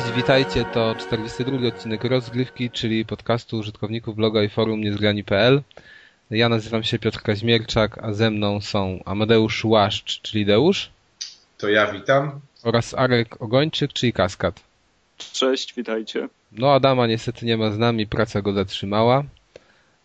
Cześć, 0.00 0.12
witajcie, 0.12 0.64
to 0.64 0.94
42 0.94 1.68
odcinek 1.68 2.04
rozgrywki, 2.04 2.70
czyli 2.70 3.04
podcastu 3.04 3.58
użytkowników 3.58 4.16
bloga 4.16 4.42
i 4.42 4.48
forum 4.48 4.80
niezgrani.pl. 4.80 5.62
Ja 6.30 6.48
nazywam 6.48 6.82
się 6.82 6.98
Piotr 6.98 7.22
Kaźmierczak, 7.22 7.98
a 7.98 8.12
ze 8.12 8.30
mną 8.30 8.60
są 8.60 9.02
Amadeusz 9.04 9.64
Łaszcz, 9.64 10.20
czyli 10.20 10.46
Deusz. 10.46 10.90
To 11.58 11.68
ja 11.68 11.92
witam. 11.92 12.40
Oraz 12.62 12.94
Arek 12.94 13.42
Ogończyk, 13.42 13.92
czyli 13.92 14.12
Kaskad. 14.12 14.60
Cześć, 15.32 15.74
witajcie. 15.74 16.28
No 16.52 16.72
Adama 16.72 17.06
niestety 17.06 17.46
nie 17.46 17.56
ma 17.56 17.70
z 17.70 17.78
nami, 17.78 18.06
praca 18.06 18.42
go 18.42 18.52
zatrzymała. 18.52 19.24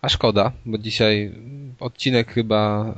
A 0.06 0.10
szkoda, 0.10 0.52
bo 0.66 0.78
dzisiaj 0.78 1.32
odcinek 1.80 2.34
chyba 2.34 2.94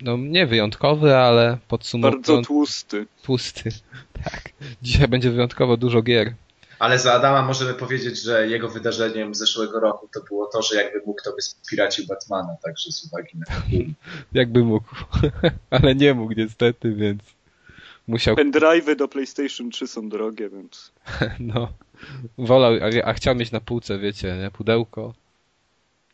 no 0.00 0.16
nie 0.16 0.46
wyjątkowy, 0.46 1.16
ale 1.16 1.58
podsumowując... 1.68 2.26
Bardzo 2.26 2.46
tłusty. 2.46 3.06
Tłusty, 3.22 3.70
tak. 4.24 4.42
Dzisiaj 4.82 5.08
będzie 5.08 5.30
wyjątkowo 5.30 5.76
dużo 5.76 6.02
gier. 6.02 6.34
Ale 6.78 6.98
za 6.98 7.12
Adama 7.12 7.42
możemy 7.42 7.74
powiedzieć, 7.74 8.22
że 8.22 8.48
jego 8.48 8.68
wydarzeniem 8.68 9.34
zeszłego 9.34 9.80
roku 9.80 10.08
to 10.14 10.20
było 10.28 10.46
to, 10.46 10.62
że 10.62 10.76
jakby 10.76 11.02
mógł, 11.06 11.22
to 11.24 11.32
by 11.32 11.42
spiracił 11.42 12.06
Batmana, 12.06 12.56
także 12.64 12.92
z 12.92 13.04
uwagi 13.04 13.38
na 13.38 13.46
jakby 14.40 14.64
mógł, 14.64 14.94
ale 15.70 15.94
nie 15.94 16.14
mógł 16.14 16.32
niestety, 16.36 16.94
więc 16.94 17.22
musiał... 18.06 18.36
Pendrive'y 18.36 18.96
do 18.96 19.08
PlayStation 19.08 19.70
3 19.70 19.86
są 19.86 20.08
drogie, 20.08 20.48
więc... 20.48 20.92
no, 21.40 21.68
wolał, 22.38 22.72
a, 22.72 23.04
a 23.04 23.12
chciał 23.12 23.34
mieć 23.34 23.52
na 23.52 23.60
półce, 23.60 23.98
wiecie, 23.98 24.36
nie, 24.36 24.50
pudełko. 24.50 25.14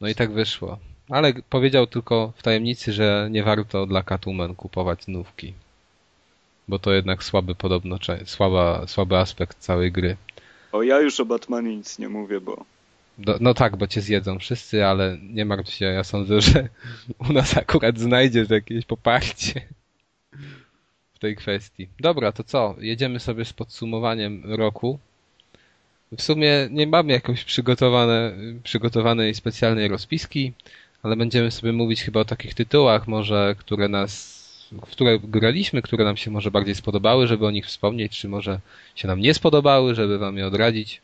No 0.02 0.08
i 0.08 0.14
tak 0.14 0.32
wyszło. 0.32 0.78
Ale 1.08 1.32
powiedział 1.50 1.86
tylko 1.86 2.32
w 2.36 2.42
tajemnicy, 2.42 2.92
że 2.92 3.28
nie 3.30 3.42
warto 3.42 3.86
dla 3.86 4.02
Catwoman 4.02 4.54
kupować 4.54 5.06
nówki. 5.08 5.54
Bo 6.68 6.78
to 6.78 6.92
jednak 6.92 7.24
słaby 7.24 7.54
podobno, 7.54 7.98
słaba, 8.24 8.86
słaby 8.86 9.16
aspekt 9.16 9.58
całej 9.58 9.92
gry. 9.92 10.16
O, 10.72 10.82
ja 10.82 11.00
już 11.00 11.20
o 11.20 11.24
Batmanie 11.24 11.76
nic 11.76 11.98
nie 11.98 12.08
mówię, 12.08 12.40
bo... 12.40 12.64
Do, 13.18 13.36
no 13.40 13.54
tak, 13.54 13.76
bo 13.76 13.86
cię 13.86 14.00
zjedzą 14.00 14.38
wszyscy, 14.38 14.86
ale 14.86 15.18
nie 15.22 15.44
martw 15.44 15.72
się, 15.72 15.84
ja 15.84 16.04
sądzę, 16.04 16.40
że 16.40 16.68
u 17.28 17.32
nas 17.32 17.56
akurat 17.56 17.98
znajdziesz 17.98 18.50
jakieś 18.50 18.84
poparcie 18.84 19.68
w 21.14 21.18
tej 21.18 21.36
kwestii. 21.36 21.88
Dobra, 22.00 22.32
to 22.32 22.44
co? 22.44 22.74
Jedziemy 22.78 23.20
sobie 23.20 23.44
z 23.44 23.52
podsumowaniem 23.52 24.42
roku. 24.44 24.98
W 26.18 26.22
sumie 26.22 26.68
nie 26.70 26.86
mamy 26.86 27.12
jakoś 27.12 27.44
przygotowane, 27.44 28.32
przygotowanej 28.62 29.34
specjalnej 29.34 29.88
rozpiski, 29.88 30.52
ale 31.02 31.16
będziemy 31.16 31.50
sobie 31.50 31.72
mówić 31.72 32.02
chyba 32.02 32.20
o 32.20 32.24
takich 32.24 32.54
tytułach, 32.54 33.08
może, 33.08 33.54
które 33.58 33.88
nas, 33.88 34.42
w 34.72 34.90
które 34.90 35.18
graliśmy, 35.18 35.82
które 35.82 36.04
nam 36.04 36.16
się 36.16 36.30
może 36.30 36.50
bardziej 36.50 36.74
spodobały, 36.74 37.26
żeby 37.26 37.46
o 37.46 37.50
nich 37.50 37.66
wspomnieć, 37.66 38.18
czy 38.18 38.28
może 38.28 38.60
się 38.94 39.08
nam 39.08 39.20
nie 39.20 39.34
spodobały, 39.34 39.94
żeby 39.94 40.18
wam 40.18 40.36
je 40.36 40.46
odradzić. 40.46 41.00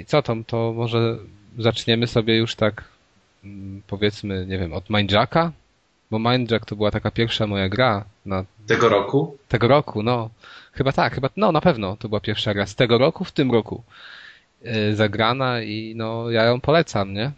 I 0.00 0.04
co 0.04 0.22
tam, 0.22 0.44
to 0.44 0.72
może 0.72 1.18
zaczniemy 1.58 2.06
sobie 2.06 2.36
już 2.36 2.54
tak, 2.54 2.84
mm, 3.44 3.82
powiedzmy, 3.86 4.46
nie 4.46 4.58
wiem, 4.58 4.72
od 4.72 4.90
Mindjacka? 4.90 5.52
Bo 6.10 6.18
Mindjack 6.18 6.66
to 6.66 6.76
była 6.76 6.90
taka 6.90 7.10
pierwsza 7.10 7.46
moja 7.46 7.68
gra 7.68 8.04
na... 8.26 8.44
Tego 8.66 8.88
roku? 8.88 9.36
Tego 9.48 9.68
roku, 9.68 10.02
no. 10.02 10.30
Chyba 10.72 10.92
tak, 10.92 11.14
chyba, 11.14 11.30
no 11.36 11.52
na 11.52 11.60
pewno 11.60 11.96
to 11.96 12.08
była 12.08 12.20
pierwsza 12.20 12.54
gra 12.54 12.66
z 12.66 12.74
tego 12.74 12.98
roku, 12.98 13.24
w 13.24 13.32
tym 13.32 13.52
roku 13.52 13.82
yy, 14.62 14.96
zagrana 14.96 15.62
i 15.62 15.94
no 15.96 16.30
ja 16.30 16.44
ją 16.44 16.60
polecam, 16.60 17.14
nie? 17.14 17.32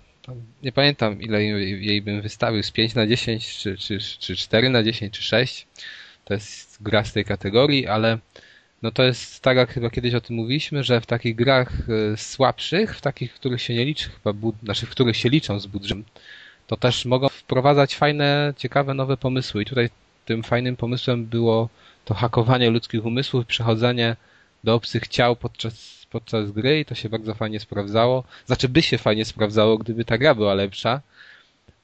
Nie 0.63 0.73
pamiętam 0.73 1.23
ile 1.23 1.45
jej 1.45 2.03
bym 2.03 2.23
wystawił, 2.23 2.63
z 2.63 2.71
5 2.71 2.95
na 2.95 3.07
10, 3.07 3.59
czy, 3.59 3.77
czy, 3.77 3.99
czy 3.99 4.37
4 4.37 4.71
na 4.71 4.83
10, 4.83 5.15
czy 5.19 5.23
6. 5.23 5.67
To 6.25 6.35
jest 6.35 6.83
gra 6.83 7.05
z 7.05 7.13
tej 7.13 7.25
kategorii, 7.25 7.87
ale 7.87 8.19
no 8.83 8.91
to 8.91 9.03
jest 9.03 9.41
tak 9.43 9.57
jak 9.57 9.71
chyba 9.71 9.91
kiedyś 9.91 10.15
o 10.15 10.21
tym 10.21 10.37
mówiliśmy, 10.37 10.85
że 10.85 11.01
w 11.01 11.07
takich 11.07 11.37
grach 11.37 11.73
słabszych, 12.17 12.97
w 12.97 13.01
takich, 13.01 13.33
w 13.33 13.35
których 13.35 13.63
się 13.63 13.75
nie 13.75 13.85
liczy 13.85 14.11
chyba, 14.11 14.33
bud- 14.33 14.63
znaczy 14.63 14.87
w 14.87 14.91
których 14.91 15.17
się 15.17 15.29
liczą 15.29 15.61
z 15.61 15.67
budżetem, 15.67 16.05
to 16.67 16.77
też 16.77 17.05
mogą 17.05 17.29
wprowadzać 17.29 17.95
fajne, 17.97 18.55
ciekawe, 18.57 18.95
nowe 18.95 19.17
pomysły. 19.17 19.63
I 19.63 19.67
tutaj 19.67 19.91
tym 20.25 20.43
fajnym 20.43 20.77
pomysłem 20.77 21.27
było 21.27 21.69
to 22.05 22.15
hakowanie 22.15 22.71
ludzkich 22.71 23.07
umysłów, 23.07 23.47
przechodzenie 23.47 24.17
do 24.65 24.75
obcych 24.75 25.09
ciał 25.09 25.37
podczas, 25.37 26.07
podczas 26.11 26.51
gry 26.51 26.81
i 26.81 26.85
to 26.85 26.95
się 26.95 27.09
bardzo 27.09 27.35
fajnie 27.35 27.61
sprawdzało. 27.61 28.25
Znaczy 28.47 28.69
by 28.69 28.83
się 28.83 28.99
fajnie 28.99 29.25
sprawdzało, 29.25 29.79
gdyby 29.79 30.05
ta 30.05 30.19
gra 30.19 30.35
była 30.35 30.55
lepsza, 30.55 31.01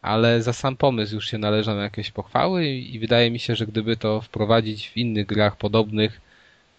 ale 0.02 0.42
za 0.42 0.52
sam 0.52 0.76
pomysł 0.76 1.14
już 1.14 1.30
się 1.30 1.38
należą 1.38 1.78
jakieś 1.78 2.10
pochwały 2.10 2.66
i, 2.66 2.98
wydaje 2.98 3.30
mi 3.30 3.38
się, 3.38 3.56
że 3.56 3.66
gdyby 3.66 3.96
to 3.96 4.20
wprowadzić 4.20 4.88
w 4.88 4.96
innych 4.96 5.26
grach 5.26 5.56
podobnych, 5.56 6.20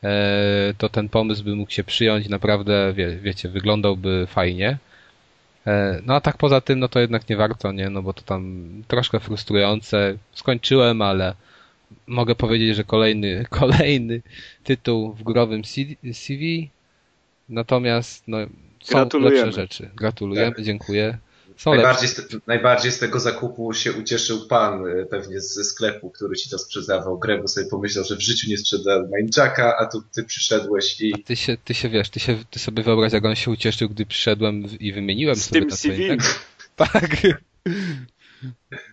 e, 0.03 0.73
to 0.77 0.89
ten 0.89 1.09
pomysł 1.09 1.43
by 1.43 1.55
mógł 1.55 1.71
się 1.71 1.83
przyjąć, 1.83 2.29
naprawdę, 2.29 2.93
wie, 2.93 3.17
wiecie, 3.17 3.49
wyglądałby 3.49 4.27
fajnie. 4.29 4.77
E, 5.67 6.01
no 6.05 6.15
a 6.15 6.21
tak 6.21 6.37
poza 6.37 6.61
tym, 6.61 6.79
no 6.79 6.87
to 6.87 6.99
jednak 6.99 7.29
nie 7.29 7.37
warto, 7.37 7.71
nie? 7.71 7.89
No 7.89 8.01
bo 8.01 8.13
to 8.13 8.21
tam 8.21 8.65
troszkę 8.87 9.19
frustrujące. 9.19 10.17
Skończyłem, 10.33 11.01
ale 11.01 11.35
mogę 12.07 12.35
powiedzieć, 12.35 12.75
że 12.75 12.83
kolejny, 12.83 13.45
kolejny 13.59 14.21
tytuł 14.63 15.13
w 15.13 15.23
growym 15.23 15.61
CV. 16.13 16.69
Natomiast 17.49 18.23
no, 18.27 18.37
są 18.83 19.09
lepsze 19.19 19.51
rzeczy. 19.51 19.89
Gratulujemy, 19.95 20.55
tak. 20.55 20.65
dziękuję. 20.65 21.17
Są 21.57 21.75
najbardziej, 21.75 22.09
z, 22.09 22.27
najbardziej 22.47 22.91
z 22.91 22.99
tego 22.99 23.19
zakupu 23.19 23.73
się 23.73 23.93
ucieszył 23.93 24.47
pan 24.47 24.83
pewnie 25.09 25.39
ze 25.39 25.63
sklepu, 25.63 26.09
który 26.09 26.35
ci 26.35 26.49
to 26.49 26.57
sprzedawał 26.57 27.19
grę, 27.19 27.37
bo 27.37 27.47
sobie 27.47 27.67
pomyślał, 27.67 28.05
że 28.05 28.15
w 28.15 28.21
życiu 28.21 28.49
nie 28.49 28.57
sprzeda 28.57 29.03
Mindjacka, 29.17 29.77
a 29.77 29.85
tu 29.85 30.03
ty 30.15 30.23
przyszedłeś 30.23 31.01
i... 31.01 31.13
A 31.13 31.17
ty 31.17 31.35
się, 31.35 31.57
ty 31.65 31.73
się 31.73 31.89
wiesz, 31.89 32.09
ty, 32.09 32.19
się, 32.19 32.37
ty 32.49 32.59
sobie 32.59 32.83
wyobraź, 32.83 33.13
jak 33.13 33.25
on 33.25 33.35
się 33.35 33.51
ucieszył, 33.51 33.89
gdy 33.89 34.05
przyszedłem 34.05 34.63
i 34.79 34.93
wymieniłem 34.93 35.35
z 35.35 35.45
sobie 35.45 35.61
tym 35.61 35.71
CV. 35.71 36.07
Tak. 36.75 36.87
tak. 36.91 37.21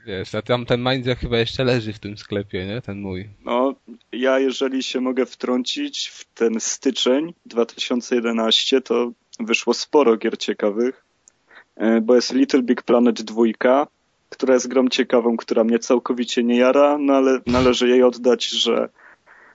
Wiesz, 0.06 0.34
a 0.34 0.42
tam 0.42 0.66
ten 0.66 0.82
Mindjack 0.82 1.20
chyba 1.20 1.38
jeszcze 1.38 1.64
leży 1.64 1.92
w 1.92 1.98
tym 1.98 2.18
sklepie, 2.18 2.66
nie? 2.66 2.80
Ten 2.80 3.00
mój. 3.00 3.28
No, 3.44 3.74
ja 4.12 4.38
jeżeli 4.38 4.82
się 4.82 5.00
mogę 5.00 5.26
wtrącić 5.26 6.08
w 6.08 6.24
ten 6.24 6.60
styczeń 6.60 7.34
2011, 7.46 8.80
to 8.80 9.12
wyszło 9.40 9.74
sporo 9.74 10.16
gier 10.16 10.38
ciekawych, 10.38 11.04
bo 12.02 12.14
jest 12.14 12.34
Little 12.34 12.62
Big 12.62 12.82
Planet 12.82 13.22
2, 13.22 13.42
która 14.28 14.54
jest 14.54 14.68
grą 14.68 14.88
ciekawą, 14.88 15.36
która 15.36 15.64
mnie 15.64 15.78
całkowicie 15.78 16.44
nie 16.44 16.56
jara, 16.56 16.98
no 16.98 17.12
ale 17.12 17.40
należy 17.46 17.88
jej 17.88 18.02
oddać, 18.02 18.48
że, 18.48 18.88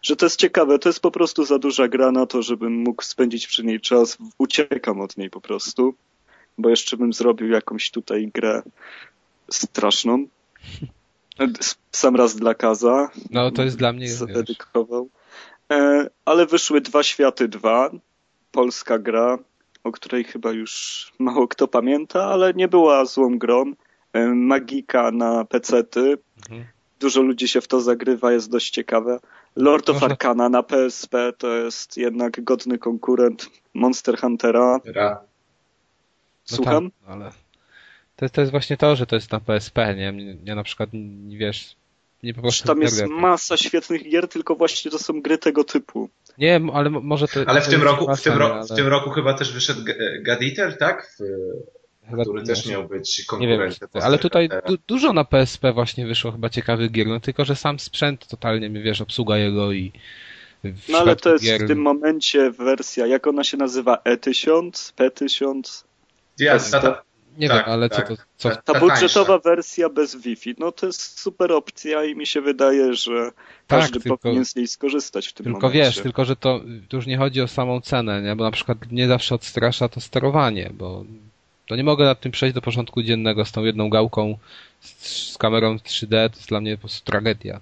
że 0.01 0.15
to 0.15 0.25
jest 0.25 0.39
ciekawe. 0.39 0.79
To 0.79 0.89
jest 0.89 0.99
po 0.99 1.11
prostu 1.11 1.45
za 1.45 1.59
duża 1.59 1.87
gra 1.87 2.11
na 2.11 2.25
to, 2.25 2.41
żebym 2.41 2.73
mógł 2.73 3.03
spędzić 3.03 3.47
przy 3.47 3.63
niej 3.63 3.79
czas. 3.79 4.17
Uciekam 4.37 5.01
od 5.01 5.17
niej 5.17 5.29
po 5.29 5.41
prostu, 5.41 5.95
bo 6.57 6.69
jeszcze 6.69 6.97
bym 6.97 7.13
zrobił 7.13 7.49
jakąś 7.49 7.91
tutaj 7.91 8.31
grę 8.33 8.61
straszną. 9.51 10.25
Sam 11.91 12.15
raz 12.15 12.35
dla 12.35 12.53
Kaza. 12.53 13.09
No, 13.29 13.51
to 13.51 13.63
jest 13.63 13.77
dla 13.77 13.93
mnie. 13.93 14.09
Zadedykował. 14.11 15.09
E, 15.71 16.09
ale 16.25 16.45
wyszły 16.45 16.81
Dwa 16.81 17.03
Światy 17.03 17.47
2. 17.47 17.91
Polska 18.51 18.99
gra, 18.99 19.37
o 19.83 19.91
której 19.91 20.23
chyba 20.23 20.51
już 20.51 21.11
mało 21.19 21.47
kto 21.47 21.67
pamięta, 21.67 22.25
ale 22.25 22.53
nie 22.53 22.67
była 22.67 23.05
złą 23.05 23.37
grą. 23.37 23.73
E, 24.13 24.27
magika 24.27 25.11
na 25.11 25.45
pecety. 25.45 26.17
Mhm. 26.49 26.65
Dużo 26.99 27.21
ludzi 27.21 27.47
się 27.47 27.61
w 27.61 27.67
to 27.67 27.81
zagrywa, 27.81 28.31
jest 28.31 28.51
dość 28.51 28.69
ciekawe. 28.69 29.19
Lord 29.55 29.89
of 29.89 30.03
Arcana 30.03 30.49
na 30.49 30.63
PSP 30.63 31.33
to 31.37 31.47
jest 31.47 31.97
jednak 31.97 32.43
godny 32.43 32.77
konkurent 32.77 33.49
Monster 33.73 34.17
Huntera. 34.17 34.79
Ra. 34.85 35.21
Słucham? 36.45 36.83
No 36.83 36.89
tak, 36.89 37.09
ale 37.09 37.31
to, 38.15 38.29
to 38.29 38.41
jest 38.41 38.51
właśnie 38.51 38.77
to, 38.77 38.95
że 38.95 39.05
to 39.05 39.15
jest 39.15 39.31
na 39.31 39.39
PSP, 39.39 39.95
nie? 39.95 40.37
Ja 40.43 40.55
na 40.55 40.63
przykład, 40.63 40.89
wiesz, 41.27 41.75
nie 42.23 42.33
po 42.33 42.41
prostu... 42.41 42.67
Tam 42.67 42.81
jest 42.81 43.05
masa 43.05 43.57
świetnych 43.57 44.09
gier, 44.09 44.27
tylko 44.27 44.55
właśnie 44.55 44.91
to 44.91 44.99
są 44.99 45.21
gry 45.21 45.37
tego 45.37 45.63
typu. 45.63 46.09
Nie, 46.37 46.61
ale 46.73 46.89
może 46.89 47.27
to... 47.27 47.39
Ale 47.45 47.61
w 47.61 47.67
tym, 47.67 47.83
roku, 47.83 48.07
masa, 48.07 48.21
w, 48.21 48.23
tym 48.23 48.33
ro- 48.33 48.53
ale... 48.55 48.65
w 48.65 48.75
tym 48.75 48.87
roku 48.87 49.09
chyba 49.09 49.33
też 49.33 49.53
wyszedł 49.53 49.81
God 50.25 50.39
Eater, 50.41 50.77
tak? 50.77 51.17
W, 52.09 52.21
który 52.21 52.43
też 52.43 52.65
miał 52.65 52.87
być 52.87 53.25
konkurentem. 53.25 53.69
Nie 53.69 53.77
wiem, 53.93 54.03
ale 54.03 54.19
tutaj 54.19 54.49
du- 54.67 54.77
dużo 54.87 55.13
na 55.13 55.23
PSP 55.25 55.73
właśnie 55.73 56.07
wyszło 56.07 56.31
chyba 56.31 56.49
ciekawych 56.49 56.91
gier, 56.91 57.07
no 57.07 57.19
tylko, 57.19 57.45
że 57.45 57.55
sam 57.55 57.79
sprzęt 57.79 58.27
totalnie, 58.27 58.69
wiesz, 58.69 59.01
obsługa 59.01 59.37
jego 59.37 59.71
i... 59.71 59.91
No 60.89 60.97
ale 60.97 61.15
to 61.15 61.33
jest 61.33 61.43
gier... 61.45 61.65
w 61.65 61.67
tym 61.67 61.81
momencie 61.81 62.51
wersja, 62.51 63.07
jak 63.07 63.27
ona 63.27 63.43
się 63.43 63.57
nazywa? 63.57 64.01
E1000? 64.05 64.71
P1000? 64.71 65.83
Ja, 66.39 66.59
ta, 66.59 67.03
nie 67.37 67.47
tak, 67.47 67.65
wiem, 67.65 67.73
ale 67.73 67.89
tak. 67.89 68.07
co 68.07 68.15
to... 68.15 68.21
Co... 68.37 68.49
Ta, 68.49 68.73
ta 68.73 68.79
budżetowa 68.79 69.39
wersja 69.39 69.89
bez 69.89 70.15
Wi-Fi, 70.15 70.55
no 70.57 70.71
to 70.71 70.85
jest 70.85 71.19
super 71.19 71.51
opcja 71.51 72.03
i 72.03 72.15
mi 72.15 72.27
się 72.27 72.41
wydaje, 72.41 72.93
że 72.93 73.31
tak, 73.67 73.79
każdy 73.79 73.99
tylko, 73.99 74.17
powinien 74.17 74.45
z 74.45 74.55
niej 74.55 74.67
skorzystać 74.67 75.27
w 75.27 75.33
tym 75.33 75.43
tylko 75.43 75.59
momencie. 75.59 75.79
wiesz, 75.79 75.99
tylko 75.99 76.25
że 76.25 76.35
to, 76.35 76.61
to 76.89 76.97
już 76.97 77.05
nie 77.07 77.17
chodzi 77.17 77.41
o 77.41 77.47
samą 77.47 77.81
cenę, 77.81 78.21
nie? 78.21 78.35
bo 78.35 78.43
na 78.43 78.51
przykład 78.51 78.91
mnie 78.91 79.07
zawsze 79.07 79.35
odstrasza 79.35 79.89
to 79.89 80.01
sterowanie, 80.01 80.71
bo 80.73 81.05
to 81.67 81.75
nie 81.75 81.83
mogę 81.83 82.05
nad 82.05 82.19
tym 82.19 82.31
przejść 82.31 82.55
do 82.55 82.61
porządku 82.61 83.03
dziennego 83.03 83.45
z 83.45 83.51
tą 83.51 83.63
jedną 83.63 83.89
gałką, 83.89 84.37
z, 84.79 85.31
z 85.31 85.37
kamerą 85.37 85.75
3D, 85.75 86.09
to 86.09 86.35
jest 86.35 86.49
dla 86.49 86.61
mnie 86.61 86.75
po 86.75 86.81
prostu 86.81 87.05
tragedia. 87.05 87.59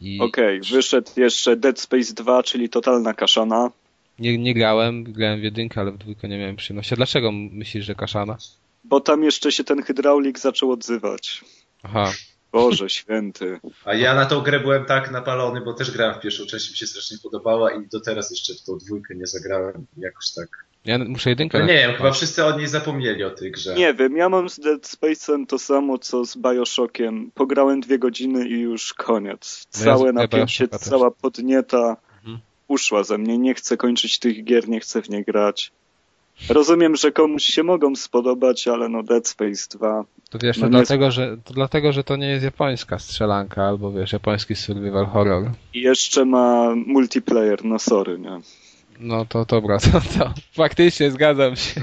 I... 0.00 0.20
Okej, 0.20 0.58
okay, 0.60 0.70
wyszedł 0.70 1.10
jeszcze 1.16 1.56
Dead 1.56 1.80
Space 1.80 2.14
2, 2.14 2.42
czyli 2.42 2.68
totalna 2.68 3.14
kaszana. 3.14 3.70
Nie, 4.18 4.38
nie 4.38 4.54
grałem, 4.54 5.04
grałem 5.04 5.40
w 5.40 5.42
jedynkę, 5.42 5.80
ale 5.80 5.92
w 5.92 5.98
dwójkę 5.98 6.28
nie 6.28 6.38
miałem 6.38 6.56
przyjemności. 6.56 6.94
A 6.94 6.96
dlaczego 6.96 7.32
myślisz, 7.32 7.84
że 7.84 7.94
kaszana? 7.94 8.36
Bo 8.84 9.00
tam 9.00 9.22
jeszcze 9.24 9.52
się 9.52 9.64
ten 9.64 9.82
hydraulik 9.82 10.38
zaczął 10.38 10.70
odzywać. 10.70 11.44
Aha. 11.82 12.12
Boże 12.52 12.90
święty. 12.90 13.60
A 13.84 13.94
ja 13.94 14.14
na 14.14 14.26
tą 14.26 14.40
grę 14.40 14.60
byłem 14.60 14.84
tak 14.84 15.10
napalony, 15.10 15.60
bo 15.60 15.74
też 15.74 15.90
grałem 15.90 16.14
w 16.14 16.20
pierwszą 16.20 16.46
część, 16.46 16.70
mi 16.70 16.76
się 16.76 16.86
strasznie 16.86 17.16
podobała 17.22 17.72
i 17.72 17.88
do 17.88 18.00
teraz 18.00 18.30
jeszcze 18.30 18.54
w 18.54 18.62
tą 18.66 18.78
dwójkę 18.78 19.14
nie 19.14 19.26
zagrałem. 19.26 19.86
Jakoś 19.96 20.32
tak. 20.36 20.48
Ja 20.84 20.98
muszę 20.98 21.30
jedynkę. 21.30 21.58
No 21.58 21.66
nie 21.66 21.74
wiem, 21.74 21.94
chyba 21.94 22.12
wszyscy 22.12 22.44
od 22.44 22.58
niej 22.58 22.66
zapomnieli 22.68 23.24
o 23.24 23.30
tej 23.30 23.52
grze. 23.52 23.74
Nie 23.74 23.94
wiem, 23.94 24.16
ja 24.16 24.28
mam 24.28 24.48
z 24.48 24.58
Dead 24.60 24.82
Space'em 24.82 25.46
to 25.46 25.58
samo 25.58 25.98
co 25.98 26.24
z 26.24 26.36
Bioshockiem. 26.36 27.30
Pograłem 27.34 27.80
dwie 27.80 27.98
godziny 27.98 28.48
i 28.48 28.60
już 28.60 28.94
koniec. 28.94 29.66
No 29.74 29.80
ja 29.80 29.84
Całe 29.96 30.10
z- 30.10 30.14
napięcie, 30.14 30.68
cała 30.68 31.10
podnieta 31.10 31.96
Mhm. 32.18 32.38
uszła 32.68 33.04
ze 33.04 33.18
mnie. 33.18 33.38
Nie 33.38 33.54
chcę 33.54 33.76
kończyć 33.76 34.18
tych 34.18 34.44
gier, 34.44 34.68
nie 34.68 34.80
chcę 34.80 35.02
w 35.02 35.08
nie 35.10 35.24
grać. 35.24 35.72
Rozumiem, 36.48 36.96
że 36.96 37.12
komuś 37.12 37.44
się 37.44 37.62
mogą 37.62 37.96
spodobać, 37.96 38.68
ale 38.68 38.88
no 38.88 39.02
Dead 39.02 39.28
Space 39.28 39.78
2. 39.78 40.04
To 40.30 40.38
wiesz, 40.38 40.56
to, 40.56 40.62
No 40.62 40.68
dlatego, 40.68 41.10
że, 41.10 41.36
to 41.44 41.54
dlatego, 41.54 41.92
że 41.92 42.04
to 42.04 42.16
nie 42.16 42.26
jest 42.28 42.44
japońska 42.44 42.98
strzelanka, 42.98 43.62
albo 43.62 43.92
wiesz, 43.92 44.12
japoński 44.12 44.54
survival 44.54 45.06
horror. 45.06 45.50
I 45.74 45.80
jeszcze 45.80 46.24
ma 46.24 46.74
multiplayer, 46.86 47.64
no 47.64 47.78
sorry, 47.78 48.18
nie. 48.18 48.40
No 49.00 49.24
to 49.24 49.44
dobra, 49.44 49.78
to, 49.92 50.00
to 50.18 50.34
faktycznie 50.52 51.10
zgadzam 51.10 51.56
się. 51.56 51.80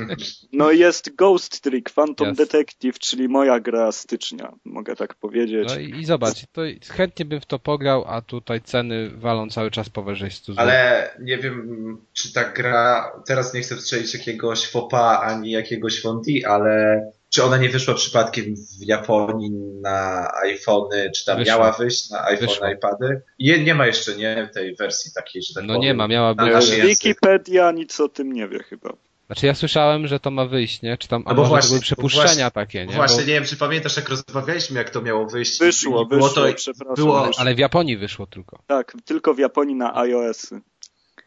No 0.53 0.71
jest 0.71 1.15
Ghost 1.15 1.61
Trick, 1.61 1.89
Phantom 1.89 2.27
Jasne. 2.27 2.45
Detective, 2.45 2.99
czyli 2.99 3.29
moja 3.29 3.59
gra 3.59 3.91
stycznia, 3.91 4.53
mogę 4.65 4.95
tak 4.95 5.15
powiedzieć. 5.15 5.69
No 5.69 5.79
i, 5.79 6.01
i 6.01 6.05
zobacz, 6.05 6.45
to 6.51 6.61
chętnie 6.89 7.25
bym 7.25 7.41
w 7.41 7.45
to 7.45 7.59
pograł, 7.59 8.05
a 8.07 8.21
tutaj 8.21 8.61
ceny 8.61 9.09
walą 9.09 9.49
cały 9.49 9.71
czas 9.71 9.89
powyżej 9.89 10.31
100 10.31 10.53
zł. 10.53 10.63
Ale 10.63 11.09
nie 11.19 11.37
wiem, 11.37 11.97
czy 12.13 12.33
ta 12.33 12.43
gra, 12.43 13.11
teraz 13.27 13.53
nie 13.53 13.61
chcę 13.61 13.81
strzelić 13.81 14.13
jakiegoś 14.13 14.67
fopa 14.67 15.21
ani 15.23 15.51
jakiegoś 15.51 16.01
fondi, 16.01 16.45
ale 16.45 17.01
czy 17.35 17.43
ona 17.43 17.57
nie 17.57 17.69
wyszła 17.69 17.93
przypadkiem 17.93 18.45
w 18.55 18.85
Japonii 18.87 19.51
na 19.81 20.27
iPhony, 20.43 21.11
czy 21.15 21.25
tam 21.25 21.37
Wyszła. 21.37 21.53
miała 21.53 21.71
wyjść 21.71 22.09
na 22.09 22.25
iPhone, 22.25 22.47
Wyszła. 22.47 22.71
iPady? 22.71 23.21
Nie, 23.39 23.63
nie 23.63 23.75
ma 23.75 23.87
jeszcze, 23.87 24.15
nie, 24.15 24.49
tej 24.53 24.75
wersji 24.75 25.11
takiej, 25.15 25.41
że 25.43 25.53
tak 25.53 25.63
No 25.63 25.73
powiem. 25.73 25.81
nie 25.81 25.93
ma, 25.93 26.07
miała 26.07 26.33
być. 26.35 26.47
język. 26.47 26.85
Wikipedia 26.85 27.71
nic 27.71 27.99
o 27.99 28.09
tym 28.09 28.33
nie 28.33 28.47
wie 28.47 28.63
chyba. 28.63 28.89
Znaczy 29.25 29.45
ja 29.45 29.55
słyszałem, 29.55 30.07
że 30.07 30.19
to 30.19 30.31
ma 30.31 30.45
wyjść, 30.45 30.81
nie? 30.81 30.97
Czy 30.97 31.07
tam, 31.07 31.23
a 31.25 31.29
No 31.29 31.35
bo 31.35 31.41
może 31.41 31.49
właśnie- 31.49 31.67
to 31.67 31.69
były 31.69 31.79
bo 31.79 31.83
przypuszczenia 31.83 32.25
właśnie- 32.25 32.51
takie, 32.51 32.85
nie? 32.85 32.93
Właśnie, 32.93 33.17
Bo, 33.21 33.27
nie 33.27 33.33
wiem, 33.33 33.45
czy 33.45 33.57
pamiętasz, 33.57 33.97
jak 33.97 34.09
rozmawialiśmy, 34.09 34.77
jak 34.77 34.89
to 34.89 35.01
miało 35.01 35.25
wyjść. 35.27 35.59
Wyszło, 35.59 36.05
było 36.05 36.27
wyszło, 36.29 36.43
to, 36.43 36.53
przepraszam. 36.53 36.95
było- 36.95 37.29
ale 37.37 37.55
w 37.55 37.59
Japonii 37.59 37.97
wyszło 37.97 38.27
tylko. 38.27 38.59
Tak, 38.67 38.93
tylko 39.05 39.33
w 39.33 39.39
Japonii 39.39 39.75
na 39.75 39.95
iOS-y. 39.97 40.61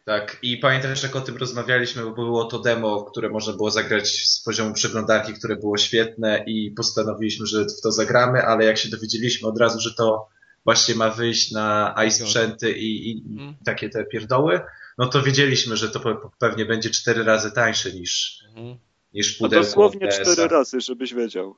Tak, 0.09 0.37
i 0.41 0.57
pamiętasz, 0.57 1.03
jak 1.03 1.15
o 1.15 1.21
tym 1.21 1.37
rozmawialiśmy, 1.37 2.03
bo 2.03 2.11
było 2.11 2.45
to 2.45 2.59
demo, 2.59 3.03
które 3.03 3.29
można 3.29 3.53
było 3.53 3.71
zagrać 3.71 4.07
z 4.07 4.43
poziomu 4.43 4.73
przeglądarki, 4.73 5.33
które 5.33 5.55
było 5.55 5.77
świetne 5.77 6.43
i 6.47 6.71
postanowiliśmy, 6.71 7.45
że 7.45 7.65
w 7.65 7.81
to 7.81 7.91
zagramy, 7.91 8.41
ale 8.45 8.65
jak 8.65 8.77
się 8.77 8.89
dowiedzieliśmy 8.89 9.47
od 9.47 9.57
razu, 9.59 9.79
że 9.79 9.93
to 9.93 10.27
właśnie 10.65 10.95
ma 10.95 11.09
wyjść 11.09 11.51
na 11.51 11.95
iSprzęty 12.07 12.71
i, 12.71 13.09
i 13.11 13.23
Mhm. 13.31 13.55
takie 13.65 13.89
te 13.89 14.05
pierdoły, 14.05 14.61
no 14.97 15.07
to 15.07 15.21
wiedzieliśmy, 15.21 15.77
że 15.77 15.89
to 15.89 15.99
pe- 15.99 16.29
pewnie 16.39 16.65
będzie 16.65 16.89
cztery 16.89 17.23
razy 17.23 17.51
tańsze 17.51 17.91
niż, 17.93 18.43
Mhm. 18.49 18.77
niż 19.13 19.35
A 19.35 19.39
pudełko 19.39 19.65
dosłownie 19.65 20.07
DS-a. 20.07 20.21
cztery 20.21 20.47
razy, 20.47 20.81
żebyś 20.81 21.13
wiedział. 21.13 21.55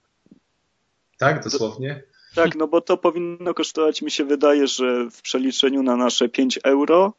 Tak, 1.18 1.44
dosłownie? 1.44 2.04
Tak, 2.36 2.56
no 2.56 2.68
bo 2.68 2.82
to 2.82 2.98
powinno 2.98 3.54
kosztować, 3.54 4.02
mi 4.02 4.12
się 4.12 4.26
wydaje, 4.26 4.68
że 4.68 5.10
w 5.12 5.22
przeliczeniu 5.22 5.84
na 5.84 5.96
nasze 5.96 6.30
5 6.30 6.60
euro, 6.64 7.14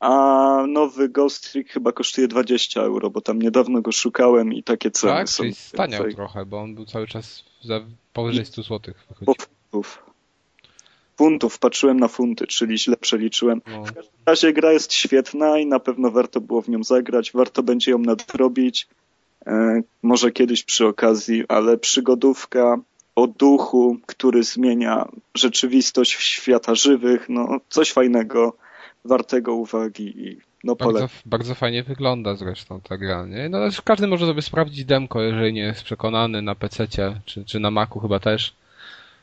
a 0.00 0.64
nowy 0.68 1.08
Ghost 1.08 1.52
Trick 1.52 1.70
chyba 1.70 1.92
kosztuje 1.92 2.28
20 2.28 2.80
euro, 2.82 3.10
bo 3.10 3.20
tam 3.20 3.42
niedawno 3.42 3.80
go 3.80 3.92
szukałem 3.92 4.52
i 4.52 4.62
takie 4.62 4.90
ceny 4.90 5.12
Tak, 5.12 5.28
są. 5.28 5.42
czyli 5.42 5.54
staniał 5.54 6.02
więcej. 6.02 6.14
trochę, 6.16 6.46
bo 6.46 6.60
on 6.60 6.74
był 6.74 6.84
cały 6.86 7.06
czas 7.06 7.44
za 7.62 7.80
powyżej 8.12 8.46
100 8.46 8.62
zł. 8.62 8.94
Funtów. 9.24 10.02
Funtów, 11.16 11.58
patrzyłem 11.58 12.00
na 12.00 12.08
funty, 12.08 12.46
czyli 12.46 12.78
źle 12.78 12.96
przeliczyłem. 12.96 13.60
No, 13.66 13.84
W 13.84 14.28
razie 14.28 14.52
gra 14.52 14.72
jest 14.72 14.92
świetna 14.92 15.58
i 15.58 15.66
na 15.66 15.78
pewno 15.80 16.10
warto 16.10 16.40
było 16.40 16.62
w 16.62 16.68
nią 16.68 16.84
zagrać, 16.84 17.32
warto 17.32 17.62
będzie 17.62 17.90
ją 17.90 17.98
nadrobić, 17.98 18.88
e, 19.46 19.80
może 20.02 20.30
kiedyś 20.32 20.64
przy 20.64 20.86
okazji, 20.86 21.44
ale 21.48 21.78
przygodówka 21.78 22.76
o 23.16 23.26
duchu, 23.26 23.96
który 24.06 24.42
zmienia 24.42 25.08
rzeczywistość 25.34 26.12
świata 26.12 26.74
żywych, 26.74 27.28
no 27.28 27.58
coś 27.68 27.92
fajnego, 27.92 28.56
wartego 29.04 29.54
uwagi 29.54 30.28
i 30.28 30.38
no 30.64 30.76
bardzo, 30.76 31.08
bardzo 31.26 31.54
fajnie 31.54 31.82
wygląda 31.82 32.34
zresztą 32.34 32.80
ta 32.80 32.96
gra, 32.96 33.26
nie? 33.26 33.48
No 33.48 33.58
znaczy 33.58 33.82
każdy 33.84 34.06
może 34.06 34.26
sobie 34.26 34.42
sprawdzić 34.42 34.84
demko, 34.84 35.22
jeżeli 35.22 35.52
nie 35.52 35.60
jest 35.60 35.82
przekonany 35.82 36.42
na 36.42 36.54
PC-cie, 36.54 37.20
czy, 37.24 37.44
czy 37.44 37.60
na 37.60 37.70
Macu 37.70 38.00
chyba 38.00 38.20
też. 38.20 38.54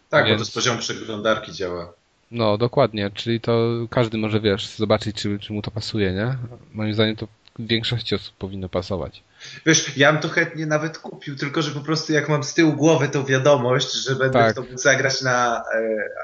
Tak, 0.09 0.25
Więc- 0.25 0.41
bo 0.41 0.45
to 0.45 0.51
z 0.51 0.53
poziomu 0.53 0.79
przeglądarki 0.79 1.51
działa. 1.51 1.93
No, 2.31 2.57
dokładnie, 2.57 3.11
czyli 3.13 3.41
to 3.41 3.69
każdy 3.89 4.17
może, 4.17 4.39
wiesz, 4.39 4.67
zobaczyć, 4.67 5.15
czy, 5.15 5.39
czy 5.39 5.53
mu 5.53 5.61
to 5.61 5.71
pasuje, 5.71 6.11
nie? 6.11 6.35
Moim 6.73 6.93
zdaniem 6.93 7.15
to 7.15 7.27
większości 7.59 8.15
osób 8.15 8.33
powinno 8.35 8.69
pasować. 8.69 9.23
Wiesz, 9.65 9.97
ja 9.97 10.13
bym 10.13 10.21
to 10.21 10.29
chętnie 10.29 10.65
nawet 10.65 10.97
kupił, 10.97 11.35
tylko 11.35 11.61
że 11.61 11.71
po 11.71 11.79
prostu 11.79 12.13
jak 12.13 12.29
mam 12.29 12.43
z 12.43 12.53
tyłu 12.53 12.73
głowy 12.73 13.09
tą 13.09 13.25
wiadomość, 13.25 13.93
że 13.93 14.15
będę 14.15 14.39
Tak. 14.39 14.55
to 14.55 14.61
mógł 14.61 14.77
zagrać 14.77 15.21
na 15.21 15.63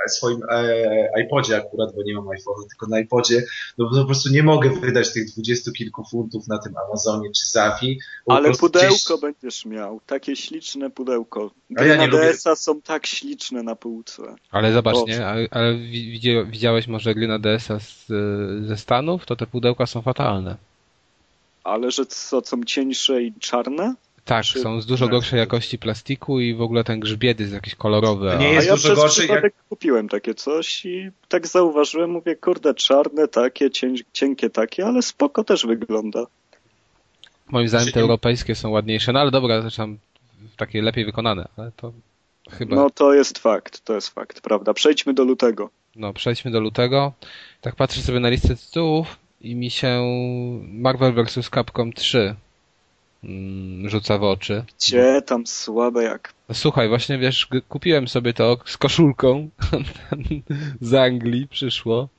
e, 0.06 0.09
swoim 0.09 0.39
e, 0.50 1.21
iPodzie 1.25 1.57
akurat, 1.57 1.95
bo 1.95 2.03
nie 2.03 2.13
mam 2.15 2.25
iPhone'a, 2.25 2.68
tylko 2.69 2.88
na 2.88 3.00
iPodzie, 3.00 3.44
no 3.77 3.89
bo 3.89 3.97
po 4.01 4.06
prostu 4.06 4.29
nie 4.29 4.44
mogę 4.44 4.69
wydać 4.69 5.13
tych 5.13 5.25
dwudziestu 5.31 5.71
kilku 5.71 6.03
funtów 6.12 6.47
na 6.47 6.57
tym 6.57 6.74
Amazonie 6.88 7.30
czy 7.31 7.59
po 8.25 8.33
Ale 8.35 8.52
pudełko 8.52 8.87
gdzieś- 9.18 9.21
będziesz 9.21 9.66
miał, 9.66 9.99
takie 10.07 10.35
śliczne 10.35 10.90
pudełko. 10.90 11.52
A 11.71 11.73
Gry 11.73 11.87
ja 11.87 11.95
na 11.95 12.02
nie 12.02 12.07
lubię- 12.07 12.21
DS-a 12.21 12.56
są 12.56 12.81
tak 12.81 13.07
śliczne 13.07 13.63
na 13.63 13.75
półce. 13.75 14.23
Ale 14.52 14.73
zobacz, 14.73 14.95
Boże. 14.95 15.13
nie? 15.13 15.28
Ale, 15.28 15.47
ale 15.52 15.78
widziałeś 16.45 16.87
może 16.87 17.16
gry 17.16 17.28
na 17.28 17.40
DS-a 17.40 17.80
z, 17.80 18.07
e, 18.11 18.68
ze 18.68 18.78
Stanów? 18.78 19.25
To 19.25 19.35
te 19.35 19.47
pudełka 19.47 19.85
są 19.85 20.02
fatalne. 20.02 20.67
Ale 21.68 21.92
że 21.92 22.06
co, 22.06 22.42
są 22.45 22.64
cieńsze 22.64 23.24
i 23.24 23.33
czarne? 23.40 23.95
Tak, 24.26 24.45
Czy- 24.45 24.59
są 24.59 24.81
z 24.81 24.86
dużo 24.86 25.06
Tak. 25.06 25.12
gorszej 25.12 25.40
jakości 25.40 25.78
plastiku 25.78 26.40
i 26.40 26.54
w 26.54 26.62
ogóle 26.62 26.83
ten 26.83 27.00
grzbiet 27.00 27.40
jest 27.40 27.54
jakiś 27.54 27.76
kolorowy. 27.76 28.30
To 28.31 28.38
nie 28.38 28.47
a- 28.47 28.52
jest 28.52 28.68
A 28.68 28.69
ja 28.69 28.76
dużo 28.76 28.88
przez 28.88 29.00
gorsze, 29.00 29.21
przypadek 29.21 29.54
kupiłem 29.69 30.09
takie 30.09 30.33
coś 30.36 30.86
i 30.86 31.09
tak 31.28 31.47
zauważyłem, 31.47 32.09
mówię, 32.12 32.36
kurde, 32.36 32.74
czarne 32.74 33.28
takie, 33.28 33.71
cień, 33.71 33.95
cienkie 34.14 34.50
takie, 34.50 34.86
ale 34.86 35.02
spoko 35.02 35.44
też 35.44 35.66
wygląda. 35.66 36.26
Moim 37.50 37.68
zdaniem 37.68 37.88
te 37.88 37.92
Czyli- 37.92 38.02
europejskie 38.04 38.56
są 38.56 38.69
ładniejsze, 38.69 39.14
no 39.14 39.19
ale 39.19 39.31
dobra, 39.31 39.62
zresztą 39.62 39.97
takie 40.57 40.81
lepiej 40.81 41.06
wykonane, 41.06 41.47
ale 41.57 41.71
to 41.78 41.92
chyba... 42.52 42.76
No 42.76 42.90
to 42.90 43.14
jest 43.14 43.40
fakt, 43.40 43.80
to 43.86 43.94
jest 43.94 44.09
fakt, 44.09 44.42
prawda. 44.42 44.74
Przejdźmy 44.74 45.14
do 45.14 45.24
lutego. 45.24 45.69
No, 45.95 46.14
przejdźmy 46.14 46.52
do 46.52 46.59
lutego. 46.59 47.14
Tak 47.62 47.76
patrzę 47.76 48.02
sobie 48.02 48.19
na 48.19 48.30
listę 48.30 48.56
tytułów 48.56 49.18
i 49.41 49.56
mi 49.56 49.69
się 49.71 50.01
Marvel 50.67 51.13
vs. 51.13 51.49
Capcom 51.49 51.94
3 51.94 52.35
mm, 53.23 53.89
rzuca 53.89 54.17
w 54.17 54.23
oczy. 54.23 54.63
Gdzie 54.79 55.21
tam 55.25 55.47
słabe 55.47 56.03
jak... 56.03 56.33
Słuchaj, 56.53 56.89
właśnie 56.89 57.17
wiesz, 57.17 57.47
kupiłem 57.69 58.07
sobie 58.07 58.33
to 58.33 58.57
z 58.65 58.77
koszulką 58.77 59.49
z 60.81 60.94
Anglii, 60.94 61.47
przyszło. 61.47 62.09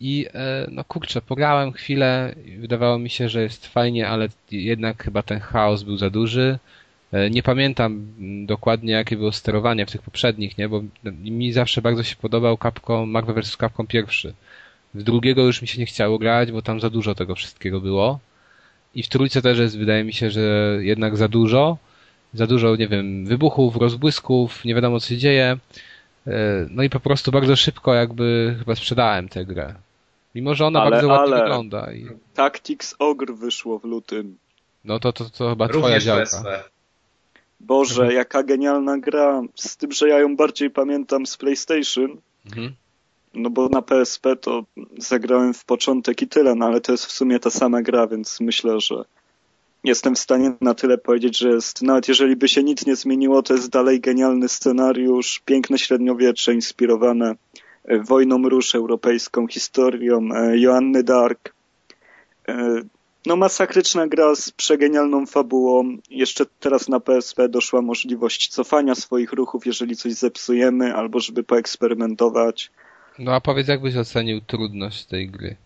I 0.00 0.26
e, 0.34 0.66
no 0.70 0.84
kurczę, 0.84 1.22
pograłem 1.22 1.72
chwilę 1.72 2.34
i 2.44 2.56
wydawało 2.56 2.98
mi 2.98 3.10
się, 3.10 3.28
że 3.28 3.42
jest 3.42 3.66
fajnie, 3.66 4.08
ale 4.08 4.28
jednak 4.50 5.04
chyba 5.04 5.22
ten 5.22 5.40
chaos 5.40 5.82
był 5.82 5.96
za 5.96 6.10
duży. 6.10 6.58
E, 7.12 7.30
Nie 7.30 7.42
pamiętam 7.42 8.06
dokładnie, 8.46 8.92
jakie 8.92 9.16
było 9.16 9.32
sterowanie 9.32 9.86
w 9.86 9.90
tych 9.90 10.02
poprzednich, 10.02 10.58
nie? 10.58 10.68
Bo 10.68 10.82
mi 11.14 11.52
zawsze 11.52 11.82
bardzo 11.82 12.02
się 12.02 12.16
podobał 12.16 12.58
Capcom, 12.62 13.10
Marvel 13.10 13.34
vs. 13.42 13.56
Capcom 13.56 13.86
pierwszy. 13.86 14.34
W 14.96 15.02
drugiego 15.02 15.42
już 15.42 15.62
mi 15.62 15.68
się 15.68 15.78
nie 15.80 15.86
chciało 15.86 16.18
grać, 16.18 16.52
bo 16.52 16.62
tam 16.62 16.80
za 16.80 16.90
dużo 16.90 17.14
tego 17.14 17.34
wszystkiego 17.34 17.80
było. 17.80 18.18
I 18.94 19.02
w 19.02 19.08
trójce 19.08 19.42
też 19.42 19.58
jest, 19.58 19.78
wydaje 19.78 20.04
mi 20.04 20.12
się, 20.12 20.30
że 20.30 20.78
jednak 20.80 21.16
za 21.16 21.28
dużo. 21.28 21.76
Za 22.34 22.46
dużo, 22.46 22.76
nie 22.76 22.88
wiem, 22.88 23.26
wybuchów, 23.26 23.76
rozbłysków, 23.76 24.64
nie 24.64 24.74
wiadomo 24.74 25.00
co 25.00 25.08
się 25.08 25.16
dzieje. 25.18 25.58
E, 26.26 26.66
No 26.70 26.82
i 26.82 26.90
po 26.90 27.00
prostu 27.00 27.32
bardzo 27.32 27.56
szybko 27.56 27.94
jakby 27.94 28.56
chyba 28.58 28.74
sprzedałem 28.74 29.28
tę 29.28 29.44
grę. 29.44 29.74
Mimo, 30.34 30.54
że 30.54 30.66
ona 30.66 30.80
Ale- 30.82 30.90
bardzo 30.90 31.08
ładnie 31.08 31.34
ale- 31.34 31.42
wygląda. 31.42 31.92
I, 31.92 32.06
Tactics 32.34 32.94
Ogre 32.98 33.34
wyszło 33.34 33.78
w 33.78 33.84
lutym. 33.84 34.36
no 34.84 34.98
to, 34.98 35.12
to, 35.12 35.24
to 35.30 35.50
chyba 35.50 35.68
twoja 35.68 35.84
Również 35.84 36.04
działka. 36.04 36.20
wezmę. 36.20 36.62
Boże, 37.60 38.02
Mhm. 38.02 38.16
jaka 38.18 38.42
genialna 38.42 38.98
gra. 38.98 39.42
Z 39.54 39.76
tym, 39.76 39.92
że 39.92 40.08
ja 40.08 40.18
ją 40.18 40.36
bardziej 40.36 40.70
pamiętam 40.70 41.26
z 41.26 41.36
PlayStation, 41.36 42.16
Mhm. 42.46 42.74
No 43.36 43.50
bo 43.50 43.68
na 43.68 43.82
PSP 43.82 44.36
to 44.36 44.64
zagrałem 44.98 45.54
w 45.54 45.64
początek 45.64 46.22
i 46.22 46.28
tyle, 46.28 46.54
no 46.54 46.66
ale 46.66 46.80
to 46.80 46.92
jest 46.92 47.06
w 47.06 47.12
sumie 47.12 47.40
ta 47.40 47.50
sama 47.50 47.82
gra, 47.82 48.06
więc 48.06 48.40
myślę, 48.40 48.80
że 48.80 49.04
jestem 49.84 50.14
w 50.14 50.18
stanie 50.18 50.52
na 50.60 50.74
tyle 50.74 50.98
powiedzieć, 50.98 51.38
że 51.38 51.48
jest, 51.48 51.82
nawet 51.82 52.08
jeżeli 52.08 52.36
by 52.36 52.48
się 52.48 52.62
nic 52.62 52.86
nie 52.86 52.96
zmieniło, 52.96 53.42
to 53.42 53.54
jest 53.54 53.70
dalej 53.70 54.00
genialny 54.00 54.48
scenariusz, 54.48 55.42
piękne 55.44 55.78
średniowiecze 55.78 56.54
inspirowane 56.54 57.34
e, 57.84 57.98
wojną 57.98 58.48
róż 58.48 58.74
europejską, 58.74 59.46
historią 59.46 60.28
e, 60.34 60.58
Joanny 60.58 61.02
Dark. 61.02 61.54
E, 62.48 62.82
no 63.26 63.36
masakryczna 63.36 64.06
gra 64.06 64.34
z 64.34 64.50
przegenialną 64.50 65.26
fabułą. 65.26 65.96
Jeszcze 66.10 66.46
teraz 66.60 66.88
na 66.88 67.00
PSP 67.00 67.48
doszła 67.48 67.82
możliwość 67.82 68.48
cofania 68.48 68.94
swoich 68.94 69.32
ruchów, 69.32 69.66
jeżeli 69.66 69.96
coś 69.96 70.12
zepsujemy, 70.12 70.94
albo 70.94 71.20
żeby 71.20 71.42
poeksperymentować. 71.42 72.70
No 73.18 73.34
a 73.34 73.40
powiedz, 73.40 73.68
jak 73.68 73.80
byś 73.80 73.96
ocenił 73.96 74.40
trudność 74.40 75.04
tej 75.04 75.28
gry? 75.28 75.56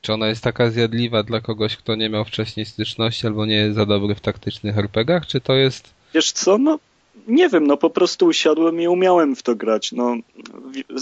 Czy 0.00 0.12
ona 0.12 0.28
jest 0.28 0.44
taka 0.44 0.70
zjadliwa 0.70 1.22
dla 1.22 1.40
kogoś, 1.40 1.76
kto 1.76 1.94
nie 1.94 2.08
miał 2.08 2.24
wcześniej 2.24 2.66
styczności 2.66 3.26
albo 3.26 3.46
nie 3.46 3.54
jest 3.54 3.76
za 3.76 3.86
dobry 3.86 4.14
w 4.14 4.20
taktycznych 4.20 4.78
RPGach, 4.78 5.26
czy 5.26 5.40
to 5.40 5.54
jest... 5.54 5.94
Wiesz 6.14 6.32
co, 6.32 6.58
no 6.58 6.78
nie 7.26 7.48
wiem, 7.48 7.66
no 7.66 7.76
po 7.76 7.90
prostu 7.90 8.26
usiadłem 8.26 8.80
i 8.80 8.88
umiałem 8.88 9.36
w 9.36 9.42
to 9.42 9.54
grać. 9.54 9.92
No, 9.92 10.16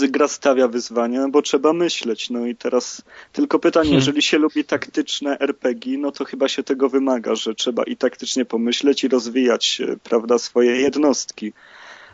gra 0.08 0.28
stawia 0.28 0.68
wyzwania, 0.68 1.28
bo 1.28 1.42
trzeba 1.42 1.72
myśleć. 1.72 2.30
No 2.30 2.46
i 2.46 2.56
teraz 2.56 3.02
tylko 3.32 3.58
pytanie, 3.58 3.84
hmm. 3.84 3.98
jeżeli 3.98 4.22
się 4.22 4.38
lubi 4.38 4.64
taktyczne 4.64 5.38
RPG, 5.38 5.98
no 5.98 6.12
to 6.12 6.24
chyba 6.24 6.48
się 6.48 6.62
tego 6.62 6.88
wymaga, 6.88 7.34
że 7.34 7.54
trzeba 7.54 7.82
i 7.82 7.96
taktycznie 7.96 8.44
pomyśleć 8.44 9.04
i 9.04 9.08
rozwijać, 9.08 9.82
prawda, 10.04 10.38
swoje 10.38 10.76
jednostki. 10.76 11.52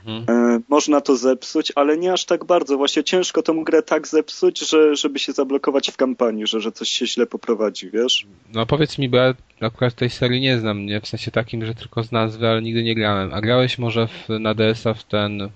Mhm. 0.06 0.25
E, 0.28 0.61
można 0.68 1.00
to 1.00 1.16
zepsuć, 1.16 1.73
ale 1.75 1.96
nie 1.96 2.12
aż 2.12 2.25
tak 2.25 2.44
bardzo. 2.44 2.76
Właśnie 2.76 3.04
ciężko 3.04 3.42
tą 3.42 3.64
grę 3.64 3.82
tak 3.82 4.08
zepsuć, 4.08 4.68
że, 4.70 4.96
żeby 4.96 5.18
się 5.18 5.32
zablokować 5.32 5.90
w 5.90 5.96
kampanii, 5.96 6.46
że, 6.46 6.61
że 6.61 6.73
coś 6.73 6.88
się 6.88 7.06
źle 7.06 7.26
poprowadzi, 7.26 7.90
wiesz? 7.90 8.26
No 8.54 8.66
powiedz 8.66 8.99
mi, 8.99 9.08
bo 9.08 9.16
ja 9.16 9.34
akurat 9.61 9.94
tej 9.94 10.11
serii 10.11 10.40
nie 10.40 10.58
znam, 10.58 10.87
nie? 10.87 11.00
W 11.00 11.08
sensie 11.08 11.30
takim, 11.30 11.66
że 11.66 11.75
tylko 11.75 12.02
z 12.02 12.12
nazwy, 12.12 12.49
ale 12.49 12.62
nigdy 12.62 12.82
nie 12.82 12.94
grałem. 12.94 13.34
A 13.34 13.40
grałeś 13.40 13.78
może 13.78 14.06
w, 14.06 14.28
na 14.40 14.54
DS-a 14.54 14.94
w 14.94 15.04
ten 15.04 15.42
e, 15.42 15.49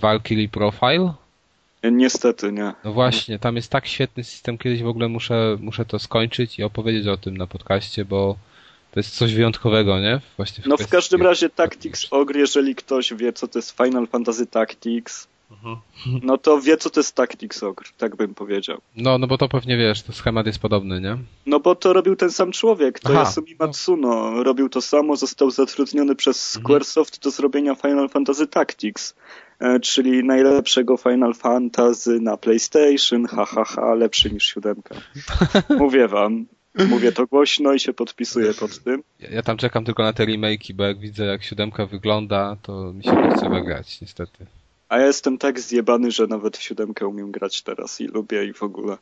Valkyrie 0.00 0.48
Profile? 0.48 1.12
E, 1.82 1.92
niestety 1.92 2.52
nie. 2.52 2.72
No 2.84 2.92
właśnie, 2.92 3.38
tam 3.38 3.56
jest 3.56 3.70
tak 3.70 3.86
świetny 3.86 4.24
system, 4.24 4.58
kiedyś 4.58 4.82
w 4.82 4.88
ogóle 4.88 5.08
muszę, 5.08 5.56
muszę 5.60 5.84
to 5.84 5.98
skończyć 5.98 6.58
i 6.58 6.62
opowiedzieć 6.62 7.06
o 7.06 7.16
tym 7.16 7.36
na 7.36 7.46
podcaście, 7.46 8.04
bo 8.04 8.36
to 8.96 9.00
jest 9.00 9.16
coś 9.16 9.34
wyjątkowego, 9.34 10.00
nie? 10.00 10.20
Właśnie 10.36 10.64
w 10.64 10.66
no 10.66 10.76
w 10.76 10.88
każdym 10.88 11.22
razie 11.22 11.50
Tactics 11.50 12.06
Ogre, 12.10 12.40
jeżeli 12.40 12.74
ktoś 12.74 13.14
wie, 13.14 13.32
co 13.32 13.48
to 13.48 13.58
jest 13.58 13.76
Final 13.76 14.06
Fantasy 14.06 14.46
Tactics, 14.46 15.28
mhm. 15.50 15.76
no 16.22 16.38
to 16.38 16.60
wie, 16.60 16.76
co 16.76 16.90
to 16.90 17.00
jest 17.00 17.14
Tactics 17.14 17.62
Ogre, 17.62 17.88
tak 17.98 18.16
bym 18.16 18.34
powiedział. 18.34 18.78
No, 18.96 19.18
no 19.18 19.26
bo 19.26 19.38
to 19.38 19.48
pewnie 19.48 19.76
wiesz, 19.76 20.02
to 20.02 20.12
schemat 20.12 20.46
jest 20.46 20.58
podobny, 20.58 21.00
nie? 21.00 21.18
No 21.46 21.60
bo 21.60 21.74
to 21.74 21.92
robił 21.92 22.16
ten 22.16 22.30
sam 22.30 22.52
człowiek, 22.52 23.00
to 23.00 23.12
jest 23.12 23.22
Yasumi 23.24 23.56
Matsuno. 23.58 24.30
No. 24.30 24.42
Robił 24.42 24.68
to 24.68 24.82
samo, 24.82 25.16
został 25.16 25.50
zatrudniony 25.50 26.14
przez 26.14 26.56
mhm. 26.56 26.64
Squaresoft 26.64 27.22
do 27.22 27.30
zrobienia 27.30 27.74
Final 27.74 28.08
Fantasy 28.08 28.46
Tactics 28.46 29.14
e, 29.60 29.80
czyli 29.80 30.24
najlepszego 30.24 30.96
Final 30.96 31.34
Fantasy 31.34 32.20
na 32.20 32.36
PlayStation, 32.36 33.26
ha, 33.26 33.44
ha, 33.44 33.64
ha, 33.64 33.94
lepszy 33.94 34.30
niż 34.30 34.44
siódemka. 34.46 34.94
Mówię 35.78 36.08
wam. 36.08 36.46
Mówię 36.88 37.12
to 37.12 37.26
głośno 37.26 37.72
i 37.72 37.80
się 37.80 37.92
podpisuję 37.92 38.54
pod 38.54 38.78
tym. 38.78 39.02
Ja, 39.20 39.28
ja 39.30 39.42
tam 39.42 39.56
czekam 39.56 39.84
tylko 39.84 40.02
na 40.02 40.12
te 40.12 40.26
remake'i, 40.26 40.74
bo 40.74 40.84
jak 40.84 40.98
widzę 40.98 41.24
jak 41.24 41.44
siódemka 41.44 41.86
wygląda, 41.86 42.56
to 42.62 42.92
mi 42.92 43.04
się 43.04 43.12
nie 43.12 43.30
chce 43.30 43.62
grać, 43.64 44.00
niestety. 44.00 44.46
A 44.88 44.98
ja 44.98 45.06
jestem 45.06 45.38
tak 45.38 45.60
zjebany, 45.60 46.10
że 46.10 46.26
nawet 46.26 46.56
w 46.56 46.62
siódemkę 46.62 47.06
umiem 47.06 47.32
grać 47.32 47.62
teraz 47.62 48.00
i 48.00 48.06
lubię 48.06 48.44
i 48.44 48.52
w 48.52 48.62
ogóle. 48.62 48.96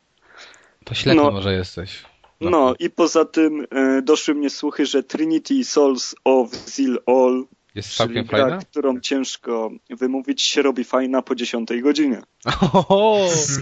To 0.83 0.93
ślepy 0.93 1.15
no, 1.15 1.31
może 1.31 1.53
jesteś. 1.53 2.03
No, 2.41 2.49
no 2.49 2.75
i 2.79 2.89
poza 2.89 3.25
tym 3.25 3.67
e, 3.71 4.01
doszły 4.01 4.35
mnie 4.35 4.49
słuchy, 4.49 4.85
że 4.85 5.03
Trinity 5.03 5.63
Souls 5.63 6.15
of 6.23 6.49
Zeal 6.49 6.99
All 7.05 7.45
jest 7.75 7.89
Czyli 7.89 7.97
całkiem 7.97 8.25
gra, 8.25 8.39
fajna? 8.39 8.57
którą 8.57 8.99
ciężko 8.99 9.71
wymówić, 9.89 10.41
się 10.41 10.61
robi 10.61 10.83
fajna 10.83 11.21
po 11.21 11.35
dziesiątej 11.35 11.81
godzinie. 11.81 12.21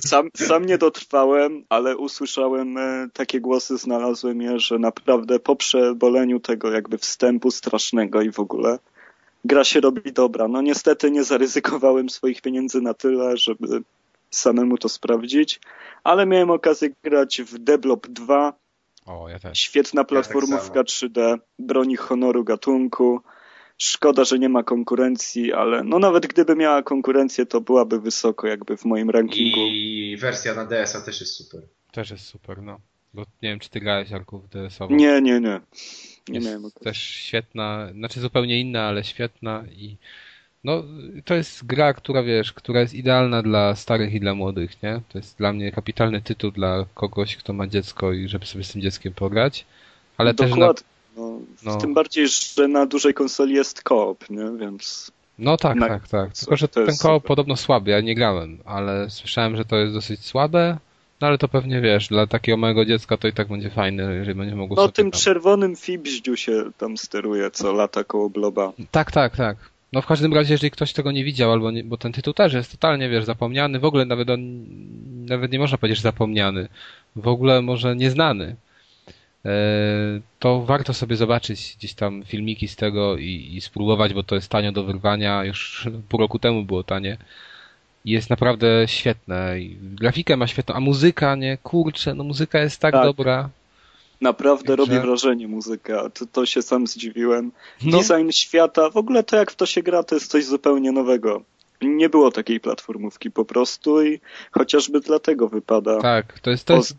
Sam, 0.07 0.29
sam 0.35 0.65
nie 0.65 0.77
dotrwałem, 0.77 1.65
ale 1.69 1.97
usłyszałem 1.97 2.77
e, 2.77 3.07
takie 3.13 3.41
głosy, 3.41 3.77
znalazłem 3.77 4.41
je, 4.41 4.59
że 4.59 4.79
naprawdę 4.79 5.39
po 5.39 5.55
przeboleniu 5.55 6.39
tego 6.39 6.71
jakby 6.71 6.97
wstępu 6.97 7.51
strasznego 7.51 8.21
i 8.21 8.31
w 8.31 8.39
ogóle 8.39 8.79
gra 9.45 9.63
się 9.63 9.79
robi 9.79 10.13
dobra. 10.13 10.47
No 10.47 10.61
niestety 10.61 11.11
nie 11.11 11.23
zaryzykowałem 11.23 12.09
swoich 12.09 12.41
pieniędzy 12.41 12.81
na 12.81 12.93
tyle, 12.93 13.37
żeby 13.37 13.83
samemu 14.31 14.77
to 14.77 14.89
sprawdzić, 14.89 15.59
ale 16.03 16.25
miałem 16.25 16.51
okazję 16.51 16.89
grać 17.03 17.41
w 17.41 17.57
Deblop 17.57 18.07
2. 18.07 18.53
O, 19.05 19.29
ja 19.29 19.39
też. 19.39 19.59
Świetna 19.59 20.03
platformówka 20.03 20.79
ja 20.79 20.83
tak 20.83 20.87
3D, 20.87 21.37
broni 21.59 21.95
honoru 21.95 22.43
gatunku. 22.43 23.21
Szkoda, 23.77 24.23
że 24.25 24.39
nie 24.39 24.49
ma 24.49 24.63
konkurencji, 24.63 25.53
ale 25.53 25.83
no 25.83 25.99
nawet 25.99 26.27
gdyby 26.27 26.55
miała 26.55 26.83
konkurencję, 26.83 27.45
to 27.45 27.61
byłaby 27.61 27.99
wysoko 27.99 28.47
jakby 28.47 28.77
w 28.77 28.85
moim 28.85 29.09
rankingu. 29.09 29.59
I 29.59 30.17
wersja 30.21 30.53
na 30.53 30.65
DS-a 30.65 31.01
też 31.01 31.19
jest 31.21 31.33
super. 31.33 31.61
Też 31.91 32.11
jest 32.11 32.25
super, 32.25 32.61
no. 32.61 32.79
Bo 33.13 33.21
nie 33.21 33.49
wiem, 33.49 33.59
czy 33.59 33.69
ty 33.69 33.79
grałeś 33.79 34.11
Arku 34.11 34.39
w 34.39 34.47
DS-ową. 34.47 34.95
Nie, 34.95 35.21
nie, 35.21 35.39
nie. 35.39 35.61
Nie 36.29 36.35
jest 36.35 36.47
miałem 36.47 36.71
też 36.83 36.97
świetna, 36.97 37.89
znaczy 37.93 38.19
zupełnie 38.19 38.61
inna, 38.61 38.83
ale 38.83 39.03
świetna 39.03 39.63
i 39.71 39.97
no, 40.63 40.83
to 41.25 41.35
jest 41.35 41.65
gra, 41.65 41.93
która 41.93 42.23
wiesz, 42.23 42.53
która 42.53 42.81
jest 42.81 42.93
idealna 42.93 43.41
dla 43.41 43.75
starych 43.75 44.13
i 44.13 44.19
dla 44.19 44.35
młodych, 44.35 44.83
nie? 44.83 45.01
To 45.09 45.17
jest 45.17 45.37
dla 45.37 45.53
mnie 45.53 45.71
kapitalny 45.71 46.21
tytuł 46.21 46.51
dla 46.51 46.85
kogoś, 46.93 47.37
kto 47.37 47.53
ma 47.53 47.67
dziecko 47.67 48.13
i 48.13 48.27
żeby 48.27 48.45
sobie 48.45 48.63
z 48.63 48.71
tym 48.71 48.81
dzieckiem 48.81 49.13
pograć. 49.13 49.65
Ale 50.17 50.33
Dokładnie. 50.33 50.73
też 50.73 50.83
no, 51.17 51.39
no. 51.63 51.77
Tym 51.77 51.93
bardziej, 51.93 52.27
że 52.27 52.67
na 52.67 52.85
dużej 52.85 53.13
konsoli 53.13 53.53
jest 53.53 53.83
koop, 53.83 54.29
nie? 54.29 54.51
Więc... 54.59 55.11
No 55.39 55.57
tak, 55.57 55.77
na... 55.77 55.87
tak, 55.87 56.07
tak. 56.07 56.33
Tylko, 56.33 56.57
że 56.57 56.67
ten 56.67 56.97
koop 57.01 57.23
podobno 57.23 57.55
słaby, 57.55 57.91
ja 57.91 58.01
nie 58.01 58.15
grałem, 58.15 58.57
ale 58.65 59.09
słyszałem, 59.09 59.57
że 59.57 59.65
to 59.65 59.75
jest 59.77 59.93
dosyć 59.93 60.25
słabe, 60.25 60.77
no 61.21 61.27
ale 61.27 61.37
to 61.37 61.47
pewnie 61.47 61.81
wiesz, 61.81 62.07
dla 62.07 62.27
takiego 62.27 62.57
małego 62.57 62.85
dziecka 62.85 63.17
to 63.17 63.27
i 63.27 63.33
tak 63.33 63.47
będzie 63.47 63.69
fajne, 63.69 64.15
jeżeli 64.15 64.37
będzie 64.37 64.55
mogło 64.55 64.75
No 64.77 64.89
tym 64.89 65.11
tam... 65.11 65.21
czerwonym 65.21 65.75
fibździu 65.75 66.35
się 66.35 66.63
tam 66.77 66.97
steruje, 66.97 67.51
co 67.51 67.73
lata 67.73 68.03
koło 68.03 68.29
bloba. 68.29 68.73
Tak, 68.91 69.11
tak, 69.11 69.37
tak. 69.37 69.57
No 69.93 70.01
w 70.01 70.05
każdym 70.05 70.33
razie, 70.33 70.53
jeżeli 70.53 70.71
ktoś 70.71 70.93
tego 70.93 71.11
nie 71.11 71.23
widział, 71.23 71.51
albo 71.51 71.71
nie, 71.71 71.83
bo 71.83 71.97
ten 71.97 72.11
tytuł 72.11 72.33
też 72.33 72.53
jest 72.53 72.71
totalnie, 72.71 73.09
wiesz, 73.09 73.25
zapomniany, 73.25 73.79
w 73.79 73.85
ogóle 73.85 74.05
nawet 74.05 74.29
on, 74.29 74.65
nawet 75.25 75.51
nie 75.51 75.59
można 75.59 75.77
powiedzieć, 75.77 75.97
że 75.97 76.03
zapomniany, 76.03 76.67
w 77.15 77.27
ogóle 77.27 77.61
może 77.61 77.95
nieznany. 77.95 78.55
E, 79.45 79.49
to 80.39 80.61
warto 80.61 80.93
sobie 80.93 81.15
zobaczyć 81.15 81.75
gdzieś 81.77 81.93
tam 81.93 82.23
filmiki 82.25 82.67
z 82.67 82.75
tego 82.75 83.17
i, 83.17 83.51
i 83.55 83.61
spróbować, 83.61 84.13
bo 84.13 84.23
to 84.23 84.35
jest 84.35 84.49
tanio 84.49 84.71
do 84.71 84.83
wyrwania. 84.83 85.43
Już 85.43 85.87
pół 86.09 86.19
roku 86.19 86.39
temu 86.39 86.63
było 86.63 86.83
tanie. 86.83 87.17
Jest 88.05 88.29
naprawdę 88.29 88.67
świetne. 88.87 89.59
I 89.59 89.77
grafikę 89.81 90.37
ma 90.37 90.47
świetną, 90.47 90.75
a 90.75 90.79
muzyka, 90.79 91.35
nie? 91.35 91.57
Kurczę, 91.57 92.13
no 92.13 92.23
muzyka 92.23 92.59
jest 92.59 92.79
tak, 92.81 92.93
tak. 92.93 93.03
dobra. 93.03 93.49
Naprawdę 94.21 94.77
Także... 94.77 94.93
robi 94.93 95.07
wrażenie 95.07 95.47
muzyka. 95.47 96.09
To, 96.09 96.25
to 96.25 96.45
się 96.45 96.61
sam 96.61 96.87
zdziwiłem. 96.87 97.51
No. 97.83 97.97
Design 97.97 98.31
świata, 98.31 98.89
w 98.89 98.97
ogóle 98.97 99.23
to 99.23 99.35
jak 99.35 99.51
w 99.51 99.55
to 99.55 99.65
się 99.65 99.83
gra, 99.83 100.03
to 100.03 100.15
jest 100.15 100.31
coś 100.31 100.45
zupełnie 100.45 100.91
nowego. 100.91 101.41
Nie 101.81 102.09
było 102.09 102.31
takiej 102.31 102.59
platformówki 102.59 103.31
po 103.31 103.45
prostu 103.45 104.03
i 104.03 104.19
chociażby 104.51 104.99
dlatego 104.99 105.47
wypada. 105.47 106.01
Tak, 106.01 106.39
to 106.39 106.49
jest, 106.49 106.65
to 106.65 106.75
jest, 106.75 106.95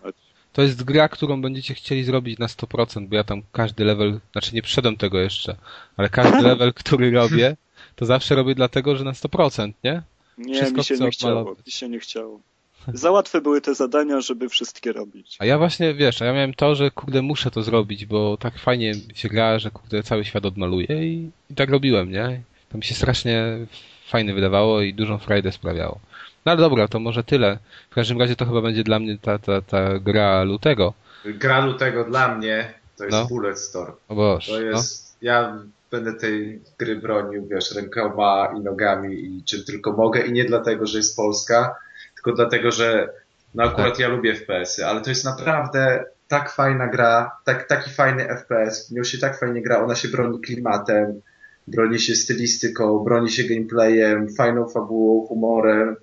to 0.55 0.63
jest 0.63 0.85
gra, 0.85 1.09
którą 1.09 1.43
będziecie 1.43 1.75
chcieli 1.75 2.05
zrobić 2.05 2.39
na 2.39 2.47
100%, 2.47 3.09
bo 3.09 3.17
ja 3.17 3.25
tam 3.25 3.43
każdy 3.53 3.85
level, 3.85 4.21
znaczy 4.33 4.55
nie 4.55 4.63
przyszedłem 4.63 4.97
tego 4.97 5.21
jeszcze, 5.21 5.57
ale 5.97 6.09
każdy 6.09 6.43
level, 6.51 6.73
który 6.75 7.11
robię, 7.11 7.57
to 7.97 8.07
zawsze 8.07 8.35
robię 8.35 8.55
dlatego, 8.55 8.97
że 8.97 9.05
na 9.05 9.13
100%, 9.13 9.73
nie? 9.85 10.03
Nie, 10.39 10.55
Wszystko 10.55 10.79
mi 10.79 10.85
się 10.85 10.99
nie 10.99 11.11
chciało, 11.11 11.57
mi 11.67 11.73
się 11.73 11.89
nie 11.89 12.01
chciało. 12.01 12.41
Za 12.89 13.11
łatwe 13.11 13.41
były 13.41 13.61
te 13.61 13.75
zadania, 13.75 14.21
żeby 14.21 14.49
wszystkie 14.49 14.93
robić. 14.93 15.37
A 15.39 15.45
ja 15.45 15.59
właśnie, 15.59 15.95
wiesz, 15.95 16.23
a 16.23 16.25
ja 16.25 16.33
miałem 16.33 16.55
to, 16.55 16.75
że 16.75 16.91
kurde 16.91 17.23
muszę 17.23 17.51
to 17.51 17.63
zrobić, 17.63 18.07
bo 18.07 18.37
tak 18.37 18.59
fajnie 18.59 18.95
się 19.15 19.29
gra, 19.29 19.59
że 19.59 19.71
kurde 19.71 20.03
cały 20.03 20.25
świat 20.25 20.47
odmaluję 20.47 21.07
i, 21.07 21.31
i 21.51 21.55
tak 21.55 21.71
robiłem, 21.71 22.11
nie? 22.11 22.43
To 22.69 22.79
mi 22.79 22.85
się 22.85 22.95
strasznie 22.95 23.67
fajne 24.07 24.35
wydawało 24.35 24.83
i 24.83 24.95
dużą 24.95 25.19
frajdę 25.19 25.53
sprawiało. 25.53 26.01
No 26.47 26.53
ale 26.53 26.61
dobra, 26.61 26.89
to 26.89 27.01
może 27.01 27.25
tyle. 27.25 27.59
W 27.91 27.95
każdym 27.95 28.21
razie 28.21 28.37
to 28.37 28.47
chyba 28.47 28.63
będzie 28.63 28.85
dla 28.85 28.99
mnie 28.99 29.19
ta, 29.19 29.39
ta, 29.39 29.63
ta 29.63 29.99
gra 29.99 30.43
lutego. 30.43 30.95
Gra 31.25 31.67
lutego 31.67 32.05
dla 32.05 32.35
mnie 32.35 32.75
to 32.97 33.05
jest 33.05 33.17
no. 33.17 33.27
Bullet 33.27 33.59
Storm. 33.59 33.93
O 34.09 34.15
Boże, 34.15 34.53
to 34.53 34.61
jest, 34.61 35.17
no. 35.23 35.27
ja 35.27 35.59
będę 35.91 36.15
tej 36.15 36.61
gry 36.79 36.97
bronił, 36.97 37.47
wiesz, 37.47 37.75
rękoma 37.75 38.53
i 38.57 38.61
nogami 38.61 39.15
i 39.15 39.45
czym 39.45 39.65
tylko 39.65 39.93
mogę 39.93 40.21
i 40.21 40.33
nie 40.33 40.45
dlatego, 40.45 40.87
że 40.87 40.99
jest 40.99 41.17
Polska, 41.17 41.77
tylko 42.15 42.33
dlatego, 42.33 42.71
że 42.71 43.09
no 43.55 43.65
akurat 43.65 43.91
tak. 43.91 43.99
ja 43.99 44.09
lubię 44.09 44.35
FPS-y, 44.35 44.87
ale 44.87 45.01
to 45.01 45.11
jest 45.11 45.25
naprawdę 45.25 46.05
tak 46.29 46.51
fajna 46.51 46.89
gra, 46.89 47.37
tak, 47.45 47.69
taki 47.69 47.91
fajny 47.91 48.29
FPS, 48.29 48.89
w 48.89 48.93
nią 48.93 49.05
się 49.05 49.19
tak 49.19 49.39
fajnie 49.41 49.63
gra, 49.63 49.85
ona 49.85 49.95
się 49.95 50.09
broni 50.09 50.41
klimatem, 50.41 51.21
broni 51.67 52.01
się 52.01 52.15
stylistyką, 52.15 52.99
broni 52.99 53.31
się 53.31 53.45
gameplayem, 53.45 54.29
fajną 54.29 54.69
fabułą, 54.69 55.27
humorem, 55.27 55.97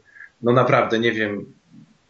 no 0.44 0.54
naprawdę 0.54 1.00
nie 1.00 1.12
wiem, 1.12 1.54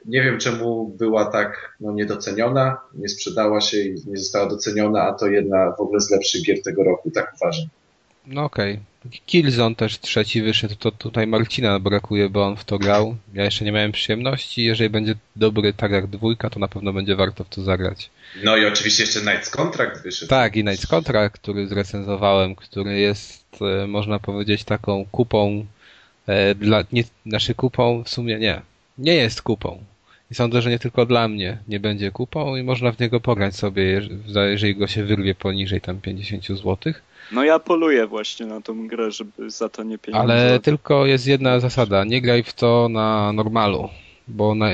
nie 0.05 0.23
wiem 0.23 0.39
czemu 0.39 0.95
była 0.97 1.25
tak 1.25 1.75
no, 1.79 1.91
niedoceniona, 1.91 2.77
nie 2.93 3.09
sprzedała 3.09 3.61
się 3.61 3.77
i 3.77 3.95
nie 4.07 4.17
została 4.17 4.49
doceniona, 4.49 5.01
a 5.01 5.13
to 5.13 5.27
jedna 5.27 5.71
w 5.77 5.81
ogóle 5.81 5.99
z 5.99 6.11
lepszych 6.11 6.43
gier 6.43 6.61
tego 6.63 6.83
roku, 6.83 7.11
tak 7.11 7.33
uważam. 7.41 7.65
No 8.27 8.43
okej. 8.43 8.71
Okay. 8.73 9.19
Killzone 9.25 9.75
też 9.75 9.99
trzeci 9.99 10.41
wyszedł, 10.41 10.75
to 10.75 10.91
tutaj 10.91 11.27
Marcina 11.27 11.79
brakuje, 11.79 12.29
bo 12.29 12.45
on 12.45 12.57
w 12.57 12.65
to 12.65 12.79
grał. 12.79 13.15
Ja 13.33 13.43
jeszcze 13.43 13.65
nie 13.65 13.71
miałem 13.71 13.91
przyjemności. 13.91 14.63
Jeżeli 14.63 14.89
będzie 14.89 15.15
dobry 15.35 15.73
tak 15.73 15.91
jak 15.91 16.07
dwójka, 16.07 16.49
to 16.49 16.59
na 16.59 16.67
pewno 16.67 16.93
będzie 16.93 17.15
warto 17.15 17.43
w 17.43 17.49
to 17.49 17.61
zagrać. 17.61 18.09
No 18.43 18.57
i 18.57 18.65
oczywiście 18.65 19.03
jeszcze 19.03 19.19
Knights 19.19 19.49
Contract 19.49 20.03
wyszedł. 20.03 20.29
Tak, 20.29 20.55
i 20.55 20.63
Knights 20.63 20.87
Contract, 20.87 21.35
który 21.35 21.67
zrecenzowałem, 21.67 22.55
który 22.55 22.99
jest, 22.99 23.45
e, 23.83 23.87
można 23.87 24.19
powiedzieć, 24.19 24.63
taką 24.63 25.05
kupą 25.11 25.65
dla, 26.55 26.83
nie, 26.91 27.03
znaczy 27.25 27.55
kupą 27.55 28.03
w 28.03 28.09
sumie 28.09 28.39
nie. 28.39 28.61
Nie 28.97 29.15
jest 29.15 29.41
kupą. 29.41 29.83
I 30.31 30.35
sądzę, 30.35 30.61
że 30.61 30.69
nie 30.69 30.79
tylko 30.79 31.05
dla 31.05 31.27
mnie 31.27 31.57
nie 31.67 31.79
będzie 31.79 32.11
kupą 32.11 32.55
i 32.55 32.63
można 32.63 32.91
w 32.91 32.99
niego 32.99 33.19
pograć 33.19 33.55
sobie, 33.55 34.01
jeżeli 34.51 34.75
go 34.75 34.87
się 34.87 35.03
wyrwie 35.03 35.35
poniżej 35.35 35.81
tam 35.81 36.01
50 36.01 36.45
złotych. 36.45 37.03
No 37.31 37.43
ja 37.43 37.59
poluję 37.59 38.07
właśnie 38.07 38.45
na 38.45 38.61
tą 38.61 38.87
grę, 38.87 39.11
żeby 39.11 39.49
za 39.49 39.69
to 39.69 39.83
nie 39.83 39.97
pieniądze. 39.97 40.33
Ale 40.33 40.59
tylko 40.59 41.05
jest 41.05 41.27
jedna 41.27 41.59
zasada, 41.59 42.03
nie 42.03 42.21
graj 42.21 42.43
w 42.43 42.53
to 42.53 42.89
na 42.89 43.33
normalu, 43.33 43.89
bo 44.27 44.55
na, 44.55 44.69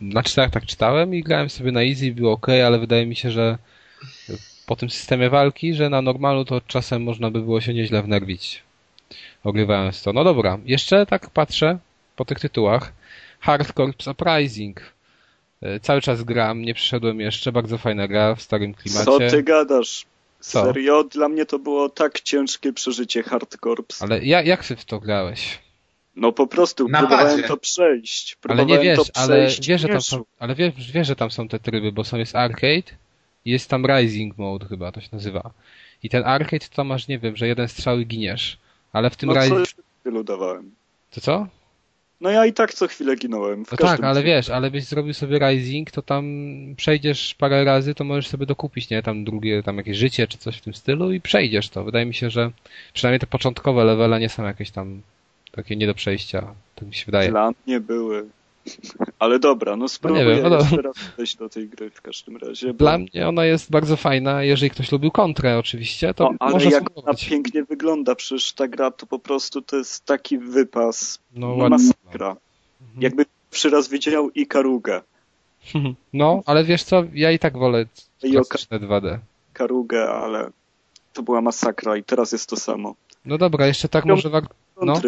na 0.00 0.22
czterech 0.22 0.50
tak 0.50 0.66
czytałem 0.66 1.14
i 1.14 1.22
grałem 1.22 1.50
sobie 1.50 1.72
na 1.72 1.82
easy, 1.82 2.12
było 2.12 2.32
ok, 2.32 2.48
ale 2.48 2.78
wydaje 2.78 3.06
mi 3.06 3.16
się, 3.16 3.30
że 3.30 3.58
po 4.66 4.76
tym 4.76 4.90
systemie 4.90 5.30
walki, 5.30 5.74
że 5.74 5.90
na 5.90 6.02
normalu 6.02 6.44
to 6.44 6.60
czasem 6.60 7.02
można 7.02 7.30
by 7.30 7.40
było 7.40 7.60
się 7.60 7.74
nieźle 7.74 8.02
wnerwić 8.02 8.62
ogrywając 9.44 10.02
to. 10.02 10.12
No 10.12 10.24
dobra, 10.24 10.58
jeszcze 10.64 11.06
tak 11.06 11.30
patrzę 11.30 11.78
po 12.16 12.24
tych 12.24 12.40
tytułach. 12.40 12.92
Hardcore 13.40 13.92
Uprising. 14.10 14.80
E, 15.62 15.80
cały 15.80 16.00
czas 16.00 16.22
gram, 16.22 16.62
nie 16.62 16.74
przyszedłem 16.74 17.20
jeszcze, 17.20 17.52
bardzo 17.52 17.78
fajna 17.78 18.08
gra 18.08 18.34
w 18.34 18.42
starym 18.42 18.74
klimacie. 18.74 19.04
Co 19.04 19.18
ty 19.18 19.42
gadasz? 19.42 20.06
Co? 20.40 20.64
Serio? 20.64 21.04
Dla 21.04 21.28
mnie 21.28 21.46
to 21.46 21.58
było 21.58 21.88
tak 21.88 22.20
ciężkie 22.20 22.72
przeżycie 22.72 23.22
Hardcore. 23.22 23.82
Ale 24.00 24.24
ja, 24.24 24.42
jak 24.42 24.64
ty 24.64 24.76
w 24.76 24.84
to 24.84 25.00
grałeś? 25.00 25.58
No 26.16 26.32
po 26.32 26.46
prostu 26.46 26.88
Na 26.88 26.98
próbowałem 26.98 27.36
padzie. 27.36 27.48
to 27.48 27.56
przejść. 27.56 28.34
Próbowałem 28.34 28.70
ale 28.70 28.78
nie 28.78 28.84
wiesz, 28.84 29.10
ale 29.14 29.48
wiesz, 29.68 29.80
że 29.80 29.88
tam 29.88 30.02
są, 30.02 30.24
ale 30.38 30.54
wiesz, 30.54 30.92
wiesz, 30.92 31.06
że 31.06 31.16
tam 31.16 31.30
są 31.30 31.48
te 31.48 31.58
tryby, 31.58 31.92
bo 31.92 32.04
są 32.04 32.16
jest 32.16 32.36
arcade 32.36 32.92
i 33.44 33.50
jest 33.50 33.70
tam 33.70 33.86
Rising 33.86 34.38
Mode 34.38 34.66
chyba, 34.66 34.92
to 34.92 35.00
się 35.00 35.08
nazywa. 35.12 35.50
I 36.02 36.08
ten 36.08 36.24
arcade 36.24 36.66
to 36.74 36.84
masz, 36.84 37.08
nie 37.08 37.18
wiem, 37.18 37.36
że 37.36 37.48
jeden 37.48 37.68
strzał 37.68 38.00
i 38.00 38.06
giniesz. 38.06 38.58
Ale 38.92 39.10
w 39.10 39.16
tym 39.16 39.28
no, 39.28 39.34
Rising... 39.34 39.66
tylu 40.04 40.24
dawałem. 40.24 40.70
To 41.10 41.20
co? 41.20 41.46
No 42.20 42.30
ja 42.30 42.46
i 42.46 42.52
tak 42.52 42.74
co 42.74 42.88
chwilę 42.88 43.16
ginąłem. 43.16 43.64
no 43.70 43.76
tak, 43.76 44.00
ale 44.04 44.22
wiesz, 44.22 44.50
ale 44.50 44.70
byś 44.70 44.84
zrobił 44.84 45.14
sobie 45.14 45.38
Rising, 45.38 45.90
to 45.90 46.02
tam 46.02 46.24
przejdziesz 46.76 47.34
parę 47.34 47.64
razy, 47.64 47.94
to 47.94 48.04
możesz 48.04 48.28
sobie 48.28 48.46
dokupić, 48.46 48.90
nie? 48.90 49.02
Tam 49.02 49.24
drugie, 49.24 49.62
tam 49.62 49.76
jakieś 49.76 49.96
życie 49.96 50.26
czy 50.26 50.38
coś 50.38 50.56
w 50.56 50.60
tym 50.60 50.74
stylu 50.74 51.12
i 51.12 51.20
przejdziesz 51.20 51.68
to. 51.68 51.84
Wydaje 51.84 52.06
mi 52.06 52.14
się, 52.14 52.30
że 52.30 52.50
przynajmniej 52.94 53.20
te 53.20 53.26
początkowe 53.26 53.84
levele 53.84 54.20
nie 54.20 54.28
są 54.28 54.44
jakieś 54.44 54.70
tam 54.70 55.02
takie 55.52 55.76
nie 55.76 55.86
do 55.86 55.94
przejścia. 55.94 56.54
Tak 56.74 56.88
mi 56.88 56.94
się 56.94 57.06
wydaje. 57.06 57.30
Dla 57.30 57.52
mnie 57.66 57.80
były. 57.80 58.28
Ale 59.18 59.38
dobra, 59.38 59.76
no 59.76 59.88
spróbuję 59.88 60.24
no 60.24 60.30
wiem, 60.30 60.50
no 60.50 60.58
jeszcze 60.58 60.82
raz 60.82 60.96
wejść 61.16 61.36
do 61.36 61.48
tej 61.48 61.68
gry 61.68 61.90
w 61.90 62.02
każdym 62.02 62.36
razie. 62.36 62.66
Bo... 62.66 62.78
Dla 62.78 62.98
mnie 62.98 63.28
ona 63.28 63.44
jest 63.44 63.70
bardzo 63.70 63.96
fajna. 63.96 64.42
Jeżeli 64.42 64.70
ktoś 64.70 64.92
lubił 64.92 65.10
kontrę 65.10 65.58
oczywiście, 65.58 66.14
to 66.14 66.24
no, 66.24 66.36
ale 66.38 66.52
może 66.52 66.70
jak 66.70 66.84
ona 66.94 67.14
pięknie 67.14 67.64
wygląda, 67.64 68.14
przecież 68.14 68.52
ta 68.52 68.68
gra 68.68 68.90
to 68.90 69.06
po 69.06 69.18
prostu 69.18 69.62
to 69.62 69.76
jest 69.76 70.04
taki 70.04 70.38
wypas. 70.38 71.18
No, 71.34 71.56
no 71.56 71.68
masakra. 71.68 72.36
Mhm. 72.80 73.02
Jakby 73.02 73.26
przy 73.50 73.70
raz 73.70 73.88
widział 73.88 74.30
Karugę. 74.48 75.00
No, 76.12 76.42
ale 76.46 76.64
wiesz 76.64 76.82
co, 76.82 77.04
ja 77.14 77.30
i 77.30 77.38
tak 77.38 77.58
wolę 77.58 77.84
klasyczne 78.20 78.80
2D. 78.80 79.18
Karugę, 79.52 80.10
ale 80.10 80.50
to 81.12 81.22
była 81.22 81.40
masakra 81.40 81.96
i 81.96 82.04
teraz 82.04 82.32
jest 82.32 82.48
to 82.48 82.56
samo. 82.56 82.94
No 83.24 83.38
dobra, 83.38 83.66
jeszcze 83.66 83.88
tak 83.88 84.04
może... 84.04 84.30
No. 84.82 85.00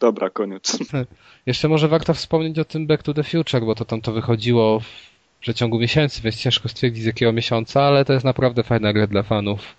Dobra, 0.00 0.30
koniec. 0.30 0.78
Jeszcze 1.46 1.68
może 1.68 1.88
warto 1.88 2.14
wspomnieć 2.14 2.58
o 2.58 2.64
tym 2.64 2.86
Back 2.86 3.02
to 3.02 3.14
the 3.14 3.22
Future, 3.22 3.60
bo 3.60 3.74
to 3.74 3.84
tam 3.84 4.00
to 4.00 4.12
wychodziło 4.12 4.80
w 4.80 5.40
przeciągu 5.40 5.78
miesięcy, 5.78 6.22
więc 6.22 6.36
ciężko 6.36 6.68
stwierdzić 6.68 7.02
z 7.02 7.06
jakiego 7.06 7.32
miesiąca, 7.32 7.82
ale 7.82 8.04
to 8.04 8.12
jest 8.12 8.24
naprawdę 8.24 8.62
fajna 8.62 8.92
gra 8.92 9.06
dla 9.06 9.22
fanów. 9.22 9.76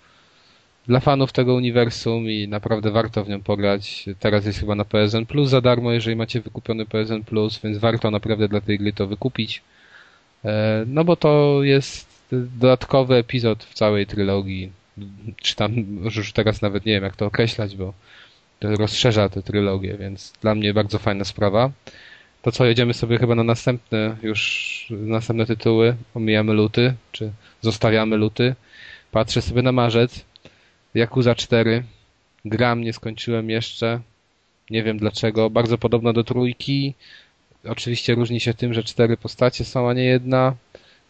Dla 0.86 1.00
fanów 1.00 1.32
tego 1.32 1.54
uniwersum 1.54 2.30
i 2.30 2.48
naprawdę 2.48 2.90
warto 2.90 3.24
w 3.24 3.28
nią 3.28 3.42
pograć. 3.42 4.06
Teraz 4.18 4.46
jest 4.46 4.60
chyba 4.60 4.74
na 4.74 4.84
PSN 4.84 5.26
Plus 5.26 5.48
za 5.48 5.60
darmo, 5.60 5.92
jeżeli 5.92 6.16
macie 6.16 6.40
wykupiony 6.40 6.86
PSN 6.86 7.24
Plus, 7.24 7.60
więc 7.64 7.78
warto 7.78 8.10
naprawdę 8.10 8.48
dla 8.48 8.60
tej 8.60 8.78
gry 8.78 8.92
to 8.92 9.06
wykupić. 9.06 9.62
E, 10.44 10.84
no 10.86 11.04
bo 11.04 11.16
to 11.16 11.58
jest 11.62 12.08
dodatkowy 12.30 13.14
epizod 13.14 13.64
w 13.64 13.74
całej 13.74 14.06
trylogii. 14.06 14.72
Czy 15.36 15.56
tam, 15.56 15.72
już 16.04 16.32
teraz 16.32 16.62
nawet 16.62 16.86
nie 16.86 16.92
wiem 16.92 17.04
jak 17.04 17.16
to 17.16 17.26
określać, 17.26 17.76
bo 17.76 17.92
rozszerza 18.60 19.28
tę 19.28 19.42
trylogię, 19.42 19.96
więc 19.98 20.32
dla 20.40 20.54
mnie 20.54 20.74
bardzo 20.74 20.98
fajna 20.98 21.24
sprawa. 21.24 21.70
To 22.42 22.52
co, 22.52 22.64
jedziemy 22.64 22.94
sobie 22.94 23.18
chyba 23.18 23.34
na 23.34 23.44
następne 23.44 24.16
już, 24.22 24.86
następne 24.90 25.46
tytuły, 25.46 25.96
omijamy 26.14 26.52
luty, 26.52 26.94
czy 27.12 27.32
zostawiamy 27.60 28.16
luty. 28.16 28.54
Patrzę 29.10 29.42
sobie 29.42 29.62
na 29.62 29.72
marzec, 29.72 30.24
Yakuza 30.94 31.34
4, 31.34 31.84
gram, 32.44 32.80
nie 32.80 32.92
skończyłem 32.92 33.50
jeszcze, 33.50 34.00
nie 34.70 34.82
wiem 34.82 34.98
dlaczego, 34.98 35.50
bardzo 35.50 35.78
podobna 35.78 36.12
do 36.12 36.24
trójki, 36.24 36.94
oczywiście 37.64 38.14
różni 38.14 38.40
się 38.40 38.54
tym, 38.54 38.74
że 38.74 38.82
cztery 38.82 39.16
postacie 39.16 39.64
są, 39.64 39.88
a 39.88 39.92
nie 39.92 40.04
jedna, 40.04 40.54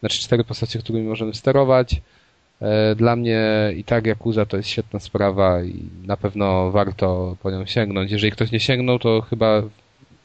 znaczy 0.00 0.18
cztery 0.18 0.44
postacie, 0.44 0.78
którymi 0.78 1.08
możemy 1.08 1.34
sterować, 1.34 2.00
dla 2.96 3.16
mnie 3.16 3.72
i 3.76 3.84
tak 3.84 4.06
Yakuza 4.06 4.46
to 4.46 4.56
jest 4.56 4.68
świetna 4.68 5.00
sprawa 5.00 5.62
i 5.62 5.82
na 6.06 6.16
pewno 6.16 6.70
warto 6.70 7.36
po 7.42 7.50
nią 7.50 7.66
sięgnąć. 7.66 8.10
Jeżeli 8.10 8.32
ktoś 8.32 8.52
nie 8.52 8.60
sięgnął, 8.60 8.98
to 8.98 9.20
chyba 9.20 9.62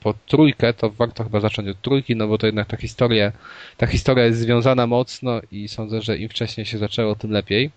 po 0.03 0.13
trójkę, 0.27 0.73
to 0.73 0.89
warto 0.89 1.23
chyba 1.23 1.39
zacząć 1.39 1.67
od 1.67 1.81
trójki, 1.81 2.15
no 2.15 2.27
bo 2.27 2.37
to 2.37 2.45
jednak 2.45 2.67
ta 2.67 2.77
historia, 2.77 3.31
ta 3.77 3.87
historia 3.87 4.25
jest 4.25 4.39
związana 4.39 4.87
mocno 4.87 5.41
i 5.51 5.67
sądzę, 5.67 6.01
że 6.01 6.17
im 6.17 6.29
wcześniej 6.29 6.65
się 6.65 6.77
zaczęło, 6.77 7.15
tym 7.15 7.31
lepiej. 7.31 7.71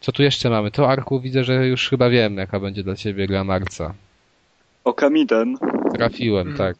Co 0.00 0.12
tu 0.12 0.22
jeszcze 0.22 0.50
mamy? 0.50 0.70
To 0.70 0.90
Arku 0.90 1.20
widzę, 1.20 1.44
że 1.44 1.66
już 1.66 1.88
chyba 1.88 2.10
wiem, 2.10 2.36
jaka 2.36 2.60
będzie 2.60 2.82
dla 2.82 2.96
ciebie 2.96 3.26
gra 3.26 3.44
marca. 3.44 3.94
Okamiden. 4.84 5.56
Trafiłem, 5.94 6.44
hmm. 6.44 6.58
tak. 6.58 6.76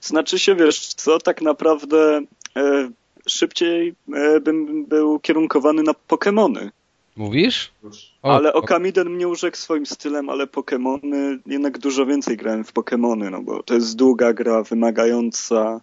Znaczy 0.00 0.38
się, 0.38 0.54
wiesz 0.54 0.94
co, 0.94 1.18
tak 1.18 1.42
naprawdę 1.42 2.20
e, 2.56 2.90
szybciej 3.26 3.94
e, 4.14 4.40
bym 4.40 4.84
był 4.84 5.20
kierunkowany 5.20 5.82
na 5.82 5.92
Pokémony. 6.08 6.70
Mówisz? 7.16 7.72
O, 8.22 8.34
ale 8.34 8.52
Okamiden 8.52 9.10
mnie 9.10 9.28
urzekł 9.28 9.56
swoim 9.56 9.86
stylem, 9.86 10.30
ale 10.30 10.46
Pokémony, 10.46 11.38
jednak 11.46 11.78
dużo 11.78 12.06
więcej 12.06 12.36
grałem 12.36 12.64
w 12.64 12.72
Pokémony, 12.72 13.30
no 13.30 13.42
bo 13.42 13.62
to 13.62 13.74
jest 13.74 13.96
długa 13.96 14.32
gra, 14.32 14.62
wymagająca. 14.62 15.80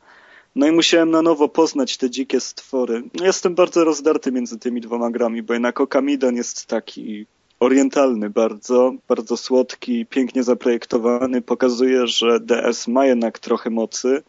No 0.56 0.67
i 0.67 0.71
musiałem 0.71 1.12
na 1.12 1.21
nowo 1.21 1.49
poznać 1.49 1.97
te 1.97 2.10
dzikie 2.10 2.39
stwory. 2.39 3.03
No 3.19 3.25
jestem 3.25 3.56
bardzo 3.56 3.84
rozdarty 3.84 4.32
między 4.32 4.60
tymi 4.60 4.82
dwoma 4.82 5.12
grami, 5.12 5.43
bo 5.43 5.53
jednak 5.53 5.82
Okamiden 5.82 6.36
jest 6.36 6.65
taki 6.65 7.25
orientalny 7.60 8.29
bardzo, 8.29 8.93
bardzo 9.08 9.38
słodki, 9.38 10.06
pięknie 10.06 10.43
zaprojektowany, 10.43 11.41
pokazuje, 11.41 12.08
że 12.08 12.39
DS 12.39 12.88
ma 12.88 13.06
jednak 13.06 13.39
trochę 13.39 13.69
mocy, 13.69 14.23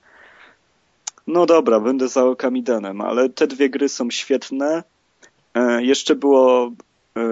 no 1.27 1.47
dobra, 1.47 1.81
będę 1.81 2.09
za 2.09 2.25
Okamidenem, 2.25 3.01
ale 3.01 3.29
te 3.29 3.47
dwie 3.47 3.71
gry 3.71 3.89
są 3.89 4.11
świetne. 4.11 4.83
E, 5.55 5.85
jeszcze 5.85 6.15
było 6.15 6.73
e, 7.17 7.23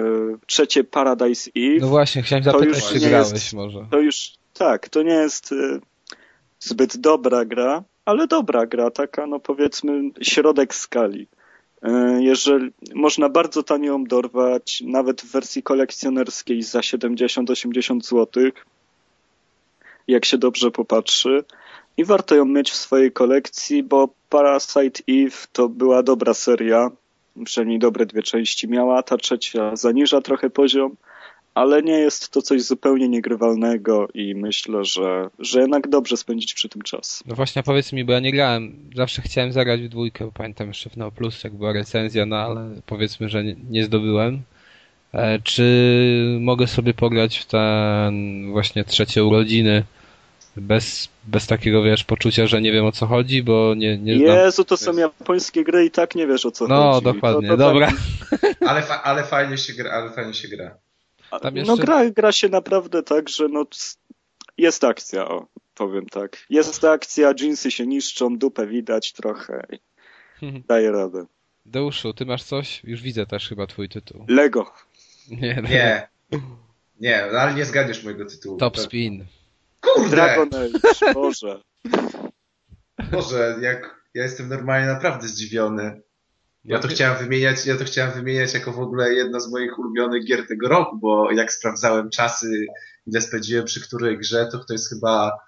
trzecie 0.46 0.84
Paradise 0.84 1.50
Eve. 1.56 1.80
No 1.80 1.88
właśnie, 1.88 2.22
chciałem 2.22 2.44
zapytać, 2.44 2.84
czy 2.84 2.98
grałeś 3.00 3.32
jest, 3.32 3.52
może. 3.52 3.86
To 3.90 4.00
już, 4.00 4.32
tak, 4.54 4.88
to 4.88 5.02
nie 5.02 5.14
jest 5.14 5.52
e, 5.52 5.78
zbyt 6.60 6.96
dobra 6.96 7.44
gra, 7.44 7.82
ale 8.04 8.26
dobra 8.26 8.66
gra, 8.66 8.90
taka 8.90 9.26
no 9.26 9.40
powiedzmy 9.40 10.10
środek 10.22 10.74
skali. 10.74 11.26
E, 11.82 12.18
jeżeli 12.22 12.70
można 12.94 13.28
bardzo 13.28 13.62
tanio 13.62 13.98
dorwać, 14.06 14.82
nawet 14.86 15.22
w 15.22 15.32
wersji 15.32 15.62
kolekcjonerskiej 15.62 16.62
za 16.62 16.80
70-80 16.80 18.02
zł, 18.02 18.42
jak 20.08 20.24
się 20.24 20.38
dobrze 20.38 20.70
popatrzy 20.70 21.44
i 22.02 22.04
warto 22.04 22.34
ją 22.34 22.44
mieć 22.44 22.70
w 22.70 22.76
swojej 22.76 23.12
kolekcji, 23.12 23.82
bo 23.82 24.08
Parasite 24.28 25.02
Eve 25.08 25.36
to 25.52 25.68
była 25.68 26.02
dobra 26.02 26.34
seria, 26.34 26.90
przynajmniej 27.44 27.78
dobre 27.78 28.06
dwie 28.06 28.22
części 28.22 28.68
miała, 28.68 29.02
ta 29.02 29.16
trzecia 29.16 29.76
zaniża 29.76 30.20
trochę 30.20 30.50
poziom, 30.50 30.96
ale 31.54 31.82
nie 31.82 31.92
jest 31.92 32.28
to 32.28 32.42
coś 32.42 32.62
zupełnie 32.62 33.08
niegrywalnego 33.08 34.08
i 34.14 34.34
myślę, 34.34 34.84
że, 34.84 35.30
że 35.38 35.60
jednak 35.60 35.88
dobrze 35.88 36.16
spędzić 36.16 36.54
przy 36.54 36.68
tym 36.68 36.82
czas. 36.82 37.22
No 37.26 37.34
właśnie, 37.34 37.62
powiedz 37.62 37.92
mi, 37.92 38.04
bo 38.04 38.12
ja 38.12 38.20
nie 38.20 38.32
grałem, 38.32 38.90
zawsze 38.96 39.22
chciałem 39.22 39.52
zagrać 39.52 39.82
w 39.82 39.88
dwójkę, 39.88 40.30
pamiętam 40.34 40.68
jeszcze 40.68 40.90
w 40.90 40.96
No 40.96 41.10
Plus, 41.10 41.44
jak 41.44 41.54
była 41.54 41.72
recenzja, 41.72 42.26
no 42.26 42.36
ale 42.36 42.70
powiedzmy, 42.86 43.28
że 43.28 43.44
nie, 43.44 43.56
nie 43.70 43.84
zdobyłem. 43.84 44.42
E, 45.12 45.38
czy 45.38 46.36
mogę 46.40 46.66
sobie 46.66 46.94
pograć 46.94 47.38
w 47.38 47.46
ten 47.46 48.46
właśnie 48.52 48.84
trzecie 48.84 49.24
urodziny 49.24 49.84
bez, 50.56 51.08
bez 51.24 51.46
takiego, 51.46 51.82
wiesz, 51.82 52.04
poczucia, 52.04 52.46
że 52.46 52.60
nie 52.60 52.72
wiem 52.72 52.84
o 52.84 52.92
co 52.92 53.06
chodzi, 53.06 53.42
bo 53.42 53.74
nie... 53.76 53.98
nie 53.98 54.16
Jezu, 54.16 54.64
to 54.64 54.76
są 54.76 54.96
japońskie 54.96 55.64
gry 55.64 55.84
i 55.84 55.90
tak 55.90 56.14
nie 56.14 56.26
wiesz 56.26 56.46
o 56.46 56.50
co 56.50 56.68
no, 56.68 56.92
chodzi. 56.92 57.04
No, 57.04 57.12
dokładnie, 57.12 57.48
to, 57.48 57.56
to 57.56 57.56
dobra. 57.56 57.92
Tak... 58.30 58.54
Ale, 58.68 58.82
fa 58.82 59.02
ale 59.02 59.24
fajnie 59.24 59.58
się 59.58 59.72
gra, 59.72 59.90
ale 59.90 60.10
fajnie 60.10 60.34
się 60.34 60.48
gra. 60.48 60.76
Tam 61.42 61.54
No 61.54 61.60
jeszcze... 61.60 61.76
gra, 61.76 62.10
gra 62.10 62.32
się 62.32 62.48
naprawdę 62.48 63.02
tak, 63.02 63.28
że 63.28 63.48
no 63.48 63.64
jest 64.58 64.84
akcja, 64.84 65.28
o, 65.28 65.46
powiem 65.74 66.06
tak. 66.06 66.46
Jest 66.50 66.84
akcja, 66.84 67.32
jeansy 67.40 67.70
się 67.70 67.86
niszczą, 67.86 68.38
dupę 68.38 68.66
widać 68.66 69.12
trochę. 69.12 69.66
Daje 70.68 70.92
radę. 70.92 71.26
Deuszu, 71.66 72.14
ty 72.14 72.26
masz 72.26 72.42
coś? 72.42 72.84
Już 72.84 73.02
widzę 73.02 73.26
też 73.26 73.48
chyba 73.48 73.66
twój 73.66 73.88
tytuł. 73.88 74.24
Lego. 74.28 74.72
Nie, 75.30 75.62
Nie. 75.70 76.08
Nie, 77.00 77.28
no 77.32 77.38
ale 77.38 77.54
nie 77.54 77.64
zgadniesz 77.64 78.04
mojego 78.04 78.24
tytułu. 78.24 78.58
Top 78.58 78.78
Spin. 78.78 79.24
Kurde! 79.82 80.10
Dragon 80.10 80.48
Age, 80.54 81.14
Boże. 81.14 81.60
Boże, 83.12 83.56
jak 83.60 84.02
ja 84.14 84.22
jestem 84.22 84.48
normalnie 84.48 84.86
naprawdę 84.86 85.28
zdziwiony. 85.28 86.00
Ja 86.64 86.78
to 86.78 86.88
chciałem 86.88 87.18
wymieniać, 87.18 87.66
ja 87.66 87.76
to 87.76 87.84
chciałem 87.84 88.12
wymieniać 88.12 88.54
jako 88.54 88.72
w 88.72 88.80
ogóle 88.80 89.14
jedno 89.14 89.40
z 89.40 89.50
moich 89.50 89.78
ulubionych 89.78 90.24
gier 90.24 90.46
tego 90.48 90.68
roku, 90.68 90.98
bo 90.98 91.32
jak 91.32 91.52
sprawdzałem 91.52 92.10
czasy, 92.10 92.66
ile 93.06 93.20
spędziłem 93.20 93.64
przy 93.64 93.80
której 93.80 94.18
grze, 94.18 94.48
to 94.52 94.58
to 94.58 94.72
jest 94.72 94.88
chyba 94.88 95.38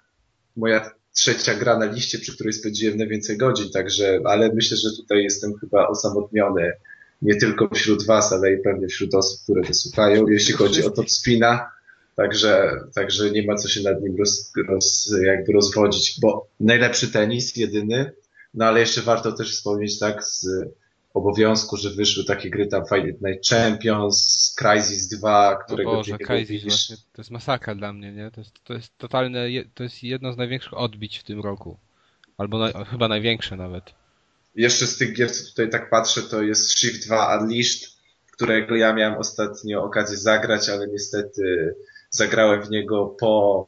moja 0.55 0.91
trzecia 1.13 1.55
gra 1.55 1.79
na 1.79 1.85
liście, 1.85 2.19
przy 2.19 2.35
której 2.35 2.53
spędziłem 2.53 2.97
najwięcej 2.97 3.37
godzin, 3.37 3.71
także, 3.71 4.19
ale 4.25 4.53
myślę, 4.53 4.77
że 4.77 4.89
tutaj 4.97 5.23
jestem 5.23 5.57
chyba 5.57 5.87
osamotniony 5.87 6.73
nie 7.21 7.35
tylko 7.35 7.69
wśród 7.73 8.05
was, 8.05 8.33
ale 8.33 8.53
i 8.53 8.57
pewnie 8.57 8.87
wśród 8.87 9.15
osób, 9.15 9.43
które 9.43 9.63
to 9.63 9.73
słuchają, 9.73 10.27
jeśli 10.27 10.53
chodzi 10.53 10.85
o 10.85 10.89
Top 10.89 11.09
Spina. 11.09 11.71
Także, 12.15 12.71
także 12.95 13.31
nie 13.31 13.45
ma 13.45 13.55
co 13.55 13.69
się 13.69 13.81
nad 13.81 14.01
nim 14.01 14.15
roz, 14.17 14.53
roz, 14.69 15.15
jakby 15.23 15.53
rozwodzić, 15.53 16.19
bo 16.21 16.47
najlepszy 16.59 17.11
tenis, 17.11 17.55
jedyny, 17.55 18.11
no 18.53 18.65
ale 18.65 18.79
jeszcze 18.79 19.01
warto 19.01 19.31
też 19.31 19.51
wspomnieć 19.51 19.99
tak 19.99 20.23
z 20.23 20.47
obowiązku, 21.13 21.77
że 21.77 21.89
wyszły 21.89 22.25
takie 22.25 22.49
gry 22.49 22.67
tam 22.67 22.83
Fight 22.85 23.21
Night 23.21 23.49
Champions, 23.49 24.55
Crysis 24.57 25.07
2, 25.07 25.53
O 25.53 25.63
którego 25.65 25.91
Boże, 25.91 26.11
ty 26.11 26.17
nie 26.19 26.25
Crysis 26.25 26.63
właśnie, 26.63 26.95
to 26.95 27.21
jest 27.21 27.31
masakra 27.31 27.75
dla 27.75 27.93
mnie, 27.93 28.11
nie? 28.11 28.31
To 28.31 28.41
jest, 28.41 28.63
to 28.63 28.73
jest 28.73 28.97
totalne, 28.97 29.47
to 29.73 29.83
jest 29.83 30.03
jedno 30.03 30.33
z 30.33 30.37
największych 30.37 30.73
odbić 30.73 31.19
w 31.19 31.23
tym 31.23 31.39
roku. 31.39 31.77
Albo 32.37 32.59
na, 32.59 32.85
chyba 32.85 33.07
największe 33.07 33.55
nawet. 33.55 33.83
Jeszcze 34.55 34.87
z 34.87 34.97
tych 34.97 35.15
gier, 35.15 35.31
co 35.31 35.49
tutaj 35.49 35.69
tak 35.69 35.89
patrzę, 35.89 36.21
to 36.21 36.41
jest 36.41 36.77
Shift 36.77 37.05
2 37.07 37.39
Unleashed, 37.39 37.89
którego 38.31 38.75
ja 38.75 38.93
miałem 38.93 39.17
ostatnio 39.17 39.83
okazję 39.83 40.17
zagrać, 40.17 40.69
ale 40.69 40.87
niestety 40.87 41.75
zagrałem 42.15 42.63
w 42.63 42.69
niego 42.69 43.05
po, 43.05 43.65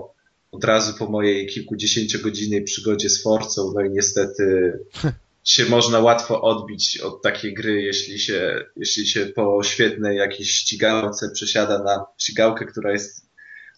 od 0.52 0.64
razu 0.64 0.94
po 0.98 1.06
mojej 1.06 1.48
kilkudziesięciogodzinnej 1.48 2.64
przygodzie 2.64 3.10
z 3.10 3.24
Forcą, 3.24 3.72
no 3.76 3.82
i 3.82 3.90
niestety 3.90 4.74
się 5.44 5.66
można 5.66 6.00
łatwo 6.00 6.42
odbić 6.42 7.00
od 7.00 7.22
takiej 7.22 7.54
gry, 7.54 7.82
jeśli 7.82 8.20
się, 8.20 8.66
jeśli 8.76 9.08
się 9.08 9.26
po 9.26 9.64
świetnej 9.64 10.18
jakiejś 10.18 10.52
ścigałce 10.52 11.30
przesiada 11.30 11.84
na 11.84 12.06
ścigałkę, 12.18 12.66
która 12.66 12.92
jest 12.92 13.28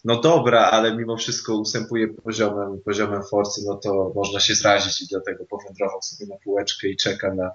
no 0.04 0.20
dobra, 0.20 0.60
ale 0.60 0.96
mimo 0.96 1.16
wszystko 1.16 1.56
ustępuje 1.56 2.08
poziomem, 2.08 2.80
poziomem 2.84 3.22
Forcy, 3.30 3.60
no 3.66 3.76
to 3.76 4.12
można 4.14 4.40
się 4.40 4.54
zrazić 4.54 5.02
i 5.02 5.06
dlatego 5.06 5.44
powędrował 5.44 6.02
sobie 6.02 6.26
na 6.26 6.36
półeczkę 6.36 6.88
i 6.88 6.96
czeka 6.96 7.34
na, 7.34 7.50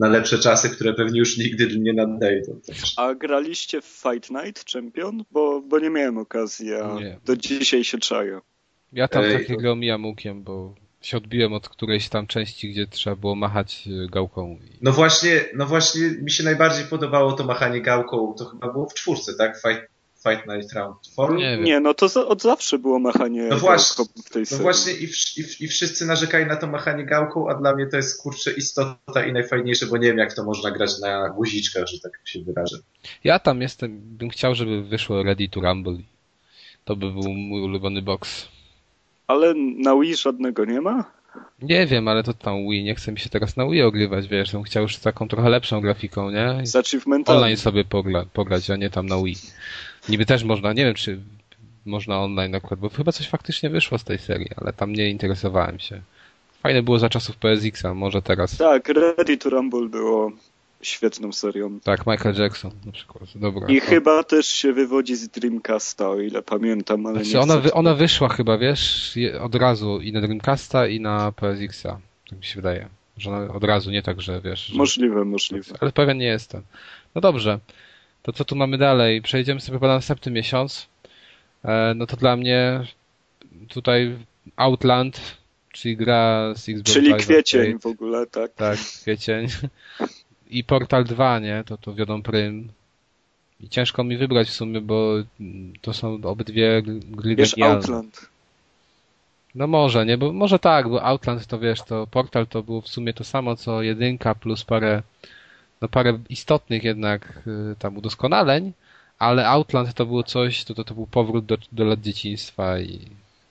na 0.00 0.08
lepsze 0.08 0.38
czasy, 0.38 0.70
które 0.70 0.94
pewnie 0.94 1.18
już 1.18 1.38
nigdy 1.38 1.78
nie 1.78 1.92
nadejdą. 1.92 2.60
A 2.96 3.14
graliście 3.14 3.80
w 3.80 3.84
Fight 3.84 4.30
Night 4.30 4.64
Champion? 4.72 5.24
Bo, 5.30 5.60
bo 5.60 5.78
nie 5.78 5.90
miałem 5.90 6.18
okazji, 6.18 6.74
a 6.74 6.94
Nie. 6.94 7.18
do 7.24 7.36
dzisiaj 7.36 7.84
się 7.84 7.98
czaję. 7.98 8.40
Ja 8.92 9.08
tam 9.08 9.24
Ej, 9.24 9.32
takie 9.32 9.56
to- 9.56 9.60
łukiem, 10.04 10.42
bo 10.42 10.74
się 11.00 11.16
odbiłem 11.16 11.52
od 11.52 11.68
którejś 11.68 12.08
tam 12.08 12.26
części, 12.26 12.70
gdzie 12.70 12.86
trzeba 12.86 13.16
było 13.16 13.34
machać 13.34 13.84
y, 13.86 14.06
gałką. 14.10 14.58
No 14.82 14.92
właśnie, 14.92 15.40
no 15.54 15.66
właśnie 15.66 16.02
mi 16.22 16.30
się 16.30 16.44
najbardziej 16.44 16.84
podobało 16.84 17.32
to 17.32 17.44
machanie 17.44 17.80
gałką, 17.80 18.34
to 18.38 18.44
chyba 18.44 18.72
było 18.72 18.86
w 18.88 18.94
czwórce, 18.94 19.34
tak? 19.34 19.56
Fight, 19.62 19.82
Fight 20.22 20.46
Night 20.46 20.72
Round 20.72 20.96
4? 21.12 21.34
Nie. 21.34 21.56
Nie, 21.58 21.80
no 21.80 21.94
to 21.94 22.08
za, 22.08 22.26
od 22.26 22.42
zawsze 22.42 22.78
było 22.78 22.98
machanie 22.98 23.42
No 23.42 23.56
właśnie, 23.56 23.96
gałką 24.04 24.12
w 24.26 24.30
tej 24.30 24.42
No 24.42 24.46
serii. 24.46 24.62
właśnie 24.62 24.92
i, 24.92 25.08
wsz- 25.08 25.38
i, 25.40 25.42
w- 25.42 25.60
i 25.60 25.68
wszyscy 25.68 26.06
narzekali 26.06 26.46
na 26.46 26.56
to 26.56 26.66
machanie 26.66 27.04
gałką, 27.04 27.48
a 27.48 27.54
dla 27.54 27.74
mnie 27.74 27.86
to 27.86 27.96
jest 27.96 28.22
kurczę 28.22 28.52
istota 28.52 29.26
i 29.26 29.32
najfajniejsze, 29.32 29.86
bo 29.86 29.96
nie 29.96 30.08
wiem 30.08 30.18
jak 30.18 30.34
to 30.34 30.44
można 30.44 30.70
grać 30.70 30.90
na 31.02 31.28
guziczkach, 31.28 31.86
że 31.86 32.00
tak 32.00 32.12
się 32.24 32.40
wyrażę. 32.44 32.76
Ja 33.24 33.38
tam 33.38 33.62
jestem, 33.62 34.00
bym 34.02 34.28
chciał, 34.30 34.54
żeby 34.54 34.82
wyszło 34.82 35.22
Ready 35.22 35.48
to 35.48 35.60
Rumble. 35.60 35.98
To 36.84 36.96
by 36.96 37.12
był 37.12 37.32
mój 37.34 37.62
ulubiony 37.62 38.02
box. 38.02 38.48
Ale 39.26 39.54
na 39.56 39.96
Wii 39.96 40.16
żadnego 40.16 40.64
nie 40.64 40.80
ma? 40.80 41.04
Nie 41.62 41.86
wiem, 41.86 42.08
ale 42.08 42.22
to 42.22 42.34
tam 42.34 42.56
Wii, 42.70 42.84
nie 42.84 42.94
chce 42.94 43.12
mi 43.12 43.18
się 43.18 43.28
teraz 43.30 43.56
na 43.56 43.66
Wii 43.66 43.82
ogrywać, 43.82 44.28
wiesz, 44.28 44.52
bym 44.52 44.62
chciał 44.62 44.82
już 44.82 44.96
z 44.96 45.00
taką 45.00 45.28
trochę 45.28 45.48
lepszą 45.48 45.80
grafiką, 45.80 46.30
nie? 46.30 46.66
Z 46.66 46.76
achievementami. 46.76 47.38
Online 47.38 47.56
sobie 47.56 47.84
pogla- 47.84 48.26
pograć, 48.32 48.70
a 48.70 48.76
nie 48.76 48.90
tam 48.90 49.06
na 49.06 49.16
Wii. 49.22 49.36
Niby 50.08 50.26
też 50.26 50.44
można, 50.44 50.72
nie 50.72 50.84
wiem 50.84 50.94
czy 50.94 51.18
można 51.86 52.20
online 52.20 52.54
akurat, 52.54 52.80
bo 52.80 52.88
chyba 52.88 53.12
coś 53.12 53.28
faktycznie 53.28 53.70
wyszło 53.70 53.98
z 53.98 54.04
tej 54.04 54.18
serii, 54.18 54.48
ale 54.56 54.72
tam 54.72 54.92
nie 54.92 55.10
interesowałem 55.10 55.78
się. 55.78 56.00
Fajne 56.62 56.82
było 56.82 56.98
za 56.98 57.08
czasów 57.08 57.36
PSX-a, 57.36 57.94
może 57.94 58.22
teraz. 58.22 58.56
Tak, 58.56 58.88
Ready 58.88 59.36
to 59.36 59.50
Rumble 59.50 59.88
było 59.88 60.32
świetną 60.82 61.32
serią. 61.32 61.80
Tak, 61.80 62.06
Michael 62.06 62.34
Jackson 62.38 62.70
na 62.86 62.92
przykład. 62.92 63.22
Dobra. 63.34 63.68
I 63.68 63.80
to- 63.80 63.86
chyba 63.86 64.24
też 64.24 64.46
się 64.46 64.72
wywodzi 64.72 65.16
z 65.16 65.28
Dreamcasta, 65.28 66.08
o 66.10 66.20
ile 66.20 66.42
pamiętam, 66.42 67.06
ale 67.06 67.14
Znaczy 67.24 67.34
nie 67.34 67.40
ona, 67.40 67.58
wy, 67.58 67.72
ona 67.72 67.94
wyszła 67.94 68.28
chyba, 68.28 68.58
wiesz, 68.58 69.18
od 69.40 69.54
razu 69.54 70.00
i 70.00 70.12
na 70.12 70.20
Dreamcasta 70.20 70.86
i 70.86 71.00
na 71.00 71.32
PSX-a. 71.32 71.98
Tak 72.30 72.38
mi 72.38 72.44
się 72.44 72.56
wydaje. 72.56 72.88
Że 73.16 73.30
ona 73.30 73.54
od 73.54 73.64
razu, 73.64 73.90
nie 73.90 74.02
tak, 74.02 74.20
że 74.20 74.40
wiesz. 74.40 74.66
Że... 74.66 74.78
Możliwe, 74.78 75.24
możliwe. 75.24 75.74
Ale 75.80 75.92
pewien 75.92 76.18
nie 76.18 76.26
jestem. 76.26 76.62
No 77.14 77.20
dobrze. 77.20 77.58
To 78.22 78.32
co 78.32 78.44
tu 78.44 78.56
mamy 78.56 78.78
dalej? 78.78 79.22
Przejdziemy 79.22 79.60
sobie 79.60 79.78
po 79.78 79.86
następny 79.86 80.32
miesiąc. 80.32 80.86
E, 81.64 81.92
no 81.96 82.06
to 82.06 82.16
dla 82.16 82.36
mnie 82.36 82.86
tutaj 83.68 84.16
Outland, 84.56 85.20
czyli 85.72 85.96
gra 85.96 86.54
z 86.56 86.68
Xbox 86.68 86.92
Czyli 86.92 87.10
Live 87.10 87.22
kwiecień 87.22 87.78
w 87.78 87.86
ogóle, 87.86 88.26
tak? 88.26 88.54
Tak, 88.54 88.78
kwiecień. 88.78 89.48
I 90.50 90.64
Portal 90.64 91.04
2, 91.04 91.38
nie? 91.38 91.64
To, 91.66 91.78
to 91.78 91.94
wiodą 91.94 92.22
prym. 92.22 92.68
I 93.60 93.68
ciężko 93.68 94.04
mi 94.04 94.16
wybrać 94.16 94.48
w 94.48 94.52
sumie, 94.52 94.80
bo 94.80 95.14
to 95.80 95.92
są 95.92 96.18
obydwie 96.22 96.82
gry 97.10 97.36
Wiesz, 97.36 97.54
genialne. 97.54 97.76
Outland. 97.76 98.30
No 99.54 99.66
może, 99.66 100.06
nie? 100.06 100.18
Bo 100.18 100.32
może 100.32 100.58
tak, 100.58 100.88
bo 100.88 101.02
Outland 101.02 101.46
to 101.46 101.58
wiesz, 101.58 101.82
to 101.82 102.06
Portal 102.06 102.46
to 102.46 102.62
było 102.62 102.80
w 102.80 102.88
sumie 102.88 103.14
to 103.14 103.24
samo 103.24 103.56
co 103.56 103.82
jedynka 103.82 104.34
plus 104.34 104.64
parę, 104.64 105.02
no 105.80 105.88
parę 105.88 106.18
istotnych 106.28 106.84
jednak 106.84 107.42
y, 107.72 107.76
tam 107.78 107.96
udoskonaleń, 107.96 108.72
ale 109.18 109.48
Outland 109.48 109.94
to 109.94 110.06
było 110.06 110.22
coś, 110.22 110.64
to, 110.64 110.74
to, 110.74 110.84
to 110.84 110.94
był 110.94 111.06
powrót 111.06 111.46
do, 111.46 111.56
do 111.72 111.84
lat 111.84 112.00
dzieciństwa 112.00 112.80
i 112.80 113.00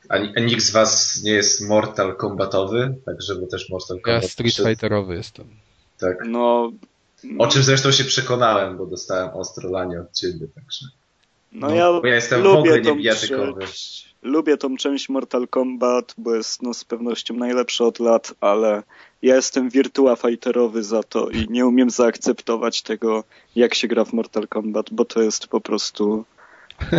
A, 0.10 0.16
a 0.16 0.40
nikt 0.40 0.62
z 0.62 0.72
was 0.72 1.24
nie 1.24 1.32
jest 1.32 1.70
Mortal 1.70 2.16
Kombatowy, 2.16 2.96
także 3.06 3.36
bo 3.36 3.48
też 3.48 3.70
Mortal 3.70 3.98
ja 3.98 4.04
Kombat 4.04 4.26
Street 4.26 4.48
przyszedł, 4.48 4.70
Fighterowy 4.70 5.16
jestem. 5.16 5.46
Tak. 6.00 6.18
No, 6.26 6.72
O 7.38 7.48
czym 7.48 7.64
zresztą 7.64 7.92
się 7.92 8.04
przekonałem, 8.04 8.78
bo 8.78 8.86
dostałem 8.86 9.30
ostro 9.34 9.72
lanie 9.72 10.00
od 10.02 10.14
ciebie, 10.14 10.48
także. 10.56 10.86
no, 11.52 11.68
no, 11.68 11.76
ja 11.76 11.92
Bo 11.92 12.08
ja 12.08 12.16
jestem 12.16 12.44
w 12.44 12.46
ogóle 12.46 12.78
lubię 12.78 13.16
tą 13.16 13.58
część. 13.60 14.10
Lubię 14.22 14.58
tą 14.58 14.78
część 14.78 15.10
Mortal 15.10 15.48
Kombat, 15.48 16.14
bo 16.18 16.36
jest 16.36 16.62
no, 16.62 16.74
z 16.74 16.84
pewnością 16.84 17.34
najlepsza 17.34 17.86
od 17.86 18.00
lat, 18.00 18.34
ale 18.42 18.84
ja 19.22 19.36
jestem 19.36 19.70
Virtua 19.70 20.16
Fighterowy 20.16 20.84
za 20.84 21.04
to 21.04 21.30
i 21.30 21.48
nie 21.50 21.66
umiem 21.66 21.90
zaakceptować 21.90 22.82
tego, 22.82 23.24
jak 23.56 23.76
się 23.76 23.88
gra 23.88 24.06
w 24.06 24.14
Mortal 24.14 24.48
Kombat, 24.48 24.86
bo 24.92 25.06
to 25.06 25.22
jest 25.22 25.48
po 25.48 25.62
prostu 25.62 26.26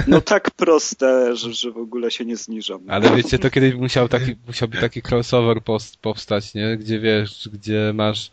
no 0.07 0.21
tak 0.21 0.51
proste, 0.51 1.37
że, 1.37 1.53
że 1.53 1.71
w 1.71 1.79
ogóle 1.79 2.11
się 2.11 2.25
nie 2.25 2.37
zniżam. 2.37 2.81
Ale 2.89 3.17
wiecie, 3.17 3.39
to 3.39 3.51
kiedyś 3.51 3.75
musiał 3.75 4.09
taki, 4.09 4.35
musiałby 4.47 4.79
taki 4.79 5.03
crossover 5.11 5.63
post, 5.63 5.97
powstać, 5.97 6.55
nie? 6.55 6.77
Gdzie 6.77 7.01
wiesz, 7.01 7.49
gdzie 7.53 7.93
masz 7.95 8.31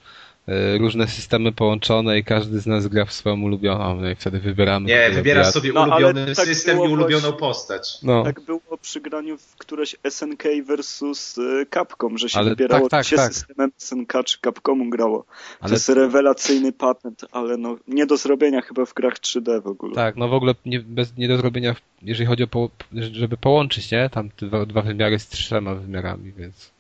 różne 0.80 1.08
systemy 1.08 1.52
połączone 1.52 2.20
i 2.20 2.24
każdy 2.24 2.60
z 2.60 2.66
nas 2.66 2.88
gra 2.88 3.06
w 3.06 3.14
swoją 3.14 3.42
ulubioną, 3.42 4.02
no 4.02 4.10
i 4.10 4.16
wtedy 4.16 4.40
wybieramy. 4.40 4.86
Nie, 4.88 5.04
sobie 5.04 5.16
wybierasz 5.16 5.48
sobie 5.54 5.74
No, 5.74 5.82
ulubiony 5.84 6.36
tak 6.36 6.46
system 6.46 6.78
i 6.78 6.82
ulubioną 6.82 7.22
właśnie- 7.22 7.40
postać. 7.40 7.98
No. 8.04 8.24
Tak 8.24 8.42
było 8.42 8.62
przy 8.82 9.02
graniu 9.02 9.38
w 9.38 9.56
któreś 9.58 9.96
SNK 10.10 10.44
versus 10.66 11.38
y, 11.38 11.66
Capcom, 11.74 12.18
że 12.18 12.30
się 12.30 12.40
Ale 12.40 12.50
wybierało, 12.50 12.90
tak, 12.90 12.92
tak, 12.92 13.06
się 13.06 13.16
tak. 13.16 13.34
systemem 13.34 13.72
SNK 13.78 14.14
czy 14.26 14.38
Capcomu 14.46 14.90
grało. 14.90 15.24
To 15.24 15.66
Ale 15.66 15.74
jest 15.74 15.90
rewelacyjny 15.90 16.72
patent, 16.72 17.26
ale 17.32 17.58
no 17.58 17.78
nie 17.88 18.06
do 18.06 18.18
zrobienia 18.18 18.62
chyba 18.62 18.86
w 18.86 18.94
grach 18.94 19.20
3D 19.20 19.62
w 19.62 19.68
ogóle. 19.68 19.96
Tak, 19.96 20.16
no 20.16 20.28
w 20.28 20.34
ogóle 20.34 20.56
nie, 20.66 20.80
bez, 20.80 21.18
nie 21.18 21.28
do 21.28 21.38
zrobienia, 21.38 21.76
jeżeli 22.02 22.26
chodzi 22.28 22.44
o, 22.44 22.48
po, 22.48 22.70
żeby 23.12 23.38
połączyć, 23.38 23.92
nie? 23.92 24.10
Tam 24.10 24.30
te 24.30 24.46
dwa, 24.46 24.66
dwa 24.66 24.82
wymiary 24.82 25.20
z 25.20 25.28
trzema 25.28 25.76
wymiarami, 25.76 26.32
więc. 26.38 26.77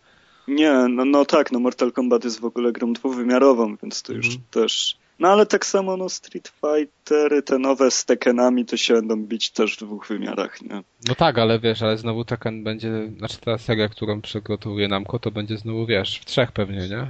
Nie, 0.47 0.71
no, 0.71 1.05
no 1.05 1.25
tak, 1.25 1.51
no 1.51 1.60
Mortal 1.60 1.91
Kombat 1.91 2.23
jest 2.23 2.39
w 2.39 2.45
ogóle 2.45 2.71
grą 2.71 2.93
dwuwymiarową, 2.93 3.75
więc 3.83 4.01
to 4.01 4.13
już 4.13 4.25
Mhm. 4.25 4.43
też... 4.51 4.97
No 5.19 5.27
ale 5.29 5.45
tak 5.45 5.65
samo 5.65 5.97
no 5.97 6.10
Street 6.10 6.47
Fightery, 6.62 7.43
te 7.43 7.60
nowe 7.60 7.91
z 7.91 8.05
Tekkenami, 8.05 8.65
to 8.65 8.77
się 8.77 8.93
będą 8.93 9.15
bić 9.17 9.49
też 9.49 9.75
w 9.75 9.79
dwóch 9.79 10.07
wymiarach, 10.07 10.62
nie? 10.62 10.83
No 11.07 11.15
tak, 11.15 11.38
ale 11.38 11.60
wiesz, 11.60 11.81
ale 11.81 11.97
znowu 11.97 12.25
Tekken 12.25 12.63
będzie, 12.63 12.91
znaczy 13.17 13.38
ta 13.38 13.57
seria, 13.57 13.89
którą 13.89 14.21
przygotowuje 14.21 14.88
Namco, 14.88 15.19
to 15.19 15.31
będzie 15.31 15.57
znowu, 15.57 15.86
wiesz, 15.86 16.19
w 16.19 16.25
trzech 16.25 16.51
pewnie, 16.51 16.89
nie? 16.89 17.07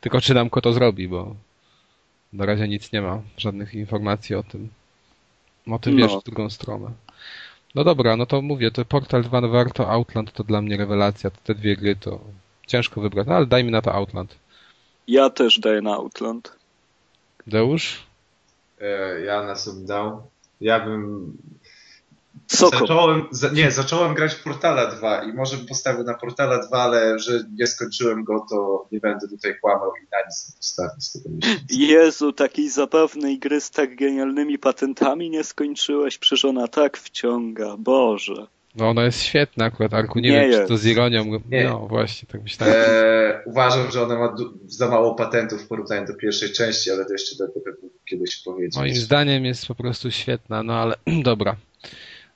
Tylko 0.00 0.20
czy 0.20 0.34
Namco 0.34 0.60
to 0.60 0.72
zrobi, 0.72 1.08
bo 1.08 1.34
na 2.32 2.46
razie 2.46 2.68
nic 2.68 2.92
nie 2.92 3.02
ma, 3.02 3.22
żadnych 3.36 3.74
informacji 3.74 4.34
o 4.34 4.42
tym. 4.42 4.68
No 5.66 5.78
ty 5.78 5.92
wiesz 5.94 6.12
w 6.12 6.22
drugą 6.24 6.50
stronę. 6.50 6.90
No 7.74 7.84
dobra, 7.84 8.16
no 8.16 8.26
to 8.26 8.42
mówię, 8.42 8.70
to 8.70 8.84
Portal 8.84 9.22
2 9.22 9.40
warto, 9.40 9.90
Outland 9.90 10.32
to 10.32 10.44
dla 10.44 10.62
mnie 10.62 10.76
rewelacja, 10.76 11.30
te 11.30 11.54
dwie 11.54 11.76
gry 11.76 11.96
to 11.96 12.20
ciężko 12.66 13.00
wybrać, 13.00 13.26
no 13.26 13.34
ale 13.34 13.46
dajmy 13.46 13.70
na 13.70 13.82
to 13.82 13.92
Outland. 13.92 14.34
Ja 15.08 15.30
też 15.30 15.58
daję 15.58 15.82
na 15.82 15.94
Outland. 15.94 16.52
Deusz? 17.46 18.06
E, 18.80 19.20
ja 19.20 19.42
na 19.42 19.54
dał. 19.86 20.22
Ja 20.60 20.80
bym 20.80 21.32
Soko. 22.46 22.78
Zacząłem, 22.78 23.26
za, 23.30 23.48
nie, 23.48 23.70
zacząłem 23.70 24.14
grać 24.14 24.34
w 24.34 24.42
Portala 24.42 24.86
2 24.86 25.22
i 25.22 25.32
może 25.32 25.56
bym 25.56 25.66
postawił 25.66 26.04
na 26.04 26.14
Portala 26.14 26.66
2, 26.66 26.82
ale 26.82 27.18
że 27.18 27.44
nie 27.58 27.66
skończyłem 27.66 28.24
go, 28.24 28.46
to 28.50 28.86
nie 28.92 29.00
będę 29.00 29.28
tutaj 29.28 29.60
kłamał 29.60 29.92
i 29.96 30.06
na 30.12 30.18
nic 30.26 30.48
nie 30.48 30.56
postawię 30.56 31.00
z 31.00 31.12
tego 31.12 31.28
miesiąca. 31.28 31.64
Jezu, 31.70 32.32
takiej 32.32 32.68
zabawnej 32.68 33.38
gry 33.38 33.60
z 33.60 33.70
tak 33.70 33.96
genialnymi 33.96 34.58
patentami 34.58 35.30
nie 35.30 35.44
skończyłeś? 35.44 36.18
Przecież 36.18 36.44
ona 36.44 36.68
tak 36.68 36.98
wciąga, 36.98 37.76
Boże. 37.78 38.46
No 38.76 38.88
ona 38.88 39.04
jest 39.04 39.22
świetna 39.22 39.64
akurat, 39.64 39.94
Arku, 39.94 40.18
nie, 40.18 40.30
Nie 40.30 40.40
wiem 40.40 40.50
jest. 40.50 40.62
czy 40.62 40.68
to 40.68 40.76
z 40.76 40.86
ironią. 40.86 41.24
Nie. 41.50 41.64
No 41.64 41.78
właśnie, 41.78 42.28
tak 42.32 42.42
myślałem. 42.42 42.76
E, 42.78 43.42
uważam, 43.46 43.90
że 43.90 44.02
ona 44.02 44.18
ma 44.18 44.36
za 44.66 44.88
mało 44.88 45.14
patentów 45.14 45.62
w 45.62 45.68
porównaniu 45.68 46.06
do 46.06 46.14
pierwszej 46.14 46.52
części, 46.52 46.90
ale 46.90 47.04
to 47.04 47.12
jeszcze 47.12 47.44
będę 47.44 47.60
kiedyś 48.10 48.42
powiedzieć. 48.42 48.76
Moim 48.76 48.94
zdaniem 48.94 49.44
jest 49.44 49.66
po 49.66 49.74
prostu 49.74 50.10
świetna, 50.10 50.62
no 50.62 50.74
ale 50.74 50.94
dobra. 51.22 51.56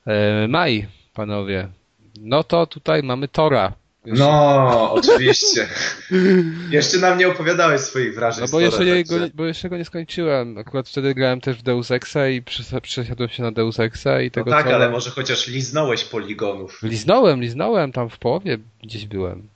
E, 0.06 0.48
Maj, 0.48 0.86
panowie. 1.14 1.68
No 2.20 2.44
to 2.44 2.66
tutaj 2.66 3.02
mamy 3.02 3.28
Tora. 3.28 3.72
Już- 4.06 4.18
No, 4.18 4.92
oczywiście. 4.92 5.68
jeszcze 6.70 6.98
nam 6.98 7.18
nie 7.18 7.28
opowiadałeś 7.28 7.80
swoich 7.80 8.14
wrażeń. 8.14 8.44
No 8.44 8.50
bo 8.52 8.60
jeszcze, 8.60 8.84
nie, 8.84 9.04
go, 9.04 9.14
bo 9.34 9.44
jeszcze 9.44 9.68
go 9.68 9.76
nie 9.76 9.84
skończyłem. 9.84 10.58
Akurat 10.58 10.88
wtedy 10.88 11.14
grałem 11.14 11.40
też 11.40 11.56
w 11.56 11.62
Deus 11.62 11.90
Exa 11.90 12.28
i 12.28 12.42
przes- 12.42 12.80
przesiadłem 12.80 13.28
się 13.28 13.42
na 13.42 13.52
Deus 13.52 13.80
Exa 13.80 14.20
i 14.20 14.24
No 14.24 14.30
tego 14.30 14.50
tak, 14.50 14.66
co... 14.66 14.74
ale 14.74 14.90
może 14.90 15.10
chociaż 15.10 15.46
liznąłeś 15.46 16.04
poligonów. 16.04 16.78
Liznąłem, 16.82 17.40
liznąłem, 17.40 17.92
tam 17.92 18.10
w 18.10 18.18
połowie 18.18 18.58
gdzieś 18.82 19.06
byłem. 19.06 19.48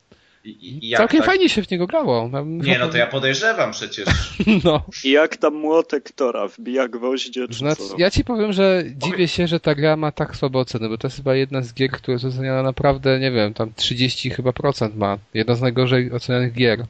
I, 0.44 0.88
i, 0.88 0.96
Całkiem 0.96 1.20
tak? 1.20 1.26
fajnie 1.26 1.48
się 1.48 1.62
w 1.62 1.70
niego 1.70 1.86
grało. 1.86 2.30
Nie, 2.44 2.78
no 2.78 2.88
to 2.88 2.96
ja 2.96 3.06
podejrzewam 3.06 3.72
przecież. 3.72 4.08
No. 4.64 4.84
I 5.04 5.10
jak 5.10 5.36
tam 5.36 5.54
młotek 5.54 6.12
Tora 6.12 6.48
wbija 6.48 6.88
gwoździe, 6.88 7.48
czy 7.48 7.58
Znaczy, 7.58 7.82
co? 7.82 7.94
ja 7.98 8.10
ci 8.10 8.24
powiem, 8.24 8.52
że 8.52 8.82
dziwię 8.96 9.28
się, 9.28 9.46
że 9.46 9.60
ta 9.60 9.74
gra 9.74 9.96
ma 9.96 10.12
tak 10.12 10.36
słabe 10.36 10.58
oceny, 10.58 10.88
bo 10.88 10.98
to 10.98 11.06
jest 11.06 11.16
chyba 11.16 11.34
jedna 11.34 11.62
z 11.62 11.74
gier, 11.74 11.90
która 11.90 12.12
jest 12.12 12.24
oceniana 12.24 12.62
naprawdę, 12.62 13.18
nie 13.20 13.30
wiem, 13.30 13.54
tam 13.54 13.72
30 13.76 14.30
chyba 14.30 14.52
procent 14.52 14.96
ma. 14.96 15.18
Jedna 15.34 15.54
z 15.54 15.60
najgorzej 15.60 16.12
ocenianych 16.12 16.52
gier. 16.52 16.86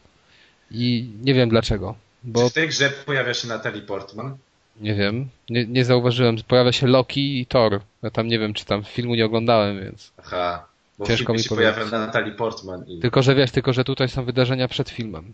I 0.70 1.10
nie 1.22 1.34
wiem 1.34 1.48
dlaczego. 1.48 1.94
Bo 2.22 2.44
Czy 2.44 2.50
w 2.50 2.52
tej 2.52 2.68
grze 2.68 2.90
pojawia 3.06 3.34
się 3.34 3.48
Natalie 3.48 3.82
Portman? 3.82 4.36
nie 4.80 4.94
wiem, 4.94 5.28
nie, 5.50 5.66
nie 5.66 5.84
zauważyłem. 5.84 6.36
Pojawia 6.48 6.72
się 6.72 6.86
Loki 6.86 7.40
i 7.40 7.46
Thor. 7.46 7.80
Ja 8.02 8.10
tam 8.10 8.28
nie 8.28 8.38
wiem, 8.38 8.54
czy 8.54 8.64
tam 8.64 8.84
filmu 8.84 9.14
nie 9.14 9.24
oglądałem, 9.26 9.80
więc. 9.80 10.12
Aha. 10.18 10.66
Bo 11.00 11.06
Ciężko 11.06 11.32
mi 11.32 11.42
się 11.42 11.48
powiedzieć. 11.48 11.74
pojawia 11.74 11.98
Natalie 11.98 12.32
Portman. 12.32 12.84
I... 12.86 13.00
Tylko, 13.00 13.22
że 13.22 13.34
wiesz, 13.34 13.50
tylko, 13.50 13.72
że 13.72 13.84
tutaj 13.84 14.08
są 14.08 14.24
wydarzenia 14.24 14.68
przed 14.68 14.90
filmem. 14.90 15.32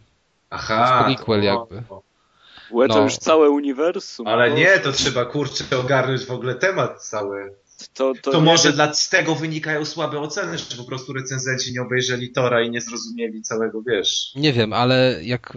Aha. 0.50 1.02
to 1.02 1.08
jest 1.08 1.18
prequel 1.18 1.40
to- 1.40 1.46
jakby. 1.46 1.82
Łe, 2.70 2.88
to 2.88 2.94
no. 2.94 3.02
już 3.02 3.16
całe 3.16 3.50
uniwersum. 3.50 4.26
Ale 4.26 4.50
Boże. 4.50 4.62
nie, 4.62 4.78
to 4.78 4.92
trzeba 4.92 5.24
kurczę 5.24 5.78
ogarnąć 5.78 6.24
w 6.24 6.30
ogóle 6.30 6.54
temat 6.54 7.02
cały. 7.02 7.52
To, 7.94 8.12
to, 8.22 8.30
To 8.30 8.40
może 8.40 8.72
dla, 8.72 8.94
z 8.94 9.08
tego 9.08 9.34
wynikają 9.34 9.84
słabe 9.84 10.20
oceny, 10.20 10.58
że 10.58 10.76
po 10.76 10.84
prostu 10.84 11.12
recenzenci 11.12 11.72
nie 11.72 11.82
obejrzeli 11.82 12.32
Tora 12.32 12.62
i 12.62 12.70
nie 12.70 12.80
zrozumieli 12.80 13.42
całego, 13.42 13.82
wiesz. 13.82 14.32
Nie 14.36 14.52
wiem, 14.52 14.72
ale 14.72 15.18
jak 15.22 15.52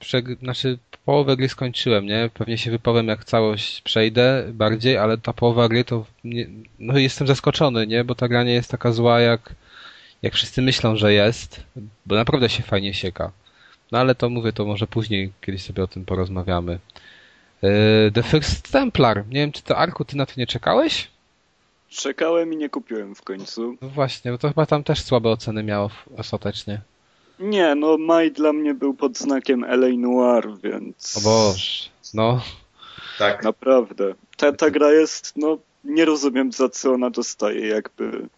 przeg- 0.00 0.38
znaczy 0.38 0.78
połowę 1.04 1.36
gry 1.36 1.48
skończyłem, 1.48 2.06
nie? 2.06 2.30
Pewnie 2.34 2.58
się 2.58 2.70
wypowiem 2.70 3.08
jak 3.08 3.24
całość 3.24 3.80
przejdę 3.80 4.44
bardziej, 4.52 4.96
ale 4.98 5.18
ta 5.18 5.32
połowa 5.32 5.68
gry 5.68 5.84
to 5.84 6.04
nie, 6.24 6.46
no 6.78 6.98
jestem 6.98 7.26
zaskoczony, 7.26 7.86
nie? 7.86 8.04
Bo 8.04 8.14
ta 8.14 8.28
gra 8.28 8.44
nie 8.44 8.52
jest 8.52 8.70
taka 8.70 8.92
zła 8.92 9.20
jak 9.20 9.54
jak 10.22 10.34
wszyscy 10.34 10.62
myślą, 10.62 10.96
że 10.96 11.12
jest, 11.12 11.60
bo 12.06 12.14
naprawdę 12.14 12.48
się 12.48 12.62
fajnie 12.62 12.94
sieka. 12.94 13.32
No 13.92 13.98
ale 13.98 14.14
to 14.14 14.30
mówię, 14.30 14.52
to 14.52 14.64
może 14.64 14.86
później 14.86 15.32
kiedyś 15.40 15.62
sobie 15.62 15.82
o 15.82 15.86
tym 15.86 16.04
porozmawiamy. 16.04 16.78
Yy, 17.62 17.70
The 18.14 18.22
First 18.22 18.72
Templar. 18.72 19.26
Nie 19.26 19.40
wiem, 19.40 19.52
czy 19.52 19.62
to 19.62 19.76
Arku, 19.78 20.04
ty 20.04 20.16
na 20.16 20.26
to 20.26 20.32
nie 20.36 20.46
czekałeś? 20.46 21.10
Czekałem 21.88 22.52
i 22.52 22.56
nie 22.56 22.68
kupiłem 22.68 23.14
w 23.14 23.22
końcu. 23.22 23.76
No 23.82 23.88
właśnie, 23.88 24.30
bo 24.30 24.38
to 24.38 24.48
chyba 24.48 24.66
tam 24.66 24.84
też 24.84 25.02
słabe 25.02 25.30
oceny 25.30 25.62
miało 25.62 25.90
ostatecznie. 26.16 26.80
Nie, 27.42 27.74
no 27.74 27.98
Maj 27.98 28.32
dla 28.32 28.52
mnie 28.52 28.74
był 28.74 28.94
pod 28.94 29.18
znakiem 29.18 29.64
LA 29.64 29.88
Noir, 29.88 30.48
więc... 30.62 31.16
O 31.16 31.20
Boże. 31.20 31.88
No, 32.14 32.42
Tak. 33.18 33.44
Naprawdę. 33.44 34.14
Ta, 34.36 34.52
ta 34.52 34.70
gra 34.70 34.92
jest, 34.92 35.32
no, 35.36 35.58
nie 35.84 36.04
rozumiem 36.04 36.52
za 36.52 36.68
co 36.68 36.92
ona 36.92 37.10
dostaje 37.10 37.66
jakby 37.66 38.28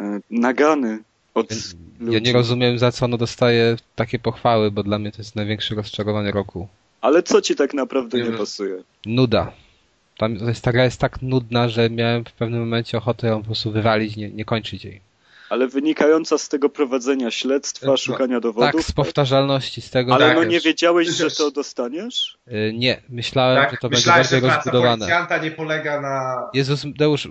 e, 0.00 0.20
nagany 0.30 0.98
od 1.34 1.50
ludzi. 2.00 2.14
Ja 2.14 2.20
nie 2.20 2.32
rozumiem, 2.32 2.78
za 2.78 2.92
co 2.92 3.04
ono 3.04 3.18
dostaje 3.18 3.76
takie 3.96 4.18
pochwały, 4.18 4.70
bo 4.70 4.82
dla 4.82 4.98
mnie 4.98 5.12
to 5.12 5.18
jest 5.18 5.36
największe 5.36 5.74
rozczarowanie 5.74 6.30
roku. 6.30 6.68
Ale 7.00 7.22
co 7.22 7.40
ci 7.40 7.56
tak 7.56 7.74
naprawdę 7.74 8.18
Nie 8.18 8.24
nie 8.24 8.38
pasuje? 8.38 8.82
Nuda. 9.06 9.52
Tam 10.18 10.36
ta 10.62 10.72
gra 10.72 10.84
jest 10.84 11.00
tak 11.00 11.22
nudna, 11.22 11.68
że 11.68 11.90
miałem 11.90 12.24
w 12.24 12.32
pewnym 12.32 12.60
momencie 12.60 12.98
ochotę 12.98 13.26
ją 13.26 13.38
po 13.38 13.46
prostu 13.46 13.72
wywalić, 13.72 14.16
nie, 14.16 14.30
nie 14.30 14.44
kończyć 14.44 14.84
jej. 14.84 15.00
Ale 15.50 15.68
wynikająca 15.68 16.38
z 16.38 16.48
tego 16.48 16.68
prowadzenia 16.68 17.30
śledztwa, 17.30 17.86
No, 17.86 17.96
szukania 17.96 18.40
dowodów. 18.40 18.72
Tak, 18.72 18.82
z 18.82 18.92
powtarzalności, 18.92 19.80
z 19.80 19.90
tego, 19.90 20.14
Ale 20.14 20.26
Tak, 20.26 20.36
no 20.36 20.44
nie 20.44 20.60
wiedziałeś, 20.60 21.08
że 21.08 21.30
to 21.30 21.50
dostaniesz? 21.50 22.38
y, 22.48 22.72
nie, 22.76 23.02
myślałem, 23.08 23.64
że 23.64 23.70
Tak, 23.70 23.80
to 23.80 23.88
będzie 23.88 23.98
myślałem, 24.00 24.24
że 24.24 24.30
bardziej 24.30 24.40
praca 24.50 24.56
rozbudowane. 24.56 24.98
policjanta 24.98 25.38
nie 25.38 25.50
polega 25.50 26.00
na... 26.00 26.48
Jezus, 26.54 26.82
Deusz, 26.96 27.28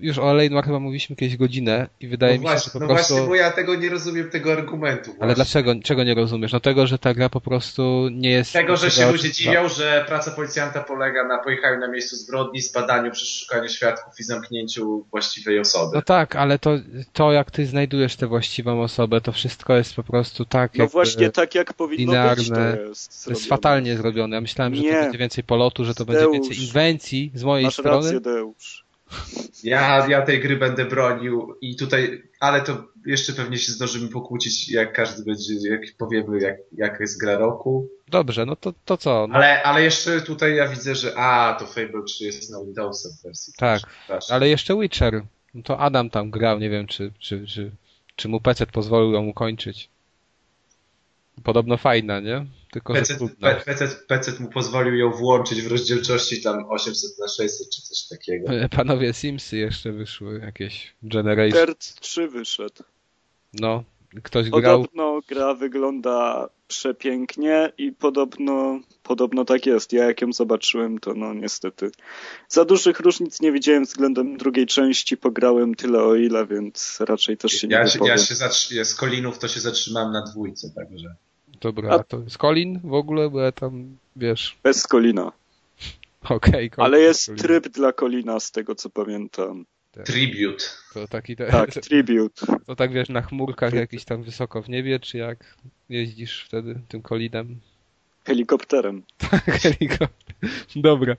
już 0.00 0.18
o 0.18 0.32
Lane 0.34 0.62
chyba 0.62 0.78
mówiliśmy 0.80 1.16
kiedyś 1.16 1.36
godzinę 1.36 1.86
i 2.00 2.08
wydaje 2.08 2.34
No 2.34 2.40
mi 2.40 2.46
się, 2.46 2.48
że 2.48 2.54
właśnie, 2.54 2.72
po 2.72 2.78
no 2.80 2.86
prostu... 2.94 3.14
właśnie, 3.14 3.28
bo 3.28 3.34
ja 3.34 3.50
tego 3.52 3.74
nie 3.74 3.88
rozumiem, 3.88 4.30
tego 4.30 4.52
argumentu. 4.52 5.10
Ale 5.10 5.16
właśnie. 5.18 5.34
dlaczego, 5.34 5.74
czego 5.84 6.04
nie 6.04 6.14
rozumiesz? 6.14 6.52
No 6.52 6.60
tego, 6.60 6.86
że 6.86 6.98
ta 6.98 7.14
gra 7.14 7.28
po 7.28 7.40
prostu 7.40 8.08
nie 8.12 8.30
jest... 8.30 8.52
Tego, 8.52 8.76
że 8.76 8.90
się 8.90 9.12
ludzie 9.12 9.32
dziwią, 9.32 9.68
że 9.68 10.04
praca 10.08 10.30
policjanta 10.30 10.80
polega 10.80 11.28
na 11.28 11.38
pojechaniu 11.38 11.80
na 11.80 11.88
miejscu 11.88 12.16
zbrodni, 12.16 12.60
zbadaniu, 12.60 13.10
przeszukaniu 13.10 13.68
świadków 13.68 14.20
i 14.20 14.22
zamknięciu 14.22 15.06
właściwej 15.10 15.58
osoby. 15.60 15.90
No 15.96 16.02
tak, 16.02 16.36
ale 16.36 16.58
to, 16.58 16.70
to 17.12 17.32
jak 17.32 17.50
ty 17.54 17.66
znajdujesz 17.66 18.16
tę 18.16 18.26
właściwą 18.26 18.82
osobę, 18.82 19.20
to 19.20 19.32
wszystko 19.32 19.76
jest 19.76 19.94
po 19.94 20.02
prostu 20.02 20.44
tak, 20.44 20.74
No 20.78 20.86
właśnie 20.86 21.30
tak 21.30 21.54
jak 21.54 21.72
powinno 21.74 22.12
być 22.12 22.48
to 22.48 22.54
linearne. 22.54 22.78
jest. 22.88 23.24
To 23.24 23.30
jest 23.30 23.46
fatalnie 23.46 23.96
zrobione. 23.96 24.36
Ja 24.36 24.40
myślałem, 24.40 24.74
że 24.74 24.82
Nie. 24.82 24.92
to 24.94 25.00
będzie 25.02 25.18
więcej 25.18 25.44
polotu, 25.44 25.84
że 25.84 25.94
to 25.94 26.04
będzie 26.04 26.20
Deusz. 26.22 26.32
więcej 26.34 26.64
inwencji 26.64 27.30
z 27.34 27.44
mojej 27.44 27.64
Masz 27.64 27.74
strony. 27.74 28.04
rację, 28.06 28.20
Deusz. 28.20 28.84
Ja, 29.64 30.06
ja 30.08 30.22
tej 30.22 30.40
gry 30.40 30.56
będę 30.56 30.84
bronił 30.84 31.54
i 31.60 31.76
tutaj, 31.76 32.22
ale 32.40 32.60
to 32.60 32.84
jeszcze 33.06 33.32
pewnie 33.32 33.58
się 33.58 33.72
zdążymy 33.72 34.08
pokłócić, 34.08 34.70
jak 34.72 34.92
każdy 34.92 35.24
będzie, 35.24 35.54
jak 35.70 35.80
powiemy, 35.98 36.40
jak, 36.40 36.56
jak 36.72 37.00
jest 37.00 37.20
gra 37.20 37.38
roku. 37.38 37.88
Dobrze, 38.08 38.46
no 38.46 38.56
to, 38.56 38.72
to 38.84 38.96
co? 38.96 39.26
No, 39.28 39.34
Ale, 39.34 39.62
ale 39.62 39.82
jeszcze 39.82 40.20
tutaj 40.20 40.56
ja 40.56 40.68
widzę, 40.68 40.94
że 40.94 41.12
a, 41.18 41.56
to 41.58 41.66
Fable 41.66 42.02
3 42.06 42.24
jest 42.24 42.50
na 42.50 42.64
Windowsa 42.64 43.08
w 43.08 43.22
wersji. 43.22 43.52
Tak, 43.56 43.80
ale 44.30 44.48
jeszcze 44.48 44.80
Witcher. 44.80 45.22
No 45.54 45.62
to 45.62 45.78
Adam 45.78 46.10
tam 46.10 46.30
grał, 46.30 46.58
nie 46.58 46.70
wiem, 46.70 46.86
czy, 46.86 47.12
czy, 47.18 47.46
czy, 47.46 47.70
czy 48.16 48.28
mu 48.28 48.40
PC 48.40 48.66
pozwolił 48.66 49.12
ją 49.12 49.26
ukończyć. 49.26 49.88
Podobno 51.44 51.76
fajna, 51.76 52.20
nie? 52.20 52.46
Tylko, 52.72 52.94
PC. 52.94 53.18
PC, 53.64 53.88
PC 54.08 54.32
mu 54.40 54.50
pozwolił 54.50 54.94
ją 54.94 55.10
włączyć 55.10 55.62
w 55.62 55.66
rozdzielczości 55.66 56.42
tam 56.42 56.64
800 56.68 57.18
na 57.18 57.28
600 57.28 57.70
czy 57.70 57.82
coś 57.82 58.02
takiego. 58.08 58.52
Panowie 58.70 59.12
Simsy 59.12 59.56
jeszcze 59.56 59.92
wyszły, 59.92 60.38
jakieś 60.38 60.94
Generation. 61.02 61.66
Dirt 61.66 62.00
3 62.00 62.28
wyszedł. 62.28 62.82
No, 63.52 63.84
ktoś 64.22 64.50
grał. 64.50 64.82
Podobno 64.82 65.20
gra 65.28 65.54
wygląda 65.54 66.48
przepięknie 66.68 67.72
i 67.78 67.92
podobno, 67.92 68.80
podobno 69.04 69.44
tak 69.44 69.66
jest. 69.66 69.92
Ja 69.92 70.04
jak 70.04 70.20
ją 70.22 70.32
zobaczyłem, 70.32 70.98
to 70.98 71.14
no 71.14 71.34
niestety. 71.34 71.90
Za 72.48 72.64
dużych 72.64 73.00
różnic 73.00 73.40
nie 73.40 73.52
widziałem 73.52 73.84
względem 73.84 74.36
drugiej 74.36 74.66
części. 74.66 75.16
Pograłem 75.16 75.74
tyle 75.74 76.02
o 76.02 76.14
ile, 76.14 76.46
więc 76.46 76.98
raczej 77.08 77.36
też 77.36 77.52
się 77.52 77.68
nie 77.68 77.74
Ja, 77.74 77.86
się- 77.86 77.92
wypowiem. 77.92 78.16
ja 78.16 78.18
się 78.24 78.34
zatrzy- 78.34 78.84
z 78.84 78.94
Kolinów 78.94 79.38
to 79.38 79.48
się 79.48 79.60
zatrzymałem 79.60 80.12
na 80.12 80.22
dwójce, 80.22 80.70
także. 80.74 81.14
Dobra, 81.60 81.90
A- 81.90 82.02
to 82.04 82.18
jest 82.20 82.36
Colin 82.36 82.80
w 82.84 82.92
ogóle, 82.94 83.30
bo 83.30 83.40
ja 83.40 83.52
tam, 83.52 83.96
wiesz, 84.16 84.56
Bez 84.62 84.86
Kolina. 84.86 85.32
okej. 86.28 86.70
Colin, 86.70 86.84
Ale 86.86 87.00
jest 87.00 87.30
tryb 87.38 87.68
dla 87.68 87.92
Kolina, 87.92 88.40
z 88.40 88.50
tego 88.50 88.74
co 88.74 88.90
pamiętam. 88.90 89.64
Tribute. 90.04 90.64
To 90.94 91.08
taki 91.08 91.36
te, 91.36 91.46
Tak, 91.50 91.70
tribute. 91.88 92.46
to 92.66 92.76
tak 92.76 92.92
wiesz, 92.92 93.08
na 93.08 93.22
chmurkach 93.22 93.72
jakiś 93.72 94.04
tam 94.04 94.22
wysoko 94.22 94.62
w 94.62 94.68
niebie, 94.68 95.00
czy 95.00 95.18
jak 95.18 95.56
jeździsz 95.88 96.44
wtedy 96.46 96.80
tym 96.88 97.02
Colinem? 97.02 97.60
Helikopterem. 98.24 99.02
Helikopter. 99.62 100.34
Dobra. 100.76 101.16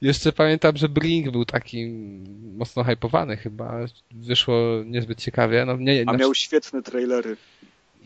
Jeszcze 0.00 0.32
pamiętam, 0.32 0.76
że 0.76 0.88
Blink 0.88 1.30
był 1.30 1.44
taki 1.44 1.86
mocno 2.56 2.84
hypowany 2.84 3.36
chyba. 3.36 3.74
Wyszło 4.10 4.56
niezbyt 4.86 5.20
ciekawie. 5.20 5.64
No, 5.64 5.76
nie, 5.76 6.04
A 6.06 6.12
miał 6.12 6.34
świetne 6.34 6.82
trailery. 6.82 7.36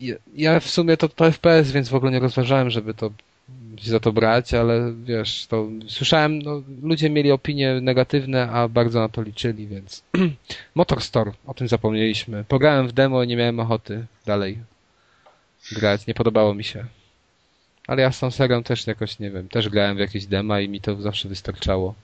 ja, 0.01 0.15
ja 0.35 0.59
w 0.59 0.69
sumie 0.69 0.97
to, 0.97 1.09
to 1.09 1.31
FPS, 1.31 1.71
więc 1.71 1.89
w 1.89 1.95
ogóle 1.95 2.11
nie 2.11 2.19
rozważałem, 2.19 2.69
żeby 2.69 2.93
to 2.93 3.11
się 3.77 3.91
za 3.91 3.99
to 3.99 4.11
brać, 4.13 4.53
ale 4.53 4.93
wiesz, 5.03 5.47
to 5.47 5.67
słyszałem, 5.87 6.41
no, 6.41 6.61
ludzie 6.83 7.09
mieli 7.09 7.31
opinie 7.31 7.81
negatywne, 7.81 8.49
a 8.51 8.67
bardzo 8.67 8.99
na 8.99 9.09
to 9.09 9.21
liczyli, 9.21 9.67
więc 9.67 10.03
Motor 10.75 11.01
Store, 11.01 11.31
o 11.47 11.53
tym 11.53 11.67
zapomnieliśmy. 11.67 12.43
Pograłem 12.47 12.87
w 12.87 12.91
demo 12.91 13.23
i 13.23 13.27
nie 13.27 13.35
miałem 13.37 13.59
ochoty 13.59 14.05
dalej 14.25 14.57
grać, 15.71 16.07
nie 16.07 16.13
podobało 16.13 16.53
mi 16.53 16.63
się. 16.63 16.85
Ale 17.89 18.01
ja 18.01 18.11
z 18.11 18.19
tą 18.19 18.31
serią 18.31 18.63
też 18.63 18.87
jakoś, 18.87 19.19
nie 19.19 19.31
wiem, 19.31 19.49
też 19.49 19.69
grałem 19.69 19.97
w 19.97 19.99
jakieś 19.99 20.25
dema 20.25 20.61
i 20.61 20.69
mi 20.69 20.81
to 20.81 21.01
zawsze 21.01 21.29
wystarczało. 21.29 21.95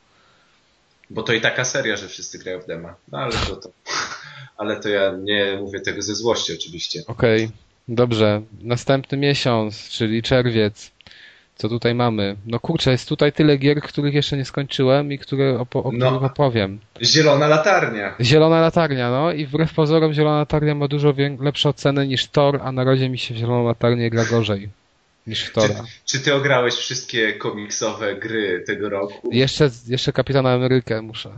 Bo 1.09 1.23
to 1.23 1.33
i 1.33 1.41
taka 1.41 1.65
seria, 1.65 1.97
że 1.97 2.07
wszyscy 2.07 2.39
grają 2.39 2.59
w 2.59 2.67
dema. 2.67 2.95
No 3.11 3.17
ale 3.17 3.31
to, 3.31 3.55
to, 3.55 3.69
ale 4.57 4.79
to 4.79 4.89
ja 4.89 5.13
nie 5.23 5.57
mówię 5.61 5.81
tego 5.81 6.01
ze 6.01 6.15
złości 6.15 6.53
oczywiście. 6.53 7.01
Okej, 7.07 7.43
okay. 7.43 7.57
dobrze. 7.87 8.41
Następny 8.61 9.17
miesiąc, 9.17 9.89
czyli 9.89 10.23
czerwiec. 10.23 10.91
Co 11.55 11.69
tutaj 11.69 11.95
mamy? 11.95 12.35
No 12.45 12.59
kurczę, 12.59 12.91
jest 12.91 13.09
tutaj 13.09 13.33
tyle 13.33 13.57
gier, 13.57 13.81
których 13.81 14.13
jeszcze 14.13 14.37
nie 14.37 14.45
skończyłem 14.45 15.11
i 15.11 15.19
które 15.19 15.59
opo 15.59 15.83
o 15.83 15.91
no, 15.91 16.05
których 16.05 16.31
opowiem. 16.31 16.79
Zielona 17.01 17.47
latarnia. 17.47 18.15
Zielona 18.21 18.61
latarnia, 18.61 19.11
no 19.11 19.31
i 19.31 19.45
wbrew 19.45 19.73
pozorom 19.73 20.13
zielona 20.13 20.37
latarnia 20.37 20.75
ma 20.75 20.87
dużo 20.87 21.13
lepsze 21.39 21.69
oceny 21.69 22.07
niż 22.07 22.27
Thor, 22.27 22.59
a 22.63 22.71
na 22.71 22.83
razie 22.83 23.09
mi 23.09 23.17
się 23.17 23.33
w 23.33 23.37
zieloną 23.37 23.67
latarnię 23.67 24.09
gra 24.09 24.25
gorzej 24.25 24.69
niż 25.27 25.51
Tora. 25.51 25.83
Czy, 26.05 26.17
czy, 26.17 26.23
ty 26.23 26.33
ograłeś 26.33 26.73
wszystkie 26.73 27.33
komiksowe 27.33 28.15
gry 28.15 28.63
tego 28.67 28.89
roku? 28.89 29.29
Jeszcze, 29.31 29.69
jeszcze 29.87 30.13
Kapitana 30.13 30.51
Amerykę 30.51 31.01
muszę. 31.01 31.31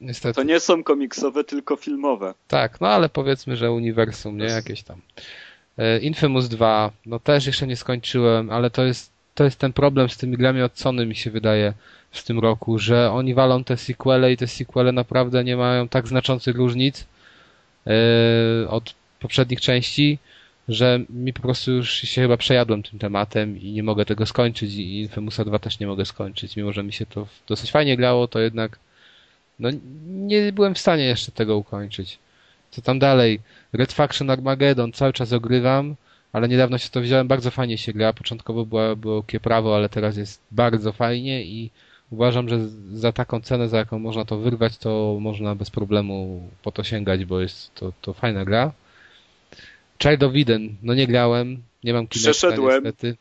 niestety. 0.00 0.34
To 0.34 0.42
nie 0.42 0.60
są 0.60 0.84
komiksowe, 0.84 1.44
tylko 1.44 1.76
filmowe. 1.76 2.34
Tak, 2.48 2.80
no 2.80 2.88
ale 2.88 3.08
powiedzmy, 3.08 3.56
że 3.56 3.72
uniwersum, 3.72 4.38
nie? 4.38 4.44
Jakieś 4.44 4.82
tam. 4.82 5.00
E, 5.78 5.98
Infamous 5.98 6.48
2, 6.48 6.90
no 7.06 7.18
też 7.18 7.46
jeszcze 7.46 7.66
nie 7.66 7.76
skończyłem, 7.76 8.50
ale 8.50 8.70
to 8.70 8.84
jest, 8.84 9.10
to 9.34 9.44
jest 9.44 9.58
ten 9.58 9.72
problem 9.72 10.08
z 10.08 10.16
tymi 10.16 10.36
grami 10.36 10.62
od 10.62 10.78
Sony 10.78 11.06
mi 11.06 11.16
się 11.16 11.30
wydaje 11.30 11.72
w 12.10 12.22
tym 12.22 12.38
roku, 12.38 12.78
że 12.78 13.10
oni 13.12 13.34
walą 13.34 13.64
te 13.64 13.76
sequele 13.76 14.32
i 14.32 14.36
te 14.36 14.46
sequele 14.46 14.92
naprawdę 14.92 15.44
nie 15.44 15.56
mają 15.56 15.88
tak 15.88 16.08
znaczących 16.08 16.56
różnic 16.56 17.06
yy, 17.86 17.92
od 18.68 18.94
poprzednich 19.20 19.60
części, 19.60 20.18
że 20.68 21.00
mi 21.10 21.32
po 21.32 21.42
prostu 21.42 21.72
już 21.72 21.92
się 21.92 22.22
chyba 22.22 22.36
przejadłem 22.36 22.82
tym 22.82 22.98
tematem 22.98 23.60
i 23.60 23.72
nie 23.72 23.82
mogę 23.82 24.04
tego 24.04 24.26
skończyć 24.26 24.74
i 24.74 25.00
Infamousa 25.00 25.44
2 25.44 25.58
też 25.58 25.80
nie 25.80 25.86
mogę 25.86 26.04
skończyć. 26.04 26.56
Mimo, 26.56 26.72
że 26.72 26.82
mi 26.82 26.92
się 26.92 27.06
to 27.06 27.26
dosyć 27.48 27.70
fajnie 27.70 27.96
grało, 27.96 28.28
to 28.28 28.40
jednak 28.40 28.78
no, 29.58 29.68
nie 30.06 30.52
byłem 30.52 30.74
w 30.74 30.78
stanie 30.78 31.04
jeszcze 31.04 31.32
tego 31.32 31.56
ukończyć. 31.56 32.18
Co 32.70 32.82
tam 32.82 32.98
dalej? 32.98 33.40
Red 33.72 33.92
Faction 33.92 34.30
Armageddon 34.30 34.92
cały 34.92 35.12
czas 35.12 35.32
ogrywam, 35.32 35.96
ale 36.32 36.48
niedawno 36.48 36.78
się 36.78 36.88
to 36.88 37.00
wziąłem, 37.00 37.28
bardzo 37.28 37.50
fajnie 37.50 37.78
się 37.78 37.92
gra. 37.92 38.12
Początkowo 38.12 38.66
była, 38.66 38.96
było 38.96 39.24
prawo, 39.42 39.76
ale 39.76 39.88
teraz 39.88 40.16
jest 40.16 40.40
bardzo 40.50 40.92
fajnie 40.92 41.44
i 41.44 41.70
uważam, 42.10 42.48
że 42.48 42.68
za 42.92 43.12
taką 43.12 43.40
cenę, 43.40 43.68
za 43.68 43.78
jaką 43.78 43.98
można 43.98 44.24
to 44.24 44.38
wyrwać, 44.38 44.78
to 44.78 45.16
można 45.20 45.54
bez 45.54 45.70
problemu 45.70 46.48
po 46.62 46.72
to 46.72 46.84
sięgać, 46.84 47.24
bo 47.24 47.40
jest 47.40 47.74
to, 47.74 47.92
to 48.00 48.12
fajna 48.12 48.44
gra. 48.44 48.72
Child 50.02 50.22
of 50.22 50.32
Eden, 50.34 50.76
no 50.82 50.94
nie 50.94 51.06
grałem, 51.06 51.62
nie 51.84 51.92
mam 51.92 52.06
Kinecta 52.06 52.30
Przeszedłem. 52.30 52.84
niestety. 52.84 53.16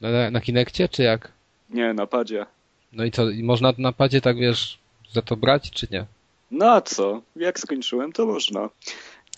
Na, 0.00 0.30
na 0.30 0.40
Kinekcie, 0.40 0.88
czy 0.88 1.02
jak? 1.02 1.32
Nie, 1.70 1.94
na 1.94 2.06
padzie. 2.06 2.46
No 2.92 3.04
i 3.04 3.10
co, 3.10 3.30
i 3.30 3.42
można 3.42 3.72
na 3.78 3.92
padzie 3.92 4.20
tak, 4.20 4.36
wiesz, 4.36 4.78
za 5.12 5.22
to 5.22 5.36
brać, 5.36 5.70
czy 5.70 5.86
nie? 5.90 6.06
No 6.50 6.70
a 6.70 6.80
co? 6.80 7.22
Jak 7.36 7.60
skończyłem, 7.60 8.12
to 8.12 8.26
można. 8.26 8.68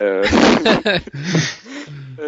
E... 0.00 0.22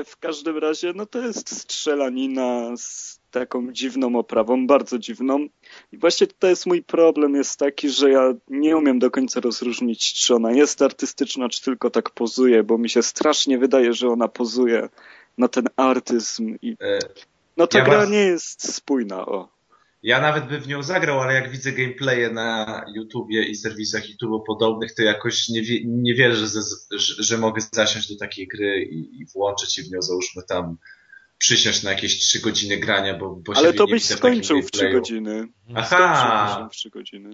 w 0.04 0.16
każdym 0.20 0.58
razie, 0.58 0.92
no 0.94 1.06
to 1.06 1.18
jest 1.18 1.60
strzelanina 1.60 2.76
z 2.76 3.20
taką 3.34 3.72
dziwną 3.72 4.16
oprawą, 4.16 4.66
bardzo 4.66 4.98
dziwną. 4.98 5.46
I 5.92 5.98
właśnie 5.98 6.26
tutaj 6.26 6.50
jest 6.50 6.66
mój 6.66 6.82
problem, 6.82 7.34
jest 7.34 7.58
taki, 7.58 7.90
że 7.90 8.10
ja 8.10 8.34
nie 8.48 8.76
umiem 8.76 8.98
do 8.98 9.10
końca 9.10 9.40
rozróżnić, 9.40 10.14
czy 10.14 10.34
ona 10.34 10.52
jest 10.52 10.82
artystyczna, 10.82 11.48
czy 11.48 11.62
tylko 11.62 11.90
tak 11.90 12.10
pozuje, 12.10 12.62
bo 12.62 12.78
mi 12.78 12.90
się 12.90 13.02
strasznie 13.02 13.58
wydaje, 13.58 13.92
że 13.92 14.08
ona 14.08 14.28
pozuje 14.28 14.88
na 15.38 15.48
ten 15.48 15.66
artyzm 15.76 16.56
i 16.62 16.76
e, 16.80 16.98
no 17.56 17.66
ta 17.66 17.78
ja 17.78 17.84
gra 17.84 17.98
was... 17.98 18.10
nie 18.10 18.24
jest 18.24 18.74
spójna, 18.74 19.26
o. 19.26 19.54
Ja 20.02 20.20
nawet 20.20 20.46
bym 20.46 20.60
w 20.60 20.68
nią 20.68 20.82
zagrał, 20.82 21.20
ale 21.20 21.34
jak 21.34 21.50
widzę 21.50 21.72
gameplaye 21.72 22.30
na 22.30 22.84
YouTubie 22.94 23.44
i 23.44 23.54
serwisach 23.54 24.10
YouTube 24.10 24.46
podobnych, 24.46 24.94
to 24.94 25.02
jakoś 25.02 25.48
nie, 25.48 25.62
nie 25.84 26.14
wierzę, 26.14 26.46
że, 26.46 26.60
że, 26.90 27.22
że 27.22 27.38
mogę 27.38 27.62
zasiąść 27.72 28.12
do 28.12 28.18
takiej 28.18 28.48
gry 28.48 28.82
i, 28.82 29.20
i 29.20 29.26
włączyć 29.26 29.74
się 29.74 29.82
w 29.82 29.90
nią, 29.90 30.02
załóżmy 30.02 30.42
tam 30.48 30.76
przysiąść 31.38 31.82
na 31.82 31.90
jakieś 31.90 32.18
3 32.18 32.40
godziny 32.40 32.76
grania, 32.76 33.18
bo, 33.18 33.36
bo 33.46 33.52
Ale 33.56 33.72
to 33.72 33.86
byś 33.86 34.04
skończył 34.04 34.62
w 34.62 34.70
3 34.70 34.90
godziny. 34.90 35.48
Aha! 35.74 36.68
w 36.72 36.76
3 36.76 36.90
godziny. 36.90 37.30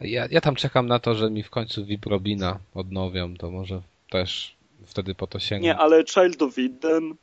Ja, 0.00 0.26
ja 0.30 0.40
tam 0.40 0.54
czekam 0.54 0.86
na 0.86 0.98
to, 0.98 1.14
że 1.14 1.30
mi 1.30 1.42
w 1.42 1.50
końcu 1.50 1.84
VIP 1.84 2.06
Robina 2.06 2.58
odnowią, 2.74 3.36
to 3.36 3.50
może 3.50 3.82
też 4.10 4.56
wtedy 4.86 5.14
po 5.14 5.26
to 5.26 5.38
sięgnę. 5.38 5.68
Nie, 5.68 5.76
ale 5.76 6.04
Child 6.04 6.42
of 6.42 6.58
Eden 6.58 7.14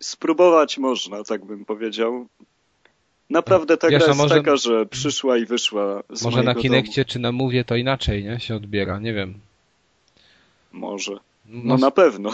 spróbować 0.00 0.78
można, 0.78 1.24
tak 1.24 1.44
bym 1.44 1.64
powiedział. 1.64 2.26
Naprawdę 3.30 3.76
ta 3.76 3.88
Wiesz, 3.88 3.98
gra 3.98 4.08
jest 4.08 4.18
może, 4.18 4.34
taka, 4.34 4.56
że 4.56 4.86
przyszła 4.86 5.38
i 5.38 5.46
wyszła 5.46 6.02
z 6.10 6.24
Może 6.24 6.42
na 6.42 6.54
Kinekcie 6.54 7.04
czy 7.04 7.18
na 7.18 7.32
Mówie 7.32 7.64
to 7.64 7.76
inaczej, 7.76 8.24
nie? 8.24 8.40
Się 8.40 8.56
odbiera, 8.56 8.98
nie 8.98 9.14
wiem. 9.14 9.34
Może. 10.72 11.12
No, 11.46 11.60
no 11.64 11.76
na 11.76 11.90
pewno. 11.90 12.30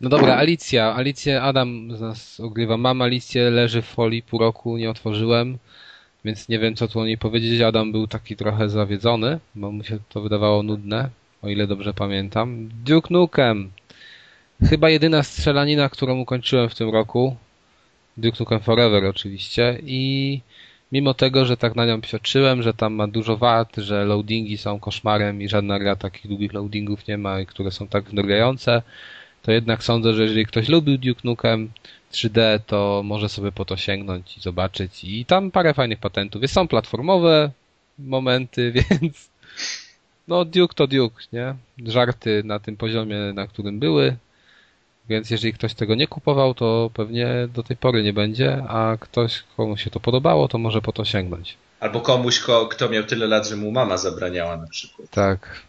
No 0.00 0.08
dobra, 0.08 0.36
Alicja. 0.36 0.94
Alicję 0.94 1.42
Adam 1.42 1.96
z 1.96 2.00
nas 2.00 2.40
ogrywa. 2.40 2.76
Mam 2.76 3.02
Alicję, 3.02 3.50
leży 3.50 3.82
w 3.82 3.86
folii 3.86 4.22
pół 4.22 4.40
roku, 4.40 4.76
nie 4.76 4.90
otworzyłem, 4.90 5.58
więc 6.24 6.48
nie 6.48 6.58
wiem 6.58 6.74
co 6.74 6.88
tu 6.88 7.00
o 7.00 7.06
niej 7.06 7.18
powiedzieć. 7.18 7.60
Adam 7.60 7.92
był 7.92 8.06
taki 8.06 8.36
trochę 8.36 8.68
zawiedzony, 8.68 9.38
bo 9.54 9.72
mu 9.72 9.84
się 9.84 9.98
to 10.08 10.20
wydawało 10.20 10.62
nudne, 10.62 11.08
o 11.42 11.48
ile 11.48 11.66
dobrze 11.66 11.94
pamiętam. 11.94 12.68
Duke 12.84 13.08
Nukem. 13.10 13.70
Chyba 14.68 14.90
jedyna 14.90 15.22
strzelanina, 15.22 15.88
którą 15.88 16.18
ukończyłem 16.18 16.68
w 16.68 16.74
tym 16.74 16.90
roku. 16.90 17.36
Duke 18.16 18.36
Nukem 18.40 18.60
Forever 18.60 19.04
oczywiście 19.04 19.78
i 19.86 20.40
mimo 20.92 21.14
tego, 21.14 21.44
że 21.44 21.56
tak 21.56 21.76
na 21.76 21.86
nią 21.86 22.00
psioczyłem, 22.00 22.62
że 22.62 22.74
tam 22.74 22.94
ma 22.94 23.08
dużo 23.08 23.36
wad, 23.36 23.76
że 23.76 24.04
loadingi 24.04 24.58
są 24.58 24.80
koszmarem 24.80 25.42
i 25.42 25.48
żadna 25.48 25.78
gra 25.78 25.96
takich 25.96 26.28
długich 26.28 26.52
loadingów 26.52 27.08
nie 27.08 27.18
ma, 27.18 27.44
które 27.44 27.70
są 27.70 27.88
tak 27.88 28.04
wymagające, 28.04 28.82
to 29.42 29.52
jednak 29.52 29.84
sądzę, 29.84 30.14
że 30.14 30.22
jeżeli 30.22 30.46
ktoś 30.46 30.68
lubił 30.68 30.98
Duke 30.98 31.20
Nukem 31.24 31.70
3D, 32.12 32.60
to 32.66 33.02
może 33.04 33.28
sobie 33.28 33.52
po 33.52 33.64
to 33.64 33.76
sięgnąć 33.76 34.36
i 34.36 34.40
zobaczyć. 34.40 35.04
I 35.04 35.24
tam 35.24 35.50
parę 35.50 35.74
fajnych 35.74 35.98
patentów. 35.98 36.42
Jest, 36.42 36.54
są 36.54 36.68
platformowe 36.68 37.50
momenty, 37.98 38.72
więc 38.76 39.30
no 40.28 40.44
Duke 40.44 40.74
to 40.74 40.86
Duke, 40.86 41.24
nie? 41.32 41.54
Żarty 41.86 42.42
na 42.44 42.58
tym 42.58 42.76
poziomie, 42.76 43.18
na 43.34 43.46
którym 43.46 43.78
były. 43.78 44.16
Więc 45.08 45.30
jeżeli 45.30 45.52
ktoś 45.52 45.74
tego 45.74 45.94
nie 45.94 46.06
kupował, 46.06 46.54
to 46.54 46.90
pewnie 46.94 47.48
do 47.54 47.62
tej 47.62 47.76
pory 47.76 48.02
nie 48.02 48.12
będzie, 48.12 48.64
a 48.68 48.96
ktoś, 49.00 49.42
komu 49.56 49.76
się 49.76 49.90
to 49.90 50.00
podobało, 50.00 50.48
to 50.48 50.58
może 50.58 50.82
po 50.82 50.92
to 50.92 51.04
sięgnąć. 51.04 51.56
Albo 51.80 52.00
komuś, 52.00 52.42
kto 52.70 52.88
miał 52.88 53.04
tyle 53.04 53.26
lat, 53.26 53.48
że 53.48 53.56
mu 53.56 53.72
mama 53.72 53.96
zabraniała 53.96 54.56
na 54.56 54.66
przykład. 54.66 55.10
Tak. 55.10 55.62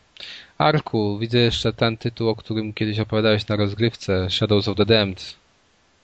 Arku, 0.58 1.18
widzę 1.20 1.38
jeszcze 1.38 1.74
ten 1.74 1.98
tytuł, 1.98 2.30
o 2.30 2.36
którym 2.36 2.74
kiedyś 2.74 3.00
opowiadałeś 3.00 3.48
na 3.48 3.56
rozgrywce, 3.56 4.30
Shadows 4.30 4.68
of 4.68 4.78
the 4.78 4.86
Damned. 4.86 5.36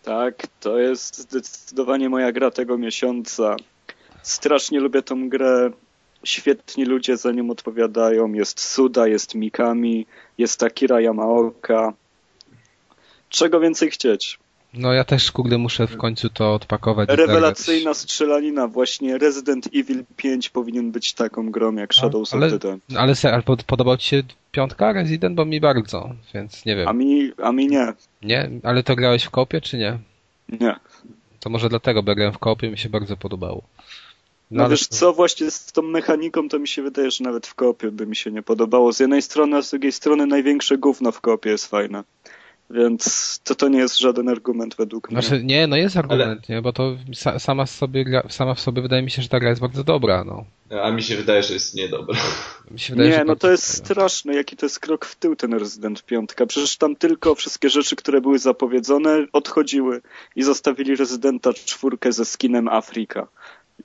Tak, 0.03 0.47
to 0.59 0.79
jest 0.79 1.17
zdecydowanie 1.17 2.09
moja 2.09 2.31
gra 2.31 2.51
tego 2.51 2.77
miesiąca. 2.77 3.55
Strasznie 4.21 4.79
lubię 4.79 5.01
tą 5.01 5.29
grę. 5.29 5.71
Świetni 6.23 6.85
ludzie 6.85 7.17
za 7.17 7.31
nią 7.31 7.49
odpowiadają. 7.49 8.33
Jest 8.33 8.59
Suda, 8.59 9.07
jest 9.07 9.35
Mikami, 9.35 10.05
jest 10.37 10.63
Akira 10.63 11.01
Yamaoka. 11.01 11.93
Czego 13.29 13.59
więcej 13.59 13.91
chcieć? 13.91 14.39
No 14.73 14.93
ja 14.93 15.03
też, 15.03 15.31
kurde, 15.31 15.57
muszę 15.57 15.87
w 15.87 15.97
końcu 15.97 16.29
to 16.29 16.53
odpakować. 16.53 17.09
Rewelacyjna 17.09 17.93
strzelanina. 17.93 18.67
Właśnie 18.67 19.17
Resident 19.17 19.67
Evil 19.75 20.03
5 20.17 20.49
powinien 20.49 20.91
być 20.91 21.13
taką 21.13 21.51
grą 21.51 21.75
jak 21.75 21.93
Shadows 21.93 22.33
ale, 22.33 22.45
of 22.45 22.51
the 22.51 22.59
Dead. 22.59 22.79
Ale, 22.97 23.13
ale 23.23 23.43
podobał 23.67 23.97
ci 23.97 24.07
się 24.07 24.23
piątka 24.51 24.93
Resident? 24.93 25.35
Bo 25.35 25.45
mi 25.45 25.61
bardzo, 25.61 26.09
więc 26.33 26.65
nie 26.65 26.75
wiem. 26.75 26.87
A 26.87 26.93
mi, 26.93 27.31
a 27.43 27.51
mi 27.51 27.67
nie. 27.67 27.93
Nie? 28.21 28.49
Ale 28.63 28.83
to 28.83 28.95
grałeś 28.95 29.23
w 29.23 29.29
kopie, 29.29 29.61
czy 29.61 29.77
nie? 29.77 29.97
Nie. 30.49 30.75
To 31.39 31.49
może 31.49 31.69
dlatego, 31.69 32.03
bo 32.03 32.15
grałem 32.15 32.33
w 32.33 32.39
kopie 32.39 32.69
mi 32.69 32.77
się 32.77 32.89
bardzo 32.89 33.17
podobało. 33.17 33.63
No, 34.51 34.63
no 34.63 34.69
wiesz 34.69 34.87
co, 34.87 35.13
właśnie 35.13 35.51
z 35.51 35.65
tą 35.65 35.81
mechaniką 35.81 36.49
to 36.49 36.59
mi 36.59 36.67
się 36.67 36.81
wydaje, 36.81 37.11
że 37.11 37.23
nawet 37.23 37.47
w 37.47 37.55
kopie 37.55 37.91
by 37.91 38.05
mi 38.05 38.15
się 38.15 38.31
nie 38.31 38.41
podobało. 38.41 38.93
Z 38.93 38.99
jednej 38.99 39.21
strony, 39.21 39.57
a 39.57 39.61
z 39.61 39.69
drugiej 39.69 39.91
strony 39.91 40.25
największe 40.25 40.77
gówno 40.77 41.11
w 41.11 41.21
kopie 41.21 41.49
jest 41.49 41.67
fajne. 41.67 42.03
Więc 42.69 43.39
to, 43.43 43.55
to 43.55 43.67
nie 43.67 43.79
jest 43.79 43.99
żaden 43.99 44.29
argument 44.29 44.75
według 44.75 45.11
mnie. 45.11 45.21
Znaczy, 45.21 45.43
nie, 45.43 45.67
no 45.67 45.75
jest 45.75 45.97
argument, 45.97 46.41
Ale... 46.49 46.55
nie, 46.55 46.61
bo 46.61 46.73
to 46.73 46.97
sama, 47.37 47.65
sobie, 47.65 48.23
sama 48.29 48.53
w 48.53 48.59
sobie 48.59 48.81
wydaje 48.81 49.01
mi 49.01 49.11
się, 49.11 49.21
że 49.21 49.29
ta 49.29 49.39
gra 49.39 49.49
jest 49.49 49.61
bardzo 49.61 49.83
dobra, 49.83 50.23
no. 50.23 50.45
A 50.83 50.91
mi 50.91 51.03
się 51.03 51.15
wydaje, 51.15 51.43
że 51.43 51.53
jest 51.53 51.75
niedobra. 51.75 52.19
Wydaje, 52.89 53.09
nie, 53.09 53.23
no 53.23 53.35
to 53.35 53.51
jest 53.51 53.67
straszne, 53.67 54.35
jaki 54.35 54.57
to 54.57 54.65
jest 54.65 54.79
krok 54.79 55.05
w 55.05 55.15
tył 55.15 55.35
ten 55.35 55.53
Resident 55.53 56.03
5. 56.03 56.29
Przecież 56.47 56.77
tam 56.77 56.95
tylko 56.95 57.35
wszystkie 57.35 57.69
rzeczy, 57.69 57.95
które 57.95 58.21
były 58.21 58.39
zapowiedzone, 58.39 59.25
odchodziły 59.33 60.01
i 60.35 60.43
zostawili 60.43 60.95
Rezydenta 60.95 61.53
czwórkę 61.53 62.11
ze 62.11 62.25
skinem 62.25 62.67
Afryka. 62.67 63.27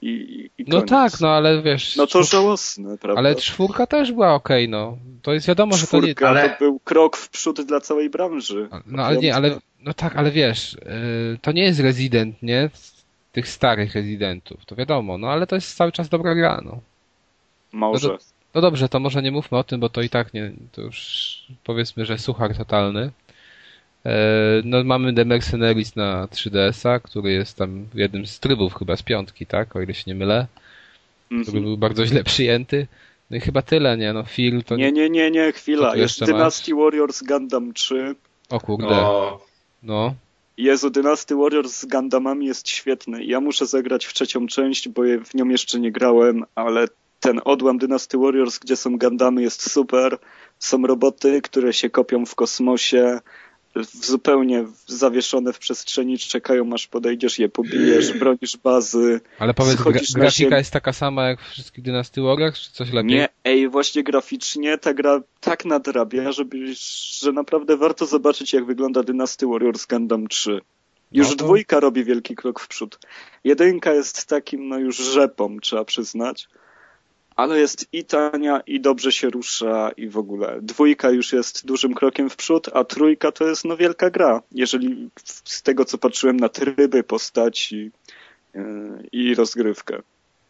I, 0.03 0.51
i 0.59 0.65
no 0.69 0.83
tak, 0.83 1.21
no 1.21 1.29
ale 1.29 1.63
wiesz... 1.63 1.97
No 1.97 2.07
to 2.07 2.11
czwór... 2.11 2.31
żałosne, 2.31 2.99
prawda? 2.99 3.19
Ale 3.19 3.35
czwórka 3.35 3.87
też 3.87 4.13
była 4.13 4.35
okej, 4.35 4.65
okay, 4.65 4.71
no. 4.71 4.99
To 5.23 5.33
jest 5.33 5.47
wiadomo, 5.47 5.77
czwórka, 5.77 6.07
że 6.07 6.15
to 6.15 6.25
nie... 6.25 6.29
Ale... 6.29 6.51
to 6.51 6.59
był 6.59 6.79
krok 6.79 7.17
w 7.17 7.29
przód 7.29 7.61
dla 7.61 7.81
całej 7.81 8.11
branży. 8.11 8.69
No 8.87 9.03
ale 9.03 9.17
nie, 9.17 9.35
ale... 9.35 9.59
No 9.81 9.95
tak, 9.95 10.17
ale 10.17 10.31
wiesz, 10.31 10.73
yy, 10.73 11.39
to 11.43 11.53
nie 11.53 11.63
jest 11.63 11.81
Resident, 11.81 12.43
nie? 12.43 12.71
Tych 13.33 13.49
starych 13.49 13.95
Residentów, 13.95 14.65
to 14.67 14.77
wiadomo, 14.77 15.19
no 15.19 15.29
ale 15.29 15.47
to 15.47 15.55
jest 15.55 15.77
cały 15.77 15.93
czas 15.93 16.09
dobra 16.09 16.35
gra, 16.35 16.61
no. 16.65 16.81
Może. 17.73 18.09
No, 18.09 18.19
no 18.55 18.61
dobrze, 18.61 18.89
to 18.89 19.01
może 19.01 19.23
nie 19.23 19.33
mówmy 19.33 19.59
o 19.59 19.65
tym, 19.65 19.81
bo 19.81 19.89
to 19.89 20.03
i 20.03 20.09
tak 20.09 20.35
nie, 20.35 20.53
to 20.73 20.83
już 20.83 21.37
powiedzmy, 21.65 22.05
że 22.05 22.19
suchar 22.19 22.57
totalny. 22.57 23.11
E, 24.07 24.63
no 24.65 24.85
mamy 24.85 25.15
The 25.15 25.25
Mercenaries 25.25 25.97
na 25.97 26.27
3DS-a, 26.27 27.01
który 27.01 27.33
jest 27.33 27.57
tam 27.57 27.87
jednym 27.95 28.27
z 28.27 28.41
trybów 28.41 28.75
chyba 28.75 28.97
z 28.97 29.03
piątki, 29.03 29.47
tak? 29.47 29.77
O 29.77 29.83
ile 29.83 29.95
się 29.95 30.05
nie 30.07 30.15
mylę. 30.15 30.47
Który 31.27 31.41
mm 31.41 31.45
-hmm. 31.47 31.63
był 31.63 31.79
bardzo 31.79 32.07
źle 32.07 32.25
przyjęty. 32.25 32.87
No 33.31 33.37
i 33.37 33.41
chyba 33.41 33.63
tyle, 33.63 33.97
nie? 33.97 34.13
No 34.13 34.25
Phil 34.25 34.65
to... 34.65 34.77
Nie, 34.77 34.93
nie, 34.93 35.11
nie, 35.11 35.31
nie, 35.31 35.53
chwila. 35.53 35.97
Jest 35.97 36.25
Dynasty 36.25 36.75
masz? 36.75 36.85
Warriors 36.85 37.23
Gundam 37.23 37.73
3. 37.73 38.15
O 38.51 38.61
kurde. 38.61 38.89
O. 38.89 39.47
No. 39.83 40.15
Jezu, 40.57 40.91
Dynasty 40.91 41.37
Warriors 41.37 41.81
z 41.81 41.85
Gundamami 41.85 42.47
jest 42.47 42.69
świetny. 42.69 43.25
Ja 43.25 43.41
muszę 43.41 43.67
zagrać 43.67 44.07
w 44.07 44.15
trzecią 44.15 44.47
część, 44.47 44.89
bo 44.89 45.03
w 45.25 45.35
nią 45.35 45.49
jeszcze 45.49 45.81
nie 45.81 45.93
grałem, 45.93 46.45
ale 46.55 46.89
ten 47.21 47.41
odłam 47.45 47.79
Dynasty 47.79 48.19
Warriors, 48.19 48.59
gdzie 48.59 48.77
są 48.77 48.99
Gundamy 48.99 49.43
jest 49.43 49.71
super. 49.71 50.19
Są 50.59 50.87
roboty, 50.87 51.43
które 51.43 51.73
się 51.73 51.91
kopią 51.91 52.27
w 52.27 52.35
kosmosie, 52.35 53.21
zupełnie 53.83 54.65
zawieszone 54.87 55.53
w 55.53 55.59
przestrzeni, 55.59 56.19
czekają 56.19 56.73
aż 56.73 56.87
podejdziesz, 56.87 57.39
je 57.39 57.49
pobijesz, 57.49 58.13
bronisz 58.19 58.57
bazy. 58.57 59.21
Ale 59.39 59.55
powiedz, 59.55 59.83
gra 59.83 59.93
grafika 60.15 60.59
jest 60.59 60.73
taka 60.73 60.93
sama 60.93 61.29
jak 61.29 61.41
w 61.41 61.49
wszystkich 61.51 61.85
Dynasty 61.85 62.23
Warriors, 62.23 62.61
czy 62.61 62.73
coś 62.73 62.93
lepiej? 62.93 63.11
Nie, 63.11 63.29
ej, 63.45 63.69
właśnie 63.69 64.03
graficznie 64.03 64.79
ta 64.79 64.95
gra 64.95 65.21
tak 65.41 65.65
nadrabia, 65.65 66.33
żeby, 66.33 66.57
że 67.19 67.33
naprawdę 67.33 67.77
warto 67.77 68.07
zobaczyć 68.07 68.53
jak 68.53 68.65
wygląda 68.65 69.03
Dynasty 69.03 69.47
Warriors 69.47 69.87
Gundam 69.87 70.29
3. 70.29 70.61
Już 71.13 71.31
no 71.31 71.37
to... 71.37 71.45
dwójka 71.45 71.81
robi 71.81 72.05
wielki 72.05 72.35
krok 72.35 72.61
w 72.61 72.69
przód. 72.69 72.99
Jedynka 73.45 73.93
jest 73.93 74.27
takim, 74.27 74.69
no 74.69 74.79
już 74.79 74.97
rzepą, 74.97 75.61
trzeba 75.61 75.85
przyznać 75.85 76.49
ale 77.37 77.61
jest 77.61 77.87
i 77.93 78.05
tania, 78.05 78.61
i 78.67 78.81
dobrze 78.81 79.13
się 79.13 79.31
rusza, 79.31 79.91
i 79.97 80.09
w 80.09 80.19
ogóle. 80.19 80.59
Dwójka 80.63 81.11
już 81.11 81.33
jest 81.33 81.67
dużym 81.67 81.95
krokiem 81.95 82.31
w 82.31 82.37
przód, 82.37 82.69
a 82.73 82.85
trójka 82.85 83.33
to 83.33 83.49
jest 83.49 83.65
no 83.65 83.77
wielka 83.77 84.11
gra. 84.11 84.43
Jeżeli 84.53 85.11
z 85.25 85.63
tego, 85.63 85.85
co 85.85 85.99
patrzyłem 85.99 86.37
na 86.37 86.49
tryby, 86.49 87.03
postaci 87.03 87.91
yy, 88.55 88.63
i 89.13 89.35
rozgrywkę. 89.35 90.03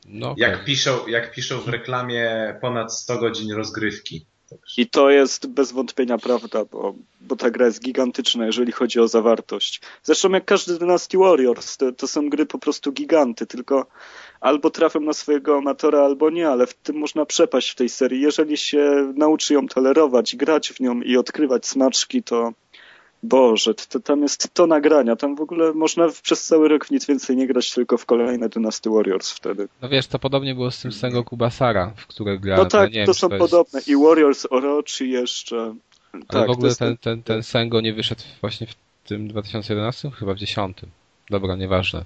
No, 0.06 0.30
okay. 0.30 0.48
jak, 0.48 0.64
piszą, 0.64 1.06
jak 1.06 1.34
piszą 1.34 1.60
w 1.60 1.68
reklamie 1.68 2.56
ponad 2.60 2.94
100 2.94 3.18
godzin 3.18 3.52
rozgrywki. 3.52 4.26
I 4.76 4.86
to 4.86 5.10
jest 5.10 5.46
bez 5.46 5.72
wątpienia 5.72 6.18
prawda, 6.18 6.64
bo, 6.64 6.94
bo 7.20 7.36
ta 7.36 7.50
gra 7.50 7.66
jest 7.66 7.80
gigantyczna, 7.80 8.46
jeżeli 8.46 8.72
chodzi 8.72 9.00
o 9.00 9.08
zawartość. 9.08 9.80
Zresztą 10.02 10.30
jak 10.30 10.44
każdy 10.44 10.78
Dynasty 10.78 11.18
Warriors, 11.18 11.76
to, 11.76 11.92
to 11.92 12.08
są 12.08 12.30
gry 12.30 12.46
po 12.46 12.58
prostu 12.58 12.92
giganty, 12.92 13.46
tylko 13.46 13.86
albo 14.40 14.70
trafią 14.70 15.00
na 15.00 15.12
swojego 15.12 15.56
amatora, 15.56 16.00
albo 16.00 16.30
nie, 16.30 16.48
ale 16.48 16.66
w 16.66 16.74
tym 16.74 16.96
można 16.96 17.26
przepaść 17.26 17.70
w 17.70 17.74
tej 17.74 17.88
serii. 17.88 18.20
Jeżeli 18.20 18.56
się 18.56 19.12
nauczy 19.16 19.54
ją 19.54 19.68
tolerować, 19.68 20.36
grać 20.36 20.72
w 20.72 20.80
nią 20.80 21.00
i 21.00 21.16
odkrywać 21.16 21.66
smaczki, 21.66 22.22
to 22.22 22.52
Boże, 23.24 23.74
to, 23.74 24.00
tam 24.00 24.22
jest 24.22 24.54
to 24.54 24.66
nagrania. 24.66 25.16
Tam 25.16 25.36
w 25.36 25.40
ogóle 25.40 25.72
można 25.72 26.08
przez 26.22 26.44
cały 26.44 26.68
rok 26.68 26.86
w 26.86 26.90
nic 26.90 27.06
więcej 27.06 27.36
nie 27.36 27.46
grać, 27.46 27.72
tylko 27.72 27.98
w 27.98 28.06
kolejne 28.06 28.48
Dynasty 28.48 28.90
Warriors 28.90 29.30
wtedy. 29.30 29.68
No 29.82 29.88
wiesz, 29.88 30.06
to 30.06 30.18
podobnie 30.18 30.54
było 30.54 30.70
z 30.70 30.80
tym 30.80 30.92
Sengo 30.92 31.24
Kubasara, 31.24 31.92
w 31.96 32.06
które 32.06 32.38
grałem. 32.38 32.64
No 32.64 32.70
tak, 32.70 32.90
to 33.06 33.14
są 33.14 33.28
to 33.28 33.38
podobne. 33.38 33.80
I 33.86 33.96
Warriors 33.96 34.46
Orochi 34.50 35.10
jeszcze. 35.10 35.74
Ale 36.12 36.22
tak, 36.28 36.46
w 36.46 36.50
ogóle 36.50 36.74
ten, 36.74 36.96
ten, 36.96 37.22
ten 37.22 37.42
Sengo 37.42 37.80
nie 37.80 37.92
wyszedł 37.92 38.22
właśnie 38.40 38.66
w 38.66 38.74
tym 39.08 39.28
2011? 39.28 40.10
Chyba 40.10 40.34
w 40.34 40.38
10. 40.38 40.76
Dobra, 41.30 41.56
nieważne. 41.56 42.04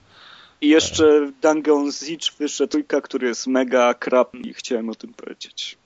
I 0.60 0.68
jeszcze 0.68 1.32
Dungeon 1.42 1.92
Siege 1.92 2.26
wyszedł 2.38 2.70
trójka, 2.70 3.00
który 3.00 3.28
jest 3.28 3.46
mega 3.46 3.94
krap 3.94 4.34
i 4.34 4.54
chciałem 4.54 4.88
o 4.90 4.94
tym 4.94 5.14
powiedzieć. 5.14 5.76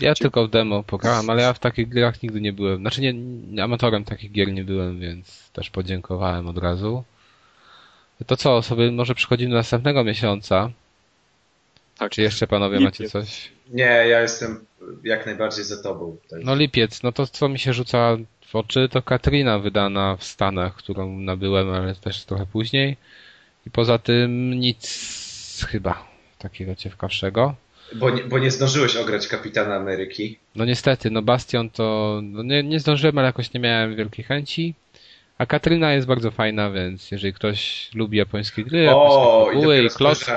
Ja 0.00 0.14
tylko 0.14 0.46
w 0.46 0.50
demo 0.50 0.82
pograłem, 0.82 1.30
ale 1.30 1.42
ja 1.42 1.52
w 1.52 1.58
takich 1.58 1.88
grach 1.88 2.22
nigdy 2.22 2.40
nie 2.40 2.52
byłem. 2.52 2.80
Znaczy 2.80 3.00
nie, 3.00 3.62
amatorem 3.64 4.04
takich 4.04 4.32
gier 4.32 4.52
nie 4.52 4.64
byłem, 4.64 5.00
więc 5.00 5.50
też 5.52 5.70
podziękowałem 5.70 6.48
od 6.48 6.58
razu. 6.58 7.04
To 8.26 8.36
co, 8.36 8.62
sobie 8.62 8.90
może 8.90 9.14
przechodzimy 9.14 9.50
do 9.50 9.56
następnego 9.56 10.04
miesiąca? 10.04 10.70
Tak. 11.98 12.12
Czy 12.12 12.22
jeszcze 12.22 12.46
panowie 12.46 12.78
lipiec. 12.78 12.98
macie 12.98 13.10
coś? 13.10 13.48
Nie, 13.70 13.84
ja 13.84 14.20
jestem 14.20 14.64
jak 15.04 15.26
najbardziej 15.26 15.64
za 15.64 15.82
tobą. 15.82 16.16
Tutaj. 16.22 16.44
No 16.44 16.54
lipiec, 16.54 17.02
no 17.02 17.12
to 17.12 17.26
co 17.26 17.48
mi 17.48 17.58
się 17.58 17.72
rzuca 17.72 18.16
w 18.46 18.56
oczy, 18.56 18.88
to 18.88 19.02
Katrina 19.02 19.58
wydana 19.58 20.16
w 20.16 20.24
Stanach, 20.24 20.74
którą 20.74 21.18
nabyłem, 21.18 21.70
ale 21.70 21.94
też 21.94 22.24
trochę 22.24 22.46
później. 22.46 22.96
I 23.66 23.70
poza 23.70 23.98
tym 23.98 24.50
nic 24.50 25.66
chyba 25.68 26.08
takiego 26.38 26.74
ciekawszego. 26.74 27.54
Bo 27.94 28.10
nie, 28.10 28.24
bo 28.24 28.38
nie 28.38 28.50
zdążyłeś 28.50 28.96
ograć 28.96 29.28
Kapitana 29.28 29.74
Ameryki. 29.74 30.38
No 30.54 30.64
niestety, 30.64 31.10
no 31.10 31.22
Bastion 31.22 31.70
to 31.70 32.20
no 32.22 32.42
nie, 32.42 32.62
nie 32.62 32.80
zdążyłem, 32.80 33.18
ale 33.18 33.26
jakoś 33.26 33.54
nie 33.54 33.60
miałem 33.60 33.96
wielkiej 33.96 34.24
chęci. 34.24 34.74
A 35.38 35.46
Katryna 35.46 35.92
jest 35.92 36.06
bardzo 36.06 36.30
fajna, 36.30 36.70
więc 36.70 37.10
jeżeli 37.10 37.32
ktoś 37.32 37.90
lubi 37.94 38.18
japońskie 38.18 38.64
gry, 38.64 38.90
o, 38.90 39.46
japońskie 39.52 39.82
i, 39.82 39.86
i 39.86 39.90
klocki... 39.90 40.32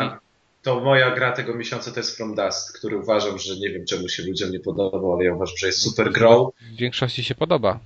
To 0.62 0.80
moja 0.80 1.16
gra 1.16 1.32
tego 1.32 1.56
miesiąca 1.56 1.92
to 1.92 2.00
jest 2.00 2.18
From 2.18 2.36
Dust, 2.36 2.78
który 2.78 2.98
uważam, 2.98 3.40
że 3.40 3.56
nie 3.56 3.70
wiem 3.70 3.86
czemu 3.86 4.10
się 4.10 4.24
ludziom 4.24 4.52
nie 4.52 4.60
podobał, 4.60 5.14
ale 5.14 5.26
ja 5.26 5.34
uważam, 5.34 5.58
że 5.58 5.68
jest 5.68 5.82
super 5.82 6.12
grą. 6.12 6.52
W 6.74 6.76
większości 6.76 7.24
się 7.24 7.36
podoba. 7.36 7.80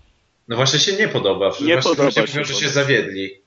No 0.47 0.55
właśnie 0.55 0.79
się 0.79 0.95
nie 0.95 1.07
podoba. 1.07 1.45
Nie 1.45 1.73
właśnie 1.73 1.91
podoba 1.91 2.03
ludzie 2.05 2.21
mówią, 2.21 2.43
że 2.43 2.53
się 2.53 2.69
zawiedli. 2.69 3.41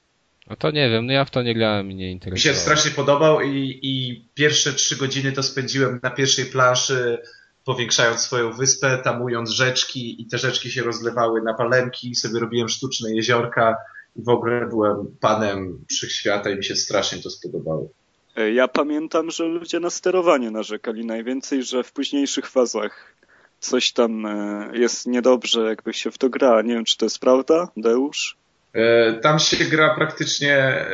No 0.53 0.57
to 0.57 0.71
nie 0.71 0.91
wiem, 0.91 1.07
no 1.07 1.13
ja 1.13 1.25
w 1.25 1.31
to 1.31 1.43
nie 1.43 1.55
grałem 1.55 1.91
i 1.91 1.95
nie 1.95 2.11
interesowało. 2.11 2.53
Mi 2.53 2.57
się 2.57 2.63
strasznie 2.63 2.91
podobał 2.91 3.41
i, 3.41 3.79
i 3.83 4.25
pierwsze 4.35 4.73
trzy 4.73 4.97
godziny 4.97 5.33
to 5.33 5.43
spędziłem 5.43 6.01
na 6.03 6.11
pierwszej 6.11 6.45
planszy, 6.47 7.19
powiększając 7.65 8.21
swoją 8.21 8.53
wyspę, 8.53 8.99
tamując 9.05 9.51
rzeczki 9.51 10.23
i 10.23 10.27
te 10.27 10.39
rzeczki 10.39 10.71
się 10.71 10.83
rozlewały 10.83 11.43
na 11.43 11.55
palemki, 11.55 12.15
sobie 12.15 12.41
robiłem 12.41 12.69
sztuczne 12.69 13.15
jeziorka 13.15 13.77
i 14.17 14.23
w 14.23 14.29
ogóle 14.29 14.67
byłem 14.67 15.17
panem 15.21 15.85
wszechświata 15.91 16.51
i 16.51 16.57
mi 16.57 16.65
się 16.65 16.77
strasznie 16.77 17.19
to 17.19 17.31
spodobało. 17.31 17.89
E, 18.37 18.53
ja 18.53 18.69
pamiętam, 18.69 19.31
że 19.31 19.45
ludzie 19.45 19.81
na 19.81 19.91
sterowanie 19.91 20.51
narzekali 20.51 21.07
najwięcej, 21.07 21.63
że 21.63 21.85
w 21.85 21.93
późniejszych 21.93 22.51
fazach 22.51 23.15
coś 23.61 23.93
tam 23.93 24.27
e, 24.27 24.71
jest 24.75 25.07
niedobrze, 25.07 25.61
jakby 25.61 25.95
się 25.95 26.11
w 26.11 26.19
to 26.19 26.29
gra. 26.29 26.63
Nie 26.63 26.75
wiem, 26.75 26.85
czy 26.85 26.97
to 26.97 27.07
jest 27.07 27.19
prawda, 27.19 27.69
Deusz? 27.77 28.42
E, 28.73 29.13
tam 29.13 29.39
się 29.39 29.65
gra 29.65 29.95
praktycznie 29.95 30.87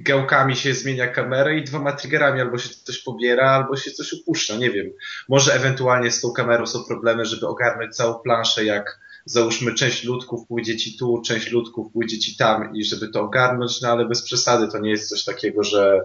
gałkami 0.00 0.56
się 0.56 0.74
zmienia 0.74 1.08
kamerę 1.08 1.58
i 1.58 1.64
dwoma 1.64 1.92
triggerami 1.92 2.40
albo 2.40 2.58
się 2.58 2.68
coś 2.68 2.98
pobiera, 2.98 3.50
albo 3.50 3.76
się 3.76 3.90
coś 3.90 4.12
upuszcza, 4.12 4.56
nie 4.56 4.70
wiem. 4.70 4.86
Może 5.28 5.54
ewentualnie 5.54 6.10
z 6.10 6.20
tą 6.20 6.32
kamerą 6.32 6.66
są 6.66 6.84
problemy, 6.84 7.24
żeby 7.24 7.46
ogarnąć 7.46 7.96
całą 7.96 8.14
planszę, 8.14 8.64
jak 8.64 8.98
załóżmy 9.24 9.74
część 9.74 10.04
ludków 10.04 10.46
pójdzie 10.48 10.76
ci 10.76 10.98
tu, 10.98 11.22
część 11.26 11.50
ludków 11.50 11.92
pójdzie 11.92 12.18
ci 12.18 12.36
tam 12.36 12.76
i 12.76 12.84
żeby 12.84 13.08
to 13.08 13.20
ogarnąć, 13.20 13.80
no 13.80 13.88
ale 13.88 14.08
bez 14.08 14.22
przesady 14.22 14.68
to 14.72 14.78
nie 14.78 14.90
jest 14.90 15.08
coś 15.08 15.24
takiego, 15.24 15.62
że, 15.62 16.00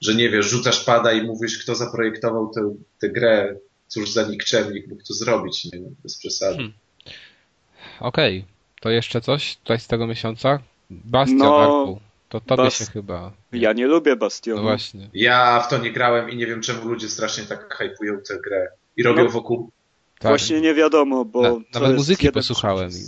że 0.00 0.14
nie 0.14 0.30
wiesz, 0.30 0.46
rzucasz 0.46 0.84
pada 0.84 1.12
i 1.12 1.26
mówisz, 1.26 1.62
kto 1.62 1.74
zaprojektował 1.74 2.50
tę, 2.54 2.74
tę 3.00 3.08
grę, 3.08 3.56
cóż 3.86 4.10
za 4.10 4.22
nikczemnik 4.22 4.88
mógł 4.88 5.02
to 5.02 5.14
zrobić, 5.14 5.64
nie, 5.64 5.80
bez 6.02 6.18
przesady. 6.18 6.56
Hmm. 6.56 6.72
Okej. 8.00 8.38
Okay. 8.38 8.57
To 8.80 8.90
jeszcze 8.90 9.20
coś 9.20 9.56
tutaj 9.56 9.80
z 9.80 9.86
tego 9.86 10.06
miesiąca? 10.06 10.58
Bastion, 10.90 11.38
no, 11.38 11.98
To 12.28 12.40
tobie 12.40 12.62
Bas... 12.62 12.78
się 12.78 12.84
chyba... 12.84 13.32
Ja 13.52 13.72
nie 13.72 13.86
lubię 13.86 14.16
Bastionu. 14.16 14.62
No 14.62 14.68
właśnie. 14.68 15.08
Ja 15.14 15.60
w 15.60 15.68
to 15.68 15.78
nie 15.78 15.92
grałem 15.92 16.30
i 16.30 16.36
nie 16.36 16.46
wiem 16.46 16.60
czemu 16.60 16.88
ludzie 16.88 17.08
strasznie 17.08 17.44
tak 17.44 17.74
hypują 17.74 18.20
tę 18.28 18.38
grę. 18.44 18.68
I 18.96 19.02
robią 19.02 19.24
no, 19.24 19.30
wokół... 19.30 19.70
Tak. 20.18 20.30
Właśnie 20.30 20.60
nie 20.60 20.74
wiadomo, 20.74 21.24
bo... 21.24 21.42
Na, 21.42 21.80
nawet 21.80 21.96
muzyki 21.96 22.32
posłuchałem. 22.32 22.90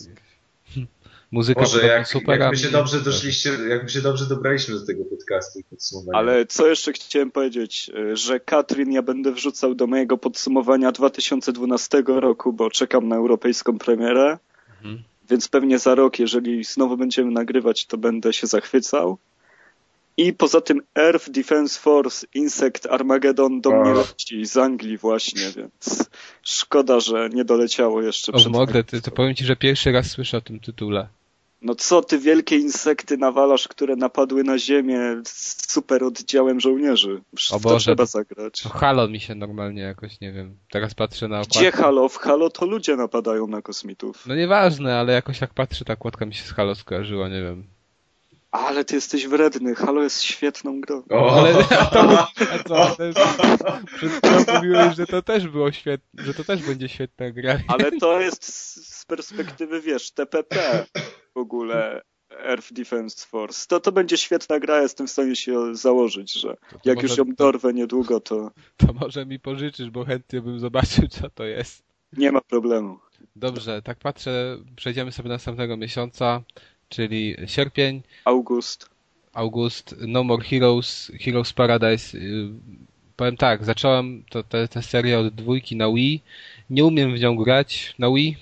Muzyka 1.32 1.60
Może 1.60 1.86
jak, 1.86 2.08
super. 2.08 2.40
Jakby 2.40 2.56
się 2.56 2.70
dobrze 2.70 3.00
doszliście, 3.00 3.50
jakby 3.68 3.90
się 3.90 4.00
dobrze 4.00 4.26
dobraliśmy 4.26 4.74
do 4.74 4.86
tego 4.86 5.04
podcastu 5.04 5.58
i 5.58 5.64
podsumowania. 5.64 6.18
Ale 6.18 6.46
co 6.46 6.66
jeszcze 6.66 6.92
chciałem 6.92 7.30
powiedzieć, 7.30 7.90
że 8.12 8.40
Katrin 8.40 8.92
ja 8.92 9.02
będę 9.02 9.32
wrzucał 9.32 9.74
do 9.74 9.86
mojego 9.86 10.18
podsumowania 10.18 10.92
2012 10.92 12.02
roku, 12.06 12.52
bo 12.52 12.70
czekam 12.70 13.08
na 13.08 13.16
europejską 13.16 13.78
premierę. 13.78 14.38
Mhm. 14.82 15.02
Więc 15.30 15.48
pewnie 15.48 15.78
za 15.78 15.94
rok, 15.94 16.18
jeżeli 16.18 16.64
znowu 16.64 16.96
będziemy 16.96 17.30
nagrywać, 17.30 17.86
to 17.86 17.98
będę 17.98 18.32
się 18.32 18.46
zachwycał. 18.46 19.18
I 20.16 20.32
poza 20.32 20.60
tym 20.60 20.82
Earth 20.94 21.30
Defense 21.30 21.80
Force 21.80 22.26
Insect 22.34 22.86
Armageddon 22.86 23.60
do 23.60 23.70
mnie 23.70 23.92
leci 23.92 24.46
z 24.46 24.56
Anglii 24.56 24.98
właśnie, 24.98 25.42
więc 25.56 26.10
szkoda, 26.42 27.00
że 27.00 27.28
nie 27.32 27.44
doleciało 27.44 28.02
jeszcze. 28.02 28.32
O, 28.32 28.50
mogę, 28.50 28.84
to, 28.84 29.00
to 29.00 29.10
powiem 29.10 29.34
ci, 29.34 29.44
że 29.44 29.56
pierwszy 29.56 29.92
raz 29.92 30.10
słyszę 30.10 30.36
o 30.36 30.40
tym 30.40 30.60
tytule. 30.60 31.08
No 31.62 31.74
co 31.74 32.02
ty 32.02 32.18
wielkie 32.18 32.56
insekty 32.56 33.16
nawalasz, 33.16 33.68
które 33.68 33.96
napadły 33.96 34.44
na 34.44 34.58
ziemię 34.58 35.00
z 35.24 35.72
super 35.72 36.04
oddziałem 36.04 36.60
żołnierzy. 36.60 37.22
O 37.50 37.60
Boże, 37.60 37.84
trzeba 37.84 38.06
zagrać. 38.06 38.62
To 38.62 38.68
Halo 38.68 39.08
mi 39.08 39.20
się 39.20 39.34
normalnie 39.34 39.82
jakoś, 39.82 40.20
nie 40.20 40.32
wiem, 40.32 40.56
teraz 40.70 40.94
patrzę 40.94 41.28
na 41.28 41.36
okładkę. 41.36 41.58
Gdzie 41.58 41.72
Halo? 41.72 42.08
W 42.08 42.16
Halo 42.16 42.50
to 42.50 42.66
ludzie 42.66 42.96
napadają 42.96 43.46
na 43.46 43.62
kosmitów. 43.62 44.26
No 44.26 44.34
nieważne, 44.34 44.98
ale 44.98 45.12
jakoś 45.12 45.40
jak 45.40 45.54
patrzę, 45.54 45.84
ta 45.84 45.92
okładka 45.92 46.26
mi 46.26 46.34
się 46.34 46.44
z 46.44 46.50
Halo 46.50 46.74
skojarzyła, 46.74 47.28
nie 47.28 47.42
wiem. 47.42 47.64
Ale 48.50 48.84
ty 48.84 48.94
jesteś 48.94 49.26
wredny. 49.26 49.74
Halo 49.74 50.02
jest 50.02 50.22
świetną 50.22 50.80
grą. 50.80 51.02
O. 51.10 51.38
Ale 51.38 51.54
a, 51.80 51.86
to, 51.86 52.26
a 52.52 52.64
co? 52.68 52.96
Przed 53.96 54.12
chwilą 54.12 54.54
mówiłeś, 54.54 54.96
że 54.96 55.06
to 55.06 55.22
też 55.22 55.48
było 55.48 55.72
świetne, 55.72 56.24
że 56.24 56.34
to 56.34 56.44
też 56.44 56.62
będzie 56.62 56.88
świetna 56.88 57.30
gra. 57.30 57.58
Ale 57.68 57.92
to 57.92 58.20
jest 58.20 58.44
z 58.98 59.04
perspektywy, 59.04 59.80
wiesz, 59.80 60.10
TPP 60.10 60.86
w 61.34 61.38
ogóle. 61.38 62.02
Earth 62.30 62.72
Defense 62.72 63.26
Force. 63.26 63.66
To, 63.68 63.80
to 63.80 63.92
będzie 63.92 64.16
świetna 64.16 64.60
gra, 64.60 64.82
jestem 64.82 65.06
w 65.06 65.10
stanie 65.10 65.36
się 65.36 65.74
założyć, 65.74 66.32
że 66.32 66.48
to 66.48 66.78
to 66.78 66.80
jak 66.84 67.02
już 67.02 67.18
ją 67.18 67.24
dorwę 67.24 67.72
niedługo, 67.72 68.20
to... 68.20 68.50
To 68.76 68.92
może 68.92 69.26
mi 69.26 69.38
pożyczysz, 69.38 69.90
bo 69.90 70.04
chętnie 70.04 70.40
bym 70.40 70.60
zobaczył, 70.60 71.08
co 71.08 71.30
to 71.30 71.44
jest. 71.44 71.82
Nie 72.16 72.32
ma 72.32 72.40
problemu. 72.40 72.98
Dobrze, 73.36 73.82
tak 73.82 73.98
patrzę, 73.98 74.58
przejdziemy 74.76 75.12
sobie 75.12 75.28
następnego 75.28 75.76
miesiąca 75.76 76.42
czyli 76.90 77.36
sierpień. 77.46 78.02
August. 78.24 78.90
August, 79.32 79.94
No 80.00 80.24
More 80.24 80.44
Heroes, 80.44 81.12
Heroes 81.20 81.52
Paradise. 81.52 82.18
Y, 82.18 82.48
powiem 83.16 83.36
tak, 83.36 83.64
zacząłem 83.64 84.24
tę 84.70 84.82
serię 84.82 85.18
od 85.18 85.34
dwójki 85.34 85.76
na 85.76 85.92
Wii. 85.92 86.22
Nie 86.70 86.84
umiem 86.84 87.14
w 87.14 87.20
nią 87.20 87.36
grać 87.36 87.94
na 87.98 88.10
Wii. 88.10 88.36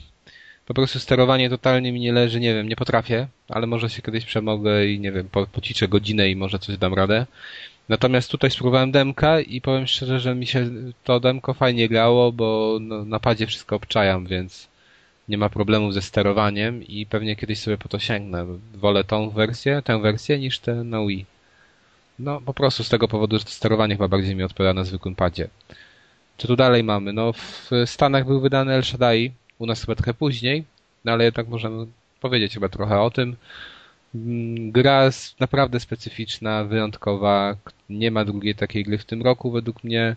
Po 0.68 0.74
prostu 0.74 0.98
sterowanie 0.98 1.50
totalnie 1.50 1.92
mi 1.92 2.00
nie 2.00 2.12
leży, 2.12 2.40
nie 2.40 2.54
wiem, 2.54 2.68
nie 2.68 2.76
potrafię, 2.76 3.28
ale 3.48 3.66
może 3.66 3.90
się 3.90 4.02
kiedyś 4.02 4.24
przemogę 4.24 4.86
i 4.86 5.00
nie 5.00 5.12
wiem, 5.12 5.28
po, 5.28 5.46
pociczę 5.46 5.88
godzinę 5.88 6.30
i 6.30 6.36
może 6.36 6.58
coś 6.58 6.76
dam 6.76 6.94
radę. 6.94 7.26
Natomiast 7.88 8.30
tutaj 8.30 8.50
spróbowałem 8.50 8.92
demka 8.92 9.40
i 9.40 9.60
powiem 9.60 9.86
szczerze, 9.86 10.20
że 10.20 10.34
mi 10.34 10.46
się 10.46 10.70
to 11.04 11.20
demko 11.20 11.54
fajnie 11.54 11.88
grało, 11.88 12.32
bo 12.32 12.78
no, 12.80 13.04
na 13.04 13.20
padzie 13.20 13.46
wszystko 13.46 13.76
obczajam, 13.76 14.26
więc 14.26 14.68
nie 15.28 15.38
ma 15.38 15.48
problemów 15.48 15.94
ze 15.94 16.02
sterowaniem 16.02 16.82
i 16.82 17.06
pewnie 17.06 17.36
kiedyś 17.36 17.58
sobie 17.58 17.78
po 17.78 17.88
to 17.88 17.98
sięgnę. 17.98 18.46
Wolę 18.74 19.04
tą 19.04 19.30
wersję, 19.30 19.82
tę 19.84 20.00
wersję 20.00 20.38
niż 20.38 20.58
tę 20.58 20.74
na 20.74 21.06
Wii. 21.06 21.26
No 22.18 22.40
po 22.40 22.54
prostu 22.54 22.84
z 22.84 22.88
tego 22.88 23.08
powodu, 23.08 23.38
że 23.38 23.44
to 23.44 23.50
sterowanie 23.50 23.94
chyba 23.94 24.08
bardziej 24.08 24.36
mi 24.36 24.42
odpowiada 24.42 24.74
na 24.74 24.84
zwykłym 24.84 25.14
padzie. 25.14 25.48
Co 26.38 26.48
tu 26.48 26.56
dalej 26.56 26.84
mamy? 26.84 27.12
No 27.12 27.32
w 27.32 27.70
Stanach 27.86 28.26
był 28.26 28.40
wydany 28.40 28.72
El 28.72 28.82
Shaddai, 28.82 29.32
u 29.58 29.66
nas 29.66 29.80
chyba 29.80 29.94
trochę 29.94 30.14
później, 30.14 30.64
no 31.04 31.12
ale 31.12 31.24
jednak 31.24 31.48
możemy 31.48 31.86
powiedzieć 32.20 32.54
chyba 32.54 32.68
trochę 32.68 33.00
o 33.00 33.10
tym. 33.10 33.36
Mm, 34.14 34.70
gra 34.70 35.10
naprawdę 35.40 35.80
specyficzna, 35.80 36.64
wyjątkowa. 36.64 37.56
Nie 37.90 38.10
ma 38.10 38.24
drugiej 38.24 38.54
takiej 38.54 38.84
gry 38.84 38.98
w 38.98 39.04
tym 39.04 39.22
roku 39.22 39.50
według 39.50 39.84
mnie. 39.84 40.16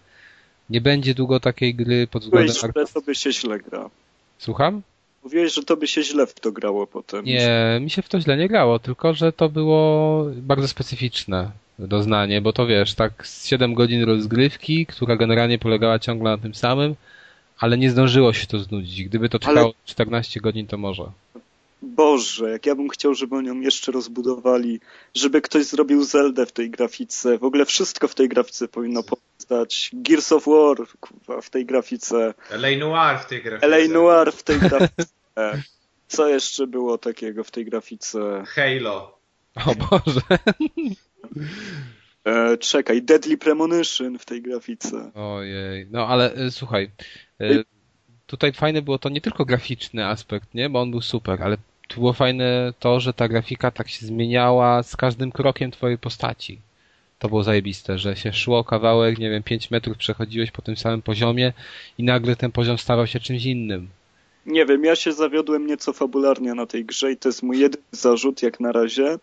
Nie 0.69 0.81
będzie 0.81 1.13
długo 1.13 1.39
takiej 1.39 1.75
gry 1.75 2.07
pod 2.07 2.23
względem... 2.23 2.55
Byłeś, 2.73 2.91
to 2.91 3.01
by 3.01 3.15
się 3.15 3.31
źle 3.31 3.59
gra. 3.59 3.89
Słucham? 4.37 4.81
Mówiłeś, 5.23 5.53
że 5.53 5.63
to 5.63 5.77
by 5.77 5.87
się 5.87 6.03
źle 6.03 6.27
w 6.27 6.33
to 6.33 6.51
grało 6.51 6.87
potem. 6.87 7.25
Nie, 7.25 7.79
mi 7.81 7.89
się 7.89 8.01
w 8.01 8.09
to 8.09 8.19
źle 8.19 8.37
nie 8.37 8.47
grało, 8.47 8.79
tylko 8.79 9.13
że 9.13 9.33
to 9.33 9.49
było 9.49 10.25
bardzo 10.35 10.67
specyficzne 10.67 11.51
doznanie, 11.79 12.41
bo 12.41 12.53
to 12.53 12.67
wiesz, 12.67 12.95
tak 12.95 13.27
7 13.43 13.73
godzin 13.73 14.03
rozgrywki, 14.03 14.85
która 14.85 15.15
generalnie 15.15 15.59
polegała 15.59 15.99
ciągle 15.99 16.31
na 16.31 16.37
tym 16.37 16.55
samym, 16.55 16.95
ale 17.61 17.77
nie 17.77 17.91
zdążyło 17.91 18.33
się 18.33 18.47
to 18.47 18.59
znudzić. 18.59 19.03
Gdyby 19.03 19.29
to 19.29 19.39
trwało 19.39 19.59
ale... 19.59 19.73
14 19.85 20.39
godzin, 20.39 20.67
to 20.67 20.77
może. 20.77 21.03
Boże, 21.81 22.51
jak 22.51 22.65
ja 22.65 22.75
bym 22.75 22.89
chciał, 22.89 23.13
żeby 23.13 23.35
oni 23.35 23.47
ją 23.47 23.59
jeszcze 23.59 23.91
rozbudowali, 23.91 24.79
żeby 25.15 25.41
ktoś 25.41 25.65
zrobił 25.65 26.03
Zeldę 26.03 26.45
w 26.45 26.51
tej 26.51 26.69
grafice, 26.69 27.37
w 27.37 27.43
ogóle 27.43 27.65
wszystko 27.65 28.07
w 28.07 28.15
tej 28.15 28.29
grafice 28.29 28.67
powinno 28.67 29.03
powstać. 29.03 29.91
Gears 29.93 30.31
of 30.31 30.45
War 30.45 30.77
w 31.41 31.49
tej 31.49 31.65
grafice. 31.65 32.33
L.A. 32.49 32.77
Noir 32.77 33.19
w 33.19 33.25
tej 33.25 33.41
grafice. 33.41 33.67
L.A. 33.67 33.93
Noir 33.93 34.31
w 34.31 34.43
tej 34.43 34.59
grafice. 34.59 35.05
Co 36.07 36.27
jeszcze 36.27 36.67
było 36.67 36.97
takiego 36.97 37.43
w 37.43 37.51
tej 37.51 37.65
grafice? 37.65 38.43
Halo. 38.47 39.17
O 39.65 39.75
Boże. 39.75 40.21
E, 42.25 42.57
czekaj, 42.57 43.01
Deadly 43.01 43.37
Premonition 43.37 44.19
w 44.19 44.25
tej 44.25 44.41
grafice. 44.41 45.11
Ojej, 45.13 45.87
no 45.91 46.07
ale 46.07 46.33
e, 46.33 46.51
słuchaj, 46.51 46.91
tutaj 48.27 48.53
fajne 48.53 48.81
było 48.81 48.99
to 48.99 49.09
nie 49.09 49.21
tylko 49.21 49.45
graficzny 49.45 50.05
aspekt, 50.05 50.53
nie, 50.53 50.69
bo 50.69 50.81
on 50.81 50.91
był 50.91 51.01
super, 51.01 51.43
ale 51.43 51.57
tu 51.87 51.99
było 51.99 52.13
fajne 52.13 52.73
to, 52.79 52.99
że 52.99 53.13
ta 53.13 53.27
grafika 53.27 53.71
tak 53.71 53.89
się 53.89 54.05
zmieniała 54.05 54.83
z 54.83 54.95
każdym 54.95 55.31
krokiem 55.31 55.71
twojej 55.71 55.97
postaci. 55.97 56.59
To 57.19 57.29
było 57.29 57.43
zajebiste, 57.43 57.97
że 57.97 58.15
się 58.15 58.33
szło 58.33 58.63
kawałek, 58.63 59.19
nie 59.19 59.29
wiem, 59.29 59.43
5 59.43 59.71
metrów 59.71 59.97
przechodziłeś 59.97 60.51
po 60.51 60.61
tym 60.61 60.77
samym 60.77 61.01
poziomie 61.01 61.53
i 61.97 62.03
nagle 62.03 62.35
ten 62.35 62.51
poziom 62.51 62.77
stawał 62.77 63.07
się 63.07 63.19
czymś 63.19 63.45
innym. 63.45 63.89
Nie 64.45 64.65
wiem, 64.65 64.83
ja 64.83 64.95
się 64.95 65.11
zawiodłem 65.11 65.67
nieco 65.67 65.93
fabularnie 65.93 66.53
na 66.53 66.65
tej 66.65 66.85
grze 66.85 67.11
i 67.11 67.17
to 67.17 67.29
jest 67.29 67.43
mój 67.43 67.59
jedyny 67.59 67.83
zarzut 67.91 68.43
jak 68.43 68.59
na 68.59 68.71
razie. 68.71 69.17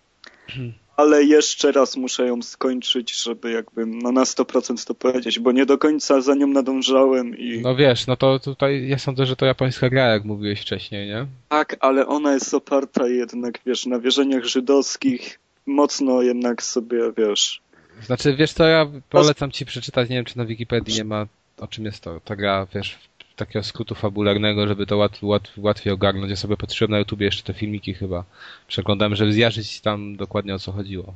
Ale 0.98 1.24
jeszcze 1.24 1.72
raz 1.72 1.96
muszę 1.96 2.26
ją 2.26 2.42
skończyć, 2.42 3.22
żeby 3.22 3.50
jakby 3.50 3.86
no 3.86 4.12
na 4.12 4.24
100% 4.24 4.86
to 4.86 4.94
powiedzieć, 4.94 5.38
bo 5.38 5.52
nie 5.52 5.66
do 5.66 5.78
końca 5.78 6.20
za 6.20 6.34
nią 6.34 6.46
nadążałem 6.46 7.38
i... 7.38 7.60
No 7.60 7.76
wiesz, 7.76 8.06
no 8.06 8.16
to 8.16 8.38
tutaj 8.38 8.88
ja 8.88 8.98
sądzę, 8.98 9.26
że 9.26 9.36
to 9.36 9.46
japońska 9.46 9.88
gra, 9.88 10.06
jak 10.06 10.24
mówiłeś 10.24 10.60
wcześniej, 10.60 11.08
nie? 11.08 11.26
Tak, 11.48 11.76
ale 11.80 12.06
ona 12.06 12.34
jest 12.34 12.54
oparta 12.54 13.08
jednak, 13.08 13.58
wiesz, 13.66 13.86
na 13.86 13.98
wierzeniach 13.98 14.44
żydowskich, 14.44 15.38
mocno 15.66 16.22
jednak 16.22 16.62
sobie, 16.62 16.98
wiesz... 17.16 17.60
Znaczy, 18.06 18.36
wiesz 18.36 18.52
co, 18.52 18.64
ja 18.64 18.86
polecam 19.10 19.50
ci 19.50 19.66
przeczytać, 19.66 20.08
nie 20.08 20.16
wiem, 20.16 20.24
czy 20.24 20.38
na 20.38 20.44
Wikipedii 20.44 20.94
nie 20.94 21.04
ma, 21.04 21.26
o 21.58 21.66
czym 21.68 21.84
jest 21.84 22.00
to, 22.00 22.20
ta 22.20 22.36
gra, 22.36 22.66
wiesz, 22.74 22.98
takiego 23.38 23.62
skrótu 23.62 23.94
fabularnego, 23.94 24.68
żeby 24.68 24.86
to 24.86 24.96
łat, 24.96 25.22
łat, 25.22 25.52
łatwiej 25.56 25.92
ogarnąć. 25.92 26.30
Ja 26.30 26.36
sobie 26.36 26.56
patrzyłem 26.56 26.90
na 26.90 26.98
YouTubie 26.98 27.26
jeszcze 27.26 27.42
te 27.42 27.54
filmiki 27.54 27.94
chyba. 27.94 28.24
Przeglądałem, 28.68 29.16
żeby 29.16 29.32
zjarzyć 29.32 29.80
tam 29.80 30.16
dokładnie 30.16 30.54
o 30.54 30.58
co 30.58 30.72
chodziło. 30.72 31.14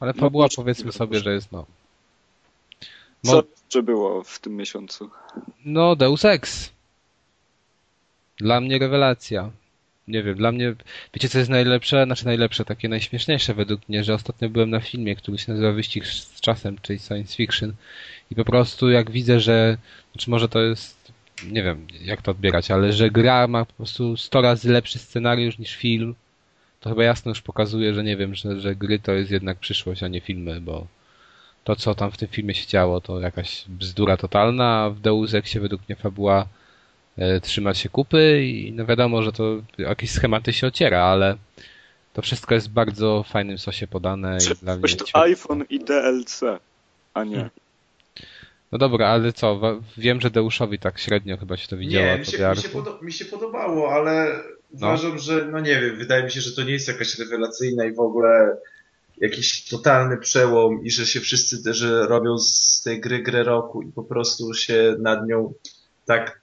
Ale 0.00 0.12
no, 0.16 0.20
fabuła 0.20 0.46
no, 0.50 0.56
powiedzmy 0.56 0.92
sobie, 0.92 1.20
że 1.20 1.34
jest 1.34 1.52
no. 1.52 1.66
Mo... 3.24 3.32
Co 3.32 3.42
jeszcze 3.62 3.82
było 3.82 4.22
w 4.22 4.38
tym 4.38 4.56
miesiącu? 4.56 5.10
No, 5.64 5.96
Deus 5.96 6.24
Ex. 6.24 6.70
Dla 8.38 8.60
mnie 8.60 8.78
rewelacja. 8.78 9.50
Nie 10.08 10.22
wiem, 10.22 10.36
dla 10.36 10.52
mnie, 10.52 10.74
wiecie 11.14 11.28
co 11.28 11.38
jest 11.38 11.50
najlepsze? 11.50 12.04
Znaczy 12.04 12.26
najlepsze, 12.26 12.64
takie 12.64 12.88
najśmieszniejsze 12.88 13.54
według 13.54 13.88
mnie, 13.88 14.04
że 14.04 14.14
ostatnio 14.14 14.48
byłem 14.48 14.70
na 14.70 14.80
filmie, 14.80 15.16
który 15.16 15.38
się 15.38 15.52
nazywa 15.52 15.72
Wyścig 15.72 16.06
z 16.06 16.40
czasem, 16.40 16.76
czyli 16.82 16.98
science 16.98 17.36
fiction 17.36 17.72
i 18.30 18.34
po 18.34 18.44
prostu 18.44 18.90
jak 18.90 19.10
widzę, 19.10 19.40
że, 19.40 19.76
znaczy 20.12 20.30
może 20.30 20.48
to 20.48 20.60
jest 20.60 20.99
nie 21.48 21.62
wiem 21.62 21.86
jak 22.00 22.22
to 22.22 22.30
odbierać, 22.30 22.70
ale 22.70 22.92
że 22.92 23.10
gra 23.10 23.46
ma 23.46 23.64
po 23.64 23.72
prostu 23.72 24.16
100 24.16 24.42
razy 24.42 24.72
lepszy 24.72 24.98
scenariusz 24.98 25.58
niż 25.58 25.76
film, 25.76 26.14
to 26.80 26.90
chyba 26.90 27.04
jasno 27.04 27.28
już 27.28 27.42
pokazuje, 27.42 27.94
że 27.94 28.04
nie 28.04 28.16
wiem, 28.16 28.34
że, 28.34 28.60
że 28.60 28.76
gry 28.76 28.98
to 28.98 29.12
jest 29.12 29.30
jednak 29.30 29.58
przyszłość, 29.58 30.02
a 30.02 30.08
nie 30.08 30.20
filmy, 30.20 30.60
bo 30.60 30.86
to, 31.64 31.76
co 31.76 31.94
tam 31.94 32.10
w 32.10 32.16
tym 32.16 32.28
filmie 32.28 32.54
się 32.54 32.66
działo, 32.66 33.00
to 33.00 33.20
jakaś 33.20 33.64
bzdura 33.68 34.16
totalna, 34.16 34.84
a 34.84 34.90
w 34.90 35.00
Deus 35.00 35.34
Exie 35.34 35.60
według 35.60 35.88
mnie 35.88 35.96
fabuła 35.96 36.46
e, 37.18 37.40
trzyma 37.40 37.74
się 37.74 37.88
kupy 37.88 38.42
i 38.44 38.72
no 38.72 38.86
wiadomo, 38.86 39.22
że 39.22 39.32
to 39.32 39.62
jakieś 39.78 40.10
schematy 40.10 40.52
się 40.52 40.66
ociera, 40.66 41.02
ale 41.02 41.36
to 42.12 42.22
wszystko 42.22 42.54
jest 42.54 42.68
w 42.68 42.72
bardzo 42.72 43.22
fajnym 43.28 43.58
sosie 43.58 43.86
podane. 43.86 44.38
Czy, 44.38 44.52
i 44.52 44.56
dla 44.56 44.76
mnie 44.76 44.88
to 44.88 45.22
iPhone 45.22 45.64
i 45.70 45.80
DLC, 45.84 46.40
a 47.14 47.24
nie. 47.24 47.34
Hmm. 47.34 47.50
No 48.72 48.78
dobra, 48.78 49.08
ale 49.08 49.32
co? 49.32 49.60
Wiem, 49.98 50.20
że 50.20 50.30
Deuszowi 50.30 50.78
tak 50.78 50.98
średnio 50.98 51.36
chyba 51.36 51.56
się 51.56 51.68
to 51.68 51.76
widziało. 51.76 52.06
Nie, 52.06 52.18
mi 52.18 52.26
się, 52.26 52.50
mi 52.50 52.56
się, 52.56 52.68
podo- 52.68 53.02
mi 53.02 53.12
się 53.12 53.24
podobało, 53.24 53.92
ale 53.92 54.42
no. 54.72 54.86
uważam, 54.86 55.18
że 55.18 55.48
no 55.52 55.60
nie 55.60 55.80
wiem, 55.80 55.96
wydaje 55.96 56.24
mi 56.24 56.30
się, 56.30 56.40
że 56.40 56.52
to 56.52 56.62
nie 56.62 56.72
jest 56.72 56.88
jakaś 56.88 57.18
rewelacyjna 57.18 57.84
i 57.84 57.94
w 57.94 58.00
ogóle 58.00 58.56
jakiś 59.20 59.68
totalny 59.68 60.16
przełom 60.16 60.84
i 60.84 60.90
że 60.90 61.06
się 61.06 61.20
wszyscy, 61.20 61.74
że 61.74 62.06
robią 62.06 62.38
z 62.38 62.82
tej 62.84 63.00
gry 63.00 63.22
grę 63.22 63.42
roku 63.42 63.82
i 63.82 63.92
po 63.92 64.02
prostu 64.02 64.54
się 64.54 64.96
nad 64.98 65.26
nią 65.26 65.52
tak 66.06 66.40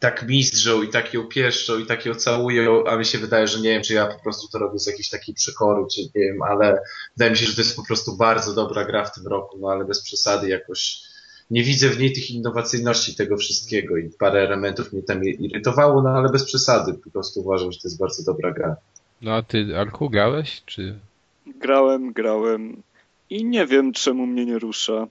tak 0.00 0.28
mistrzą 0.28 0.82
i 0.82 0.88
tak 0.88 1.14
ją 1.14 1.26
pieszczą 1.26 1.78
i 1.78 1.86
tak 1.86 2.06
ją 2.06 2.14
całują, 2.14 2.84
a 2.86 2.96
mi 2.96 3.04
się 3.04 3.18
wydaje, 3.18 3.46
że 3.46 3.60
nie 3.60 3.70
wiem, 3.70 3.82
czy 3.82 3.94
ja 3.94 4.06
po 4.06 4.22
prostu 4.22 4.48
to 4.48 4.58
robię 4.58 4.78
z 4.78 4.86
jakiejś 4.86 5.08
takiej 5.08 5.34
przekory, 5.34 5.82
czy 5.94 6.00
nie 6.00 6.10
wiem, 6.14 6.42
ale 6.42 6.82
wydaje 7.16 7.30
mi 7.30 7.36
się, 7.36 7.46
że 7.46 7.54
to 7.54 7.60
jest 7.60 7.76
po 7.76 7.86
prostu 7.86 8.16
bardzo 8.16 8.54
dobra 8.54 8.84
gra 8.84 9.04
w 9.04 9.14
tym 9.14 9.26
roku, 9.26 9.58
no 9.60 9.68
ale 9.68 9.84
bez 9.84 10.02
przesady 10.02 10.48
jakoś 10.48 11.09
nie 11.50 11.62
widzę 11.62 11.88
w 11.88 12.00
niej 12.00 12.12
tych 12.12 12.30
innowacyjności 12.30 13.14
tego 13.14 13.36
wszystkiego 13.36 13.96
i 13.96 14.10
parę 14.18 14.40
elementów 14.40 14.92
mnie 14.92 15.02
tam 15.02 15.24
irytowało, 15.24 16.02
no 16.02 16.10
ale 16.10 16.28
bez 16.28 16.44
przesady. 16.44 16.94
Po 16.94 17.10
prostu 17.10 17.40
uważam, 17.40 17.72
że 17.72 17.78
to 17.78 17.88
jest 17.88 17.98
bardzo 17.98 18.32
dobra 18.32 18.50
gra. 18.50 18.76
No 19.22 19.34
a 19.34 19.42
ty, 19.42 19.78
Arku, 19.78 20.10
grałeś, 20.10 20.62
czy? 20.66 20.98
Grałem, 21.46 22.12
grałem. 22.12 22.82
i 23.30 23.44
nie 23.44 23.66
wiem, 23.66 23.92
czemu 23.92 24.26
mnie 24.26 24.46
nie 24.46 24.58
rusza. 24.58 25.06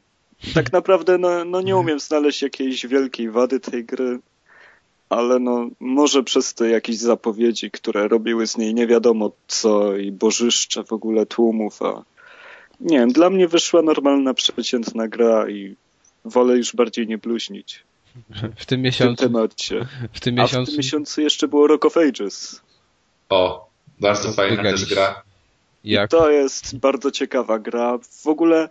Tak 0.54 0.72
naprawdę 0.72 1.18
no, 1.18 1.46
no 1.46 1.62
nie 1.62 1.78
umiem 1.78 2.00
znaleźć 2.00 2.42
jakiejś 2.42 2.88
wielkiej 2.88 3.32
wady 3.32 3.60
tej 3.60 3.86
gry, 3.86 4.20
ale 5.10 5.40
no 5.40 5.70
może 5.80 6.24
przez 6.24 6.54
te 6.54 6.70
jakieś 6.70 6.98
zapowiedzi, 6.98 7.72
które 7.72 8.08
robiły 8.08 8.48
z 8.48 8.58
niej 8.58 8.74
nie 8.74 8.88
wiadomo 8.88 9.32
co 9.48 9.98
i 9.98 10.12
bożyszcze 10.12 10.84
w 10.84 10.94
ogóle 10.94 11.26
tłumów, 11.26 11.82
a 11.82 12.04
nie 12.80 13.00
wiem, 13.00 13.12
dla 13.12 13.30
mnie 13.30 13.48
wyszła 13.48 13.82
normalna, 13.82 14.34
przeciętna 14.34 15.08
gra 15.08 15.50
i 15.50 15.76
wolę 16.26 16.58
już 16.58 16.76
bardziej 16.76 17.08
nie 17.08 17.18
bluźnić. 17.18 17.84
W 18.58 18.66
tym 18.66 18.82
miesiącu. 18.82 19.14
W 19.14 19.18
tym 19.18 19.32
temacie. 19.34 19.88
W 20.14 20.20
tym 20.20 20.40
A 20.40 20.42
miesiącu. 20.42 20.72
w 20.72 20.74
tym 20.74 20.78
miesiącu 20.78 21.22
jeszcze 21.22 21.48
było 21.48 21.68
Rock 21.68 21.86
of 21.86 21.98
Ages. 21.98 22.62
O, 23.30 23.70
bardzo 24.00 24.32
fajna 24.32 24.64
też 24.64 24.86
gra. 24.86 25.24
Jak? 25.84 26.10
To 26.12 26.30
jest 26.30 26.78
bardzo 26.78 27.12
ciekawa 27.12 27.60
gra. 27.60 28.00
W 28.24 28.28
ogóle 28.28 28.70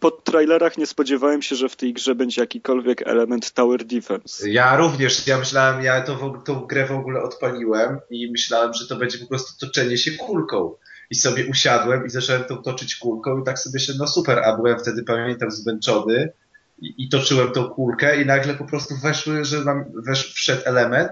po 0.00 0.10
trailerach 0.10 0.78
nie 0.78 0.86
spodziewałem 0.86 1.42
się, 1.42 1.56
że 1.56 1.68
w 1.68 1.76
tej 1.76 1.92
grze 1.92 2.14
będzie 2.14 2.40
jakikolwiek 2.40 3.02
element 3.08 3.52
tower 3.52 3.84
defense. 3.84 4.50
Ja 4.50 4.76
również, 4.76 5.26
ja 5.26 5.38
myślałem, 5.38 5.82
ja 5.82 6.00
to 6.00 6.16
w, 6.16 6.44
tą 6.44 6.60
grę 6.60 6.86
w 6.86 6.92
ogóle 6.92 7.22
odpaliłem 7.22 7.98
i 8.10 8.30
myślałem, 8.30 8.74
że 8.74 8.86
to 8.86 8.96
będzie 8.96 9.18
po 9.18 9.26
prostu 9.26 9.66
toczenie 9.66 9.98
się 9.98 10.10
kulką. 10.10 10.74
I 11.10 11.14
sobie 11.14 11.46
usiadłem 11.46 12.06
i 12.06 12.10
zacząłem 12.10 12.44
tą 12.44 12.62
toczyć 12.62 12.96
kulką 12.96 13.40
i 13.40 13.44
tak 13.44 13.58
sobie 13.58 13.80
się, 13.80 13.92
no 13.98 14.06
super, 14.06 14.38
a 14.38 14.56
byłem 14.56 14.78
wtedy, 14.78 15.02
pamiętam, 15.02 15.50
zmęczony 15.50 16.32
i, 16.78 17.08
toczyłem 17.08 17.52
tą 17.52 17.68
kulkę 17.68 18.22
i 18.22 18.26
nagle 18.26 18.54
po 18.54 18.64
prostu 18.64 18.96
weszły, 18.96 19.44
że 19.44 19.64
nam 19.64 19.84
wesz, 20.06 20.34
wszedł 20.34 20.62
element, 20.64 21.10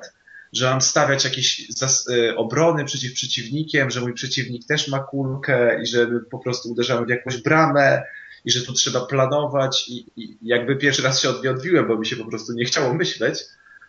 że 0.53 0.71
mam 0.71 0.81
stawiać 0.81 1.25
jakieś 1.25 1.69
zas, 1.69 2.09
y, 2.09 2.37
obrony 2.37 2.85
przeciw 2.85 3.15
przeciwnikiem, 3.15 3.91
że 3.91 4.01
mój 4.01 4.15
przeciwnik 4.15 4.67
też 4.67 4.89
ma 4.89 4.99
kulkę 4.99 5.83
i 5.83 5.87
że 5.87 6.07
po 6.31 6.39
prostu 6.39 6.73
uderzamy 6.73 7.07
w 7.07 7.09
jakąś 7.09 7.43
bramę 7.43 8.03
i 8.45 8.51
że 8.51 8.63
tu 8.63 8.73
trzeba 8.73 9.01
planować 9.01 9.89
i, 9.89 10.07
i 10.17 10.39
jakby 10.43 10.77
pierwszy 10.77 11.03
raz 11.03 11.23
się 11.23 11.31
od 11.31 11.47
odbiłem, 11.47 11.89
bo 11.89 11.99
mi 11.99 12.07
się 12.07 12.17
po 12.17 12.27
prostu 12.27 12.53
nie 12.53 12.65
chciało 12.65 12.95
myśleć, 12.95 13.45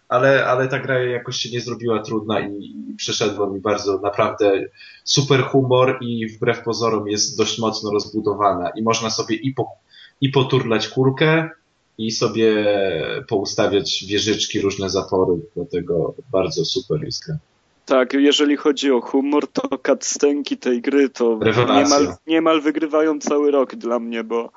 ale, 0.09 0.45
ale 0.45 0.67
ta 0.67 0.79
gra 0.79 1.03
jakoś 1.03 1.37
się 1.37 1.49
nie 1.49 1.61
zrobiła 1.61 2.03
trudna 2.03 2.39
i, 2.39 2.85
i 2.91 2.95
przeszedła 2.97 3.49
mi 3.49 3.59
bardzo 3.59 3.99
naprawdę 3.99 4.63
super 5.03 5.41
humor 5.41 5.97
i 6.01 6.27
wbrew 6.27 6.63
pozorom 6.63 7.07
jest 7.07 7.37
dość 7.37 7.59
mocno 7.59 7.91
rozbudowana. 7.91 8.69
I 8.69 8.83
można 8.83 9.09
sobie 9.09 9.35
i, 9.35 9.53
po, 9.53 9.67
i 10.21 10.29
poturlać 10.29 10.87
kulkę 10.87 11.49
i 11.97 12.11
sobie 12.11 12.65
poustawiać 13.27 14.05
wieżyczki, 14.07 14.61
różne 14.61 14.89
zapory, 14.89 15.33
dlatego 15.55 16.13
bardzo 16.31 16.65
super 16.65 17.03
jest 17.03 17.25
gra. 17.25 17.37
Tak, 17.85 18.13
jeżeli 18.13 18.57
chodzi 18.57 18.91
o 18.91 19.01
humor, 19.01 19.47
to 19.47 19.77
cutscenki 19.77 20.57
tej 20.57 20.81
gry 20.81 21.09
to 21.09 21.39
Rewelacja. 21.41 21.83
niemal, 21.83 22.15
niemal 22.27 22.61
wygrywają 22.61 23.19
cały 23.19 23.51
rok 23.51 23.75
dla 23.75 23.99
mnie, 23.99 24.23
bo 24.23 24.51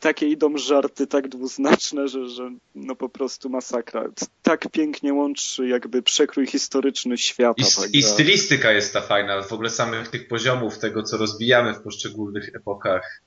takie 0.00 0.28
idą 0.28 0.58
żarty 0.58 1.06
tak 1.06 1.28
dwuznaczne, 1.28 2.08
że, 2.08 2.28
że 2.28 2.50
no 2.74 2.96
po 2.96 3.08
prostu 3.08 3.50
masakra. 3.50 4.04
Tak 4.42 4.70
pięknie 4.72 5.14
łączy 5.14 5.68
jakby 5.68 6.02
przekrój 6.02 6.46
historyczny 6.46 7.18
świata. 7.18 7.62
I, 7.92 7.98
I 7.98 8.02
stylistyka 8.02 8.72
jest 8.72 8.92
ta 8.92 9.00
fajna, 9.00 9.42
w 9.42 9.52
ogóle 9.52 9.70
samych 9.70 10.08
tych 10.08 10.28
poziomów, 10.28 10.78
tego 10.78 11.02
co 11.02 11.16
rozbijamy 11.16 11.74
w 11.74 11.82
poszczególnych 11.82 12.50
epokach. 12.54 13.20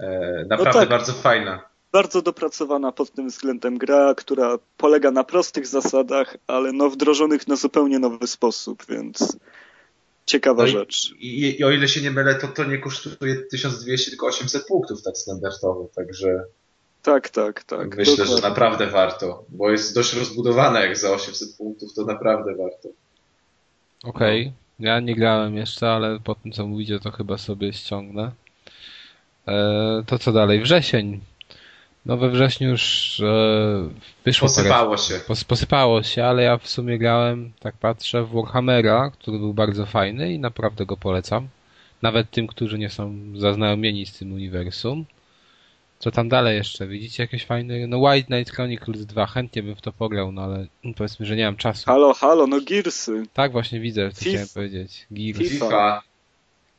E, 0.00 0.44
naprawdę 0.48 0.80
tak. 0.80 0.88
bardzo 0.88 1.12
fajna. 1.12 1.62
Bardzo 1.92 2.22
dopracowana 2.22 2.92
pod 2.92 3.10
tym 3.10 3.28
względem 3.28 3.78
gra, 3.78 4.14
która 4.14 4.58
polega 4.76 5.10
na 5.10 5.24
prostych 5.24 5.66
zasadach, 5.66 6.36
ale 6.46 6.72
no 6.72 6.90
wdrożonych 6.90 7.48
na 7.48 7.56
zupełnie 7.56 7.98
nowy 7.98 8.26
sposób, 8.26 8.84
więc 8.88 9.36
ciekawa 10.26 10.62
No 10.62 10.68
i- 10.68 10.72
rzecz. 10.72 11.14
I, 11.18 11.56
I 11.60 11.64
o 11.64 11.70
ile 11.70 11.88
się 11.88 12.00
nie 12.00 12.10
mylę, 12.10 12.34
to 12.34 12.48
to 12.48 12.64
nie 12.64 12.78
kosztuje 12.78 13.36
1200, 13.50 14.10
tylko 14.10 14.26
800 14.26 14.66
punktów 14.66 15.02
tak 15.02 15.16
standardowo, 15.16 15.88
także 15.94 16.44
Tak, 17.02 17.28
tak, 17.28 17.64
tak. 17.64 17.96
myślę, 17.96 18.16
dokładnie. 18.16 18.36
że 18.42 18.48
naprawdę 18.48 18.86
warto, 18.86 19.44
bo 19.48 19.70
jest 19.70 19.94
dość 19.94 20.14
rozbudowana 20.14 20.80
jak 20.80 20.96
za 20.98 21.10
800 21.10 21.56
punktów, 21.56 21.94
to 21.94 22.04
naprawdę 22.04 22.54
warto. 22.54 22.88
Okej. 24.04 24.52
Ja 24.78 25.00
nie 25.00 25.14
grałem 25.14 25.56
jeszcze, 25.56 25.90
ale 25.90 26.20
po 26.20 26.34
tym 26.34 26.52
co 26.52 26.66
mówicie, 26.66 27.00
to 27.00 27.10
chyba 27.10 27.38
sobie 27.38 27.72
ściągnę. 27.72 28.30
E, 29.48 30.02
to 30.06 30.18
co 30.18 30.32
dalej? 30.32 30.60
Wrzesień. 30.62 31.20
No 32.08 32.16
we 32.16 32.30
wrześniu 32.30 32.68
już 32.68 33.20
e, 33.20 33.88
wyszło 34.24 34.48
parę 34.48 34.56
Posypało 34.56 34.96
się. 34.96 35.14
Pos, 35.26 35.44
posypało 35.44 36.02
się, 36.02 36.24
ale 36.24 36.42
ja 36.42 36.58
w 36.58 36.68
sumie 36.68 36.98
grałem, 36.98 37.52
tak 37.60 37.76
patrzę, 37.76 38.24
w 38.24 38.30
Warhammera, 38.32 39.10
który 39.10 39.38
był 39.38 39.54
bardzo 39.54 39.86
fajny 39.86 40.32
i 40.32 40.38
naprawdę 40.38 40.86
go 40.86 40.96
polecam. 40.96 41.48
Nawet 42.02 42.30
tym, 42.30 42.46
którzy 42.46 42.78
nie 42.78 42.90
są 42.90 43.14
zaznajomieni 43.36 44.06
z 44.06 44.18
tym 44.18 44.32
uniwersum. 44.32 45.04
Co 45.98 46.10
tam 46.10 46.28
dalej 46.28 46.56
jeszcze? 46.56 46.86
Widzicie 46.86 47.22
jakieś 47.22 47.44
fajne? 47.44 47.86
No 47.86 47.98
White 47.98 48.26
Knight 48.26 48.54
Chronicles 48.54 49.06
2, 49.06 49.26
chętnie 49.26 49.62
bym 49.62 49.76
w 49.76 49.80
to 49.80 49.92
pograł, 49.92 50.32
no 50.32 50.42
ale 50.42 50.66
powiedzmy, 50.96 51.26
że 51.26 51.36
nie 51.36 51.44
mam 51.44 51.56
czasu. 51.56 51.86
Halo, 51.86 52.14
halo, 52.14 52.46
no 52.46 52.60
Gearsy. 52.60 53.22
Tak 53.32 53.52
właśnie 53.52 53.80
widzę, 53.80 54.10
co 54.12 54.18
FIFA. 54.18 54.30
chciałem 54.30 54.48
powiedzieć. 54.54 55.06
Gears. 55.10 55.38
FIFA. 55.38 55.50
FIFA. 55.50 56.02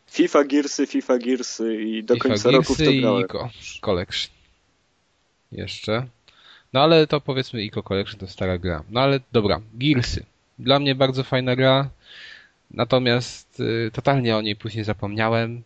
FIFA, 0.07 0.43
Gearsy, 0.43 0.87
FIFA, 0.87 1.17
Gearsy 1.17 1.83
i 1.83 2.03
do 2.03 2.13
FIFA 2.13 2.29
końca 2.29 2.51
roku 2.51 2.73
w 2.73 2.77
to 2.77 2.83
Gearsy 2.83 3.01
grałem. 3.01 3.49
i 3.77 3.79
Collection. 3.79 4.38
Jeszcze. 5.51 6.05
No 6.73 6.81
ale 6.81 7.07
to 7.07 7.21
powiedzmy 7.21 7.63
Ico 7.63 7.83
Collection 7.83 8.19
to 8.19 8.27
stara 8.27 8.57
gra. 8.57 8.83
No 8.89 9.01
ale 9.01 9.19
dobra, 9.31 9.61
Gearsy. 9.73 10.25
Dla 10.59 10.79
mnie 10.79 10.95
bardzo 10.95 11.23
fajna 11.23 11.55
gra. 11.55 11.89
Natomiast 12.71 13.59
y, 13.59 13.91
totalnie 13.93 14.37
o 14.37 14.41
niej 14.41 14.55
później 14.55 14.83
zapomniałem. 14.83 15.61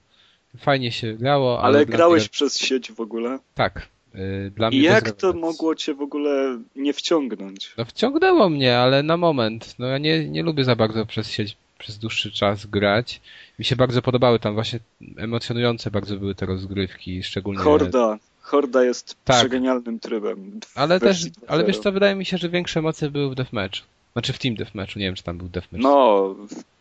Fajnie 0.58 0.92
się 0.92 1.14
grało, 1.14 1.62
ale, 1.64 1.78
Ale 1.78 1.86
grałeś 1.86 2.24
Mnie, 2.24 2.30
przez 2.30 2.60
sieć 2.60 2.92
w 2.92 3.00
ogóle? 3.00 3.40
tak. 3.56 3.88
Y, 4.16 4.52
dla 4.56 4.70
mnie 4.70 4.80
I 4.80 4.82
bez 4.84 4.92
jak 4.92 5.04
to 5.04 5.12
rewelacji. 5.28 5.42
mogło 5.42 5.76
cię 5.76 5.94
w 5.94 6.02
ogóle 6.02 6.60
nie 6.76 6.94
wciągnąć? 6.94 7.74
No 7.78 7.86
wciągnęło 7.86 8.50
mnie, 8.50 8.78
ale 8.78 9.04
na 9.04 9.18
moment. 9.18 9.76
No 9.80 9.88
ja 9.88 9.98
nie, 9.98 10.30
nie 10.30 10.44
lubię 10.44 10.64
za 10.64 10.76
bardzo 10.76 11.06
przez 11.06 11.30
sieć 11.32 11.58
przez 11.78 11.98
dłuższy 11.98 12.32
czas 12.32 12.66
grać. 12.66 13.22
Mi 13.60 13.66
się 13.66 13.76
bardzo 13.76 14.02
podobały 14.02 14.40
tam 14.40 14.54
właśnie 14.54 14.80
emocjonujące 15.18 15.92
bardzo 15.92 16.18
były 16.18 16.36
te 16.36 16.46
rozgrywki, 16.46 17.24
szczególnie 17.24 17.60
Horda. 17.62 18.18
Horda 18.44 18.84
jest 18.84 19.16
Tak. 19.26 19.38
przegenialnym 19.38 20.00
trybem. 20.00 20.60
Ale 20.76 21.00
też, 21.00 21.26
ale 21.48 21.66
wiesz 21.66 21.78
2.0. 21.78 21.84
co, 21.84 21.92
wydaje 21.92 22.16
mi 22.16 22.26
się, 22.26 22.38
że 22.38 22.50
większe 22.50 22.80
emocje 22.80 23.10
były 23.10 23.30
w 23.30 23.36
Deathmatchu. 23.36 23.86
Znaczy 24.14 24.34
w 24.34 24.40
Team 24.40 24.56
Deathmatchu, 24.56 25.00
nie 25.00 25.06
wiem 25.06 25.16
czy 25.16 25.24
tam 25.24 25.38
był 25.38 25.48
Deathmatch. 25.48 25.84
No, 25.84 26.36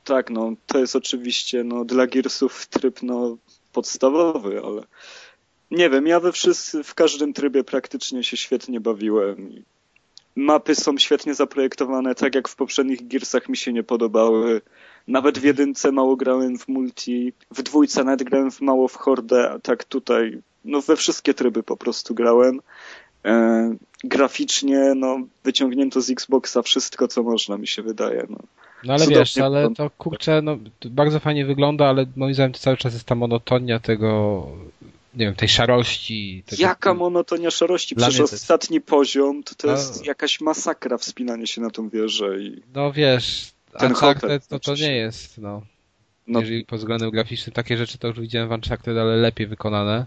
tak, 0.05 0.31
no, 0.31 0.53
to 0.67 0.79
jest 0.79 0.97
oczywiście 0.97 1.65
no, 1.65 1.85
dla 1.85 2.07
Gearsów 2.07 2.67
tryb 2.67 3.03
no, 3.03 3.37
podstawowy, 3.73 4.61
ale 4.65 4.83
nie 5.71 5.91
wiem, 5.91 6.07
ja 6.07 6.21
we 6.21 6.33
wszyscy, 6.33 6.85
w 6.85 6.95
każdym 6.95 7.33
trybie 7.33 7.65
praktycznie 7.65 8.25
się 8.25 8.37
świetnie 8.37 8.81
bawiłem. 8.81 9.51
I 9.51 9.63
Mapy 10.37 10.75
są 10.75 10.99
świetnie 10.99 11.35
zaprojektowane, 11.35 12.15
tak 12.15 12.35
jak 12.35 12.49
w 12.49 12.57
poprzednich 12.57 13.09
Gearsach 13.09 13.49
mi 13.49 13.57
się 13.57 13.73
nie 13.73 13.83
podobały. 13.83 14.61
Nawet 15.09 15.39
w 15.39 15.45
jedynce 15.45 15.93
mało 15.93 16.17
grałem 16.17 16.59
w 16.59 16.69
multi, 16.69 17.33
w 17.51 17.63
dwójce 17.63 18.05
nawet 18.05 18.23
grałem 18.23 18.51
w 18.51 18.61
mało 18.61 18.89
w 18.89 18.97
hordę, 18.97 19.51
a 19.51 19.59
tak 19.59 19.85
tutaj, 19.85 20.43
no 20.65 20.83
we 20.83 20.97
wszystkie 20.97 21.35
tryby 21.35 21.63
po 21.63 21.77
prostu 21.77 22.15
grałem. 22.15 22.61
E, 23.25 23.75
graficznie, 24.05 24.93
no, 24.97 25.19
wyciągnięto 25.45 26.01
z 26.01 26.11
Xboxa 26.11 26.63
wszystko, 26.63 27.09
co 27.09 27.23
można, 27.23 27.59
mi 27.59 27.67
się 27.67 27.83
wydaje. 27.83 28.27
No. 28.31 28.39
No 28.85 28.93
ale 28.93 29.05
cudownie 29.05 29.19
wiesz, 29.19 29.39
ale 29.39 29.75
to 29.75 29.91
kurczę, 29.91 30.43
no 30.43 30.59
to 30.81 30.91
bardzo 30.91 31.21
fajnie 31.21 31.47
wygląda, 31.47 31.87
ale 31.87 32.07
moim 32.17 32.35
zdaniem 32.35 32.53
to 32.53 32.59
cały 32.59 32.77
czas 32.77 32.93
jest 32.93 33.05
ta 33.05 33.15
monotonia 33.15 33.81
tego, 33.81 34.47
nie 35.15 35.27
wiem, 35.27 35.35
tej 35.35 35.49
szarości. 35.49 36.43
Tego, 36.47 36.63
Jaka 36.63 36.95
monotonia 36.95 37.51
szarości? 37.51 37.97
Przecież 37.97 38.19
jest- 38.19 38.35
ostatni 38.35 38.81
poziom 38.81 39.43
to, 39.43 39.55
to 39.55 39.69
A- 39.69 39.73
jest 39.73 40.07
jakaś 40.07 40.41
masakra 40.41 40.99
wspinanie 40.99 41.47
się 41.47 41.61
na 41.61 41.71
tą 41.71 41.89
wieżę 41.89 42.39
i 42.41 42.63
No 42.75 42.93
wiesz, 42.93 43.53
Ten 43.79 43.89
Uncharted 43.89 44.47
to, 44.47 44.59
to 44.59 44.75
nie 44.75 44.97
jest, 44.97 45.39
no. 45.39 45.63
no, 46.27 46.41
Jeżeli 46.41 46.65
pod 46.65 46.79
względem 46.79 47.11
graficznym 47.11 47.55
takie 47.55 47.77
rzeczy 47.77 47.99
to 47.99 48.09
już 48.09 48.21
widziałem 48.21 48.49
w 48.49 48.53
Uncharted, 48.53 48.99
ale 48.99 49.17
lepiej 49.17 49.47
wykonane. 49.47 50.07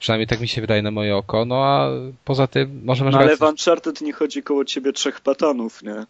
Przynajmniej 0.00 0.26
tak 0.26 0.40
mi 0.40 0.48
się 0.48 0.60
wydaje 0.60 0.82
na 0.82 0.90
moje 0.90 1.16
oko. 1.16 1.44
No 1.44 1.64
a 1.64 1.88
poza 2.24 2.46
tym, 2.46 2.80
może 2.84 3.04
masz 3.04 3.14
no 3.14 3.20
ale 3.20 3.36
w 3.36 3.40
Uncharted 3.42 4.00
nie 4.00 4.12
chodzi 4.12 4.42
koło 4.42 4.64
ciebie 4.64 4.92
trzech 4.92 5.20
patanów, 5.20 5.82
nie? 5.82 6.06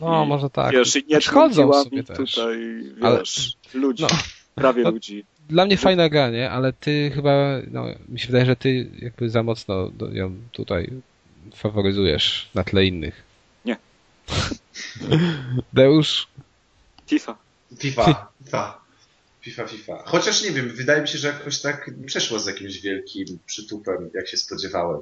No 0.00 0.24
i- 0.24 0.28
może 0.28 0.50
tak. 0.50 0.72
Wiesz, 0.72 0.96
i 0.96 1.04
nie 1.08 1.20
w 1.20 1.24
piłami 1.30 1.54
sobie 1.84 2.02
też. 2.04 2.34
tutaj, 2.34 2.56
Ale- 3.02 3.18
wiesz, 3.18 3.56
ludzi, 3.74 4.02
No. 4.02 4.08
prawie 4.54 4.82
No. 4.82 4.90
ludzi. 4.90 5.24
Dla 5.48 5.64
mnie 5.66 5.76
fajna 5.76 6.08
gra, 6.08 6.30
nie? 6.30 6.50
Ale 6.50 6.72
ty 6.72 7.10
chyba, 7.14 7.32
no, 7.70 7.84
mi 8.08 8.20
się 8.20 8.26
wydaje, 8.26 8.46
że 8.46 8.56
ty 8.56 8.90
jakby 8.98 9.30
za 9.30 9.42
mocno 9.42 9.90
ją 10.12 10.34
tutaj 10.52 10.90
faworyzujesz 11.54 12.48
na 12.54 12.64
tle 12.64 12.86
innych. 12.86 13.22
Nie. 13.64 13.76
Deusz? 15.72 16.26
FIFA. 17.06 17.36
FIFA, 17.78 18.26
FIFA, 18.44 18.80
FIFA, 19.42 19.66
FIFA. 19.66 20.02
Chociaż 20.06 20.42
nie 20.42 20.50
wiem, 20.50 20.68
wydaje 20.68 21.02
mi 21.02 21.08
się, 21.08 21.18
że 21.18 21.28
jakoś 21.28 21.60
tak 21.60 21.90
przeszło 22.06 22.38
z 22.38 22.46
jakimś 22.46 22.80
wielkim 22.80 23.38
przytupem, 23.46 24.10
jak 24.14 24.28
się 24.28 24.36
spodziewałem. 24.36 25.00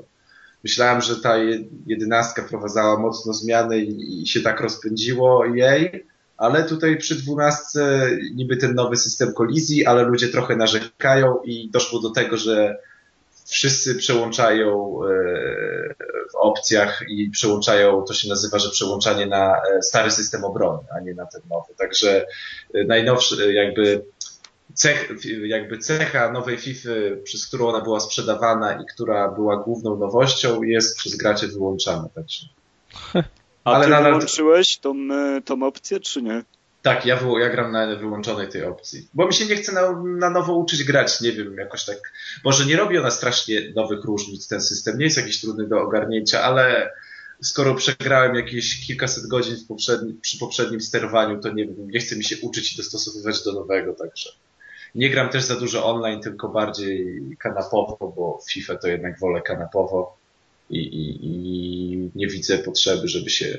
Myślałem, 0.65 1.01
że 1.01 1.17
ta 1.17 1.37
je- 1.39 1.65
jedenastka 1.87 2.43
prowadzała 2.43 2.99
mocno 2.99 3.33
zmiany 3.33 3.79
i, 3.79 4.23
i 4.23 4.27
się 4.27 4.41
tak 4.41 4.61
rozpędziło 4.61 5.45
jej, 5.45 6.07
ale 6.37 6.65
tutaj 6.65 6.97
przy 6.97 7.15
dwunastce 7.15 8.11
niby 8.35 8.57
ten 8.57 8.75
nowy 8.75 8.97
system 8.97 9.33
kolizji, 9.33 9.87
ale 9.87 10.03
ludzie 10.03 10.29
trochę 10.29 10.57
narzekają 10.57 11.43
i 11.45 11.71
doszło 11.71 12.01
do 12.01 12.11
tego, 12.11 12.37
że 12.37 12.77
wszyscy 13.47 13.95
przełączają 13.95 14.99
e, 15.05 15.09
w 16.33 16.37
opcjach 16.37 17.03
i 17.09 17.31
przełączają, 17.31 18.03
to 18.03 18.15
się 18.15 18.29
nazywa, 18.29 18.59
że 18.59 18.71
przełączanie 18.71 19.27
na 19.27 19.57
e, 19.57 19.83
stary 19.83 20.11
system 20.11 20.45
obrony, 20.45 20.83
a 20.97 21.01
nie 21.01 21.15
na 21.15 21.27
ten 21.27 21.41
nowy. 21.51 21.75
Także 21.79 22.27
e, 22.75 22.85
najnowszy 22.85 23.55
jakby 23.55 24.05
cech, 24.75 25.13
jakby 25.45 25.79
cecha 25.79 26.33
nowej 26.33 26.59
FIFA, 26.59 26.91
przez 27.25 27.47
którą 27.47 27.69
ona 27.69 27.81
była 27.81 28.01
sprzedawana 28.01 28.83
i 28.83 28.87
która 28.95 29.29
była 29.29 29.57
główną 29.57 29.97
nowością, 29.97 30.63
jest 30.63 30.97
przez 30.97 31.17
graczy 31.17 31.49
wyłączana. 31.49 32.09
Także. 32.15 32.47
A 33.65 33.73
Ale 33.73 33.85
ty 33.85 33.91
nadal... 33.91 34.13
wyłączyłeś 34.13 34.79
tą, 34.79 34.95
tą 35.45 35.63
opcję, 35.63 36.01
czy 36.01 36.23
nie? 36.23 36.43
Tak, 36.83 37.07
ja, 37.07 37.19
ja 37.41 37.51
gram 37.51 37.73
na 37.73 37.97
wyłączonej 37.97 38.49
tej 38.49 38.65
opcji. 38.65 39.09
Bo 39.15 39.27
mi 39.27 39.35
się 39.35 39.47
nie 39.47 39.57
chce 39.57 39.73
na, 39.73 40.03
na 40.03 40.31
nowo 40.31 40.55
uczyć 40.55 40.85
grać, 40.85 41.21
nie 41.21 41.33
wiem, 41.33 41.57
jakoś 41.57 41.85
tak. 41.85 42.13
Może 42.45 42.67
nie 42.67 42.77
robi 42.77 42.99
ona 42.99 43.11
strasznie 43.11 43.73
nowych 43.77 44.05
różnic, 44.05 44.49
ten 44.49 44.61
system 44.61 44.99
nie 44.99 45.05
jest 45.05 45.17
jakiś 45.17 45.41
trudny 45.41 45.69
do 45.69 45.81
ogarnięcia, 45.81 46.43
ale 46.43 46.93
skoro 47.43 47.75
przegrałem 47.75 48.35
jakieś 48.35 48.87
kilkaset 48.87 49.27
godzin 49.27 49.57
poprzedni, 49.69 50.15
przy 50.15 50.39
poprzednim 50.39 50.81
sterowaniu, 50.81 51.41
to 51.41 51.53
nie 51.53 51.67
nie 51.67 52.01
chce 52.01 52.17
mi 52.17 52.25
się 52.25 52.37
uczyć 52.43 52.73
i 52.73 52.77
dostosowywać 52.77 53.45
do 53.45 53.53
nowego, 53.53 53.93
także. 53.93 54.31
Nie 54.95 55.11
gram 55.11 55.29
też 55.29 55.45
za 55.45 55.57
dużo 55.57 55.87
online, 55.87 56.21
tylko 56.21 56.49
bardziej 56.49 57.23
kanapowo, 57.39 58.13
bo 58.17 58.41
FIFA 58.51 58.77
to 58.77 58.89
jednak 58.89 59.19
wolę 59.19 59.41
kanapowo 59.41 60.17
i, 60.71 60.79
i, 60.79 61.27
i 61.27 62.11
nie 62.15 62.27
widzę 62.27 62.59
potrzeby, 62.59 63.09
żeby 63.09 63.31
się 63.31 63.59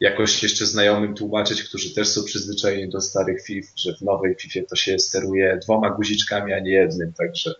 jakoś 0.00 0.42
jeszcze 0.42 0.66
znajomym 0.66 1.14
tłumaczyć, 1.14 1.62
którzy 1.62 1.94
też 1.94 2.08
są 2.08 2.24
przyzwyczajeni 2.24 2.92
do 2.92 3.00
starych 3.00 3.44
FIFA, 3.44 3.72
że 3.76 3.94
w 3.96 4.02
nowej 4.02 4.34
FIFA 4.34 4.60
to 4.70 4.76
się 4.76 4.98
steruje 4.98 5.58
dwoma 5.62 5.90
guziczkami, 5.90 6.52
a 6.52 6.60
nie 6.60 6.70
jednym, 6.70 7.12
także, 7.12 7.54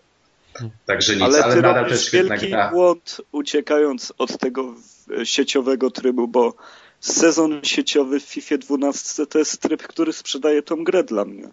także 0.85 1.13
nic, 1.13 1.23
ale, 1.23 1.43
ale 1.43 1.55
nadal 1.55 1.89
też 1.89 2.11
wielki 2.11 2.49
gra. 2.49 2.71
błąd 2.71 3.21
uciekając 3.31 4.13
od 4.17 4.37
tego 4.37 4.75
sieciowego 5.23 5.91
trybu, 5.91 6.27
bo 6.27 6.53
sezon 6.99 7.59
sieciowy 7.63 8.19
w 8.19 8.23
FIFA 8.23 8.57
12 8.57 9.25
to 9.25 9.39
jest 9.39 9.61
tryb, 9.61 9.83
który 9.83 10.13
sprzedaje 10.13 10.63
tą 10.63 10.83
grę 10.83 11.03
dla 11.03 11.25
mnie. 11.25 11.49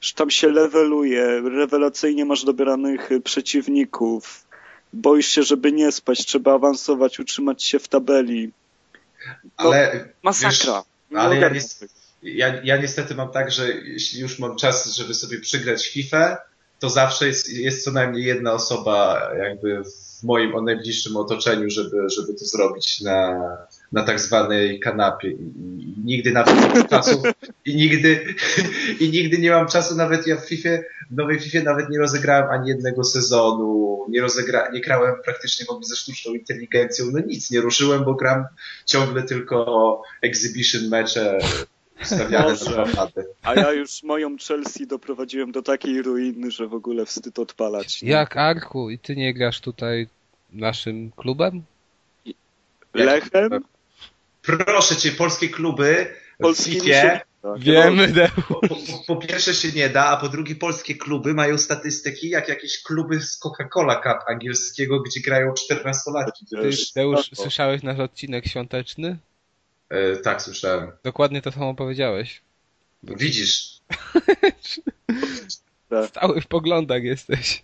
Że 0.00 0.14
tam 0.14 0.30
się 0.30 0.48
leveluje, 0.48 1.40
rewelacyjnie 1.40 2.24
masz 2.24 2.44
dobieranych 2.44 3.08
przeciwników, 3.24 4.46
boisz 4.92 5.28
się, 5.28 5.42
żeby 5.42 5.72
nie 5.72 5.92
spać, 5.92 6.26
trzeba 6.26 6.54
awansować, 6.54 7.20
utrzymać 7.20 7.64
się 7.64 7.78
w 7.78 7.88
tabeli. 7.88 8.52
Ale, 9.56 10.08
masakra. 10.22 10.84
Wiesz, 11.10 11.20
ale 11.20 11.36
ja, 11.40 11.50
ja, 12.22 12.60
ja, 12.64 12.76
niestety 12.76 13.14
mam 13.14 13.30
tak, 13.30 13.50
że 13.50 13.72
jeśli 13.72 14.20
już 14.20 14.38
mam 14.38 14.56
czas, 14.56 14.86
żeby 14.96 15.14
sobie 15.14 15.40
przygrać 15.40 15.88
FIFA, 15.88 16.38
to 16.78 16.90
zawsze 16.90 17.26
jest, 17.26 17.50
jest 17.50 17.84
co 17.84 17.92
najmniej 17.92 18.24
jedna 18.24 18.52
osoba 18.52 19.30
jakby 19.38 19.82
w 19.84 20.22
moim 20.22 20.64
najbliższym 20.64 21.16
otoczeniu, 21.16 21.70
żeby, 21.70 22.10
żeby 22.10 22.34
to 22.34 22.44
zrobić 22.44 23.00
na, 23.00 23.40
na 23.92 24.02
tak 24.02 24.20
zwanej 24.20 24.80
kanapie 24.80 25.30
i, 25.30 25.34
i 25.34 25.94
nigdy 26.04 26.32
nawet 26.32 26.54
nie 26.60 26.68
mam 26.68 26.88
czasu 26.88 27.22
i 27.64 27.76
nigdy, 27.76 28.34
i 29.00 29.10
nigdy 29.10 29.38
nie 29.38 29.50
mam 29.50 29.68
czasu, 29.68 29.96
nawet 29.96 30.26
ja 30.26 30.36
w 30.36 30.48
FIFA, 30.48 30.68
w 31.10 31.16
nowej 31.16 31.40
FIFA 31.40 31.64
nawet 31.64 31.90
nie 31.90 31.98
rozegrałem 31.98 32.50
ani 32.50 32.68
jednego 32.68 33.04
sezonu, 33.04 34.06
nie 34.08 34.20
rozegra, 34.20 34.70
nie 34.72 34.80
grałem 34.80 35.14
praktycznie 35.24 35.66
w 35.66 35.70
ogóle 35.70 35.86
ze 35.86 35.96
sztuczną 35.96 36.34
inteligencją, 36.34 37.06
no 37.12 37.20
nic, 37.26 37.50
nie 37.50 37.60
ruszyłem, 37.60 38.04
bo 38.04 38.14
gram 38.14 38.44
ciągle 38.86 39.22
tylko 39.22 40.02
exhibition 40.22 40.88
mecze 40.88 41.38
stawiane 42.02 42.54
na 42.96 43.08
A 43.42 43.54
ja 43.54 43.72
już 43.72 44.02
moją 44.02 44.36
Chelsea 44.48 44.86
doprowadziłem 44.86 45.52
do 45.52 45.62
takiej 45.62 46.02
ruiny, 46.02 46.50
że 46.50 46.66
w 46.66 46.74
ogóle 46.74 47.06
wstyd 47.06 47.38
odpalać. 47.38 48.02
Nie? 48.02 48.10
Jak 48.10 48.36
Arku 48.36 48.90
i 48.90 48.98
ty 48.98 49.16
nie 49.16 49.34
grasz 49.34 49.60
tutaj 49.60 50.08
naszym 50.52 51.10
klubem? 51.16 51.62
Lechem? 52.94 53.64
Proszę 54.46 54.96
cię, 54.96 55.12
polskie 55.12 55.48
kluby 55.48 56.14
Polski 56.38 56.80
tak. 56.90 57.26
Wiemy. 57.58 58.30
Po, 58.48 58.54
po, 58.54 58.76
po, 59.06 59.16
pierwsze 59.16 59.54
się 59.54 59.72
nie 59.72 59.88
da, 59.88 60.06
a 60.06 60.16
po 60.16 60.28
drugie 60.28 60.54
polskie 60.54 60.94
kluby 60.94 61.34
mają 61.34 61.58
statystyki 61.58 62.28
jak 62.28 62.48
jakieś 62.48 62.82
kluby 62.82 63.20
z 63.20 63.40
Coca-Cola 63.40 64.02
Cup 64.02 64.28
angielskiego, 64.28 65.00
gdzie 65.00 65.20
grają 65.20 65.52
14-latki. 65.52 66.72
Ty, 66.94 67.02
już 67.02 67.30
słyszałeś 67.34 67.82
nasz 67.82 67.98
odcinek 67.98 68.46
świąteczny? 68.46 69.18
E, 69.88 70.16
tak, 70.16 70.42
słyszałem. 70.42 70.92
Dokładnie 71.04 71.42
to 71.42 71.52
samo 71.52 71.74
powiedziałeś. 71.74 72.42
Widzisz. 73.02 73.80
Stały 76.08 76.40
w 76.40 76.46
poglądach 76.46 77.02
jesteś. 77.02 77.62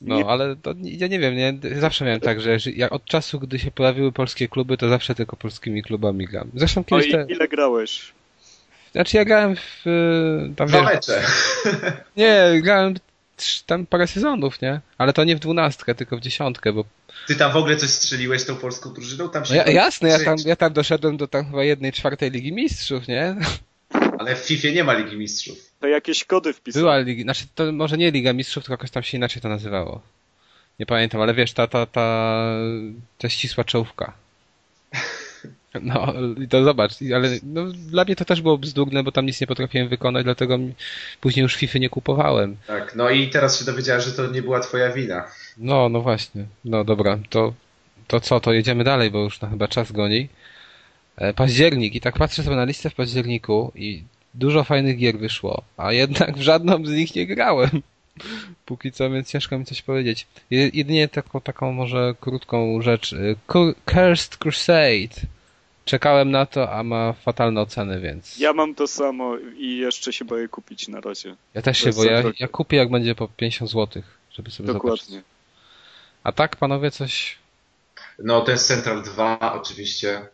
No, 0.00 0.28
ale 0.28 0.56
to, 0.56 0.74
ja 0.82 1.06
nie 1.06 1.18
wiem, 1.18 1.36
nie, 1.36 1.54
zawsze 1.80 2.04
miałem 2.04 2.20
tak, 2.20 2.40
że 2.40 2.56
jak 2.76 2.92
od 2.92 3.04
czasu, 3.04 3.40
gdy 3.40 3.58
się 3.58 3.70
pojawiły 3.70 4.12
polskie 4.12 4.48
kluby, 4.48 4.76
to 4.76 4.88
zawsze 4.88 5.14
tylko 5.14 5.36
polskimi 5.36 5.82
klubami 5.82 6.26
gram. 6.26 6.50
Zresztą 6.54 6.84
kiedyś 6.84 7.12
no 7.12 7.20
i 7.22 7.26
te... 7.26 7.32
ile 7.32 7.48
grałeś? 7.48 8.12
Znaczy 8.92 9.16
ja 9.16 9.24
grałem 9.24 9.56
w... 9.56 9.84
Tam, 10.56 10.68
Dwa 10.68 10.82
mecze. 10.82 11.22
Nie, 12.16 12.60
grałem 12.62 12.94
tam 13.66 13.86
parę 13.86 14.06
sezonów, 14.06 14.60
nie? 14.62 14.80
Ale 14.98 15.12
to 15.12 15.24
nie 15.24 15.36
w 15.36 15.38
dwunastkę, 15.38 15.94
tylko 15.94 16.16
w 16.16 16.20
dziesiątkę, 16.20 16.72
bo... 16.72 16.84
Ty 17.26 17.36
tam 17.36 17.52
w 17.52 17.56
ogóle 17.56 17.76
coś 17.76 17.90
strzeliłeś 17.90 18.44
tą 18.44 18.56
polską 18.56 18.92
drużyną? 18.92 19.28
Tam 19.28 19.44
się 19.44 19.54
no 19.54 19.56
ja, 19.56 19.70
jasne, 19.70 20.08
ja 20.08 20.24
tam, 20.24 20.36
ja 20.44 20.56
tam 20.56 20.72
doszedłem 20.72 21.16
do 21.16 21.28
tam 21.28 21.44
chyba 21.44 21.64
jednej 21.64 21.92
czwartej 21.92 22.30
Ligi 22.30 22.52
Mistrzów, 22.52 23.08
nie? 23.08 23.36
Ale 24.18 24.36
w 24.36 24.38
FIFA 24.38 24.68
nie 24.68 24.84
ma 24.84 24.92
Ligi 24.94 25.16
Mistrzów. 25.16 25.67
To 25.80 25.86
jakieś 25.86 26.24
kody 26.24 26.52
wpisane. 26.52 26.82
Była 26.82 26.98
Liga, 26.98 27.22
znaczy 27.22 27.44
to 27.54 27.72
może 27.72 27.98
nie 27.98 28.10
Liga 28.10 28.32
Mistrzów, 28.32 28.64
tylko 28.64 28.72
jakoś 28.72 28.90
tam 28.90 29.02
się 29.02 29.16
inaczej 29.16 29.42
to 29.42 29.48
nazywało. 29.48 30.02
Nie 30.78 30.86
pamiętam, 30.86 31.20
ale 31.20 31.34
wiesz, 31.34 31.52
ta, 31.52 31.66
ta, 31.66 31.86
ta, 31.86 32.46
ta 33.18 33.28
ścisła 33.28 33.64
czołówka. 33.64 34.12
No, 35.82 36.14
i 36.44 36.48
to 36.48 36.64
zobacz, 36.64 36.92
ale 37.14 37.28
no, 37.42 37.64
dla 37.64 38.04
mnie 38.04 38.16
to 38.16 38.24
też 38.24 38.42
było 38.42 38.58
bzdurne, 38.58 39.02
bo 39.02 39.12
tam 39.12 39.26
nic 39.26 39.40
nie 39.40 39.46
potrafiłem 39.46 39.88
wykonać, 39.88 40.24
dlatego 40.24 40.58
później 41.20 41.42
już 41.42 41.54
FIFA 41.54 41.78
nie 41.78 41.88
kupowałem. 41.88 42.56
Tak, 42.66 42.94
no 42.96 43.10
i 43.10 43.28
teraz 43.28 43.58
się 43.58 43.64
dowiedziałem, 43.64 44.02
że 44.02 44.12
to 44.12 44.26
nie 44.26 44.42
była 44.42 44.60
twoja 44.60 44.92
wina. 44.92 45.24
No, 45.56 45.88
no 45.88 46.00
właśnie. 46.00 46.44
No 46.64 46.84
dobra, 46.84 47.18
to, 47.30 47.54
to 48.06 48.20
co, 48.20 48.40
to 48.40 48.52
jedziemy 48.52 48.84
dalej, 48.84 49.10
bo 49.10 49.18
już 49.18 49.40
na 49.40 49.48
chyba 49.48 49.68
czas 49.68 49.92
goni. 49.92 50.28
E, 51.16 51.34
październik 51.34 51.94
i 51.94 52.00
tak 52.00 52.18
patrzę 52.18 52.42
sobie 52.42 52.56
na 52.56 52.64
listę 52.64 52.90
w 52.90 52.94
październiku 52.94 53.72
i 53.74 54.02
dużo 54.34 54.64
fajnych 54.64 54.96
gier 54.96 55.18
wyszło, 55.18 55.62
a 55.76 55.92
jednak 55.92 56.36
w 56.36 56.40
żadną 56.40 56.86
z 56.86 56.90
nich 56.90 57.14
nie 57.14 57.26
grałem. 57.26 57.82
Póki 58.66 58.92
co, 58.92 59.10
więc 59.10 59.30
ciężko 59.30 59.58
mi 59.58 59.64
coś 59.64 59.82
powiedzieć. 59.82 60.26
Jedynie 60.50 61.08
taką, 61.08 61.40
taką 61.40 61.72
może 61.72 62.14
krótką 62.20 62.82
rzecz. 62.82 63.12
E, 63.12 63.34
Cursed 63.94 64.36
Crusade. 64.36 65.26
Czekałem 65.84 66.30
na 66.30 66.46
to, 66.46 66.72
a 66.72 66.82
ma 66.82 67.12
fatalne 67.12 67.60
oceny, 67.60 68.00
więc... 68.00 68.38
Ja 68.38 68.52
mam 68.52 68.74
to 68.74 68.86
samo 68.86 69.36
i 69.56 69.76
jeszcze 69.76 70.12
się 70.12 70.24
boję 70.24 70.48
kupić 70.48 70.88
na 70.88 71.00
razie. 71.00 71.36
Ja 71.54 71.62
też 71.62 71.78
się 71.78 71.90
boję. 71.90 72.10
Ja, 72.10 72.22
ja 72.40 72.48
kupię 72.48 72.76
jak 72.76 72.90
będzie 72.90 73.14
po 73.14 73.28
50 73.28 73.70
zł, 73.70 74.02
żeby 74.30 74.50
sobie 74.50 74.72
Dokładnie. 74.72 75.04
zobaczyć. 75.04 75.24
A 76.24 76.32
tak, 76.32 76.56
panowie, 76.56 76.90
coś... 76.90 77.36
No, 78.18 78.40
ten 78.40 78.58
Central 78.58 79.02
2 79.02 79.52
oczywiście. 79.52 80.28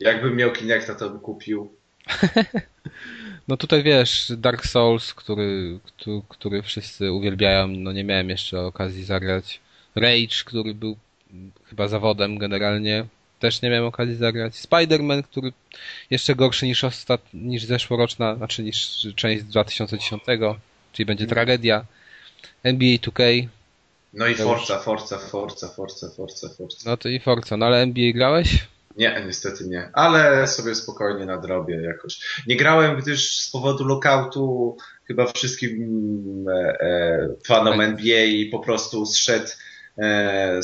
Jakbym 0.00 0.36
miał 0.36 0.52
Kinecta, 0.52 0.94
to 0.94 1.10
bym 1.10 1.20
kupił. 1.20 1.72
no 3.48 3.56
tutaj 3.56 3.82
wiesz, 3.82 4.32
Dark 4.36 4.66
Souls, 4.66 5.14
który, 5.14 5.78
który, 5.84 6.22
który 6.28 6.62
wszyscy 6.62 7.12
uwielbiają, 7.12 7.68
no 7.68 7.92
nie 7.92 8.04
miałem 8.04 8.30
jeszcze 8.30 8.60
okazji 8.60 9.04
zagrać. 9.04 9.60
Rage, 9.94 10.44
który 10.44 10.74
był 10.74 10.96
chyba 11.70 11.88
zawodem 11.88 12.38
generalnie, 12.38 13.06
też 13.40 13.62
nie 13.62 13.70
miałem 13.70 13.84
okazji 13.84 14.16
zagrać. 14.16 14.54
Spider-Man, 14.54 15.22
który 15.22 15.52
jeszcze 16.10 16.34
gorszy 16.34 16.66
niż 16.66 16.84
ostat... 16.84 17.20
niż 17.34 17.64
zeszłoroczna, 17.64 18.36
znaczy 18.36 18.62
niż 18.62 19.06
część 19.16 19.42
z 19.42 19.44
2010, 19.44 20.22
czyli 20.92 21.06
będzie 21.06 21.26
tragedia. 21.26 21.84
NBA 22.62 22.96
2K. 22.96 23.48
No 24.12 24.26
i 24.26 24.34
Forza, 24.34 24.78
Forza, 24.78 25.18
Forza, 25.18 25.68
Forza, 25.68 26.08
Forza, 26.08 26.48
Forza. 26.48 26.76
No 26.86 26.96
to 26.96 27.08
i 27.08 27.20
Forza. 27.20 27.56
No 27.56 27.66
ale 27.66 27.82
NBA 27.82 28.12
grałeś? 28.12 28.66
Nie, 28.96 29.22
niestety 29.26 29.68
nie. 29.68 29.90
Ale 29.92 30.46
sobie 30.46 30.74
spokojnie 30.74 31.26
nadrobię 31.26 31.82
jakoś. 31.82 32.42
Nie 32.46 32.56
grałem, 32.56 32.96
gdyż 32.96 33.40
z 33.40 33.50
powodu 33.50 33.84
lockoutu 33.84 34.76
chyba 35.04 35.32
wszystkim 35.32 36.48
e, 36.48 36.80
e, 36.80 37.28
fanom 37.46 37.78
tak. 37.78 37.88
NBA 37.88 38.50
po 38.50 38.58
prostu 38.58 39.06
zszedł 39.06 39.48
e, 39.98 40.60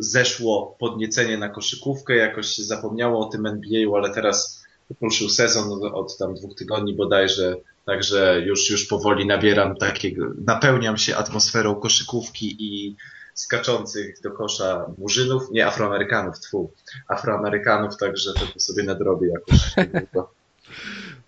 zeszło 0.00 0.76
podniecenie 0.80 1.38
na 1.38 1.48
koszykówkę, 1.48 2.16
jakoś 2.16 2.46
się 2.46 2.62
zapomniało 2.62 3.26
o 3.26 3.30
tym 3.30 3.46
NBA, 3.46 3.96
ale 3.96 4.14
teraz 4.14 4.64
ruszył 5.00 5.28
sezon 5.28 5.72
od, 5.72 5.92
od 5.92 6.18
tam 6.18 6.34
dwóch 6.34 6.54
tygodni 6.54 6.94
bodajże, 6.94 7.56
także 7.86 8.40
już, 8.46 8.70
już 8.70 8.86
powoli 8.86 9.26
nabieram 9.26 9.76
takiego, 9.76 10.26
napełniam 10.46 10.96
się 10.96 11.16
atmosferą 11.16 11.74
koszykówki 11.74 12.56
i 12.58 12.96
skaczących 13.40 14.20
do 14.20 14.30
kosza 14.30 14.86
murzynów, 14.98 15.50
nie 15.50 15.66
Afroamerykanów, 15.66 16.40
tfu, 16.40 16.70
Afroamerykanów, 17.08 17.96
także 17.96 18.32
to 18.32 18.60
sobie 18.60 18.82
nadrobię 18.82 19.28
jakoś. 19.28 19.74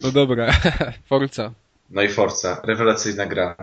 No 0.01 0.11
dobra, 0.11 0.53
Forza. 1.09 1.53
No 1.91 2.03
i 2.03 2.09
Forza, 2.09 2.61
rewelacyjna 2.65 3.27
gra. 3.27 3.57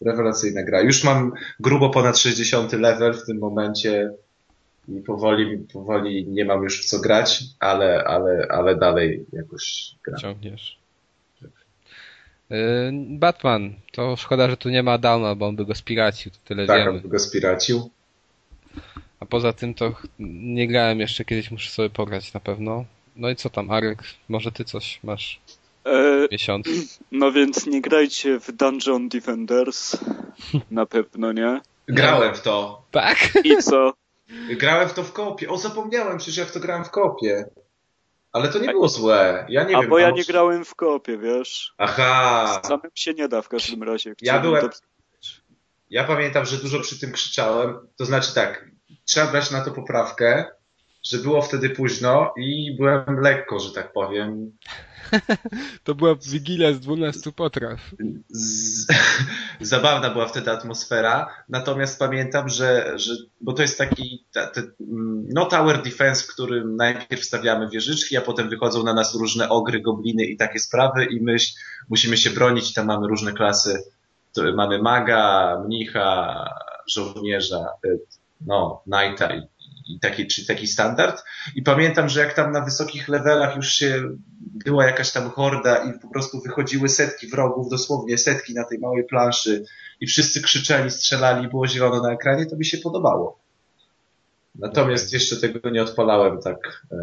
Rewelacyjna 0.00 0.62
gra. 0.62 0.80
Już 0.80 1.04
mam 1.04 1.32
grubo 1.60 1.90
ponad 1.90 2.18
60 2.18 2.72
level 2.72 3.14
w 3.14 3.26
tym 3.26 3.38
momencie 3.38 4.10
i 4.88 5.00
powoli, 5.00 5.58
powoli 5.58 6.26
nie 6.26 6.44
mam 6.44 6.62
już 6.62 6.82
w 6.82 6.84
co 6.84 7.00
grać, 7.00 7.44
ale, 7.60 8.04
ale, 8.04 8.46
ale 8.50 8.76
dalej 8.76 9.26
jakoś 9.32 9.94
gram. 10.04 10.20
Ciągniesz. 10.20 10.81
Y, 12.52 12.92
Batman, 13.08 13.74
to 13.92 14.16
szkoda, 14.16 14.50
że 14.50 14.56
tu 14.56 14.68
nie 14.68 14.82
ma 14.82 14.98
Downa, 14.98 15.34
bo 15.34 15.46
on 15.46 15.56
by 15.56 15.64
go 15.66 15.74
spiracił, 15.74 16.32
to 16.32 16.38
tyle 16.44 16.66
Tak, 16.66 16.78
wiemy. 16.78 16.90
on 16.90 17.08
go 17.08 17.18
spiracił. 17.18 17.90
A 19.20 19.26
poza 19.26 19.52
tym 19.52 19.74
to 19.74 19.92
nie 20.18 20.68
grałem 20.68 21.00
jeszcze, 21.00 21.24
kiedyś 21.24 21.50
muszę 21.50 21.70
sobie 21.70 21.90
pograć 21.90 22.34
na 22.34 22.40
pewno. 22.40 22.84
No 23.16 23.30
i 23.30 23.36
co 23.36 23.50
tam, 23.50 23.70
Arek? 23.70 24.02
Może 24.28 24.52
ty 24.52 24.64
coś 24.64 25.00
masz 25.04 25.40
E, 25.84 26.28
miesiąc? 26.32 26.66
no 27.12 27.32
więc 27.32 27.66
nie 27.66 27.80
grajcie 27.80 28.40
w 28.40 28.52
Dungeon 28.52 29.08
Defenders. 29.08 29.96
Na 30.70 30.86
pewno 30.86 31.32
nie. 31.32 31.60
Grałem 31.88 32.34
w 32.34 32.40
to. 32.42 32.82
Tak? 32.90 33.32
I 33.44 33.56
co? 33.62 33.92
Grałem 34.50 34.88
w 34.88 34.94
to 34.94 35.02
w 35.02 35.12
kopie. 35.12 35.48
O, 35.50 35.58
zapomniałem, 35.58 36.18
przecież 36.18 36.36
ja 36.36 36.44
w 36.44 36.52
to 36.52 36.60
grałem 36.60 36.84
w 36.84 36.90
kopie. 36.90 37.44
Ale 38.32 38.48
to 38.48 38.58
nie 38.58 38.68
było 38.68 38.88
złe. 38.88 39.46
Ja 39.48 39.64
nie 39.64 39.76
A 39.76 39.80
wiem. 39.80 39.90
bo 39.90 39.98
ja 39.98 40.06
tam- 40.08 40.16
nie 40.16 40.24
grałem 40.24 40.64
w 40.64 40.74
kopie, 40.74 41.18
wiesz? 41.18 41.74
Aha. 41.78 42.60
Samym 42.64 42.90
się 42.94 43.14
nie 43.14 43.28
da 43.28 43.42
w 43.42 43.48
każdym 43.48 43.82
razie. 43.82 44.14
Ja 44.22 44.38
byłem- 44.40 44.62
to- 44.70 44.76
Ja 45.90 46.04
pamiętam, 46.04 46.44
że 46.44 46.56
dużo 46.56 46.80
przy 46.80 47.00
tym 47.00 47.12
krzyczałem. 47.12 47.88
To 47.98 48.04
znaczy 48.04 48.34
tak, 48.34 48.64
trzeba 49.04 49.26
brać 49.26 49.50
na 49.50 49.64
to 49.64 49.70
poprawkę, 49.70 50.44
że 51.02 51.18
było 51.18 51.42
wtedy 51.42 51.70
późno 51.70 52.34
i 52.36 52.76
byłem 52.76 53.20
lekko, 53.20 53.60
że 53.60 53.72
tak 53.72 53.92
powiem. 53.92 54.52
To 55.84 55.94
była 55.94 56.14
Wigilia 56.30 56.72
z 56.72 56.80
12 56.80 57.32
potraw. 57.32 57.80
Z... 58.28 58.86
Zabawna 59.60 60.10
była 60.10 60.26
wtedy 60.26 60.50
atmosfera, 60.50 61.34
natomiast 61.48 61.98
pamiętam, 61.98 62.48
że, 62.48 62.92
że 62.98 63.14
bo 63.40 63.52
to 63.52 63.62
jest 63.62 63.78
taki 63.78 64.24
ta, 64.32 64.46
te, 64.46 64.60
mm, 64.60 65.28
no 65.34 65.46
tower 65.46 65.82
defense, 65.82 66.24
w 66.24 66.26
którym 66.26 66.76
najpierw 66.76 67.24
stawiamy 67.24 67.68
wieżyczki, 67.68 68.16
a 68.16 68.20
potem 68.20 68.48
wychodzą 68.48 68.84
na 68.84 68.94
nas 68.94 69.14
różne 69.14 69.48
ogry, 69.48 69.80
gobliny 69.80 70.24
i 70.24 70.36
takie 70.36 70.58
sprawy 70.58 71.04
i 71.04 71.20
my 71.20 71.36
musimy 71.88 72.16
się 72.16 72.30
bronić 72.30 72.74
tam 72.74 72.86
mamy 72.86 73.08
różne 73.08 73.32
klasy. 73.32 73.84
Mamy 74.54 74.82
maga, 74.82 75.62
mnicha, 75.66 76.34
żołnierza, 76.86 77.66
no, 78.46 78.82
knighta 78.84 79.34
i, 79.34 79.42
i 79.94 80.00
taki, 80.00 80.26
czyli 80.26 80.46
taki 80.46 80.66
standard. 80.66 81.24
I 81.54 81.62
pamiętam, 81.62 82.08
że 82.08 82.20
jak 82.20 82.34
tam 82.34 82.52
na 82.52 82.60
wysokich 82.60 83.08
levelach 83.08 83.56
już 83.56 83.68
się 83.72 84.02
była 84.40 84.86
jakaś 84.86 85.12
tam 85.12 85.30
horda 85.30 85.76
i 85.76 85.98
po 85.98 86.08
prostu 86.08 86.40
wychodziły 86.40 86.88
setki 86.88 87.26
wrogów, 87.26 87.70
dosłownie 87.70 88.18
setki 88.18 88.54
na 88.54 88.64
tej 88.64 88.78
małej 88.78 89.04
planszy 89.04 89.64
i 90.00 90.06
wszyscy 90.06 90.42
krzyczeli, 90.42 90.90
strzelali, 90.90 91.48
było 91.48 91.66
zielono 91.66 92.02
na 92.02 92.12
ekranie, 92.12 92.46
to 92.46 92.56
mi 92.56 92.64
się 92.64 92.78
podobało. 92.78 93.38
Natomiast 94.54 95.06
Okej. 95.06 95.18
jeszcze 95.18 95.36
tego 95.36 95.70
nie 95.70 95.82
odpalałem 95.82 96.40
tak 96.42 96.86
e, 96.92 96.96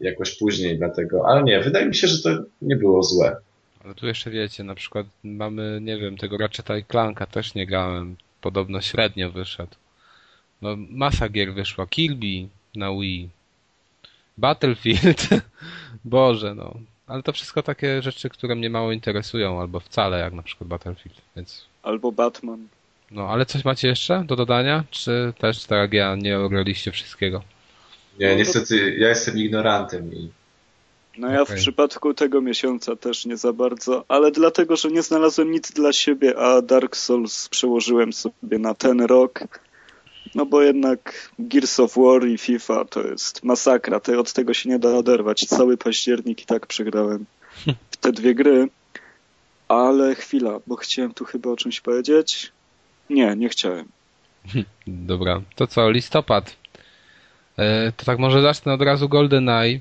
jakoś 0.00 0.38
później, 0.38 0.78
dlatego, 0.78 1.28
ale 1.28 1.42
nie, 1.42 1.60
wydaje 1.60 1.86
mi 1.86 1.94
się, 1.94 2.08
że 2.08 2.22
to 2.22 2.44
nie 2.62 2.76
było 2.76 3.02
złe. 3.02 3.36
Ale 3.84 3.94
tu 3.94 4.06
jeszcze 4.06 4.30
wiecie, 4.30 4.64
na 4.64 4.74
przykład 4.74 5.06
mamy, 5.24 5.78
nie 5.82 5.98
wiem, 5.98 6.16
tego 6.16 6.36
Ratcheta 6.36 6.76
i 6.76 6.84
Clanka 6.84 7.26
też 7.26 7.54
nie 7.54 7.66
grałem. 7.66 8.16
Podobno 8.40 8.80
średnio 8.80 9.30
wyszedł. 9.30 9.74
No, 10.62 10.76
masa 10.90 11.28
gier 11.28 11.54
wyszła. 11.54 11.86
Kirby 11.86 12.48
na 12.74 12.90
Wii. 12.90 13.28
Battlefield. 14.38 15.28
Boże, 16.04 16.54
no. 16.54 16.74
Ale 17.06 17.22
to 17.22 17.32
wszystko 17.32 17.62
takie 17.62 18.02
rzeczy, 18.02 18.28
które 18.28 18.54
mnie 18.54 18.70
mało 18.70 18.92
interesują, 18.92 19.60
albo 19.60 19.80
wcale, 19.80 20.18
jak 20.18 20.32
na 20.32 20.42
przykład 20.42 20.68
Battlefield, 20.68 21.16
więc... 21.36 21.64
Albo 21.82 22.12
Batman. 22.12 22.68
No, 23.10 23.28
ale 23.28 23.46
coś 23.46 23.64
macie 23.64 23.88
jeszcze 23.88 24.24
do 24.26 24.36
dodania? 24.36 24.84
Czy 24.90 25.32
też 25.38 25.64
tak 25.64 25.78
jak 25.78 25.92
ja 25.92 26.16
nie 26.16 26.38
ograliście 26.38 26.92
wszystkiego? 26.92 27.42
Nie, 28.18 28.36
niestety 28.36 28.96
ja 28.98 29.08
jestem 29.08 29.38
ignorantem 29.38 30.14
i 30.14 30.30
No 31.18 31.28
ja 31.30 31.38
w 31.38 31.42
Okej. 31.42 31.56
przypadku 31.56 32.14
tego 32.14 32.40
miesiąca 32.40 32.96
też 32.96 33.26
nie 33.26 33.36
za 33.36 33.52
bardzo, 33.52 34.04
ale 34.08 34.30
dlatego, 34.30 34.76
że 34.76 34.88
nie 34.88 35.02
znalazłem 35.02 35.50
nic 35.50 35.72
dla 35.72 35.92
siebie, 35.92 36.38
a 36.38 36.62
Dark 36.62 36.96
Souls 36.96 37.48
przełożyłem 37.48 38.12
sobie 38.12 38.58
na 38.58 38.74
ten 38.74 39.00
rok. 39.00 39.40
No 40.34 40.46
bo 40.46 40.62
jednak 40.62 41.30
Gears 41.38 41.80
of 41.80 41.96
War 41.96 42.28
i 42.28 42.38
FIFA 42.38 42.84
to 42.84 43.02
jest 43.02 43.44
masakra, 43.44 44.00
to 44.00 44.20
od 44.20 44.32
tego 44.32 44.54
się 44.54 44.68
nie 44.68 44.78
da 44.78 44.96
oderwać. 44.96 45.40
Cały 45.40 45.76
październik 45.76 46.42
i 46.42 46.46
tak 46.46 46.66
przegrałem 46.66 47.26
w 47.90 47.96
te 47.96 48.12
dwie 48.12 48.34
gry. 48.34 48.68
Ale 49.68 50.14
chwila, 50.14 50.60
bo 50.66 50.76
chciałem 50.76 51.14
tu 51.14 51.24
chyba 51.24 51.50
o 51.50 51.56
czymś 51.56 51.80
powiedzieć. 51.80 52.52
Nie, 53.10 53.36
nie 53.36 53.48
chciałem. 53.48 53.88
Dobra, 54.86 55.42
to 55.54 55.66
co, 55.66 55.90
listopad. 55.90 56.56
E, 57.56 57.92
to 57.92 58.04
tak 58.04 58.18
może 58.18 58.42
zacznę 58.42 58.72
od 58.72 58.82
razu 58.82 59.08
GoldenEye. 59.08 59.80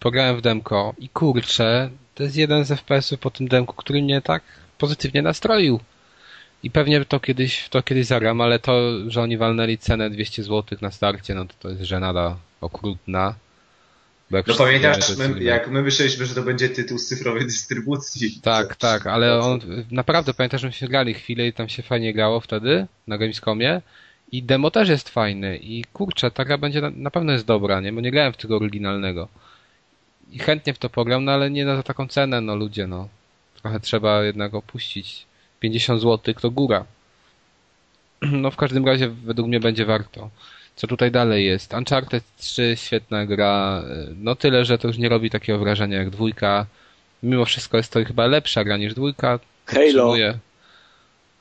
Pograłem 0.00 0.36
w 0.36 0.40
demko 0.40 0.94
i 0.98 1.08
kurczę, 1.08 1.90
to 2.14 2.22
jest 2.22 2.36
jeden 2.36 2.64
z 2.64 2.68
FPS-ów 2.68 3.20
po 3.20 3.30
tym 3.30 3.48
demku, 3.48 3.74
który 3.76 4.02
mnie 4.02 4.22
tak 4.22 4.42
pozytywnie 4.78 5.22
nastroił. 5.22 5.80
I 6.62 6.70
pewnie 6.70 7.04
to 7.04 7.20
kiedyś, 7.20 7.68
to 7.68 7.82
kiedyś 7.82 8.06
zagram, 8.06 8.40
ale 8.40 8.58
to, 8.58 8.92
że 9.10 9.22
oni 9.22 9.36
walnęli 9.36 9.78
cenę 9.78 10.10
200 10.10 10.42
zł 10.42 10.78
na 10.80 10.90
starcie, 10.90 11.34
no 11.34 11.44
to 11.44 11.54
to 11.60 11.68
jest 11.68 11.82
żenada 11.82 12.36
okrutna. 12.60 13.34
Bo 14.30 14.36
jak 14.36 14.46
No 14.46 14.54
pamiętasz, 14.54 15.16
my, 15.16 15.44
jak 15.44 15.70
my 15.70 15.82
myśleliśmy, 15.82 16.26
że 16.26 16.34
to 16.34 16.42
będzie 16.42 16.68
tytuł 16.68 16.98
z 16.98 17.06
cyfrowej 17.06 17.46
dystrybucji. 17.46 18.40
Tak, 18.42 18.76
tak, 18.76 19.06
ale 19.06 19.40
on 19.40 19.60
naprawdę 19.90 20.34
pamiętasz, 20.34 20.60
że 20.60 20.66
myśmy 20.66 20.88
grali 20.88 21.14
chwilę 21.14 21.46
i 21.46 21.52
tam 21.52 21.68
się 21.68 21.82
fajnie 21.82 22.12
grało 22.12 22.40
wtedy 22.40 22.86
na 23.06 23.18
Gamescomie 23.18 23.80
i 24.32 24.42
demo 24.42 24.70
też 24.70 24.88
jest 24.88 25.08
fajny 25.08 25.56
i 25.56 25.84
kurczę, 25.92 26.30
ta 26.30 26.44
gra 26.44 26.58
będzie 26.58 26.80
na, 26.80 26.90
na 26.90 27.10
pewno 27.10 27.32
jest 27.32 27.44
dobra, 27.44 27.80
nie? 27.80 27.92
Bo 27.92 28.00
nie 28.00 28.10
grałem 28.10 28.32
w 28.32 28.36
tego 28.36 28.56
oryginalnego. 28.56 29.28
I 30.32 30.38
chętnie 30.38 30.74
w 30.74 30.78
to 30.78 30.90
pogram, 30.90 31.24
no 31.24 31.32
ale 31.32 31.50
nie 31.50 31.64
za 31.64 31.82
taką 31.82 32.08
cenę, 32.08 32.40
no 32.40 32.56
ludzie, 32.56 32.86
no. 32.86 33.08
Trochę 33.62 33.80
trzeba 33.80 34.22
jednak 34.22 34.54
opuścić. 34.54 35.26
50 35.60 36.02
zł 36.02 36.34
to 36.40 36.50
góra. 36.50 36.84
No 38.22 38.50
w 38.50 38.56
każdym 38.56 38.86
razie 38.86 39.08
według 39.08 39.48
mnie 39.48 39.60
będzie 39.60 39.84
warto. 39.84 40.30
Co 40.76 40.86
tutaj 40.86 41.10
dalej 41.10 41.46
jest? 41.46 41.74
Uncharted 41.74 42.24
3, 42.36 42.74
świetna 42.76 43.26
gra. 43.26 43.82
No 44.16 44.34
tyle, 44.34 44.64
że 44.64 44.78
to 44.78 44.88
już 44.88 44.98
nie 44.98 45.08
robi 45.08 45.30
takiego 45.30 45.58
wrażenia 45.58 45.98
jak 45.98 46.10
dwójka. 46.10 46.66
Mimo 47.22 47.44
wszystko 47.44 47.76
jest 47.76 47.92
to 47.92 48.04
chyba 48.04 48.26
lepsza 48.26 48.64
gra 48.64 48.76
niż 48.76 48.94
dwójka. 48.94 49.38
Halo. 49.66 50.14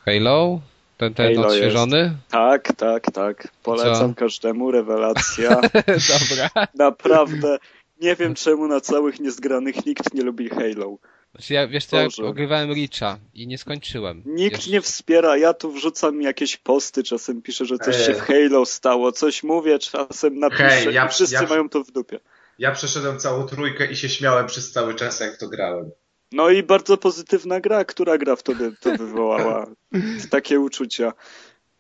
Halo? 0.06 0.62
Ten, 0.98 1.14
ten 1.14 1.36
Halo 1.36 1.48
odświeżony? 1.48 2.18
Tak, 2.30 2.74
tak, 2.78 3.12
tak. 3.12 3.48
Polecam 3.64 4.16
Co? 4.16 4.20
każdemu, 4.20 4.72
rewelacja. 4.72 5.62
Dobra. 6.14 6.68
Naprawdę 6.76 7.58
nie 8.02 8.16
wiem 8.16 8.36
czemu 8.36 8.68
na 8.68 8.82
całych 8.82 9.20
niezgranych 9.20 9.86
nikt 9.86 10.14
nie 10.14 10.22
lubi 10.22 10.50
Halo. 10.50 10.98
Znaczy 11.36 11.54
ja, 11.54 11.68
wiesz 11.68 11.86
co, 11.86 11.98
ja 11.98 12.04
Boże. 12.04 12.26
ogrywałem 12.26 12.72
Reacha 12.72 13.20
i 13.34 13.48
nie 13.48 13.58
skończyłem. 13.58 14.24
Nikt 14.26 14.56
Jeszcze. 14.56 14.72
nie 14.72 14.82
wspiera, 14.82 15.38
ja 15.38 15.54
tu 15.54 15.72
wrzucam 15.72 16.22
jakieś 16.22 16.58
posty, 16.58 17.04
czasem 17.04 17.42
piszę, 17.42 17.66
że 17.66 17.78
coś 17.78 17.96
Ej. 17.96 18.06
się 18.06 18.14
w 18.14 18.20
Halo 18.20 18.66
stało, 18.66 19.12
coś 19.12 19.44
mówię, 19.44 19.80
czasem 19.80 20.40
napiszę 20.40 20.64
Hej, 20.64 20.94
ja- 20.94 21.06
i 21.06 21.10
wszyscy 21.10 21.36
ja- 21.36 21.44
mają 21.44 21.70
to 21.70 21.84
w 21.84 21.92
dupie. 21.92 22.20
Ja 22.60 22.72
przeszedłem 22.72 23.20
całą 23.20 23.46
trójkę 23.48 23.92
i 23.92 23.96
się 23.96 24.10
śmiałem 24.10 24.48
przez 24.48 24.72
cały 24.72 24.96
czas, 24.96 25.20
jak 25.20 25.38
to 25.38 25.48
grałem. 25.48 25.92
No 26.32 26.50
i 26.50 26.64
bardzo 26.64 26.98
pozytywna 26.98 27.60
gra, 27.60 27.86
która 27.86 28.18
gra 28.18 28.36
wtedy 28.36 28.76
to 28.80 28.96
wywołała 28.96 29.68
takie 30.32 30.60
uczucia. 30.60 31.14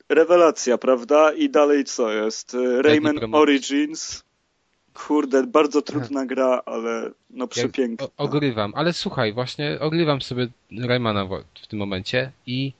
Rewelacja, 0.09 0.77
prawda? 0.77 1.31
I 1.33 1.49
dalej 1.49 1.83
co 1.83 2.11
jest? 2.11 2.57
Rayman 2.81 3.15
promocji? 3.15 3.41
Origins. 3.43 4.23
Kurde, 5.05 5.47
bardzo 5.47 5.81
trudna 5.81 6.25
gra, 6.25 6.61
ale 6.65 7.11
no 7.29 7.43
Ja 7.43 7.47
przepiękna. 7.47 8.05
o- 8.05 8.11
ogrywam, 8.17 8.73
ale 8.75 8.93
słuchaj, 8.93 9.33
właśnie 9.33 9.77
ogrywam 9.79 10.21
sobie 10.21 10.47
Raymana 10.79 11.25
w, 11.61 11.67
tym 11.67 11.79
momencie 11.79 12.31
i 12.45 12.73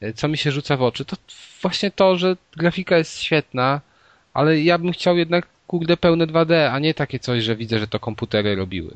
e, 0.00 0.12
co 0.12 0.28
mi 0.28 0.38
się 0.38 0.50
rzuca 0.50 0.76
w 0.76 0.82
oczy, 0.82 1.04
to 1.04 1.16
właśnie 1.62 1.90
to, 1.90 2.16
że 2.16 2.36
grafika 2.56 2.98
jest 2.98 3.20
świetna, 3.22 3.80
ale 4.34 4.60
ja 4.60 4.78
bym 4.78 4.92
chciał 4.92 5.16
jednak 5.18 5.46
kurde 5.66 5.96
pełne 5.96 6.26
2D, 6.26 6.70
a 6.72 6.78
nie 6.78 6.94
takie 6.94 7.18
coś, 7.18 7.44
że 7.44 7.56
widzę, 7.56 7.78
że 7.78 7.88
to 7.88 8.00
komputery 8.00 8.56
robiły. 8.56 8.94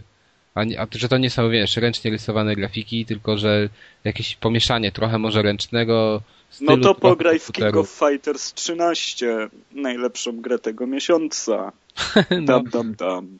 A, 0.54 0.64
nie, 0.64 0.80
a 0.80 0.86
że 0.92 1.08
to 1.08 1.18
nie 1.18 1.30
są, 1.30 1.50
wiesz, 1.50 1.76
ręcznie 1.76 2.10
rysowane 2.10 2.56
grafiki, 2.56 3.06
tylko 3.06 3.38
że 3.38 3.68
jakieś 4.04 4.36
pomieszanie 4.36 4.92
trochę 4.92 5.18
może 5.18 5.42
ręcznego 5.42 6.22
stylu, 6.50 6.76
No 6.76 6.82
to 6.82 6.94
pograj 6.94 7.38
w 7.38 7.52
King 7.52 7.76
of 7.76 7.90
Fighters 7.90 8.52
13, 8.54 9.48
najlepszą 9.72 10.40
grę 10.40 10.58
tego 10.58 10.86
miesiąca. 10.86 11.72
No, 12.30 12.46
Dam, 12.46 12.64
dam, 12.64 12.94
dam. 12.94 13.38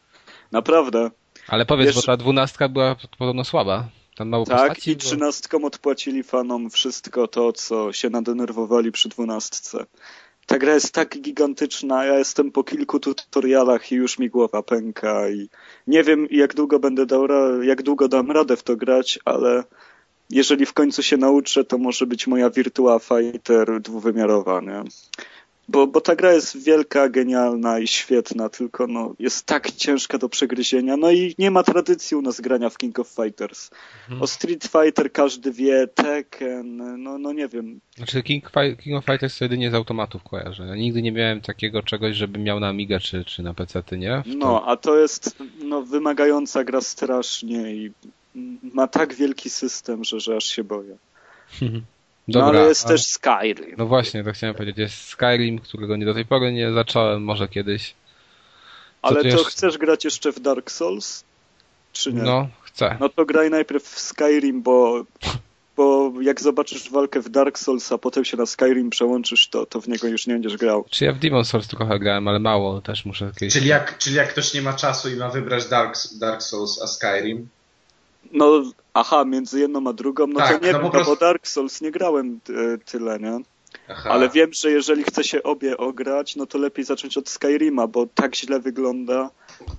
Naprawdę. 0.53 1.11
ale 1.49 1.67
powiedz, 1.67 1.87
Wiesz- 1.87 1.95
bo 1.97 2.03
ta 2.03 2.17
dwunastka 2.17 2.69
była 2.69 2.97
podobno 3.19 3.45
słaba. 3.45 3.89
Tam 4.17 4.29
mało 4.29 4.47
Tak, 4.47 4.59
postaci 4.69 4.91
i 4.91 4.97
trzynastką 4.97 5.65
odpłacili 5.65 6.23
fanom 6.23 6.71
wszystko 6.71 7.29
to, 7.29 7.53
co 7.53 7.93
się 7.93 8.11
nadenerwowali 8.11 8.93
przy 8.93 9.09
dwunastce. 9.09 9.87
ta 10.47 10.59
gra 10.59 10.75
jest 10.75 10.93
tak 10.95 11.19
gigantyczna, 11.21 12.05
ja 12.05 12.19
jestem 12.19 12.53
po 12.53 12.65
kilku 12.65 13.01
tutorialach 13.01 13.93
i 13.93 13.95
już 13.95 14.19
mi 14.19 14.29
głowa 14.31 14.63
pęka 14.63 15.29
i 15.29 15.49
nie 15.87 16.03
wiem 16.05 16.27
jak 16.31 16.55
długo 16.55 16.79
będę 16.79 17.07
dał, 17.07 17.27
jak 17.63 17.83
długo 17.83 18.09
dam 18.09 18.31
radę 18.31 18.57
w 18.57 18.63
to 18.63 18.77
grać, 18.77 19.19
ale 19.25 19.65
jeżeli 20.31 20.67
w 20.67 20.73
końcu 20.73 21.03
się 21.03 21.17
nauczę, 21.17 21.65
to 21.65 21.79
może 21.79 22.07
być 22.07 22.27
moja 22.27 22.51
Virtua 22.51 22.99
Fighter 22.99 23.81
dwuwymiarowa, 23.81 24.61
nie? 24.61 24.83
Bo, 25.73 25.87
bo 25.87 26.01
ta 26.01 26.17
gra 26.17 26.33
jest 26.33 26.65
wielka, 26.65 27.09
genialna 27.09 27.79
i 27.79 27.87
świetna, 27.87 28.49
tylko 28.49 28.87
no, 28.87 29.15
jest 29.19 29.47
tak 29.47 29.71
ciężka 29.71 30.19
do 30.19 30.29
przegryzienia. 30.29 30.97
No 30.97 31.11
i 31.11 31.35
nie 31.39 31.51
ma 31.51 31.63
tradycji 31.63 32.17
u 32.17 32.23
nas 32.23 32.41
grania 32.41 32.71
w 32.71 32.79
King 32.79 32.99
of 32.99 33.09
Fighters. 33.09 33.71
Mhm. 34.03 34.23
O 34.23 34.27
Street 34.27 34.65
Fighter 34.65 35.13
każdy 35.13 35.53
wie, 35.53 35.89
Tekken, 35.95 37.03
no, 37.03 37.19
no 37.19 37.33
nie 37.33 37.49
wiem. 37.49 37.81
Znaczy 37.97 38.23
King, 38.23 38.51
King 38.83 38.97
of 38.97 39.05
Fighters 39.05 39.41
jedynie 39.41 39.71
z 39.71 39.75
automatów 39.75 40.23
kojarzę. 40.23 40.67
Ja 40.67 40.77
nigdy 40.77 41.03
nie 41.03 41.13
miałem 41.13 41.41
takiego 41.41 41.83
czegoś, 41.83 42.17
żeby 42.17 42.39
miał 42.39 42.61
na 42.61 42.69
Amiga 42.69 43.01
czy, 43.01 43.25
czy 43.25 43.43
na 43.43 43.55
PC, 43.55 43.83
nie? 43.93 44.23
No, 44.27 44.65
a 44.67 44.77
to 44.77 44.99
jest 44.99 45.37
no, 45.65 45.83
wymagająca 45.83 46.65
gra 46.65 46.81
strasznie 46.81 47.75
i 47.75 47.93
ma 48.63 48.87
tak 48.87 49.15
wielki 49.15 49.51
system, 49.51 50.05
że, 50.05 50.21
że 50.21 50.37
aż 50.37 50.45
się 50.45 50.65
boję. 50.65 50.97
No, 52.33 52.41
Dobra, 52.41 52.53
no 52.53 52.59
ale 52.59 52.69
jest 52.69 52.87
a... 52.87 52.89
też 52.89 53.07
Skyrim. 53.07 53.75
No 53.79 53.87
właśnie, 53.87 54.25
to 54.25 54.33
chciałem 54.33 54.55
powiedzieć. 54.55 54.79
Jest 54.79 55.05
Skyrim, 55.05 55.59
którego 55.59 55.97
nie 55.97 56.05
do 56.05 56.15
tej 56.15 56.25
pory 56.25 56.53
nie 56.53 56.73
zacząłem, 56.73 57.25
może 57.25 57.49
kiedyś. 57.49 57.89
Co 57.89 57.95
ale 59.03 59.21
to 59.21 59.27
jeszcze... 59.27 59.45
chcesz 59.45 59.79
grać 59.79 60.05
jeszcze 60.05 60.33
w 60.33 60.41
Dark 60.41 60.71
Souls? 60.71 61.25
Czy 61.93 62.13
nie? 62.13 62.23
No, 62.23 62.49
chcę. 62.63 62.97
No 63.01 63.09
to 63.09 63.25
graj 63.25 63.51
najpierw 63.51 63.85
w 63.85 63.99
Skyrim, 63.99 64.63
bo, 64.63 65.05
bo 65.77 66.13
jak 66.21 66.41
zobaczysz 66.41 66.91
walkę 66.91 67.21
w 67.21 67.29
Dark 67.29 67.59
Souls, 67.59 67.93
a 67.93 67.99
potem 67.99 68.25
się 68.25 68.37
na 68.37 68.47
Skyrim 68.47 68.91
przełączysz, 68.91 69.49
to, 69.49 69.67
to 69.67 69.81
w 69.81 69.89
niego 69.89 70.09
już 70.09 70.27
nie 70.27 70.35
będziesz 70.35 70.57
grał. 70.57 70.85
Czy 70.91 71.05
ja 71.05 71.13
w 71.13 71.19
Demon 71.19 71.45
Souls 71.45 71.69
trochę 71.69 71.99
grałem, 71.99 72.29
ale 72.29 72.39
mało 72.39 72.81
też 72.81 73.05
muszę 73.05 73.31
kiedyś... 73.39 73.55
Czyli 73.55 73.69
jak, 73.69 73.99
czyli 73.99 74.17
jak 74.17 74.29
ktoś 74.29 74.55
nie 74.55 74.63
ma 74.63 74.73
czasu 74.73 75.11
i 75.11 75.17
ma 75.17 75.29
wybrać 75.29 75.69
Dark, 75.69 75.95
Dark 76.21 76.43
Souls 76.43 76.83
a 76.83 76.87
Skyrim, 76.87 77.49
no, 78.33 78.63
aha, 78.95 79.25
między 79.25 79.61
jedną 79.61 79.89
a 79.89 79.93
drugą, 79.93 80.27
no 80.27 80.41
tak, 80.41 80.59
to 80.59 80.67
nie 80.67 80.73
no 80.73 80.81
wiem, 80.81 80.91
prostu... 80.91 81.11
no 81.11 81.17
bo 81.17 81.21
Dark 81.21 81.47
Souls 81.49 81.81
nie 81.81 81.91
grałem 81.91 82.41
e, 82.49 82.79
tyle, 82.79 83.19
nie? 83.19 83.41
Aha. 83.89 84.11
Ale 84.11 84.29
wiem, 84.29 84.53
że 84.53 84.71
jeżeli 84.71 85.05
chce 85.05 85.25
się 85.25 85.43
obie 85.43 85.77
ograć, 85.77 86.37
no 86.37 86.47
to 86.47 86.59
lepiej 86.59 86.85
zacząć 86.85 87.19
od 87.19 87.29
Skyrima, 87.29 87.87
bo 87.87 88.07
tak 88.15 88.37
źle 88.37 88.61
wygląda, 88.61 89.31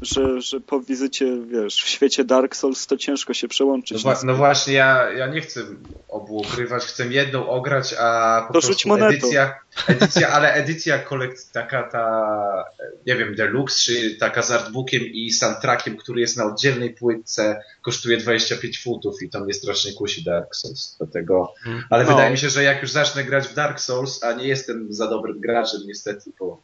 że, 0.02 0.42
że 0.42 0.60
po 0.60 0.80
wizycie, 0.80 1.38
wiesz, 1.48 1.84
w 1.84 1.88
świecie 1.88 2.24
Dark 2.24 2.56
Souls 2.56 2.88
to 2.88 2.98
ciężko 2.98 3.34
się 3.34 3.48
przełączyć. 3.48 4.04
No, 4.04 4.14
no 4.24 4.36
właśnie, 4.36 4.74
ja, 4.74 5.12
ja 5.12 5.28
nie 5.28 5.42
chcę 5.42 5.62
obu 6.10 6.44
ogrywać, 6.44 6.84
chcę 6.84 7.08
jedną 7.08 7.50
ograć, 7.50 7.96
a 8.00 8.42
po 8.48 8.54
to 8.54 8.68
prostu 8.68 8.94
edycja, 8.94 9.56
edycja, 9.88 10.30
ale 10.30 10.54
edycja 10.54 11.00
kolekt, 11.00 11.52
taka 11.52 11.84
ta, 11.84 12.66
nie 13.08 13.16
wiem, 13.16 13.36
deluxe, 13.36 13.82
czy 13.82 14.16
taka 14.16 14.42
z 14.42 14.52
artbookiem 14.52 15.04
i 15.04 15.32
soundtrackiem, 15.32 15.98
który 15.98 16.22
jest 16.22 16.38
na 16.38 16.46
oddzielnej 16.46 16.94
płytce, 16.94 17.64
kosztuje 17.82 18.18
25 18.18 18.84
funtów 18.84 19.22
i 19.22 19.30
to 19.30 19.40
mnie 19.40 19.54
strasznie 19.54 19.94
kusi 19.94 20.24
Dark 20.24 20.56
Souls. 20.56 20.96
Dlatego, 20.98 21.54
ale 21.90 22.04
no. 22.04 22.10
wydaje 22.10 22.32
mi 22.32 22.38
się, 22.38 22.50
że 22.50 22.64
jak 22.64 22.82
już 22.82 22.92
zacznę 22.92 23.24
grać 23.24 23.48
w 23.48 23.54
Dark 23.54 23.80
Souls, 23.80 24.24
a 24.24 24.34
nie 24.34 24.48
jestem 24.48 24.94
za 24.94 25.08
dobrym 25.08 25.40
graczem 25.40 25.82
niestety, 25.88 26.32
bo 26.40 26.62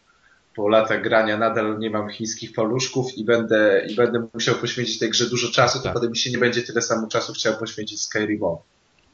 po 0.59 0.67
latach 0.67 1.01
grania 1.01 1.37
nadal 1.37 1.79
nie 1.79 1.89
mam 1.89 2.09
chińskich 2.09 2.53
paluszków 2.53 3.17
i 3.17 3.23
będę, 3.23 3.85
i 3.89 3.95
będę 3.95 4.27
musiał 4.33 4.55
poświęcić 4.55 4.99
tej 4.99 5.09
grze 5.09 5.29
dużo 5.29 5.51
czasu, 5.51 5.77
to 5.77 5.83
tak. 5.83 5.93
potem 5.93 6.09
mi 6.09 6.17
się 6.17 6.31
nie 6.31 6.37
będzie 6.37 6.61
tyle 6.61 6.81
samo 6.81 7.07
czasu 7.07 7.33
chciał 7.33 7.57
poświęcić 7.57 8.01
Skyrimowi. 8.01 8.61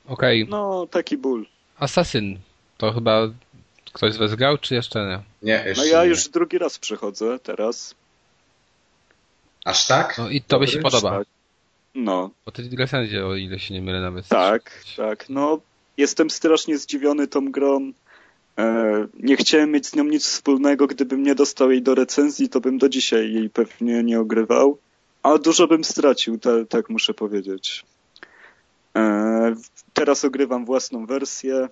Okej. 0.07 0.43
Okay. 0.43 0.51
No, 0.51 0.87
taki 0.91 1.17
ból. 1.17 1.45
Assassin. 1.79 2.39
To 2.77 2.93
chyba 2.93 3.27
ktoś 3.93 4.13
z 4.13 4.17
was 4.17 4.35
grał, 4.35 4.57
czy 4.57 4.75
jeszcze 4.75 4.99
nie? 5.05 5.19
Nie, 5.47 5.63
jeszcze 5.67 5.83
No 5.83 5.91
ja 5.91 6.03
nie. 6.03 6.09
już 6.09 6.29
drugi 6.29 6.57
raz 6.57 6.79
przechodzę 6.79 7.39
teraz. 7.39 7.95
Aż 9.65 9.87
tak? 9.87 10.17
No 10.17 10.29
i 10.29 10.41
to 10.41 10.59
by 10.59 10.67
się 10.67 10.79
podoba. 10.79 11.17
Tak. 11.17 11.27
No. 11.95 12.29
Bo 12.45 12.51
ty 12.51 12.69
recenzję, 12.77 13.25
o 13.25 13.35
ile 13.35 13.59
się 13.59 13.73
nie 13.73 13.81
mylę 13.81 14.01
nawet. 14.01 14.27
Tak, 14.27 14.83
tak. 14.97 15.25
No, 15.29 15.59
jestem 15.97 16.29
strasznie 16.29 16.77
zdziwiony 16.77 17.27
tą 17.27 17.51
grą. 17.51 17.91
E, 18.59 19.07
nie 19.19 19.37
chciałem 19.37 19.71
mieć 19.71 19.87
z 19.87 19.95
nią 19.95 20.03
nic 20.03 20.25
wspólnego. 20.25 20.87
Gdybym 20.87 21.23
nie 21.23 21.35
dostał 21.35 21.71
jej 21.71 21.81
do 21.81 21.95
recenzji, 21.95 22.49
to 22.49 22.61
bym 22.61 22.77
do 22.77 22.89
dzisiaj 22.89 23.33
jej 23.33 23.49
pewnie 23.49 24.03
nie 24.03 24.19
ogrywał. 24.19 24.77
A 25.23 25.37
dużo 25.37 25.67
bym 25.67 25.83
stracił, 25.83 26.37
te, 26.37 26.65
tak 26.65 26.89
muszę 26.89 27.13
powiedzieć. 27.13 27.85
E, 28.95 29.55
teraz 29.93 30.25
ogrywam 30.25 30.65
własną 30.65 31.05
wersję, 31.05 31.69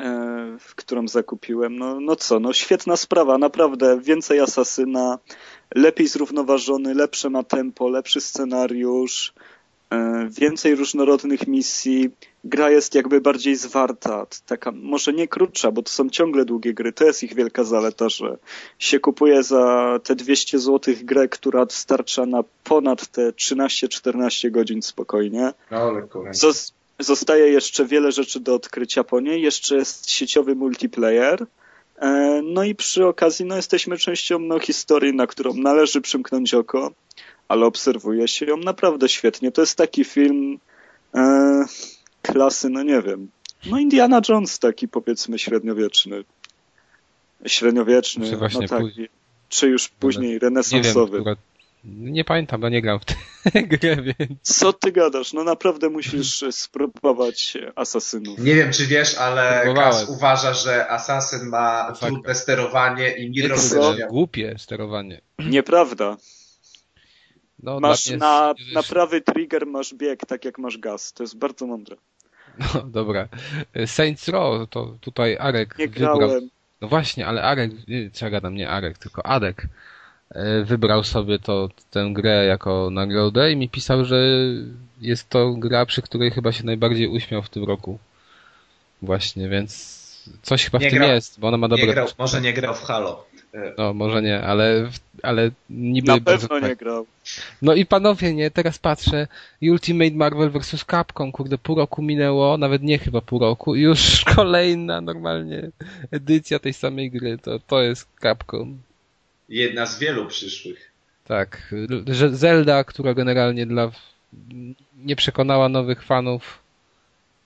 e, 0.00 0.56
którą 0.76 1.08
zakupiłem. 1.08 1.78
No, 1.78 2.00
no 2.00 2.16
co, 2.16 2.40
no 2.40 2.52
świetna 2.52 2.96
sprawa, 2.96 3.38
naprawdę. 3.38 4.00
Więcej 4.00 4.40
asasyna, 4.40 5.18
lepiej 5.74 6.08
zrównoważony, 6.08 6.94
lepsze 6.94 7.30
ma 7.30 7.42
tempo, 7.42 7.88
lepszy 7.88 8.20
scenariusz, 8.20 9.32
więcej 10.28 10.74
różnorodnych 10.74 11.46
misji. 11.46 12.10
Gra 12.44 12.70
jest 12.70 12.94
jakby 12.94 13.20
bardziej 13.20 13.56
zwarta, 13.56 14.26
taka 14.46 14.72
może 14.72 15.12
nie 15.12 15.28
krótsza, 15.28 15.70
bo 15.70 15.82
to 15.82 15.90
są 15.90 16.10
ciągle 16.10 16.44
długie 16.44 16.74
gry, 16.74 16.92
to 16.92 17.04
jest 17.04 17.22
ich 17.22 17.34
wielka 17.34 17.64
zaleta, 17.64 18.08
że 18.08 18.36
się 18.78 19.00
kupuje 19.00 19.42
za 19.42 19.98
te 20.04 20.14
200 20.14 20.58
zł 20.58 20.94
grę, 21.02 21.28
która 21.28 21.66
starcza 21.68 22.26
na 22.26 22.44
ponad 22.64 23.06
te 23.06 23.30
13-14 23.30 24.50
godzin 24.50 24.82
spokojnie. 24.82 25.52
No, 26.42 26.52
zostaje 26.98 27.48
jeszcze 27.48 27.86
wiele 27.86 28.12
rzeczy 28.12 28.40
do 28.40 28.54
odkrycia 28.54 29.04
po 29.04 29.20
niej, 29.20 29.42
jeszcze 29.42 29.76
jest 29.76 30.10
sieciowy 30.10 30.54
multiplayer, 30.54 31.46
e, 31.98 32.40
no 32.44 32.64
i 32.64 32.74
przy 32.74 33.06
okazji 33.06 33.44
no, 33.44 33.56
jesteśmy 33.56 33.98
częścią 33.98 34.38
no, 34.38 34.58
historii, 34.58 35.14
na 35.14 35.26
którą 35.26 35.54
należy 35.54 36.00
przymknąć 36.00 36.54
oko, 36.54 36.92
ale 37.50 37.66
obserwuje 37.66 38.28
się 38.28 38.46
ją 38.46 38.56
naprawdę 38.56 39.08
świetnie. 39.08 39.52
To 39.52 39.60
jest 39.60 39.78
taki 39.78 40.04
film... 40.04 40.58
E, 41.14 41.64
klasy, 42.22 42.70
no 42.70 42.82
nie 42.82 43.02
wiem. 43.02 43.30
No 43.66 43.78
Indiana 43.78 44.20
Jones 44.28 44.58
taki 44.58 44.88
powiedzmy 44.88 45.38
średniowieczny. 45.38 46.24
Średniowieczny, 47.46 48.30
no 48.52 48.68
taki. 48.68 49.08
Czy 49.48 49.68
już 49.68 49.88
później 49.88 50.38
renesansowy. 50.38 51.18
Nie, 51.18 51.24
wiem, 51.24 51.36
nie 52.14 52.24
pamiętam, 52.24 52.60
bo 52.60 52.68
nie 52.68 52.82
gram 52.82 53.00
w 53.00 53.04
tę 53.04 53.14
grę, 53.72 53.96
więc... 54.02 54.40
Co 54.42 54.72
ty 54.72 54.92
gadasz? 54.92 55.32
No 55.32 55.44
naprawdę 55.44 55.88
musisz 55.88 56.44
spróbować 56.50 57.58
Asasynów. 57.76 58.38
Nie 58.38 58.54
wiem, 58.54 58.72
czy 58.72 58.86
wiesz, 58.86 59.18
ale 59.18 59.74
Kas 59.74 60.08
uważa, 60.08 60.54
że 60.54 60.90
Asasyn 60.90 61.48
ma 61.48 61.86
no 61.88 62.08
trudne 62.08 62.34
sterowanie 62.34 63.16
i 63.16 63.30
nie 63.30 63.48
rozumie. 63.48 64.06
głupie 64.08 64.54
sterowanie. 64.58 65.20
Nieprawda. 65.38 66.16
No, 67.62 67.80
masz 67.80 68.10
na, 68.10 68.54
na 68.74 68.82
prawy 68.82 69.20
trigger 69.20 69.66
masz 69.66 69.94
bieg, 69.94 70.26
tak 70.26 70.44
jak 70.44 70.58
masz 70.58 70.78
gaz. 70.78 71.12
To 71.12 71.22
jest 71.22 71.38
bardzo 71.38 71.66
mądre. 71.66 71.96
No 72.74 72.82
dobra. 72.82 73.28
Saints 73.86 74.28
Row, 74.28 74.70
to 74.70 74.96
tutaj 75.00 75.36
Arek 75.40 75.78
Nie 75.78 75.88
wybrał... 75.88 76.18
grałem. 76.18 76.48
No 76.80 76.88
właśnie, 76.88 77.26
ale 77.26 77.42
Arek, 77.42 77.70
co 78.12 78.24
ja 78.24 78.30
gadam, 78.30 78.54
nie 78.54 78.70
Arek, 78.70 78.98
tylko 78.98 79.26
Adek 79.26 79.66
e, 80.30 80.64
wybrał 80.64 81.04
sobie 81.04 81.38
to, 81.38 81.68
tę 81.90 82.10
grę 82.12 82.44
jako 82.44 82.88
nagrodę 82.90 83.52
i 83.52 83.56
mi 83.56 83.68
pisał, 83.68 84.04
że 84.04 84.20
jest 85.00 85.28
to 85.28 85.52
gra, 85.52 85.86
przy 85.86 86.02
której 86.02 86.30
chyba 86.30 86.52
się 86.52 86.64
najbardziej 86.64 87.08
uśmiał 87.08 87.42
w 87.42 87.48
tym 87.48 87.64
roku. 87.64 87.98
Właśnie, 89.02 89.48
więc 89.48 90.00
coś 90.42 90.64
chyba 90.64 90.78
nie 90.78 90.88
w 90.88 90.90
tym 90.90 90.98
grał, 90.98 91.10
jest, 91.10 91.40
bo 91.40 91.48
ona 91.48 91.56
ma 91.56 91.68
dobre... 91.68 91.86
Nie 91.86 91.92
grał, 91.92 92.08
może 92.18 92.40
nie 92.40 92.52
grał 92.52 92.74
w 92.74 92.82
Halo. 92.82 93.26
No, 93.78 93.94
może 93.94 94.22
nie, 94.22 94.42
ale, 94.42 94.90
ale 95.22 95.50
niby... 95.70 96.12
Na 96.12 96.20
pewno 96.20 96.58
nie 96.58 96.76
grał. 96.76 97.06
No 97.62 97.74
i 97.74 97.86
panowie, 97.86 98.34
nie, 98.34 98.50
teraz 98.50 98.78
patrzę, 98.78 99.28
Ultimate 99.62 100.14
Marvel 100.14 100.50
vs. 100.50 100.84
Capcom, 100.84 101.32
kurde, 101.32 101.58
pół 101.58 101.76
roku 101.76 102.02
minęło, 102.02 102.58
nawet 102.58 102.82
nie 102.82 102.98
chyba 102.98 103.20
pół 103.20 103.38
roku, 103.38 103.74
i 103.74 103.80
już 103.80 104.24
kolejna 104.36 105.00
normalnie 105.00 105.70
edycja 106.10 106.58
tej 106.58 106.72
samej 106.72 107.10
gry, 107.10 107.38
to, 107.38 107.58
to 107.58 107.82
jest 107.82 108.08
Capcom. 108.22 108.78
Jedna 109.48 109.86
z 109.86 109.98
wielu 109.98 110.26
przyszłych. 110.26 110.90
Tak, 111.24 111.74
Zelda, 112.30 112.84
która 112.84 113.14
generalnie 113.14 113.66
dla 113.66 113.90
nie 114.96 115.16
przekonała 115.16 115.68
nowych 115.68 116.02
fanów 116.02 116.58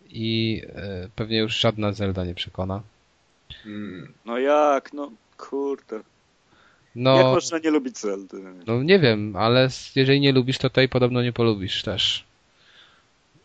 i 0.09 0.63
e, 0.75 1.09
pewnie 1.17 1.39
już 1.39 1.61
żadna 1.61 1.93
Zelda 1.93 2.25
nie 2.25 2.35
przekona. 2.35 2.83
Hmm. 3.63 4.13
No 4.25 4.39
jak, 4.39 4.93
no 4.93 5.13
kurde. 5.37 6.01
No, 6.95 7.17
Jak 7.17 7.27
można 7.27 7.59
nie 7.59 7.71
lubić 7.71 7.99
Zeldy? 7.99 8.43
No 8.67 8.83
nie 8.83 8.99
wiem, 8.99 9.37
ale 9.37 9.69
jeżeli 9.95 10.21
nie 10.21 10.33
lubisz, 10.33 10.59
to 10.59 10.71
tej 10.71 10.89
podobno 10.89 11.23
nie 11.23 11.33
polubisz 11.33 11.83
też. 11.83 12.25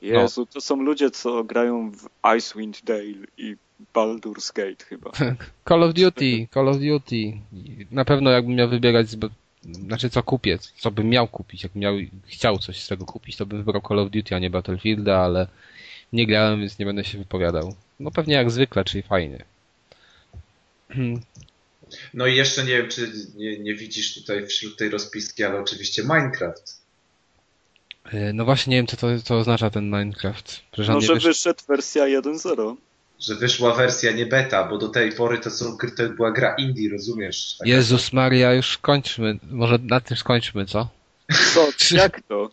Jezu, 0.02 0.42
no. 0.42 0.48
to 0.54 0.62
są 0.62 0.76
ludzie, 0.82 1.12
co 1.12 1.44
grają 1.44 1.92
w 1.92 2.10
Icewind 2.38 2.84
Dale 2.84 3.28
i 3.38 3.56
Baldur's 3.94 4.54
Gate 4.54 4.86
chyba. 4.86 5.12
Call 5.70 5.84
of 5.84 5.94
Duty, 5.94 6.48
Call 6.54 6.70
of 6.70 6.78
Duty. 6.78 7.34
Na 7.92 8.06
pewno 8.06 8.32
jakbym 8.32 8.56
miał 8.56 8.70
wybierać, 8.70 9.08
znaczy 9.64 10.10
co 10.10 10.24
kupię, 10.24 10.58
co 10.76 10.92
bym 10.92 11.10
miał 11.10 11.28
kupić, 11.28 11.64
jakbym 11.64 11.82
miał, 11.82 11.94
chciał 12.26 12.58
coś 12.58 12.82
z 12.82 12.88
tego 12.88 13.06
kupić, 13.06 13.36
to 13.36 13.46
bym 13.46 13.64
wybrał 13.64 13.82
Call 13.88 14.00
of 14.00 14.10
Duty, 14.10 14.36
a 14.36 14.40
nie 14.40 14.50
Battlefielda, 14.50 15.18
ale 15.18 15.48
nie 16.14 16.28
grałem, 16.28 16.60
więc 16.60 16.80
nie 16.80 16.86
będę 16.86 17.04
się 17.04 17.18
wypowiadał. 17.18 17.76
No 18.00 18.12
pewnie 18.12 18.34
jak 18.34 18.52
zwykle, 18.52 18.86
czyli 18.86 19.04
fajnie. 19.04 19.44
No 22.14 22.28
i 22.28 22.36
jeszcze 22.36 22.64
nie 22.64 22.78
wiem, 22.78 22.90
czy 22.90 23.12
nie, 23.36 23.60
nie 23.60 23.76
widzisz 23.76 24.14
tutaj 24.14 24.48
wśród 24.48 24.78
tej 24.78 24.90
rozpiski, 24.90 25.44
ale 25.44 25.60
oczywiście 25.60 26.04
Minecraft. 26.04 26.80
E, 28.14 28.34
No 28.34 28.46
właśnie 28.46 28.72
nie 28.72 28.78
wiem, 28.78 28.88
co 28.88 28.98
to, 28.98 29.08
co 29.24 29.38
oznacza 29.38 29.70
ten 29.70 29.86
Minecraft. 29.86 30.62
Przecież 30.72 30.90
Może 30.90 31.14
wyszedł- 31.14 31.24
wyszedł 31.28 31.64
wersja 31.68 32.04
1.0. 32.06 32.76
Że 33.20 33.36
wyszła 33.36 33.76
wersja 33.76 34.12
nie 34.12 34.26
beta, 34.26 34.64
bo 34.68 34.78
do 34.78 34.88
tej 34.90 35.12
pory 35.12 35.38
to, 35.38 35.52
są, 35.52 35.78
to 35.98 36.10
była 36.10 36.32
gra 36.32 36.56
indie, 36.56 36.90
rozumiesz? 36.90 37.56
Taka- 37.60 37.70
Jezus 37.70 38.14
Maria, 38.14 38.54
już 38.54 38.78
kończmy. 38.78 39.40
Może 39.52 39.78
na 39.84 40.00
tym 40.02 40.18
skończmy, 40.18 40.66
co? 40.66 40.90
Co? 41.54 41.68
Jak 41.92 42.22
to? 42.22 42.50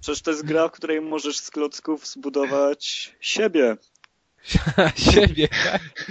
Przecież 0.00 0.22
to 0.22 0.30
jest 0.30 0.44
gra, 0.44 0.68
w 0.68 0.72
której 0.72 1.00
możesz 1.00 1.38
z 1.38 1.50
klocków 1.50 2.06
zbudować 2.06 3.12
siebie. 3.20 3.76
Siebie. 5.12 5.48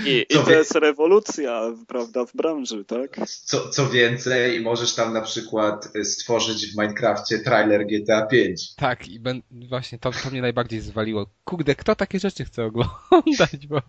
I, 0.06 0.26
i 0.30 0.34
Co 0.34 0.44
to 0.44 0.52
jest 0.52 0.76
rewolucja, 0.76 1.62
prawda, 1.88 2.26
w 2.26 2.36
branży, 2.36 2.86
tak? 2.86 3.28
Co, 3.28 3.70
co 3.70 3.90
więcej, 3.90 4.62
możesz 4.62 4.96
tam 4.96 5.14
na 5.14 5.22
przykład 5.22 5.90
y, 5.96 6.06
stworzyć 6.06 6.68
w 6.68 6.78
Minecrafcie 6.78 7.40
trailer 7.40 7.86
GTA 7.88 8.26
5. 8.26 8.76
Tak, 8.76 9.08
i 9.08 9.20
ben, 9.20 9.42
właśnie 9.70 10.00
to, 10.00 10.12
to 10.24 10.30
mnie 10.32 10.42
najbardziej 10.42 10.82
zwaliło. 10.82 11.26
Kurde, 11.46 11.76
kto 11.76 11.96
takie 11.96 12.20
rzeczy 12.20 12.46
chce 12.46 12.66
oglądać, 12.66 13.68
bo... 13.70 13.82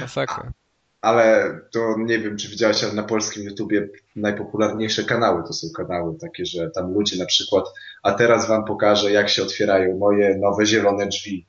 Masakra. 0.00 0.52
Ale 1.00 1.60
to 1.72 1.94
nie 1.98 2.18
wiem, 2.18 2.36
czy 2.36 2.48
widziałeś, 2.48 2.84
ale 2.84 2.92
na 2.92 3.02
polskim 3.02 3.42
YouTubie 3.42 3.88
najpopularniejsze 4.16 5.04
kanały 5.04 5.42
to 5.46 5.52
są 5.52 5.66
kanały 5.76 6.18
takie, 6.18 6.46
że 6.46 6.70
tam 6.70 6.94
ludzie 6.94 7.18
na 7.18 7.26
przykład, 7.26 7.64
a 8.02 8.12
teraz 8.12 8.48
wam 8.48 8.64
pokażę, 8.64 9.12
jak 9.12 9.28
się 9.28 9.42
otwierają 9.42 9.98
moje 9.98 10.38
nowe 10.38 10.66
zielone 10.66 11.06
drzwi. 11.06 11.46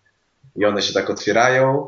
I 0.58 0.66
one 0.66 0.82
się 0.82 0.94
tak 0.94 1.10
otwierają 1.10 1.88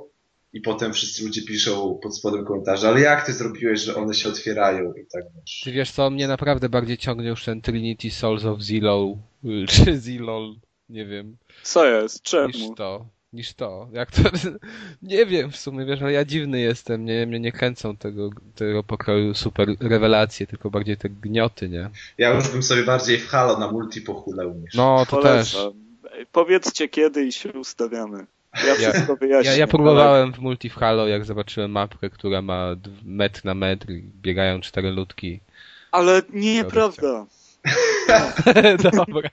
i 0.54 0.62
potem 0.62 0.94
wszyscy 0.94 1.24
ludzie 1.24 1.42
piszą 1.42 2.00
pod 2.04 2.18
spodem 2.18 2.46
komentarze, 2.46 2.88
ale 2.88 3.00
jak 3.00 3.26
ty 3.26 3.34
zrobiłeś, 3.34 3.82
że 3.82 3.96
one 3.96 4.14
się 4.14 4.30
otwierają 4.30 4.94
i 4.94 5.06
tak 5.14 5.24
wiesz. 5.36 5.62
Ty 5.64 5.72
wiesz 5.72 5.92
co, 5.92 6.10
mnie 6.10 6.28
naprawdę 6.28 6.70
bardziej 6.70 6.98
ciągnie 6.98 7.28
już 7.30 7.46
ten 7.46 7.62
Trinity 7.62 8.12
Souls 8.12 8.46
of 8.46 8.62
Zillow, 8.62 9.18
y, 9.46 9.66
czy 9.74 9.98
Zilol, 9.98 10.56
nie 10.90 11.06
wiem, 11.06 11.38
Co 11.64 11.86
jest? 11.86 12.16
niż 12.16 12.32
Czemu? 12.32 12.76
to. 12.76 13.06
Niż 13.34 13.54
to. 13.54 13.88
Jak 13.92 14.12
to. 14.12 14.22
Nie 15.02 15.26
wiem 15.26 15.52
w 15.52 15.58
sumie, 15.58 15.86
wiesz, 15.86 16.02
ale 16.02 16.12
ja 16.12 16.26
dziwny 16.26 16.60
jestem. 16.60 17.06
Nie, 17.06 17.28
mnie 17.28 17.40
nie 17.40 17.52
kręcą 17.52 17.98
tego, 17.98 18.30
tego 18.56 18.84
pokroju 18.84 19.34
super 19.34 19.76
rewelacje, 19.80 20.48
tylko 20.48 20.70
bardziej 20.72 20.98
te 20.98 21.10
gnioty, 21.10 21.70
nie? 21.70 21.90
Ja 22.18 22.34
już 22.34 22.50
bym 22.50 22.64
sobie 22.64 22.84
bardziej 22.84 23.18
w 23.18 23.28
Halo 23.28 23.58
na 23.60 23.72
multi 23.72 24.02
pochulał 24.02 24.54
niż. 24.54 24.74
No, 24.74 25.06
to 25.10 25.22
też. 25.22 25.54
Polecam. 25.54 25.82
Ej, 26.12 26.26
Powiedzcie 26.32 26.88
kiedy 26.90 27.26
i 27.26 27.32
się 27.32 27.54
ustawiamy. 27.54 28.26
Ja 28.54 28.76
Ja- 28.82 28.92
wszystko 28.92 29.16
wyjaśnię. 29.16 29.52
Ja, 29.52 29.58
ja 29.58 29.68
próbowałem 29.68 30.34
w 30.34 30.40
multi 30.40 30.70
w 30.70 30.76
Halo, 30.76 31.08
jak 31.08 31.26
zobaczyłem 31.26 31.72
mapkę, 31.72 32.10
która 32.10 32.42
ma 32.42 32.76
metr 33.06 33.46
na 33.46 33.54
metr 33.54 33.92
i 33.92 34.04
biegają 34.22 34.62
cztery 34.62 34.92
ludki. 34.92 35.40
Ale, 35.92 36.12
ale 36.12 36.22
nieprawda. 36.34 37.26
Dobra. 39.08 39.30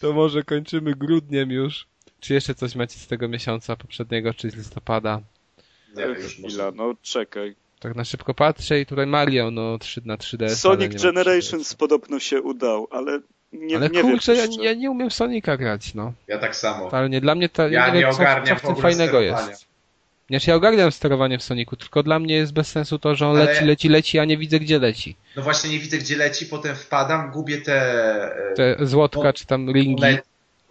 To 0.00 0.12
może 0.12 0.42
kończymy 0.42 0.94
grudniem 0.94 1.50
już. 1.50 1.86
Czy 2.20 2.34
jeszcze 2.34 2.54
coś 2.54 2.74
macie 2.74 2.98
z 2.98 3.06
tego 3.06 3.28
miesiąca 3.28 3.76
poprzedniego, 3.76 4.34
czy 4.34 4.50
z 4.50 4.56
listopada? 4.56 5.20
Nie 5.96 6.02
już 6.04 6.34
Chwila, 6.34 6.72
no 6.74 6.94
czekaj. 7.02 7.54
Tak 7.80 7.96
na 7.96 8.04
szybko 8.04 8.34
patrzę 8.34 8.80
i 8.80 8.86
tutaj 8.86 9.06
Mario, 9.06 9.50
no 9.50 9.78
3 9.78 10.00
na 10.04 10.16
3DS. 10.16 10.42
ale 10.44 10.56
Sonic 10.56 10.92
nie 10.92 10.96
ma 10.98 11.02
Generations 11.02 11.68
3DS. 11.74 11.76
podobno 11.76 12.18
się 12.18 12.42
udał, 12.42 12.88
ale 12.90 13.20
nie, 13.52 13.76
ale 13.76 13.88
nie 13.88 14.00
kurczę, 14.02 14.34
ja, 14.34 14.42
wiem. 14.48 14.62
ja 14.62 14.74
nie 14.74 14.90
umiem 14.90 15.10
w 15.10 15.14
Sonika 15.14 15.56
grać, 15.56 15.94
no. 15.94 16.12
Ja 16.28 16.38
tak 16.38 16.56
samo. 16.56 16.84
Totalnie. 16.84 17.20
Dla 17.20 17.34
mnie 17.34 17.48
to, 17.48 17.62
Ja 17.62 17.68
ja 17.68 17.86
nie 17.88 17.94
nie 17.94 18.00
wiem, 18.00 18.10
co, 18.12 18.16
ogarniam 18.18 18.56
co 18.60 18.62
w 18.62 18.66
tym 18.74 18.82
fajnego 18.82 19.18
sterowania. 19.18 19.48
jest. 19.50 19.68
Znaczy 20.30 20.50
ja 20.50 20.56
ogarniam 20.56 20.92
sterowanie 20.92 21.38
w 21.38 21.42
Soniku, 21.42 21.76
tylko 21.76 22.02
dla 22.02 22.18
mnie 22.18 22.34
jest 22.34 22.52
bez 22.52 22.68
sensu 22.68 22.98
to, 22.98 23.14
że 23.14 23.26
on 23.28 23.36
Ale- 23.36 23.44
leci, 23.44 23.64
leci, 23.64 23.88
leci, 23.88 24.18
a 24.18 24.24
nie 24.24 24.36
widzę 24.38 24.60
gdzie 24.60 24.78
leci. 24.78 25.16
No 25.36 25.42
właśnie 25.42 25.70
nie 25.70 25.78
widzę 25.78 25.98
gdzie 25.98 26.16
leci, 26.16 26.46
potem 26.46 26.76
wpadam, 26.76 27.30
gubię 27.30 27.58
te, 27.58 27.74
e, 28.50 28.54
Te 28.54 28.76
złotka 28.86 29.22
No, 29.22 29.32
czy 29.32 29.46
tam 29.46 29.70
ringi. 29.70 30.02
one- 30.04 30.18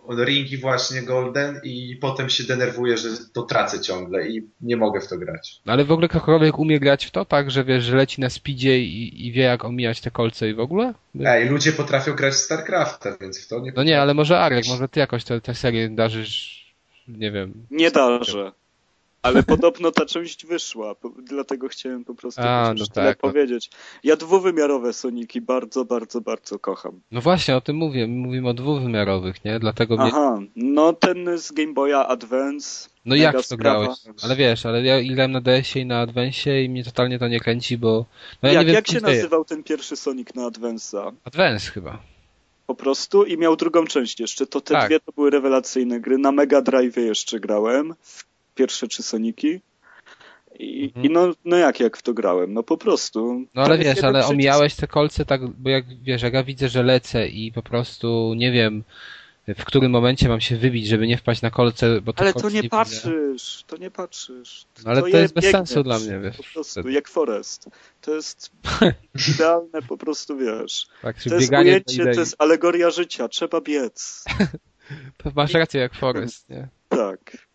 ringi 0.09 0.57
właśnie 0.57 1.01
golden 1.01 1.61
i 1.63 1.97
potem 2.01 2.29
się 2.29 2.43
denerwuję, 2.43 2.97
że 2.97 3.09
to 3.33 3.41
tracę 3.41 3.81
ciągle 3.81 4.27
i 4.27 4.47
nie 4.61 4.77
mogę 4.77 5.01
w 5.01 5.07
to 5.07 5.17
grać. 5.17 5.61
No 5.65 5.73
Ale 5.73 5.85
w 5.85 5.91
ogóle 5.91 6.07
ktokolwiek 6.07 6.59
umie 6.59 6.79
grać 6.79 7.05
w 7.05 7.11
to, 7.11 7.25
tak, 7.25 7.51
że 7.51 7.63
wiesz, 7.63 7.83
że 7.83 7.95
leci 7.95 8.21
na 8.21 8.29
speedzie 8.29 8.79
i, 8.79 9.27
i 9.27 9.31
wie 9.31 9.43
jak 9.43 9.65
omijać 9.65 10.01
te 10.01 10.11
kolce 10.11 10.49
i 10.49 10.53
w 10.53 10.59
ogóle? 10.59 10.93
Ej, 11.25 11.49
ludzie 11.49 11.71
potrafią 11.71 12.13
grać 12.13 12.33
w 12.33 12.37
StarCrafta, 12.37 13.17
więc 13.21 13.45
w 13.45 13.47
to 13.47 13.59
nie 13.59 13.71
No 13.75 13.83
nie, 13.83 14.01
ale 14.01 14.13
może 14.13 14.39
Arek, 14.39 14.65
może 14.67 14.89
ty 14.89 14.99
jakoś 14.99 15.23
tę 15.23 15.41
tę 15.41 15.55
serię 15.55 15.89
darzysz, 15.89 16.65
nie 17.07 17.31
wiem. 17.31 17.53
Nie 17.71 17.91
darzę. 17.91 18.51
Ale 19.27 19.43
podobno 19.43 19.91
ta 19.91 20.05
część 20.05 20.45
wyszła, 20.45 20.95
dlatego 21.23 21.67
chciałem 21.67 22.05
po 22.05 22.15
prostu 22.15 22.41
A, 22.41 22.73
no 22.77 22.85
tyle 22.85 23.05
tak, 23.07 23.23
no. 23.23 23.29
powiedzieć. 23.29 23.69
Ja 24.03 24.15
dwuwymiarowe 24.15 24.93
Soniki 24.93 25.41
bardzo, 25.41 25.85
bardzo, 25.85 26.21
bardzo 26.21 26.59
kocham. 26.59 27.01
No 27.11 27.21
właśnie, 27.21 27.55
o 27.55 27.61
tym 27.61 27.75
mówię, 27.75 28.07
my 28.07 28.17
mówimy 28.17 28.49
o 28.49 28.53
dwuwymiarowych, 28.53 29.45
nie? 29.45 29.59
Dlatego 29.59 29.97
mnie... 29.97 30.05
Aha, 30.05 30.39
no 30.55 30.93
ten 30.93 31.37
z 31.37 31.51
Game 31.51 31.73
Boya 31.73 32.07
Advance. 32.07 32.89
No 33.05 33.15
jak 33.15 33.35
w 33.35 33.47
to 33.47 33.55
sprawa. 33.55 33.79
grałeś? 33.79 33.99
Ale 34.23 34.35
wiesz, 34.35 34.65
ale 34.65 34.83
ja 34.83 35.13
grałem 35.15 35.31
na 35.31 35.41
DS-ie 35.41 35.83
i 35.83 35.85
na 35.85 36.07
Advance'ie 36.07 36.63
i 36.63 36.69
mnie 36.69 36.83
totalnie 36.83 37.19
to 37.19 37.27
nie 37.27 37.39
kręci, 37.39 37.77
bo... 37.77 38.05
No 38.43 38.49
ja 38.49 38.53
jak 38.53 38.61
nie 38.61 38.65
wiem, 38.65 38.75
jak 38.75 38.87
się 38.87 39.01
nazywał 39.01 39.45
ten 39.45 39.63
pierwszy 39.63 39.95
Sonic 39.95 40.35
na 40.35 40.41
Advance'a? 40.49 41.11
Advance 41.23 41.71
chyba. 41.71 41.99
Po 42.67 42.75
prostu 42.75 43.23
i 43.23 43.37
miał 43.37 43.55
drugą 43.55 43.85
część 43.85 44.19
jeszcze. 44.19 44.47
To 44.47 44.61
te 44.61 44.73
Tak. 44.73 44.87
dwie 44.87 44.99
to 44.99 45.11
były 45.11 45.29
rewelacyjne 45.29 45.99
gry. 45.99 46.17
Na 46.17 46.31
Mega 46.31 46.61
Drive 46.61 46.97
jeszcze 46.97 47.39
grałem. 47.39 47.93
W 48.01 48.26
pierwsze 48.57 48.87
trzy 48.87 49.03
Soniki. 49.03 49.59
I, 50.59 50.85
Mhm. 50.85 51.05
i 51.05 51.09
no, 51.09 51.33
no 51.45 51.57
jak, 51.57 51.79
jak 51.79 51.97
w 51.97 52.01
to 52.01 52.13
grałem? 52.13 52.53
No 52.53 52.63
po 52.63 52.77
prostu. 52.77 53.45
No 53.55 53.61
ale 53.61 53.77
wiesz, 53.77 54.03
ale 54.03 54.13
przycisk. 54.19 54.29
omijałeś 54.31 54.75
te 54.75 54.87
kolce 54.87 55.25
tak, 55.25 55.47
bo 55.47 55.69
jak 55.69 55.85
wiesz, 56.03 56.21
jak 56.21 56.33
ja 56.33 56.43
widzę, 56.43 56.69
że 56.69 56.83
lecę 56.83 57.27
i 57.27 57.51
po 57.51 57.63
prostu 57.63 58.33
nie 58.37 58.51
wiem 58.51 58.83
w 59.55 59.65
którym 59.65 59.91
momencie 59.91 60.29
mam 60.29 60.41
się 60.41 60.57
wybić, 60.57 60.87
żeby 60.87 61.07
nie 61.07 61.17
wpaść 61.17 61.41
na 61.41 61.51
kolce, 61.51 62.01
bo 62.01 62.13
te 62.13 62.21
Ale 62.21 62.33
to 62.33 62.49
nie 62.49 62.61
widzę. 62.61 62.69
patrzysz, 62.69 63.63
to 63.67 63.77
nie 63.77 63.91
patrzysz. 63.91 64.65
No 64.85 64.91
ale 64.91 65.01
to 65.01 65.07
je 65.07 65.17
jest 65.17 65.33
bez 65.33 65.45
sensu 65.51 65.83
dla 65.83 65.99
mnie, 65.99 66.19
wiesz. 66.19 66.37
Po 66.37 66.43
prostu, 66.43 66.71
wtedy. 66.81 66.91
jak 66.91 67.07
Forest. 67.07 67.69
To 68.01 68.15
jest 68.15 68.51
idealne 69.35 69.81
po 69.87 69.97
prostu, 69.97 70.37
wiesz. 70.37 70.87
Tak, 71.01 71.23
To 71.23 71.35
jest 71.35 71.45
bieganie 71.45 71.69
ujęcie, 71.71 72.03
to 72.13 72.19
jest 72.19 72.35
alegoria 72.39 72.89
życia, 72.89 73.27
trzeba 73.27 73.61
biec. 73.61 74.23
To 75.17 75.31
masz 75.35 75.53
rację 75.53 75.81
jak 75.81 75.93
Forest, 75.95 76.49
nie? 76.49 76.67
Tak. 76.89 77.46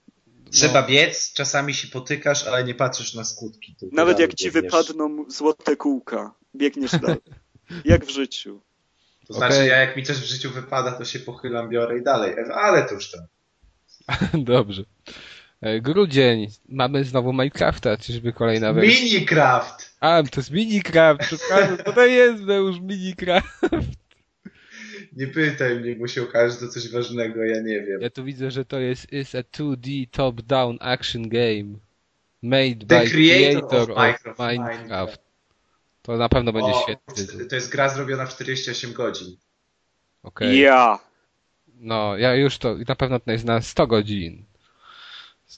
Trzeba 0.52 0.82
biec, 0.82 1.32
czasami 1.32 1.74
się 1.74 1.88
potykasz, 1.88 2.46
ale 2.46 2.64
nie 2.64 2.74
patrzysz 2.74 3.14
na 3.14 3.24
skutki. 3.24 3.76
Nawet 3.92 4.18
jak 4.18 4.34
ci 4.34 4.44
biegniesz. 4.44 4.62
wypadną 4.62 5.24
złote 5.28 5.76
kółka, 5.76 6.34
biegniesz 6.56 6.90
dalej. 6.90 7.18
Jak 7.84 8.04
w 8.04 8.10
życiu. 8.10 8.60
To 9.26 9.34
znaczy, 9.34 9.54
Okej. 9.54 9.68
ja 9.68 9.76
jak 9.76 9.96
mi 9.96 10.02
coś 10.02 10.16
w 10.16 10.24
życiu 10.24 10.50
wypada, 10.50 10.92
to 10.92 11.04
się 11.04 11.18
pochylam, 11.18 11.68
biorę 11.68 11.98
i 11.98 12.02
dalej. 12.02 12.34
Ale 12.54 12.82
to 12.82 12.94
już 12.94 13.10
tam. 13.10 13.20
Dobrze. 14.44 14.84
E, 15.60 15.80
Grudzień. 15.80 16.48
Mamy 16.68 17.04
znowu 17.04 17.32
Minecrafta, 17.32 17.96
czyżby 17.96 18.32
kolejna 18.32 18.72
wersja? 18.72 19.04
Minecraft! 19.04 19.92
A, 20.00 20.22
to 20.22 20.40
jest 20.40 20.50
Minicraft, 20.50 21.20
przepraszam, 21.20 21.76
to 21.94 22.06
jest 22.06 22.42
już 22.42 22.80
Minicraft? 22.80 23.48
Nie 25.12 25.26
pytaj 25.26 25.80
mnie, 25.80 25.96
bo 25.96 26.08
się 26.08 26.22
okaże, 26.22 26.54
że 26.54 26.66
to 26.66 26.72
coś 26.72 26.92
ważnego, 26.92 27.44
ja 27.44 27.60
nie 27.60 27.80
wiem. 27.80 28.00
Ja 28.00 28.10
tu 28.10 28.24
widzę, 28.24 28.50
że 28.50 28.64
to 28.64 28.78
jest 28.78 29.12
is 29.12 29.34
a 29.34 29.38
2D 29.38 30.06
top-down 30.10 30.76
action 30.80 31.28
game 31.28 31.78
made 32.42 32.76
The 32.76 32.86
by 32.86 33.10
creator 33.10 33.68
creator 33.68 33.90
of 33.90 33.90
of 33.90 34.38
Minecraft. 34.38 34.38
Minecraft. 34.38 35.22
To 36.02 36.16
na 36.16 36.28
pewno 36.28 36.52
będzie 36.52 36.72
O, 36.72 36.82
świetny 36.82 37.46
to 37.46 37.54
jest 37.54 37.72
gra 37.72 37.88
zrobiona 37.88 38.26
w 38.26 38.34
48 38.34 38.92
godzin. 38.92 39.36
Okej. 40.22 40.60
Ja. 40.60 40.98
No, 41.80 42.16
ja 42.16 42.34
już 42.34 42.58
to, 42.58 42.76
i 42.76 42.84
na 42.88 42.96
pewno 42.96 43.20
to 43.20 43.32
jest 43.32 43.44
na 43.44 43.60
100 43.60 43.86
godzin 43.86 44.44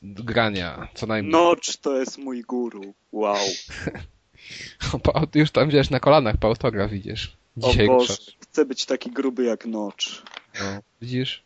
grania, 0.02 0.88
co 0.94 1.06
najmniej. 1.06 1.32
Nocz 1.32 1.76
to 1.76 1.98
jest 1.98 2.18
mój 2.18 2.42
guru. 2.42 2.94
Wow. 3.12 3.36
Już 5.34 5.50
tam, 5.50 5.70
wiesz, 5.70 5.90
na 5.90 6.00
kolanach 6.00 6.36
po 6.36 6.48
autograf 6.48 6.92
idziesz. 6.92 7.36
O 7.62 7.68
Dzisiaj 7.70 7.86
Boże. 7.86 7.98
ruszasz. 8.12 8.36
Chcę 8.42 8.64
być 8.64 8.86
taki 8.86 9.10
gruby 9.10 9.44
jak 9.44 9.66
Nocz. 9.66 10.22
No, 10.60 10.66
widzisz? 11.02 11.42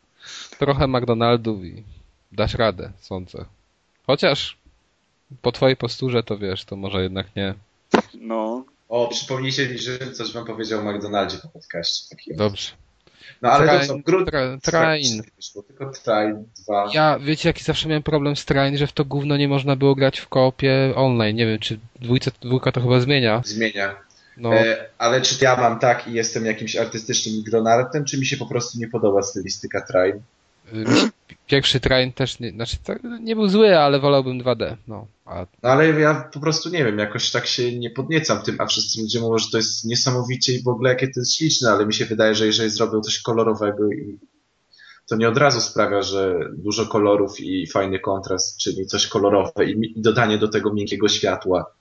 Trochę 0.59 0.87
McDonaldów 0.87 1.65
i 1.65 1.83
dasz 2.33 2.55
radę, 2.55 2.93
sądzę. 3.01 3.45
Chociaż 4.07 4.57
po 5.43 5.53
twojej 5.53 5.77
posturze 5.77 6.23
to 6.23 6.39
wiesz, 6.39 6.65
to 6.65 6.77
może 6.77 7.03
jednak 7.03 7.37
nie. 7.37 7.55
No. 8.15 8.65
O, 8.89 9.09
przypomnijcie 9.09 9.69
mi, 9.69 9.79
że 9.79 9.99
coś 10.13 10.33
wam 10.33 10.47
powiedział 10.47 10.81
o 10.81 10.93
McDonaldzie 10.93 11.39
po 11.39 11.49
podcaście. 11.49 12.17
Dobrze. 12.37 12.71
No 13.43 13.51
ale 13.51 13.67
Train- 13.67 13.81
to 13.81 13.87
co, 13.87 13.99
grud... 13.99 14.29
tra- 14.29 14.61
Train. 14.61 15.23
Tylko 15.69 15.93
Train 16.05 16.45
2. 16.65 16.91
Ja, 16.95 17.19
wiecie, 17.19 17.49
jaki 17.49 17.65
zawsze 17.65 17.89
miałem 17.89 18.03
problem 18.03 18.37
z 18.37 18.45
Train, 18.45 18.77
że 18.79 18.87
w 18.87 18.93
to 18.93 19.05
gówno 19.05 19.37
nie 19.37 19.49
można 19.49 19.77
było 19.77 19.95
grać 19.95 20.19
w 20.21 20.29
koopie 20.29 20.93
online. 20.97 21.37
Nie 21.37 21.47
wiem, 21.47 21.59
czy 21.59 21.79
dwójce, 22.01 22.31
dwójka 22.41 22.73
to 22.73 22.81
chyba 22.81 23.01
zmienia. 23.01 23.43
Zmienia. 23.45 23.97
No, 24.39 24.55
E, 24.55 24.89
ale 24.99 25.21
czy 25.21 25.45
ja 25.45 25.57
mam 25.57 25.79
tak 25.79 26.09
i 26.09 26.13
jestem 26.13 26.45
jakimś 26.45 26.77
artystycznym 26.77 27.43
gronartem, 27.43 28.05
czy 28.05 28.19
mi 28.19 28.27
się 28.27 28.37
po 28.37 28.47
prostu 28.47 28.79
nie 28.79 28.89
podoba 28.89 29.23
stylistyka 29.23 29.81
Train? 29.81 30.21
y, 30.73 30.85
pierwszy 31.47 31.81
train 31.81 32.13
też 32.13 32.41
nie, 32.41 32.51
znaczy 32.51 32.77
nie 33.21 33.37
był 33.37 33.49
zły, 33.49 33.79
ale 33.79 34.01
wolałbym 34.01 34.43
2D. 34.43 34.77
No, 34.89 35.07
a... 35.25 35.47
no, 35.63 35.71
ale 35.71 36.01
ja 36.01 36.29
po 36.33 36.41
prostu 36.41 36.69
nie 36.69 36.85
wiem, 36.85 36.99
jakoś 36.99 37.31
tak 37.31 37.47
się 37.47 37.79
nie 37.79 37.91
podniecam 37.91 38.43
tym, 38.43 38.57
a 38.59 38.67
wszyscy 38.67 39.01
ludzie 39.01 39.21
mówią, 39.21 39.39
że 39.39 39.51
to 39.51 39.57
jest 39.57 39.85
niesamowicie 39.85 40.53
i 40.53 40.63
w 40.63 40.69
ogóle 40.69 40.91
jakie 40.91 41.07
to 41.09 41.21
jest 41.21 41.35
śliczne, 41.35 41.71
ale 41.71 41.87
mi 41.87 41.95
się 41.95 42.05
wydaje, 42.05 42.35
że 42.35 42.47
jeżeli 42.47 42.71
zrobią 42.71 43.01
coś 43.01 43.23
kolorowego 43.23 43.93
i 43.93 44.19
to 45.09 45.17
nie 45.17 45.29
od 45.29 45.37
razu 45.37 45.61
sprawia, 45.61 46.03
że 46.03 46.39
dużo 46.57 46.87
kolorów 46.87 47.41
i 47.41 47.67
fajny 47.67 47.99
kontrast, 47.99 48.59
czyli 48.59 48.87
coś 48.87 49.07
kolorowe 49.07 49.65
i, 49.65 49.95
dodanie 49.97 50.39
do 50.39 50.49
tego 50.49 50.73
miękkiego 50.73 51.09
światła, 51.09 51.78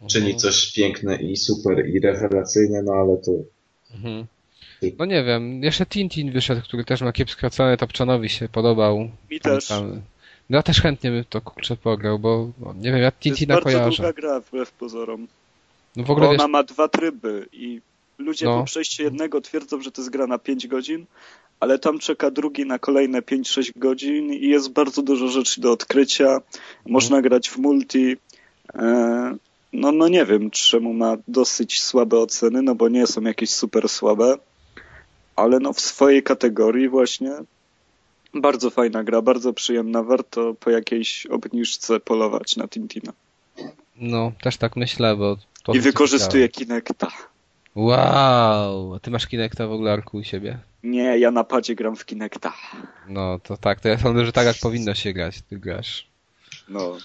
mhm. 0.00 0.08
czyni 0.08 0.36
coś 0.36 0.72
piękne 0.72 1.16
i 1.16 1.36
super 1.36 1.88
i 1.88 2.00
rewelacyjne, 2.00 2.82
no 2.82 2.92
ale 2.92 3.16
to... 3.16 3.32
Mhm. 3.94 4.26
No 4.98 5.04
nie 5.04 5.24
wiem, 5.24 5.62
jeszcze 5.62 5.86
Tintin 5.86 6.32
wyszedł, 6.32 6.62
który 6.62 6.84
też 6.84 7.00
ma 7.00 7.12
kiepsko 7.12 7.46
ocenę, 7.46 7.76
Topczanowi 7.76 8.28
się 8.28 8.48
podobał. 8.48 9.10
Mi 9.30 9.40
też. 9.40 9.66
Tam, 9.66 10.02
no 10.50 10.56
ja 10.56 10.62
też 10.62 10.80
chętnie 10.80 11.10
bym 11.10 11.24
to 11.24 11.40
kurczę 11.40 11.76
pograł, 11.76 12.18
bo 12.18 12.50
no, 12.60 12.74
nie 12.74 12.92
wiem, 12.92 13.00
ja 13.00 13.12
Tintina 13.12 13.60
kojarzę. 13.60 13.82
To 13.82 13.86
jest 13.88 14.00
bardzo 14.00 14.20
długa 14.20 14.28
gra 14.28 14.40
wbrew 14.40 14.72
pozorom. 14.72 15.28
No 15.96 16.04
w 16.04 16.10
ogóle, 16.10 16.28
ona 16.28 16.38
wiesz... 16.38 16.50
ma 16.50 16.62
dwa 16.62 16.88
tryby 16.88 17.48
i 17.52 17.80
ludzie 18.18 18.46
no. 18.46 18.58
po 18.58 18.64
przejściu 18.64 19.02
jednego 19.02 19.40
twierdzą, 19.40 19.82
że 19.82 19.90
to 19.90 20.02
jest 20.02 20.10
gra 20.10 20.26
na 20.26 20.38
5 20.38 20.66
godzin, 20.66 21.06
ale 21.60 21.78
tam 21.78 21.98
czeka 21.98 22.30
drugi 22.30 22.66
na 22.66 22.78
kolejne 22.78 23.20
5-6 23.20 23.72
godzin 23.76 24.32
i 24.32 24.48
jest 24.48 24.70
bardzo 24.70 25.02
dużo 25.02 25.28
rzeczy 25.28 25.60
do 25.60 25.72
odkrycia. 25.72 26.40
Można 26.86 27.22
grać 27.22 27.48
w 27.48 27.58
multi. 27.58 28.16
No, 29.72 29.92
no 29.92 30.08
nie 30.08 30.24
wiem, 30.24 30.50
czemu 30.50 30.92
ma 30.92 31.16
dosyć 31.28 31.82
słabe 31.82 32.18
oceny, 32.18 32.62
no 32.62 32.74
bo 32.74 32.88
nie 32.88 33.06
są 33.06 33.20
jakieś 33.20 33.50
super 33.50 33.88
słabe, 33.88 34.34
ale 35.36 35.60
no 35.60 35.72
w 35.72 35.80
swojej 35.80 36.22
kategorii 36.22 36.88
właśnie 36.88 37.32
bardzo 38.34 38.70
fajna 38.70 39.04
gra, 39.04 39.22
bardzo 39.22 39.52
przyjemna. 39.52 40.02
Warto 40.02 40.54
po 40.54 40.70
jakiejś 40.70 41.26
obniżce 41.26 42.00
polować 42.00 42.56
na 42.56 42.68
Tintina. 42.68 43.12
No, 43.96 44.32
też 44.42 44.56
tak 44.56 44.76
myślę, 44.76 45.16
bo... 45.16 45.36
I 45.74 45.80
wykorzystuje 45.80 46.48
Kinecta. 46.48 47.08
Wow! 47.74 48.94
A 48.94 48.98
ty 49.02 49.10
masz 49.10 49.26
Kinecta 49.26 49.66
w 49.66 49.72
ogóle 49.72 49.92
Arku 49.92 50.16
u 50.16 50.24
siebie? 50.24 50.58
Nie, 50.82 51.18
ja 51.18 51.30
na 51.30 51.44
padzie 51.44 51.74
gram 51.74 51.96
w 51.96 52.04
Kinecta. 52.04 52.52
No, 53.08 53.38
to 53.38 53.56
tak, 53.56 53.80
to 53.80 53.88
ja 53.88 53.98
sądzę, 53.98 54.26
że 54.26 54.32
tak 54.32 54.46
jak 54.46 54.56
powinno 54.62 54.94
się 54.94 55.12
grać, 55.12 55.42
ty 55.42 55.58
grasz. 55.58 56.06
No. 56.68 56.96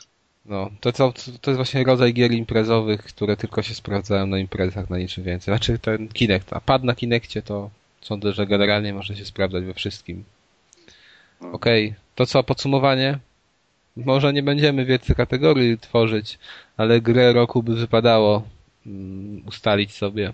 No, 0.46 0.70
to, 0.80 0.92
to, 0.92 1.14
to 1.42 1.52
jest 1.52 1.56
właśnie 1.56 1.84
rodzaj 1.84 2.14
gier 2.14 2.32
imprezowych, 2.32 3.04
które 3.04 3.38
tylko 3.38 3.62
się 3.62 3.76
sprawdzają 3.76 4.28
na 4.28 4.40
imprezach, 4.40 4.90
na 4.90 4.98
niczym 4.98 5.24
więcej. 5.24 5.52
Znaczy 5.54 5.80
ten 5.80 6.08
Kinect, 6.08 6.54
a 6.54 6.62
pad 6.62 6.84
na 6.84 6.96
Kinectie 6.96 7.42
to 7.42 7.70
sądzę, 8.02 8.34
że 8.34 8.48
generalnie 8.48 8.94
może 8.94 9.16
się 9.16 9.26
sprawdzać 9.26 9.64
we 9.64 9.74
wszystkim. 9.74 10.24
No. 11.42 11.52
Okej, 11.52 11.88
okay. 11.88 12.00
to 12.16 12.26
co, 12.26 12.44
podsumowanie? 12.44 13.20
Może 13.96 14.34
nie 14.34 14.44
będziemy 14.44 14.86
więcej 14.86 15.16
kategorii 15.16 15.78
tworzyć, 15.78 16.40
ale 16.78 17.02
grę 17.02 17.34
roku 17.34 17.64
by 17.64 17.76
wypadało 17.76 18.44
um, 18.86 19.42
ustalić 19.48 19.92
sobie. 19.92 20.34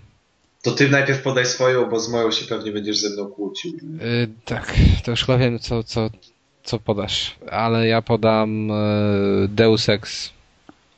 To 0.62 0.72
ty 0.72 0.88
najpierw 0.88 1.22
podaj 1.22 1.46
swoją, 1.46 1.90
bo 1.90 2.00
z 2.00 2.08
moją 2.08 2.30
się 2.30 2.46
pewnie 2.46 2.72
będziesz 2.72 2.98
ze 2.98 3.10
mną 3.10 3.26
kłócił. 3.26 3.72
Yy, 3.72 4.28
tak, 4.44 4.74
to 5.04 5.10
już 5.10 5.24
chyba 5.24 5.38
wiem, 5.38 5.58
co, 5.58 5.82
co, 5.82 6.10
co 6.62 6.78
podasz. 6.78 7.36
Ale 7.50 7.86
ja 7.86 8.02
podam 8.02 8.68
yy, 8.68 9.48
Deus 9.48 9.88
Ex. 9.88 10.32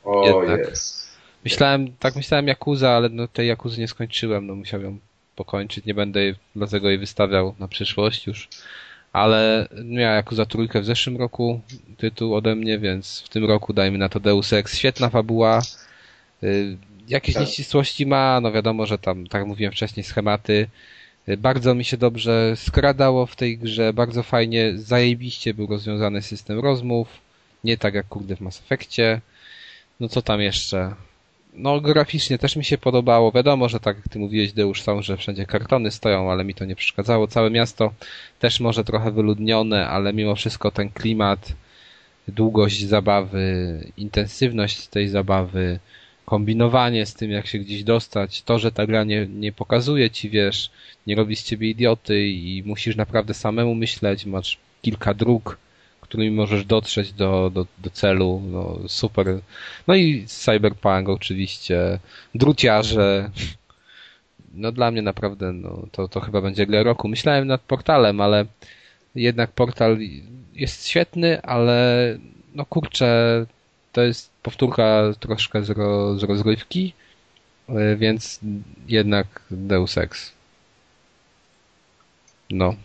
O, 0.03 0.43
jest. 0.43 1.11
Myślałem, 1.43 1.93
tak 1.99 2.15
myślałem 2.15 2.47
Yakuza, 2.47 2.91
ale 2.91 3.09
no 3.09 3.27
tej 3.27 3.47
Yakuzy 3.47 3.79
nie 3.79 3.87
skończyłem, 3.87 4.47
no 4.47 4.55
musiałem 4.55 4.85
ją 4.85 4.97
pokończyć, 5.35 5.85
nie 5.85 5.93
będę 5.93 6.23
jej, 6.23 6.35
dlatego 6.55 6.89
jej 6.89 6.97
wystawiał 6.97 7.55
na 7.59 7.67
przyszłość 7.67 8.27
już. 8.27 8.47
Ale 9.13 9.67
miała 9.85 10.15
Yakuza 10.15 10.45
trójkę 10.45 10.81
w 10.81 10.85
zeszłym 10.85 11.17
roku 11.17 11.61
tytuł 11.97 12.35
ode 12.35 12.55
mnie, 12.55 12.79
więc 12.79 13.21
w 13.21 13.29
tym 13.29 13.45
roku 13.45 13.73
dajmy 13.73 13.97
na 13.97 14.09
to 14.09 14.19
Deus 14.19 14.53
Ex. 14.53 14.77
Świetna 14.77 15.09
fabuła, 15.09 15.61
yy, 16.41 16.77
jakieś 17.07 17.35
tak. 17.35 17.43
nieścisłości 17.43 18.05
ma, 18.05 18.39
no 18.41 18.51
wiadomo, 18.51 18.85
że 18.85 18.97
tam, 18.97 19.27
tak 19.27 19.45
mówiłem 19.45 19.73
wcześniej, 19.73 20.03
schematy. 20.03 20.67
Bardzo 21.37 21.75
mi 21.75 21.85
się 21.85 21.97
dobrze 21.97 22.53
skradało 22.55 23.25
w 23.25 23.35
tej 23.35 23.57
grze, 23.57 23.93
bardzo 23.93 24.23
fajnie, 24.23 24.73
zajebiście 24.75 25.53
był 25.53 25.67
rozwiązany 25.67 26.21
system 26.21 26.59
rozmów, 26.59 27.07
nie 27.63 27.77
tak 27.77 27.93
jak 27.93 28.07
kurde 28.07 28.35
w 28.35 28.41
Mass 28.41 28.59
Effectie. 28.59 29.21
No 29.99 30.09
co 30.09 30.21
tam 30.21 30.41
jeszcze? 30.41 30.95
No 31.53 31.81
graficznie 31.81 32.37
też 32.37 32.55
mi 32.55 32.65
się 32.65 32.77
podobało. 32.77 33.31
Wiadomo, 33.31 33.69
że 33.69 33.79
tak 33.79 33.97
jak 33.97 34.09
ty 34.09 34.19
mówiłeś, 34.19 34.53
Deusz, 34.53 34.81
są, 34.81 35.01
że 35.01 35.17
wszędzie 35.17 35.45
kartony 35.45 35.91
stoją, 35.91 36.31
ale 36.31 36.43
mi 36.43 36.53
to 36.53 36.65
nie 36.65 36.75
przeszkadzało. 36.75 37.27
Całe 37.27 37.49
miasto 37.49 37.93
też 38.39 38.59
może 38.59 38.83
trochę 38.83 39.11
wyludnione, 39.11 39.87
ale 39.87 40.13
mimo 40.13 40.35
wszystko 40.35 40.71
ten 40.71 40.89
klimat, 40.89 41.53
długość 42.27 42.85
zabawy, 42.85 43.79
intensywność 43.97 44.87
tej 44.87 45.07
zabawy, 45.07 45.79
kombinowanie 46.31 47.05
z 47.05 47.13
tym, 47.13 47.31
jak 47.31 47.47
się 47.47 47.59
gdzieś 47.59 47.83
dostać, 47.83 48.41
to, 48.41 48.59
że 48.59 48.71
ta 48.71 48.87
gra 48.87 49.03
nie, 49.03 49.27
nie 49.27 49.51
pokazuje 49.51 50.09
ci, 50.09 50.29
wiesz, 50.29 50.71
nie 51.07 51.15
robi 51.15 51.35
z 51.35 51.43
ciebie 51.43 51.69
idioty 51.69 52.27
i 52.27 52.63
musisz 52.65 52.95
naprawdę 52.95 53.33
samemu 53.33 53.75
myśleć, 53.75 54.25
masz 54.25 54.57
kilka 54.81 55.13
dróg, 55.13 55.57
którymi 56.01 56.31
możesz 56.35 56.65
dotrzeć 56.65 57.13
do, 57.13 57.51
do, 57.53 57.65
do 57.77 57.89
celu, 57.89 58.41
no 58.51 58.79
super. 58.87 59.39
No 59.87 59.95
i 59.95 60.25
Cyberpunk 60.27 61.09
oczywiście, 61.09 61.99
druciarze, 62.35 63.31
no 64.53 64.71
dla 64.71 64.91
mnie 64.91 65.01
naprawdę, 65.01 65.53
no 65.53 65.87
to, 65.91 66.07
to 66.07 66.19
chyba 66.19 66.41
będzie 66.41 66.65
gra 66.65 66.83
roku. 66.83 67.07
Myślałem 67.07 67.47
nad 67.47 67.61
portalem, 67.61 68.21
ale 68.21 68.45
jednak 69.15 69.51
portal 69.51 69.97
jest 70.53 70.87
świetny, 70.87 71.41
ale 71.41 72.17
no 72.55 72.65
kurczę, 72.65 73.45
to 73.91 74.01
jest 74.01 74.30
powtórka 74.43 75.01
troszkę 75.19 75.63
z, 75.63 75.69
ro, 75.69 76.19
z 76.19 76.23
rozgrywki, 76.23 76.93
e, 77.69 77.95
więc 77.95 78.39
jednak 78.87 79.27
Deus 79.51 79.97
Ex. 79.97 80.31
No. 82.49 82.75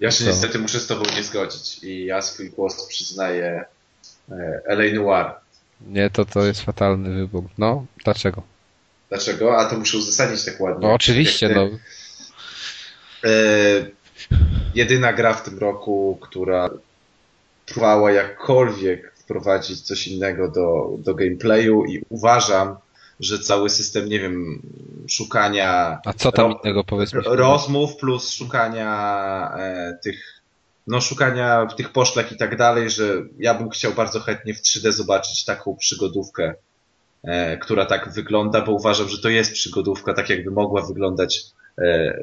Ja 0.00 0.10
się 0.10 0.24
to. 0.24 0.30
niestety 0.30 0.58
muszę 0.58 0.80
z 0.80 0.86
tobą 0.86 1.02
nie 1.16 1.22
zgodzić 1.22 1.84
i 1.84 2.04
ja 2.04 2.22
swój 2.22 2.50
głos 2.50 2.86
przyznaję 2.86 3.64
e, 4.30 4.60
L.A. 4.66 4.94
Noir. 4.94 5.32
Nie, 5.86 6.10
to 6.10 6.24
to 6.24 6.44
jest 6.44 6.62
fatalny 6.62 7.14
wybór. 7.14 7.44
No, 7.58 7.86
dlaczego? 8.04 8.42
Dlaczego? 9.08 9.58
A 9.58 9.64
to 9.64 9.78
muszę 9.78 9.98
uzasadnić 9.98 10.44
tak 10.44 10.60
ładnie. 10.60 10.88
No 10.88 10.94
oczywiście, 10.94 11.48
no. 11.48 11.68
E, 13.24 13.30
jedyna 14.74 15.12
gra 15.12 15.34
w 15.34 15.44
tym 15.44 15.58
roku, 15.58 16.18
która 16.20 16.70
próbowała 17.66 18.12
jakkolwiek 18.12 19.11
wprowadzić 19.32 19.80
coś 19.80 20.08
innego 20.08 20.48
do, 20.50 20.96
do 20.98 21.14
gameplayu 21.14 21.84
i 21.84 22.02
uważam, 22.08 22.76
że 23.20 23.38
cały 23.38 23.70
system, 23.70 24.08
nie 24.08 24.20
wiem, 24.20 24.62
szukania. 25.08 25.98
A 26.04 26.12
co 26.12 26.32
tam 26.32 26.50
ro, 26.50 26.60
innego 26.62 26.84
powiedzmy? 26.84 27.20
Rozmów 27.24 27.96
plus 27.96 28.30
szukania 28.30 29.54
e, 29.58 29.98
tych, 30.02 30.42
no 30.86 31.00
szukania 31.00 31.66
tych 31.76 31.92
poszlak 31.92 32.32
i 32.32 32.36
tak 32.36 32.56
dalej, 32.56 32.90
że 32.90 33.04
ja 33.38 33.54
bym 33.54 33.70
chciał 33.70 33.92
bardzo 33.92 34.20
chętnie 34.20 34.54
w 34.54 34.62
3D 34.62 34.92
zobaczyć 34.92 35.44
taką 35.44 35.76
przygodówkę, 35.76 36.54
e, 37.24 37.56
która 37.56 37.86
tak 37.86 38.12
wygląda, 38.12 38.60
bo 38.60 38.72
uważam, 38.72 39.08
że 39.08 39.18
to 39.18 39.28
jest 39.28 39.52
przygodówka, 39.52 40.14
tak 40.14 40.30
jakby 40.30 40.50
mogła 40.50 40.82
wyglądać 40.82 41.44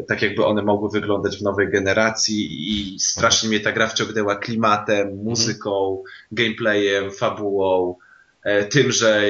tak 0.08 0.22
jakby 0.22 0.46
one 0.46 0.62
mogły 0.62 0.90
wyglądać 0.90 1.38
w 1.38 1.42
nowej 1.42 1.70
generacji 1.70 2.48
i 2.72 3.00
strasznie 3.00 3.50
mnie 3.50 3.60
ta 3.60 3.72
gra 3.72 3.88
wciągnęła 3.88 4.36
klimatem, 4.36 5.08
mhm. 5.08 5.24
muzyką, 5.24 6.04
gameplayem, 6.32 7.12
fabułą, 7.12 7.96
e, 8.44 8.66
tym, 8.66 8.92
że 8.92 9.24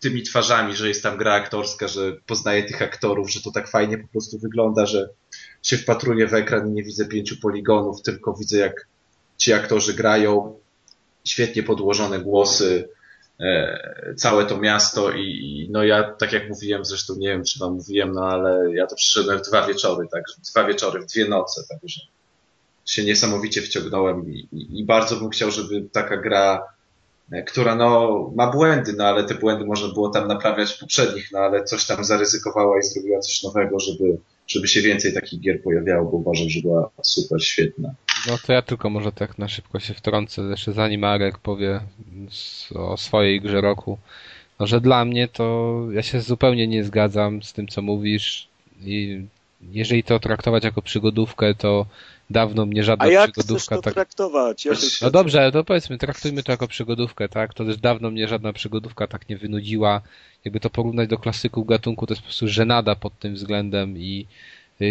tymi 0.00 0.22
twarzami, 0.22 0.76
że 0.76 0.88
jest 0.88 1.02
tam 1.02 1.16
gra 1.16 1.32
aktorska, 1.32 1.88
że 1.88 2.16
poznaję 2.26 2.64
tych 2.64 2.82
aktorów, 2.82 3.30
że 3.30 3.42
to 3.42 3.50
tak 3.50 3.68
fajnie 3.68 3.98
po 3.98 4.08
prostu 4.08 4.38
wygląda, 4.38 4.86
że 4.86 5.08
się 5.62 5.76
wpatruję 5.76 6.26
w 6.26 6.34
ekran 6.34 6.68
i 6.68 6.72
nie 6.72 6.82
widzę 6.82 7.06
pięciu 7.06 7.36
poligonów, 7.42 8.02
tylko 8.02 8.34
widzę 8.34 8.58
jak 8.58 8.86
ci 9.36 9.52
aktorzy 9.52 9.94
grają, 9.94 10.58
świetnie 11.24 11.62
podłożone 11.62 12.18
głosy, 12.18 12.88
E, 12.88 12.97
całe 14.16 14.46
to 14.46 14.58
miasto 14.58 15.10
i, 15.10 15.22
i, 15.22 15.68
no 15.70 15.84
ja, 15.84 16.12
tak 16.12 16.32
jak 16.32 16.48
mówiłem, 16.48 16.84
zresztą 16.84 17.14
nie 17.16 17.28
wiem, 17.28 17.44
czy 17.44 17.58
wam 17.58 17.74
mówiłem, 17.74 18.12
no 18.12 18.28
ale 18.28 18.74
ja 18.74 18.86
to 18.86 18.96
przyszedłem 18.96 19.38
w 19.38 19.42
dwa 19.42 19.66
wieczory, 19.66 20.08
tak, 20.12 20.22
dwa 20.50 20.64
wieczory, 20.64 21.00
w 21.00 21.06
dwie 21.06 21.28
noce, 21.28 21.62
także 21.68 22.00
się 22.88 23.04
niesamowicie 23.04 23.62
wciągnąłem 23.62 24.32
i, 24.32 24.48
i, 24.52 24.80
i 24.80 24.84
bardzo 24.84 25.16
bym 25.16 25.30
chciał, 25.30 25.50
żeby 25.50 25.88
taka 25.92 26.16
gra, 26.16 26.62
e, 27.32 27.42
która 27.42 27.74
no 27.74 28.32
ma 28.36 28.50
błędy, 28.50 28.92
no 28.92 29.04
ale 29.04 29.24
te 29.24 29.34
błędy 29.34 29.64
można 29.64 29.88
było 29.88 30.08
tam 30.08 30.28
naprawiać 30.28 30.72
w 30.72 30.78
poprzednich, 30.78 31.32
no 31.32 31.38
ale 31.38 31.64
coś 31.64 31.86
tam 31.86 32.04
zaryzykowała 32.04 32.78
i 32.78 32.82
zrobiła 32.82 33.20
coś 33.20 33.42
nowego, 33.42 33.80
żeby, 33.80 34.18
żeby 34.46 34.68
się 34.68 34.82
więcej 34.82 35.14
takich 35.14 35.40
gier 35.40 35.62
pojawiało, 35.62 36.10
bo 36.10 36.16
uważam, 36.16 36.48
że 36.48 36.60
była 36.60 36.90
super 37.02 37.44
świetna. 37.44 37.94
No 38.28 38.38
to 38.46 38.52
ja 38.52 38.62
tylko 38.62 38.90
może 38.90 39.12
tak 39.12 39.38
na 39.38 39.48
szybko 39.48 39.80
się 39.80 39.94
wtrącę, 39.94 40.42
jeszcze 40.42 40.72
zanim 40.72 41.00
Marek 41.00 41.38
powie 41.38 41.80
o 42.74 42.96
swojej 42.96 43.40
grze 43.40 43.60
roku. 43.60 43.98
No, 44.60 44.66
że 44.66 44.80
dla 44.80 45.04
mnie 45.04 45.28
to 45.28 45.78
ja 45.92 46.02
się 46.02 46.20
zupełnie 46.20 46.66
nie 46.66 46.84
zgadzam 46.84 47.42
z 47.42 47.52
tym, 47.52 47.68
co 47.68 47.82
mówisz 47.82 48.48
i 48.84 49.24
jeżeli 49.72 50.04
to 50.04 50.20
traktować 50.20 50.64
jako 50.64 50.82
przygodówkę, 50.82 51.54
to 51.54 51.86
dawno 52.30 52.66
mnie 52.66 52.84
żadna 52.84 53.04
A 53.04 53.08
jak 53.08 53.32
przygodówka 53.32 53.56
chcesz 53.56 53.76
to 53.76 53.82
tak... 53.82 53.94
traktować? 53.94 54.64
Ja 54.64 54.72
No 55.02 55.10
dobrze, 55.10 55.52
to 55.52 55.64
powiedzmy, 55.64 55.98
traktujmy 55.98 56.42
to 56.42 56.52
jako 56.52 56.68
przygodówkę, 56.68 57.28
tak? 57.28 57.54
To 57.54 57.64
też 57.64 57.76
dawno 57.76 58.10
mnie 58.10 58.28
żadna 58.28 58.52
przygodówka 58.52 59.06
tak 59.06 59.28
nie 59.28 59.36
wynudziła. 59.36 60.00
Jakby 60.44 60.60
to 60.60 60.70
porównać 60.70 61.08
do 61.08 61.18
klasyków 61.18 61.66
gatunku, 61.66 62.06
to 62.06 62.12
jest 62.12 62.22
po 62.22 62.26
prostu 62.26 62.48
żenada 62.48 62.96
pod 62.96 63.18
tym 63.18 63.34
względem 63.34 63.98
i 63.98 64.26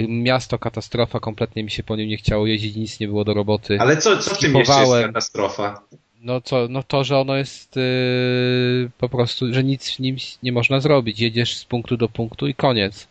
miasto 0.07 0.59
katastrofa, 0.59 1.19
kompletnie 1.19 1.63
mi 1.63 1.71
się 1.71 1.83
po 1.83 1.95
nim 1.95 2.09
nie 2.09 2.17
chciało 2.17 2.47
jeździć, 2.47 2.75
nic 2.75 2.99
nie 2.99 3.07
było 3.07 3.23
do 3.23 3.33
roboty. 3.33 3.77
Ale 3.79 3.97
co, 3.97 4.17
co 4.17 4.35
w 4.35 4.37
tym 4.37 4.53
mieście 4.53 4.73
jest 4.79 5.05
katastrofa? 5.05 5.81
No 6.21 6.41
co, 6.41 6.67
no 6.69 6.83
to, 6.83 7.03
że 7.03 7.17
ono 7.17 7.37
jest 7.37 7.75
yy, 7.75 8.89
po 8.97 9.09
prostu, 9.09 9.53
że 9.53 9.63
nic 9.63 9.91
w 9.91 9.99
nim 9.99 10.15
nie 10.43 10.51
można 10.51 10.79
zrobić. 10.79 11.19
Jedziesz 11.19 11.57
z 11.57 11.65
punktu 11.65 11.97
do 11.97 12.09
punktu 12.09 12.47
i 12.47 12.53
koniec. 12.53 13.07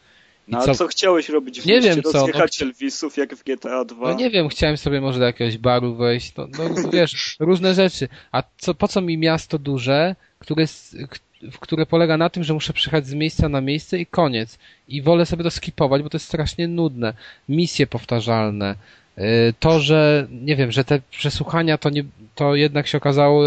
I 0.48 0.52
No, 0.52 0.58
a 0.58 0.74
co 0.74 0.86
chciałeś 0.86 1.28
robić 1.28 1.60
w 1.60 1.66
Nie 1.66 1.80
wiem, 1.80 2.02
co, 2.02 2.10
no- 2.12 2.18
Rozjechać 2.18 2.62
Elvisów 2.62 3.16
jak 3.16 3.34
w 3.34 3.44
GTA 3.44 3.84
2? 3.84 4.08
No 4.08 4.18
nie 4.18 4.30
wiem, 4.30 4.48
chciałem 4.48 4.76
sobie 4.76 5.00
może 5.00 5.18
do 5.18 5.24
jakiegoś 5.24 5.58
baru 5.58 5.94
wejść, 5.94 6.32
no, 6.36 6.46
no 6.58 6.90
wiesz, 6.92 7.36
różne 7.40 7.74
rzeczy. 7.74 8.08
A 8.32 8.42
co, 8.58 8.74
po 8.74 8.88
co 8.88 9.00
mi 9.00 9.18
miasto 9.18 9.58
duże, 9.58 10.16
które, 10.38 10.64
które 11.60 11.86
polega 11.86 12.16
na 12.16 12.30
tym, 12.30 12.44
że 12.44 12.54
muszę 12.54 12.72
przyjechać 12.72 13.06
z 13.06 13.14
miejsca 13.14 13.48
na 13.48 13.60
miejsce 13.60 13.98
i 13.98 14.06
koniec. 14.06 14.58
I 14.88 15.02
wolę 15.02 15.26
sobie 15.26 15.44
to 15.44 15.50
skipować, 15.50 16.02
bo 16.02 16.10
to 16.10 16.16
jest 16.16 16.26
strasznie 16.26 16.68
nudne. 16.68 17.14
Misje 17.48 17.86
powtarzalne. 17.86 18.74
Yy, 19.16 19.24
To, 19.60 19.80
że, 19.80 20.26
nie 20.30 20.56
wiem, 20.56 20.72
że 20.72 20.84
te 20.84 21.00
przesłuchania 21.10 21.78
to 21.78 21.90
nie, 21.90 22.04
to 22.34 22.54
jednak 22.54 22.86
się 22.86 22.98
okazało 22.98 23.44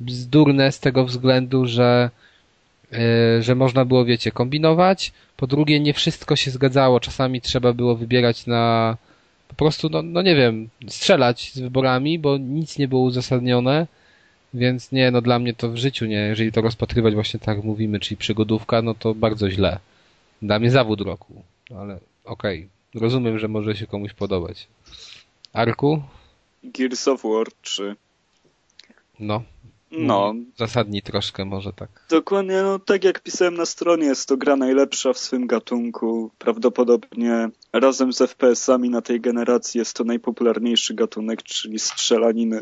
bzdurne 0.00 0.72
z 0.72 0.80
tego 0.80 1.04
względu, 1.04 1.66
że 1.66 2.10
yy, 2.92 2.98
że 3.42 3.54
można 3.54 3.84
było, 3.84 4.04
wiecie, 4.04 4.30
kombinować. 4.30 5.12
Po 5.36 5.46
drugie, 5.46 5.80
nie 5.80 5.94
wszystko 5.94 6.36
się 6.36 6.50
zgadzało. 6.50 7.00
Czasami 7.00 7.40
trzeba 7.40 7.72
było 7.72 7.96
wybierać 7.96 8.46
na 8.46 8.96
po 9.48 9.54
prostu, 9.54 9.88
no, 9.88 10.02
no 10.02 10.22
nie 10.22 10.36
wiem, 10.36 10.68
strzelać 10.88 11.52
z 11.54 11.58
wyborami, 11.60 12.18
bo 12.18 12.38
nic 12.38 12.78
nie 12.78 12.88
było 12.88 13.02
uzasadnione. 13.02 13.86
Więc 14.54 14.92
nie, 14.92 15.10
no 15.10 15.20
dla 15.20 15.38
mnie 15.38 15.54
to 15.54 15.68
w 15.70 15.76
życiu 15.76 16.06
nie. 16.06 16.16
Jeżeli 16.16 16.52
to 16.52 16.60
rozpatrywać 16.60 17.14
właśnie 17.14 17.40
tak 17.40 17.64
mówimy, 17.64 18.00
czyli 18.00 18.16
przygodówka, 18.16 18.82
no 18.82 18.94
to 18.94 19.14
bardzo 19.14 19.50
źle. 19.50 19.78
Dla 20.42 20.58
mnie 20.58 20.70
zawód 20.70 21.00
roku. 21.00 21.42
Ale 21.76 21.98
okej, 22.24 22.68
rozumiem, 22.94 23.38
że 23.38 23.48
może 23.48 23.76
się 23.76 23.86
komuś 23.86 24.12
podobać. 24.12 24.68
Arku? 25.52 26.02
Gears 26.64 27.08
of 27.08 27.22
War 27.22 27.46
3. 27.62 27.96
No, 29.20 29.42
No, 29.90 30.34
zasadni 30.56 31.02
troszkę 31.02 31.44
może 31.44 31.72
tak. 31.72 31.88
dokładnie, 32.10 32.62
no 32.62 32.78
tak 32.78 33.04
jak 33.04 33.20
pisałem 33.20 33.54
na 33.54 33.66
stronie, 33.66 34.04
jest 34.06 34.28
to 34.28 34.36
gra 34.36 34.56
najlepsza 34.56 35.12
w 35.12 35.18
swym 35.18 35.46
gatunku. 35.46 36.30
Prawdopodobnie 36.38 37.48
razem 37.72 38.12
z 38.12 38.18
FPS-ami 38.18 38.90
na 38.90 39.02
tej 39.02 39.20
generacji 39.20 39.78
jest 39.78 39.96
to 39.96 40.04
najpopularniejszy 40.04 40.94
gatunek, 40.94 41.42
czyli 41.42 41.78
strzelaniny 41.78 42.60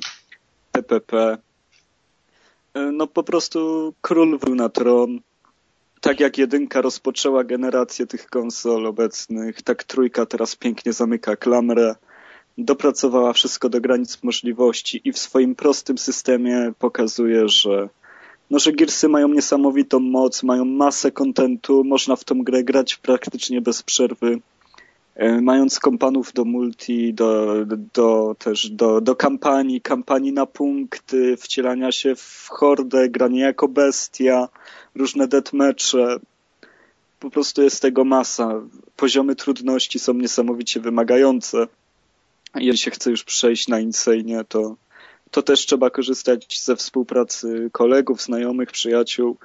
PPP. 0.72 1.38
E, 2.74 2.92
No 2.92 3.06
po 3.06 3.22
prostu 3.22 3.92
król 4.00 4.38
wrół 4.38 4.54
na 4.54 4.68
tron. 4.68 5.20
Tak 6.00 6.20
jak 6.20 6.38
jedynka 6.38 6.80
rozpoczęła 6.80 7.44
generację 7.44 8.06
tych 8.06 8.26
konsol 8.26 8.86
obecnych, 8.86 9.62
tak 9.62 9.84
trójka 9.84 10.26
teraz 10.26 10.56
pięknie 10.56 10.92
zamyka 10.92 11.36
klamrę. 11.36 11.94
Dopracowała 12.58 13.32
wszystko 13.32 13.68
do 13.68 13.80
granic 13.80 14.22
możliwości 14.22 15.00
i 15.04 15.12
w 15.12 15.18
swoim 15.18 15.54
prostym 15.54 15.98
systemie 15.98 16.72
pokazuje, 16.78 17.48
że 17.48 17.88
no, 18.50 18.58
że 18.58 18.72
Gearsy 18.72 19.08
mają 19.08 19.28
niesamowitą 19.28 20.00
moc, 20.00 20.42
mają 20.42 20.64
masę 20.64 21.10
kontentu, 21.12 21.84
można 21.84 22.16
w 22.16 22.24
tą 22.24 22.42
grę 22.42 22.64
grać 22.64 22.96
praktycznie 22.96 23.60
bez 23.60 23.82
przerwy. 23.82 24.40
E, 25.14 25.40
Mając 25.40 25.78
kompanów 25.78 26.32
do 26.32 26.44
multi, 26.44 27.14
do, 27.14 27.56
do 27.94 28.36
też 28.38 28.70
do, 28.70 29.00
do 29.00 29.16
kampanii, 29.16 29.80
kampanii 29.80 30.32
na 30.32 30.46
punkty, 30.46 31.36
wcielania 31.36 31.92
się 31.92 32.14
w 32.16 32.48
hordę, 32.50 33.08
granie 33.08 33.40
jako 33.40 33.68
bestia, 33.68 34.48
różne 34.94 35.28
deathmatche. 35.28 36.18
Po 37.20 37.30
prostu 37.30 37.62
jest 37.62 37.82
tego 37.82 38.04
masa. 38.04 38.62
Poziomy 38.96 39.36
trudności 39.36 39.98
są 39.98 40.14
niesamowicie 40.14 40.80
wymagające. 40.80 41.66
Jeżeli 42.54 42.78
się 42.78 42.90
chce 42.90 43.10
już 43.10 43.24
przejść 43.24 43.68
na 43.68 43.80
Insane, 43.80 44.44
to, 44.48 44.76
to 45.30 45.42
też 45.42 45.66
trzeba 45.66 45.90
korzystać 45.90 46.60
ze 46.60 46.76
współpracy 46.76 47.70
kolegów, 47.72 48.22
znajomych, 48.22 48.70
przyjaciół. 48.70 49.36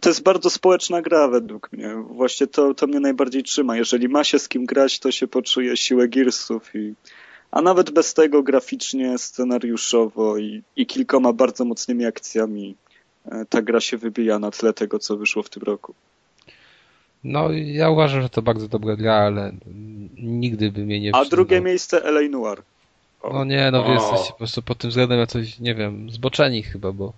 To 0.00 0.08
jest 0.08 0.22
bardzo 0.22 0.50
społeczna 0.50 1.02
gra 1.02 1.28
według 1.28 1.72
mnie. 1.72 1.94
Właśnie 1.94 2.46
to, 2.46 2.74
to 2.74 2.86
mnie 2.86 3.00
najbardziej 3.00 3.42
trzyma. 3.42 3.76
Jeżeli 3.76 4.08
ma 4.08 4.24
się 4.24 4.38
z 4.38 4.48
kim 4.48 4.66
grać, 4.66 4.98
to 4.98 5.12
się 5.12 5.26
poczuje 5.26 5.76
siłę 5.76 6.08
Gearsów. 6.08 6.74
I, 6.74 6.94
a 7.50 7.62
nawet 7.62 7.90
bez 7.90 8.14
tego 8.14 8.42
graficznie, 8.42 9.18
scenariuszowo 9.18 10.38
i, 10.38 10.62
i 10.76 10.86
kilkoma 10.86 11.32
bardzo 11.32 11.64
mocnymi 11.64 12.06
akcjami 12.06 12.74
e, 13.24 13.44
ta 13.48 13.62
gra 13.62 13.80
się 13.80 13.96
wybija 13.96 14.38
na 14.38 14.50
tle 14.50 14.72
tego, 14.72 14.98
co 14.98 15.16
wyszło 15.16 15.42
w 15.42 15.50
tym 15.50 15.62
roku. 15.62 15.94
No, 17.24 17.48
ja 17.52 17.90
uważam, 17.90 18.22
że 18.22 18.28
to 18.28 18.42
bardzo 18.42 18.68
dobra 18.68 18.96
gra, 18.96 19.14
ale 19.14 19.52
nigdy 20.16 20.72
by 20.72 20.80
mnie 20.80 21.00
nie 21.00 21.14
A 21.14 21.24
drugie 21.24 21.60
miejsce 21.60 22.04
LA 22.04 22.20
Noir. 22.20 22.62
O. 23.22 23.32
No 23.32 23.44
nie, 23.44 23.70
no 23.70 23.84
wy 23.84 23.92
jesteście 23.92 24.32
po 24.32 24.38
prostu 24.38 24.62
pod 24.62 24.78
tym 24.78 24.90
względem 24.90 25.18
jakoś, 25.18 25.58
nie 25.58 25.74
wiem, 25.74 26.10
zboczeni 26.10 26.62
chyba, 26.62 26.92
bo 26.92 27.12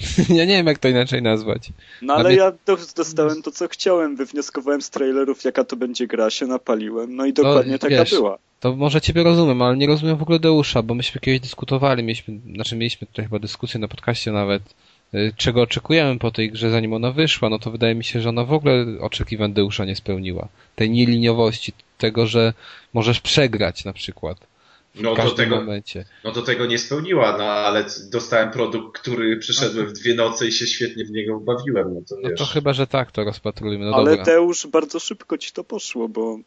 ja 0.38 0.44
nie 0.44 0.56
wiem 0.56 0.66
jak 0.66 0.78
to 0.78 0.88
inaczej 0.88 1.22
nazwać. 1.22 1.68
No 2.02 2.14
ale 2.14 2.34
ja 2.34 2.52
do, 2.66 2.78
dostałem 2.96 3.42
to, 3.42 3.50
co 3.50 3.68
chciałem. 3.68 4.16
Wywnioskowałem 4.16 4.82
z 4.82 4.90
trailerów, 4.90 5.44
jaka 5.44 5.64
to 5.64 5.76
będzie 5.76 6.06
gra, 6.06 6.30
się 6.30 6.46
napaliłem. 6.46 7.16
No 7.16 7.26
i 7.26 7.32
dokładnie 7.32 7.78
taka 7.78 7.96
wiesz, 7.96 8.10
była. 8.10 8.38
To 8.60 8.76
może 8.76 9.00
ciebie 9.00 9.22
rozumiem, 9.22 9.62
ale 9.62 9.76
nie 9.76 9.86
rozumiem 9.86 10.16
w 10.16 10.22
ogóle 10.22 10.38
Deusza, 10.38 10.82
bo 10.82 10.94
myśmy 10.94 11.20
kiedyś 11.20 11.40
dyskutowali, 11.40 12.02
mieliśmy, 12.02 12.40
znaczy 12.54 12.76
mieliśmy 12.76 13.06
tutaj 13.06 13.24
chyba 13.24 13.38
dyskusję 13.38 13.80
na 13.80 13.88
podcaście 13.88 14.32
nawet, 14.32 14.62
y, 15.14 15.32
czego 15.36 15.62
oczekujemy 15.62 16.18
po 16.18 16.30
tej 16.30 16.50
grze, 16.50 16.70
zanim 16.70 16.92
ona 16.92 17.12
wyszła, 17.12 17.48
no 17.48 17.58
to 17.58 17.70
wydaje 17.70 17.94
mi 17.94 18.04
się, 18.04 18.20
że 18.20 18.28
ona 18.28 18.44
w 18.44 18.52
ogóle 18.52 18.86
oczekiwań 19.00 19.52
Deusza 19.52 19.84
nie 19.84 19.96
spełniła. 19.96 20.48
Tej 20.76 20.90
nieliniowości, 20.90 21.72
tego, 21.98 22.26
że 22.26 22.52
możesz 22.92 23.20
przegrać 23.20 23.84
na 23.84 23.92
przykład 23.92 24.51
No 24.94 25.14
do, 25.14 25.30
tego, 25.30 25.56
momencie. 25.56 26.04
no 26.24 26.32
do 26.32 26.42
tego 26.42 26.66
nie 26.66 26.78
spełniła, 26.78 27.36
no 27.38 27.44
ale 27.44 27.84
dostałem 28.10 28.50
produkt, 28.50 29.00
który 29.00 29.36
przyszedłem 29.36 29.86
w 29.86 29.92
dwie 29.92 30.14
noce 30.14 30.46
i 30.46 30.52
się 30.52 30.66
świetnie 30.66 31.04
w 31.04 31.10
niego 31.10 31.40
bawiłem, 31.40 31.94
no 31.94 32.00
to 32.08 32.16
No 32.22 32.30
to 32.36 32.44
chyba, 32.44 32.72
że 32.72 32.86
tak 32.86 33.12
to 33.12 33.24
rozpatrujmy, 33.24 33.84
no 33.84 33.96
ale 33.96 34.10
dobra. 34.10 34.24
Deusz 34.24 34.66
bardzo 34.66 34.98
szybko 34.98 35.38
ci 35.38 35.52
to 35.52 35.64
poszło, 35.64 36.08
bo 36.08 36.38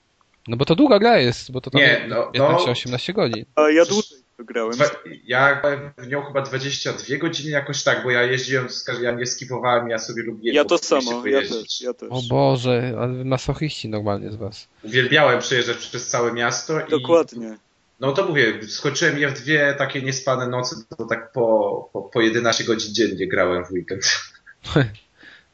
No 0.48 0.58
bo 0.58 0.66
to 0.66 0.76
długa 0.76 1.00
gra 1.00 1.18
jest, 1.18 1.52
bo 1.52 1.62
to 1.62 1.72
tam 1.72 1.82
Nie, 1.82 2.06
no, 2.10 2.32
no. 2.36 2.58
15-18 2.58 3.14
godzin. 3.14 3.46
a 3.56 3.70
ja 3.70 3.86
dłużej 3.86 4.26
to 4.38 4.44
grałem. 4.44 4.72
Dwa, 4.72 4.86
ja 5.26 5.56
grałem 5.56 5.92
w 5.98 6.08
nią 6.08 6.22
chyba 6.22 6.42
22 6.42 7.18
godziny 7.18 7.52
jakoś 7.52 7.84
tak, 7.84 8.04
bo 8.04 8.12
ja 8.12 8.24
jeździłem, 8.24 8.70
z, 8.70 8.86
ja 9.02 9.12
nie 9.12 9.26
skipowałem, 9.26 9.90
ja 9.90 10.00
sobie 10.00 10.24
lubiłem 10.24 10.56
Ja 10.56 10.66
to 10.66 10.78
samo, 10.78 11.28
ja 11.28 11.42
też, 11.42 11.82
ja 11.82 11.94
też. 11.94 12.10
O 12.12 12.22
Boże, 12.30 12.94
ale 13.00 13.14
wy 13.14 13.26
masochiści 13.26 13.90
normalnie 13.90 14.32
z 14.32 14.36
was. 14.36 14.68
Uwielbiałem 14.84 15.40
przejeżdżać 15.40 15.78
przez 15.78 16.08
całe 16.08 16.34
miasto 16.34 16.86
i 16.86 16.90
Dokładnie. 16.90 17.58
No 18.00 18.12
to 18.12 18.26
mówię, 18.28 18.68
skończyłem 18.68 19.18
je 19.18 19.30
w 19.30 19.42
dwie 19.42 19.76
takie 19.78 20.02
niespane 20.02 20.48
nocy, 20.48 20.76
to 20.98 21.06
tak 21.06 21.32
po, 21.32 21.90
po, 21.94 22.02
po 22.02 22.22
11 22.22 22.64
godzin 22.64 22.94
dziennie 22.94 23.28
grałem 23.28 23.66
w 23.66 23.72
weekend. 23.72 24.04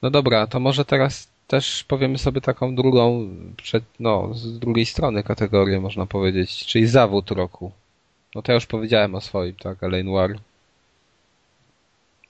No 0.01 0.09
dobra, 0.09 0.47
to 0.47 0.59
może 0.59 0.85
teraz 0.85 1.27
też 1.47 1.83
powiemy 1.83 2.17
sobie 2.17 2.41
taką 2.41 2.75
drugą, 2.75 3.29
przed, 3.57 3.83
no, 3.99 4.33
z 4.33 4.59
drugiej 4.59 4.85
strony 4.85 5.23
kategorię 5.23 5.79
można 5.79 6.05
powiedzieć, 6.05 6.65
czyli 6.65 6.87
zawód 6.87 7.31
roku. 7.31 7.71
No 8.35 8.41
to 8.41 8.51
ja 8.51 8.55
już 8.55 8.65
powiedziałem 8.65 9.15
o 9.15 9.21
swoim, 9.21 9.55
tak, 9.55 9.83
Alain 9.83 10.05
Noir. 10.05 10.39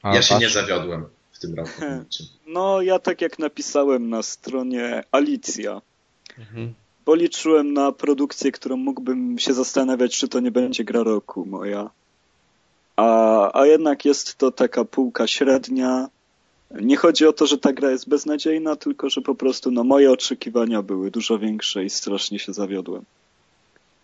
A 0.01 0.15
ja 0.15 0.21
się 0.21 0.37
nie 0.37 0.49
zawiodłem 0.49 1.05
w 1.31 1.39
tym 1.39 1.55
roku. 1.55 1.71
No 2.47 2.81
ja 2.81 2.99
tak 2.99 3.21
jak 3.21 3.39
napisałem 3.39 4.09
na 4.09 4.23
stronie 4.23 5.03
Alicja, 5.11 5.81
Mhm. 6.37 6.73
Bo 7.11 7.15
liczyłem 7.15 7.73
na 7.73 7.91
produkcję, 7.91 8.51
którą 8.51 8.77
mógłbym 8.77 9.39
się 9.39 9.53
zastanawiać, 9.53 10.17
czy 10.17 10.27
to 10.27 10.39
nie 10.39 10.51
będzie 10.51 10.83
gra 10.83 11.03
roku 11.03 11.45
moja. 11.45 11.89
A, 12.95 13.59
a 13.59 13.65
jednak 13.65 14.05
jest 14.05 14.37
to 14.37 14.51
taka 14.51 14.85
półka 14.85 15.27
średnia. 15.27 16.09
Nie 16.81 16.97
chodzi 16.97 17.25
o 17.27 17.33
to, 17.33 17.47
że 17.47 17.57
ta 17.57 17.73
gra 17.73 17.91
jest 17.91 18.09
beznadziejna, 18.09 18.75
tylko 18.75 19.09
że 19.09 19.21
po 19.21 19.35
prostu 19.35 19.71
no, 19.71 19.83
moje 19.83 20.11
oczekiwania 20.11 20.81
były 20.81 21.11
dużo 21.11 21.39
większe 21.39 21.83
i 21.83 21.89
strasznie 21.89 22.39
się 22.39 22.53
zawiodłem. 22.53 23.03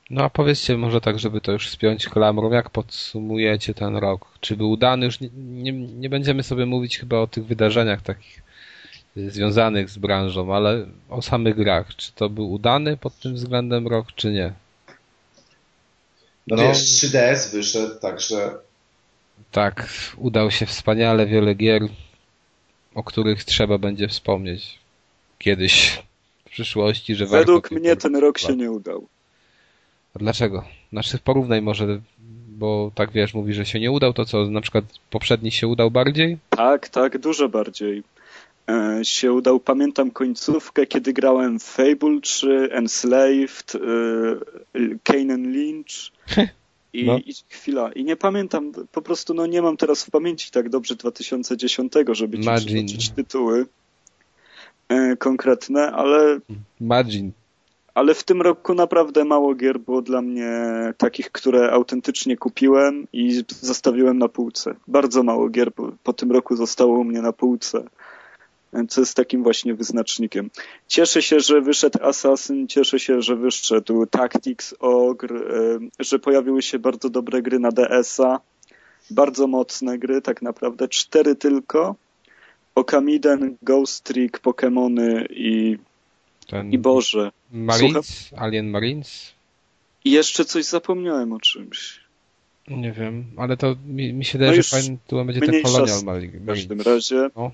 No 0.10 0.24
a 0.24 0.30
powiedzcie 0.30 0.78
może 0.78 1.02
tak, 1.02 1.20
żeby 1.20 1.42
to 1.42 1.52
już 1.52 1.70
spiąć 1.70 2.10
klamrą, 2.10 2.52
jak 2.52 2.70
podsumujecie 2.70 3.74
ten 3.74 3.96
rok? 3.96 4.26
Czy 4.40 4.58
był 4.58 4.72
udany? 4.72 5.06
Już 5.06 5.20
nie, 5.20 5.30
nie, 5.36 5.72
nie 5.72 6.10
będziemy 6.10 6.44
sobie 6.44 6.66
mówić 6.66 6.98
chyba 7.00 7.18
o 7.20 7.28
tych 7.28 7.46
wydarzeniach 7.46 8.02
takich 8.02 8.47
związanych 9.28 9.90
z 9.90 9.98
branżą, 9.98 10.56
ale 10.56 10.86
o 11.10 11.22
samych 11.22 11.56
grach. 11.56 11.96
Czy 11.96 12.12
to 12.12 12.30
był 12.30 12.52
udany 12.52 12.98
pod 12.98 13.20
tym 13.20 13.34
względem 13.34 13.88
rok, 13.88 14.08
czy 14.16 14.32
nie? 14.32 14.54
No, 16.48 16.56
No. 16.56 16.64
wiesz, 16.64 16.78
3DS 16.78 17.52
wyszedł, 17.52 18.00
także 18.00 18.52
Tak, 19.52 19.90
udał 20.18 20.52
się 20.52 20.66
wspaniale 20.66 21.26
wiele 21.26 21.56
gier, 21.56 21.82
o 22.96 23.04
których 23.04 23.44
trzeba 23.44 23.78
będzie 23.78 24.08
wspomnieć 24.08 24.80
kiedyś 25.40 26.04
w 26.46 26.50
przyszłości, 26.50 27.16
że 27.16 27.26
Według 27.26 27.70
warto 27.70 27.80
mnie 27.80 27.96
ten 27.96 28.16
rok 28.16 28.38
się 28.40 28.56
nie 28.56 28.72
udał. 28.72 29.08
A 30.16 30.20
dlaczego? 30.20 30.64
Znaczy 30.92 31.18
porównaj 31.24 31.62
może, 31.62 32.00
bo 32.48 32.92
tak 32.96 33.12
wiesz, 33.12 33.34
mówi, 33.34 33.54
że 33.54 33.66
się 33.66 33.80
nie 33.80 33.92
udał, 33.92 34.14
to 34.14 34.26
co, 34.26 34.46
na 34.46 34.62
przykład 34.62 34.86
poprzedni 35.10 35.52
się 35.52 35.68
udał 35.68 35.92
bardziej? 35.92 36.38
Tak, 36.50 36.90
tak, 36.90 37.18
dużo 37.18 37.50
bardziej. 37.50 38.04
E, 38.70 39.06
się 39.06 39.34
udał, 39.34 39.60
pamiętam 39.60 40.12
końcówkę, 40.12 40.86
kiedy 40.86 41.14
grałem 41.14 41.60
w 41.60 41.64
Fable 41.64 42.22
3, 42.22 42.70
Enslaved, 42.72 43.74
e, 43.76 43.80
Kanan 45.04 45.52
Lynch 45.52 46.12
i, 46.94 47.06
No. 47.06 47.18
i 47.18 47.34
chwila. 47.50 47.92
I 47.92 48.04
nie 48.04 48.16
pamiętam, 48.16 48.72
po 48.92 49.02
prostu 49.02 49.34
no 49.34 49.46
nie 49.46 49.62
mam 49.62 49.78
teraz 49.78 50.04
w 50.06 50.12
pamięci 50.12 50.52
tak 50.52 50.70
dobrze 50.70 50.96
2010, 50.96 51.94
żeby 52.12 52.38
ci 52.40 52.50
przytoczyć 52.56 53.10
tytuły 53.10 53.66
e, 54.90 55.16
konkretne, 55.18 55.92
ale 55.92 56.40
Margin. 56.80 57.32
ale 57.94 58.14
w 58.14 58.24
tym 58.24 58.42
roku 58.42 58.74
naprawdę 58.74 59.26
mało 59.26 59.56
gier 59.56 59.80
było 59.80 60.02
dla 60.02 60.22
mnie 60.22 60.52
takich, 60.98 61.32
które 61.32 61.72
autentycznie 61.72 62.38
kupiłem 62.38 63.08
i 63.14 63.44
zostawiłem 63.62 64.18
na 64.18 64.28
półce. 64.30 64.76
Bardzo 64.88 65.24
mało 65.24 65.50
gier 65.50 65.74
po, 65.74 65.92
po 66.04 66.14
tym 66.14 66.32
roku 66.32 66.56
zostało 66.56 67.00
u 67.00 67.04
mnie 67.04 67.22
na 67.22 67.34
półce, 67.34 67.84
co 68.90 69.02
jest 69.02 69.16
takim 69.16 69.44
właśnie 69.44 69.74
wyznacznikiem. 69.74 70.50
Cieszę 70.88 71.22
się, 71.22 71.40
że 71.40 71.62
wyszedł 71.62 72.00
Assassin, 72.02 72.68
cieszę 72.68 73.00
się, 73.00 73.22
że 73.22 73.36
wyszedł 73.36 74.06
Tactics 74.06 74.76
Ogre, 74.80 75.40
że 76.00 76.20
pojawiły 76.20 76.62
się 76.62 76.80
bardzo 76.80 77.10
dobre 77.10 77.42
gry 77.42 77.60
na 77.60 77.72
DS-a, 77.72 78.40
bardzo 79.10 79.48
mocne 79.48 79.98
gry, 79.98 80.22
tak 80.22 80.42
naprawdę, 80.42 80.88
cztery 80.88 81.36
tylko. 81.36 81.96
Okamiden, 82.76 83.58
Ghost 83.62 84.04
Trick, 84.04 84.42
Pokémony 84.42 85.26
i, 85.30 85.78
Ten 86.48 86.72
i 86.72 86.78
Boże. 86.78 87.32
Marines? 87.52 88.30
Alien 88.38 88.70
Marines? 88.70 89.34
I 90.06 90.12
jeszcze 90.12 90.46
coś 90.46 90.66
zapomniałem 90.66 91.34
o 91.34 91.40
czymś. 91.40 92.00
Nie 92.68 92.92
wiem, 92.92 93.26
ale 93.38 93.58
to 93.58 93.76
mi, 93.88 94.14
mi 94.14 94.26
się 94.26 94.38
wydaje, 94.38 94.52
No 94.52 94.54
że 94.54 94.58
już 94.58 94.70
fajny 94.70 94.98
tu 95.08 95.26
będzie 95.26 95.42
ten 95.42 95.50
mniejsza 95.50 95.70
Colonial 95.70 96.04
Marines. 96.04 96.42
W 96.42 96.46
każdym 96.46 96.82
razie. 96.82 97.30
No. 97.36 97.52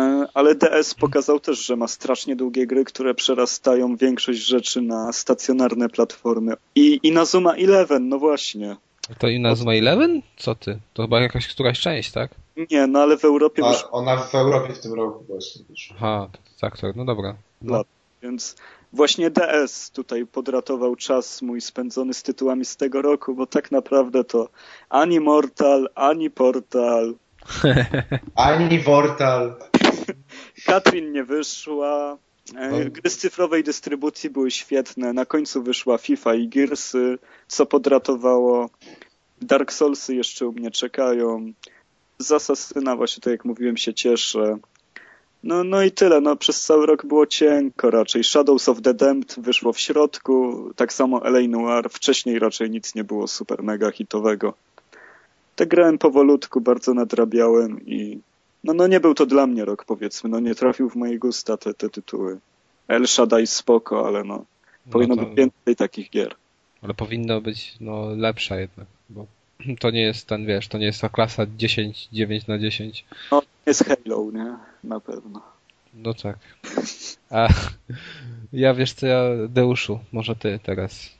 E, 0.00 0.26
Ale 0.34 0.54
DS 0.54 0.94
pokazał 0.94 1.40
też, 1.40 1.66
że 1.66 1.76
ma 1.76 1.88
strasznie 1.88 2.36
długie 2.36 2.66
gry, 2.66 2.84
które 2.84 3.14
przerastają 3.14 3.96
większość 3.96 4.38
rzeczy 4.38 4.82
na 4.82 5.12
stacjonarne 5.12 5.88
platformy. 5.88 6.54
I, 6.74 7.00
i 7.02 7.12
na 7.12 7.24
Zuma 7.24 7.56
11, 7.56 7.98
no 7.98 8.18
właśnie. 8.18 8.76
To 9.18 9.28
i 9.28 9.40
na 9.40 9.54
Zuma 9.54 9.74
11? 9.74 10.28
Co 10.36 10.54
ty? 10.54 10.78
To 10.94 11.02
chyba 11.02 11.20
jakaś 11.20 11.48
któraś 11.48 11.80
część, 11.80 12.12
tak? 12.12 12.30
Nie, 12.70 12.86
no 12.86 12.98
ale 12.98 13.16
w 13.16 13.24
Europie 13.24 13.62
już, 13.66 13.84
A 13.84 13.90
ona 13.90 14.16
w 14.16 14.34
Europie 14.34 14.74
w 14.74 14.80
tym 14.80 14.94
roku 14.94 15.24
właśnie 15.28 15.64
wyszła. 15.70 15.96
Aha, 15.98 16.28
tak, 16.60 16.78
tak, 16.78 16.96
no 16.96 17.04
dobra. 17.04 17.36
No. 17.62 17.76
Lat. 17.76 17.86
więc 18.22 18.56
właśnie 18.92 19.30
DS 19.30 19.90
tutaj 19.90 20.26
podratował 20.26 20.96
czas 20.96 21.42
mój 21.42 21.60
spędzony 21.60 22.14
z 22.14 22.22
tytułami 22.22 22.64
z 22.64 22.76
tego 22.76 23.02
roku, 23.02 23.34
bo 23.34 23.46
tak 23.46 23.72
naprawdę 23.72 24.24
to 24.24 24.48
ani 24.88 25.20
Mortal, 25.20 25.88
ani 25.94 26.30
Portal, 26.30 27.14
Ani 28.34 28.78
Vortal. 28.78 29.56
Katrin 30.66 31.12
nie 31.12 31.24
wyszła. 31.24 32.18
E, 32.56 32.70
No. 32.70 32.90
Gry 32.90 33.10
z 33.10 33.16
cyfrowej 33.18 33.64
dystrybucji 33.64 34.30
były 34.30 34.50
świetne. 34.50 35.12
Na 35.12 35.26
końcu 35.26 35.62
wyszła 35.62 35.98
FIFA 35.98 36.34
i 36.34 36.48
Gearsy, 36.48 37.18
co 37.48 37.66
podratowało. 37.66 38.70
Dark 39.42 39.72
Soulsy 39.72 40.14
jeszcze 40.14 40.46
u 40.46 40.52
mnie 40.52 40.70
czekają. 40.70 41.52
Z 42.18 42.32
Assassina 42.32 42.96
właśnie, 42.96 43.20
tak 43.20 43.30
jak 43.30 43.44
mówiłem, 43.44 43.76
się 43.76 43.94
cieszę. 43.94 44.58
No, 45.44 45.64
no 45.64 45.82
i 45.82 45.90
tyle. 45.90 46.20
No, 46.20 46.36
przez 46.36 46.62
cały 46.64 46.86
rok 46.86 47.06
było 47.06 47.26
cienko 47.26 47.90
raczej. 47.90 48.24
Shadows 48.24 48.68
of 48.68 48.82
the 48.82 48.94
Damned 48.94 49.34
wyszło 49.38 49.72
w 49.72 49.80
środku. 49.80 50.70
Tak 50.76 50.92
samo 50.92 51.26
L.A. 51.26 51.48
Noir. 51.48 51.90
Wcześniej 51.90 52.38
raczej 52.38 52.70
nic 52.70 52.94
nie 52.94 53.04
było 53.04 53.28
super 53.28 53.62
mega 53.62 53.90
hitowego. 53.90 54.54
Tak 55.56 55.68
grałem 55.68 55.98
powolutku, 55.98 56.60
bardzo 56.60 56.94
nadrabiałem 56.94 57.86
i 57.86 58.20
no, 58.64 58.74
no 58.74 58.86
nie 58.86 59.00
był 59.00 59.14
to 59.14 59.26
dla 59.26 59.46
mnie 59.46 59.64
rok, 59.64 59.84
powiedzmy. 59.84 60.30
No 60.30 60.40
nie 60.40 60.54
trafił 60.54 60.90
w 60.90 60.96
moje 60.96 61.18
gusta 61.18 61.56
te, 61.56 61.74
te 61.74 61.90
tytuły. 61.90 62.38
El 62.88 63.06
Shaddai 63.06 63.46
spoko, 63.46 64.06
ale 64.06 64.24
no, 64.24 64.44
powinno 64.90 65.14
no 65.14 65.22
to, 65.22 65.28
być 65.28 65.36
więcej 65.36 65.76
takich 65.76 66.10
gier. 66.10 66.34
Ale 66.82 66.94
powinno 66.94 67.40
być 67.40 67.76
no, 67.80 68.14
lepsza 68.16 68.60
jednak, 68.60 68.86
bo 69.10 69.26
to 69.80 69.90
nie 69.90 70.02
jest 70.02 70.26
ten, 70.26 70.46
wiesz, 70.46 70.68
to 70.68 70.78
nie 70.78 70.86
jest 70.86 71.00
ta 71.00 71.08
klasa 71.08 71.46
10, 71.56 72.08
9 72.12 72.46
na 72.46 72.58
10. 72.58 73.04
No, 73.32 73.42
jest 73.66 73.84
Halo, 73.84 74.30
nie? 74.32 74.56
Na 74.84 75.00
pewno. 75.00 75.42
No 75.94 76.14
tak. 76.14 76.38
A 77.30 77.48
ja 78.52 78.74
wiesz 78.74 78.92
co, 78.92 79.06
ja 79.06 79.22
Deuszu, 79.48 79.98
może 80.12 80.36
ty 80.36 80.58
teraz. 80.62 81.10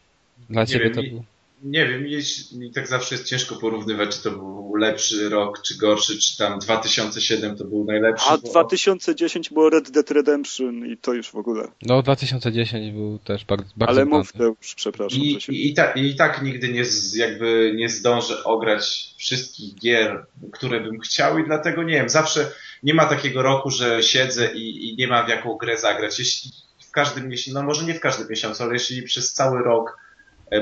Dla 0.50 0.62
Nie 0.62 0.66
ciebie 0.66 0.84
wiem, 0.84 0.94
to 0.94 1.02
był. 1.02 1.24
Nie 1.62 1.86
wiem, 1.86 2.04
mi, 2.52 2.72
tak 2.72 2.88
zawsze 2.88 3.14
jest 3.14 3.26
ciężko 3.26 3.56
porównywać, 3.56 4.16
czy 4.16 4.22
to 4.22 4.30
był 4.30 4.74
lepszy 4.76 5.28
rok, 5.28 5.62
czy 5.62 5.76
gorszy, 5.76 6.18
czy 6.18 6.36
tam 6.36 6.58
2007 6.58 7.56
to 7.56 7.64
był 7.64 7.84
najlepszy. 7.84 8.26
A 8.28 8.38
bo- 8.38 8.48
2010 8.48 9.50
było 9.50 9.70
Red 9.70 9.90
Dead 9.90 10.10
Redemption 10.10 10.86
i 10.86 10.96
to 10.96 11.12
już 11.12 11.30
w 11.30 11.34
ogóle. 11.34 11.68
No 11.82 12.02
2010 12.02 12.92
był 12.92 13.18
też 13.18 13.44
bardzo, 13.44 13.72
bardzo 13.76 14.00
Ale 14.00 14.04
mów 14.04 14.32
to 14.32 14.44
już, 14.44 14.74
przepraszam, 14.74 15.20
I, 15.20 15.40
się... 15.40 15.52
i, 15.52 15.74
tak, 15.74 15.96
I 15.96 16.14
tak 16.14 16.42
nigdy 16.42 16.68
nie, 16.68 16.84
z, 16.84 17.14
jakby 17.14 17.72
nie 17.76 17.88
zdążę 17.88 18.44
ograć 18.44 19.14
wszystkich 19.18 19.74
gier, 19.74 20.26
które 20.52 20.80
bym 20.80 21.00
chciał 21.00 21.38
i 21.38 21.44
dlatego 21.44 21.82
nie 21.82 21.94
wiem, 21.94 22.08
zawsze 22.08 22.52
nie 22.82 22.94
ma 22.94 23.06
takiego 23.06 23.42
roku, 23.42 23.70
że 23.70 24.02
siedzę 24.02 24.54
i, 24.54 24.88
i 24.88 24.96
nie 24.96 25.08
ma 25.08 25.22
w 25.22 25.28
jaką 25.28 25.56
grę 25.56 25.78
zagrać. 25.78 26.18
Jeśli 26.18 26.50
w 26.78 26.90
każdym 26.90 27.28
miesiącu, 27.28 27.60
no 27.60 27.66
może 27.66 27.84
nie 27.84 27.94
w 27.94 28.00
każdym 28.00 28.28
miesiącu, 28.28 28.62
ale 28.62 28.72
jeśli 28.72 29.02
przez 29.02 29.32
cały 29.32 29.62
rok 29.62 29.98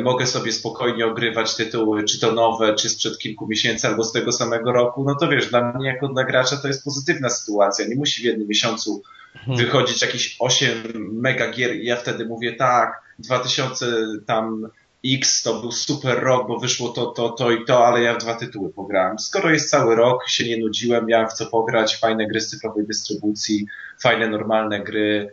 mogę 0.02 0.26
sobie 0.26 0.52
spokojnie 0.52 1.06
ogrywać 1.06 1.56
tytuły, 1.56 2.04
czy 2.04 2.20
to 2.20 2.32
nowe, 2.32 2.74
czy 2.74 2.88
sprzed 2.88 3.18
kilku 3.18 3.46
miesięcy, 3.46 3.88
albo 3.88 4.04
z 4.04 4.12
tego 4.12 4.32
samego 4.32 4.72
roku, 4.72 5.04
no 5.04 5.14
to 5.14 5.28
wiesz, 5.28 5.50
dla 5.50 5.72
mnie 5.72 5.88
jako 5.88 6.08
dla 6.08 6.24
gracza 6.24 6.56
to 6.56 6.68
jest 6.68 6.84
pozytywna 6.84 7.28
sytuacja. 7.28 7.86
Nie 7.88 7.96
musi 7.96 8.22
w 8.22 8.24
jednym 8.24 8.48
miesiącu 8.48 9.02
Hmm. 9.34 9.56
wychodzić 9.56 10.02
jakieś 10.02 10.36
8 10.38 10.82
mega 11.12 11.50
gier 11.50 11.76
i 11.76 11.84
ja 11.84 11.96
wtedy 11.96 12.26
mówię 12.26 12.52
tak, 12.52 13.02
2000 13.18 13.86
tam 14.26 14.68
X 15.04 15.42
to 15.42 15.60
był 15.60 15.72
super 15.72 16.22
rok, 16.22 16.48
bo 16.48 16.58
wyszło 16.58 16.88
to, 16.88 17.06
to, 17.06 17.28
to 17.28 17.50
i 17.50 17.64
to, 17.64 17.86
ale 17.86 18.02
ja 18.02 18.14
w 18.14 18.18
dwa 18.18 18.34
tytuły 18.34 18.72
pograłem. 18.72 19.18
Skoro 19.18 19.50
jest 19.50 19.70
cały 19.70 19.96
rok, 19.96 20.28
się 20.28 20.44
nie 20.44 20.58
nudziłem, 20.58 21.06
miałem 21.06 21.28
w 21.28 21.32
co 21.32 21.46
pograć, 21.46 21.96
fajne 21.96 22.26
gry 22.26 22.40
z 22.40 22.50
cyfrowej 22.50 22.86
dystrybucji, 22.86 23.66
fajne 24.00 24.28
normalne 24.28 24.80
gry, 24.80 25.28
e, 25.28 25.32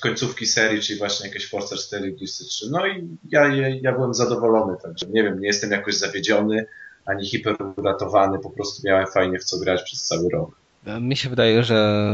końcówki 0.00 0.46
serii, 0.46 0.82
czyli 0.82 0.98
właśnie 0.98 1.28
jakieś 1.28 1.50
Forza 1.50 1.76
4 1.76 2.16
i 2.20 2.26
3. 2.26 2.44
No 2.70 2.86
i 2.86 3.08
ja, 3.30 3.54
ja, 3.82 3.92
byłem 3.92 4.14
zadowolony, 4.14 4.76
także 4.82 5.06
nie 5.06 5.22
wiem, 5.22 5.40
nie 5.40 5.46
jestem 5.46 5.70
jakoś 5.70 5.94
zawiedziony, 5.94 6.66
ani 7.06 7.26
hiperuratowany, 7.26 8.38
po 8.38 8.50
prostu 8.50 8.82
miałem 8.86 9.06
fajnie 9.06 9.38
w 9.38 9.44
co 9.44 9.58
grać 9.58 9.82
przez 9.82 10.02
cały 10.02 10.30
rok. 10.30 10.50
Mi 11.00 11.16
się 11.16 11.28
wydaje, 11.28 11.64
że 11.64 12.06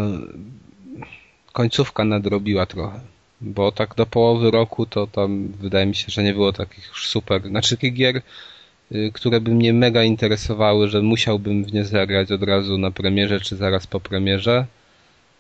końcówka 1.53 2.05
nadrobiła 2.05 2.67
trochę. 2.67 3.01
Bo 3.41 3.73
tak 3.73 3.95
do 3.95 4.07
połowy 4.07 4.51
roku 4.51 4.87
to 4.87 5.07
tam 5.07 5.49
wydaje 5.49 5.87
mi 5.87 5.95
się, 5.95 6.07
że 6.09 6.23
nie 6.23 6.33
było 6.33 6.53
takich 6.53 6.89
już 6.89 7.09
super. 7.09 7.49
Znaczy 7.49 7.77
takich 7.77 7.95
gier, 7.95 8.23
y, 8.93 9.11
które 9.15 9.41
by 9.41 9.51
mnie 9.51 9.73
mega 9.73 10.03
interesowały, 10.03 10.89
że 10.89 11.03
musiałbym 11.03 11.65
w 11.65 11.73
nie 11.73 11.85
zagrać 11.85 12.33
od 12.33 12.43
razu 12.43 12.79
na 12.79 12.91
premierze 12.91 13.41
czy 13.41 13.57
zaraz 13.57 13.87
po 13.87 14.01
premierze 14.01 14.67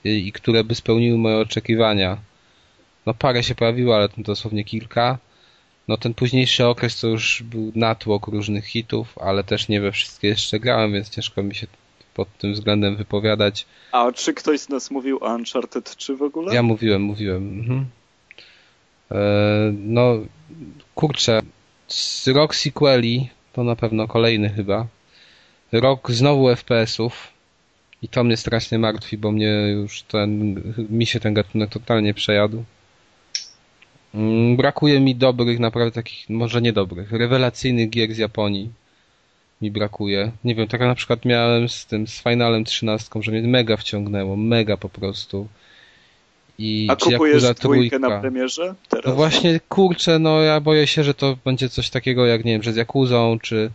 i 0.04 0.32
które 0.32 0.64
by 0.64 0.74
spełniły 0.74 1.18
moje 1.18 1.36
oczekiwania. 1.36 2.18
No 3.06 3.14
parę 3.14 3.42
się 3.42 3.54
pojawiło, 3.54 3.96
ale 3.96 4.08
to 4.08 4.14
dosłownie 4.22 4.64
kilka. 4.64 5.18
No 5.88 5.96
ten 5.96 6.14
późniejszy 6.14 6.66
okres 6.66 7.00
to 7.00 7.06
już 7.06 7.42
był 7.42 7.72
natłok 7.74 8.26
różnych 8.26 8.66
hitów, 8.66 9.18
ale 9.18 9.44
też 9.44 9.68
nie 9.68 9.80
we 9.80 9.92
wszystkie 9.92 10.28
jeszcze 10.28 10.60
grałem, 10.60 10.92
więc 10.92 11.10
ciężko 11.10 11.42
mi 11.42 11.54
się 11.54 11.66
pod 12.14 12.38
tym 12.38 12.52
względem 12.52 12.96
wypowiadać. 12.96 13.66
A 13.92 14.12
czy 14.12 14.34
ktoś 14.34 14.60
z 14.60 14.68
nas 14.68 14.90
mówił 14.90 15.18
o 15.24 15.34
Uncharted 15.34 15.96
3 15.96 16.16
w 16.16 16.22
ogóle? 16.22 16.54
Ja 16.54 16.62
mówiłem, 16.62 17.02
mówiłem. 17.02 17.60
Mhm. 17.60 17.86
E, 19.10 19.16
no, 19.78 20.18
kurczę, 20.94 21.40
rok 22.26 22.54
sequeli, 22.54 23.28
to 23.52 23.64
na 23.64 23.76
pewno 23.76 24.08
kolejny 24.08 24.50
chyba. 24.50 24.86
Rok 25.72 26.10
znowu 26.10 26.48
FPS-ów 26.48 27.31
i 28.02 28.08
to 28.08 28.24
mnie 28.24 28.36
strasznie 28.36 28.78
martwi, 28.78 29.18
bo 29.18 29.32
mnie 29.32 29.68
już 29.72 30.02
ten, 30.02 30.62
mi 30.90 31.06
się 31.06 31.20
ten 31.20 31.34
gatunek 31.34 31.70
totalnie 31.70 32.14
przejadł. 32.14 32.64
Mm, 34.14 34.56
Brakuje 34.56 35.00
mi 35.00 35.14
dobrych, 35.16 35.58
naprawdę 35.58 35.92
takich, 35.92 36.30
może 36.30 36.62
nie 36.62 36.72
dobrych, 36.72 37.12
rewelacyjnych 37.12 37.90
gier 37.90 38.14
z 38.14 38.18
Japonii. 38.18 38.70
Mi 39.62 39.70
brakuje. 39.70 40.32
Nie 40.44 40.54
wiem, 40.54 40.68
tak 40.68 40.80
na 40.80 40.94
przykład 40.94 41.24
miałem 41.24 41.68
z 41.68 41.86
tym, 41.86 42.06
z 42.06 42.22
Finalem 42.22 42.64
13, 42.64 43.10
że 43.22 43.32
mnie 43.32 43.42
mega 43.42 43.76
wciągnęło, 43.76 44.36
mega 44.36 44.76
po 44.76 44.88
prostu. 44.88 45.48
I 46.58 46.86
A 46.90 46.96
kupujesz 46.96 47.42
dwójkę 47.54 47.98
na 47.98 48.20
premierze? 48.20 48.74
Teraz? 48.88 49.06
No 49.06 49.14
właśnie, 49.14 49.60
kurczę, 49.68 50.18
no 50.18 50.40
ja 50.40 50.60
boję 50.60 50.86
się, 50.86 51.04
że 51.04 51.14
to 51.14 51.36
będzie 51.44 51.68
coś 51.68 51.90
takiego 51.90 52.26
jak, 52.26 52.44
nie 52.44 52.52
wiem, 52.52 52.62
że 52.62 52.72
z 52.72 52.76
Jakuzą, 52.76 53.38
czy, 53.42 53.70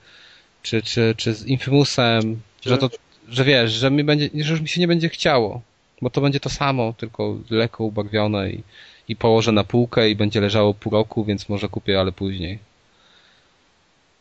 czy, 0.61 0.81
czy, 0.81 1.13
czy 1.17 1.33
z 1.33 1.45
Infamousem, 1.45 2.41
że 2.61 2.77
to, 2.77 2.89
że 3.29 3.43
wiesz, 3.43 3.71
że 3.71 3.91
mi 3.91 4.03
będzie, 4.03 4.29
że 4.33 4.51
już 4.51 4.61
mi 4.61 4.67
się 4.67 4.81
nie 4.81 4.87
będzie 4.87 5.09
chciało. 5.09 5.61
Bo 6.01 6.09
to 6.09 6.21
będzie 6.21 6.39
to 6.39 6.49
samo, 6.49 6.93
tylko 6.97 7.37
lekko 7.49 7.83
ubarwione 7.83 8.51
i, 8.51 8.63
i 9.07 9.15
położę 9.15 9.51
na 9.51 9.63
półkę 9.63 10.09
i 10.09 10.15
będzie 10.15 10.41
leżało 10.41 10.73
pół 10.73 10.91
roku, 10.91 11.25
więc 11.25 11.49
może 11.49 11.69
kupię, 11.69 11.99
ale 11.99 12.11
później. 12.11 12.59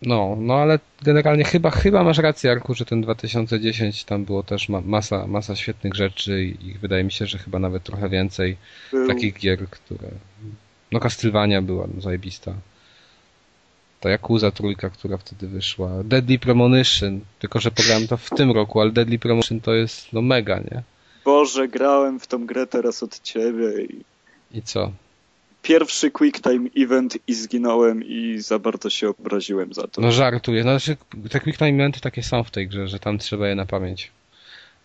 No, 0.03 0.37
no 0.41 0.55
ale 0.55 0.79
generalnie 1.03 1.45
chyba, 1.45 1.71
chyba 1.71 2.05
masz 2.05 2.19
rację, 2.19 2.51
Arku, 2.51 2.75
że 2.75 2.85
ten 2.85 3.01
2010 3.01 4.05
tam 4.05 4.25
było 4.25 4.43
też 4.43 4.69
ma, 4.69 4.81
masa, 4.81 5.27
masa 5.27 5.57
świetnych 5.57 5.95
rzeczy 5.95 6.45
i, 6.45 6.69
i 6.69 6.73
wydaje 6.73 7.05
mi 7.05 7.13
się, 7.13 7.27
że 7.27 7.39
chyba 7.39 7.59
nawet 7.59 7.83
trochę 7.83 8.09
więcej 8.09 8.57
Był. 8.91 9.09
takich 9.09 9.39
gier, 9.39 9.71
które... 9.71 10.09
No 10.93 11.01
Castlevania 11.01 11.63
była 11.63 11.87
no, 11.95 12.01
zajebista. 12.01 12.55
Ta 14.01 14.11
Yakuza 14.11 14.51
trójka, 14.51 14.91
która 14.91 15.17
wtedy 15.17 15.49
wyszła. 15.49 15.91
Deadly 16.05 16.39
Premonition, 16.39 17.21
tylko 17.39 17.61
że 17.61 17.71
pograłem 17.71 18.09
to 18.09 18.17
w 18.17 18.31
tym 18.31 18.51
roku, 18.51 18.81
ale 18.81 18.91
Deadly 18.91 19.19
Premonition 19.19 19.61
to 19.61 19.75
jest 19.75 20.13
no 20.13 20.23
mega, 20.23 20.59
nie? 20.59 20.83
Boże, 21.25 21.69
grałem 21.69 22.21
w 22.21 22.27
tą 22.27 22.47
grę 22.47 22.67
teraz 22.67 23.03
od 23.03 23.21
ciebie 23.23 23.85
i 23.85 24.05
I 24.59 24.63
co? 24.63 24.93
pierwszy 25.67 26.11
quick 26.11 26.41
time 26.41 26.69
event 26.77 27.19
i 27.27 27.35
zginąłem 27.35 28.05
i 28.05 28.39
za 28.39 28.59
bardzo 28.59 28.91
się 28.91 29.09
obraziłem 29.09 29.75
za 29.75 29.87
to. 29.87 30.01
No 30.01 30.13
żartuję. 30.13 30.65
No, 30.65 30.71
znaczy, 30.79 30.97
te 31.31 31.41
quick 31.41 31.59
time 31.59 31.73
eventy 31.73 32.01
takie 32.01 32.23
są 32.23 32.45
w 32.45 32.51
tej 32.51 32.69
grze, 32.69 32.89
że 32.89 32.99
tam 32.99 33.19
trzeba 33.19 33.49
je 33.49 33.55
na 33.55 33.67
pamięć. 33.67 34.11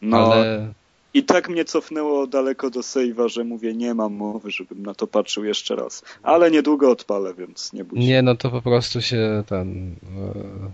No 0.01 0.33
Ale 0.33 0.73
i 1.13 1.23
tak 1.23 1.49
mnie 1.49 1.65
cofnęło 1.65 2.27
daleko 2.27 2.69
do 2.69 2.79
save'a, 2.79 3.27
że 3.29 3.43
mówię, 3.43 3.73
nie 3.73 3.93
mam 3.93 4.13
mowy, 4.13 4.51
żebym 4.51 4.83
na 4.83 4.93
to 4.95 5.07
patrzył 5.07 5.45
jeszcze 5.45 5.75
raz. 5.75 6.03
Ale 6.23 6.51
niedługo 6.51 6.91
odpalę, 6.91 7.33
więc 7.33 7.73
nie 7.73 7.83
bój 7.83 7.99
się. 8.01 8.07
nie, 8.07 8.21
no 8.21 8.35
to 8.35 8.49
po 8.49 8.61
prostu 8.61 9.01
się 9.01 9.43
ten... 9.47 9.95
e, 10.01 10.71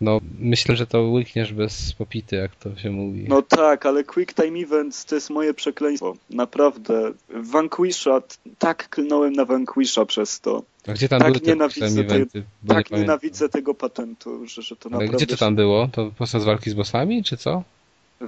No, 0.00 0.20
myślę, 0.38 0.76
że 0.76 0.86
to 0.86 1.02
łykniesz 1.02 1.52
bez 1.52 1.92
popity, 1.92 2.36
jak 2.36 2.56
to 2.56 2.76
się 2.76 2.90
mówi. 2.90 3.26
No 3.28 3.42
tak, 3.42 3.86
ale 3.86 4.04
Quick 4.04 4.34
Time 4.34 4.58
Events 4.58 5.04
to 5.04 5.14
jest 5.14 5.30
moje 5.30 5.54
przekleństwo. 5.54 6.16
Naprawdę. 6.30 7.12
Vanquisha, 7.30 8.22
tak 8.58 8.88
klnąłem 8.88 9.32
na 9.32 9.44
Vanquisha 9.44 10.04
przez 10.06 10.40
to. 10.40 10.62
A 10.86 10.92
gdzie 10.92 11.08
tam 11.08 11.20
tak 11.20 11.28
były 11.28 11.40
te 11.40 11.50
nienawidzę 11.50 12.00
eventy? 12.00 12.42
Bo 12.62 12.74
tak 12.74 12.90
nie 12.90 12.98
nienawidzę 12.98 13.48
tego 13.48 13.74
patentu, 13.74 14.46
że, 14.46 14.62
że 14.62 14.76
to 14.76 14.88
Ale 14.88 14.98
naprawdę... 14.98 15.16
gdzie 15.16 15.26
to 15.26 15.36
tam 15.36 15.56
było? 15.56 15.88
To 15.92 16.10
podczas 16.18 16.44
walki 16.44 16.70
z 16.70 16.74
bossami, 16.74 17.24
czy 17.24 17.36
co? 17.36 17.62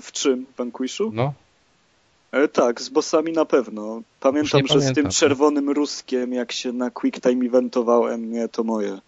W 0.01 0.13
czym? 0.13 0.47
Vanquishu? 0.59 1.11
No. 1.15 1.33
E, 2.33 2.49
tak, 2.49 2.81
z 2.81 2.89
bossami 2.89 3.33
na 3.33 3.45
pewno. 3.45 4.03
Pamiętam, 4.21 4.67
że 4.67 4.81
z 4.81 4.85
tym 4.85 4.95
pamiętam. 4.95 5.13
czerwonym 5.13 5.71
ruskiem, 5.71 6.33
jak 6.33 6.53
się 6.53 6.73
na 6.73 6.91
Quick 6.91 7.21
Time 7.21 7.47
eventowałem, 7.47 8.33
nie, 8.33 8.49
to 8.49 8.65
moje. 8.65 8.99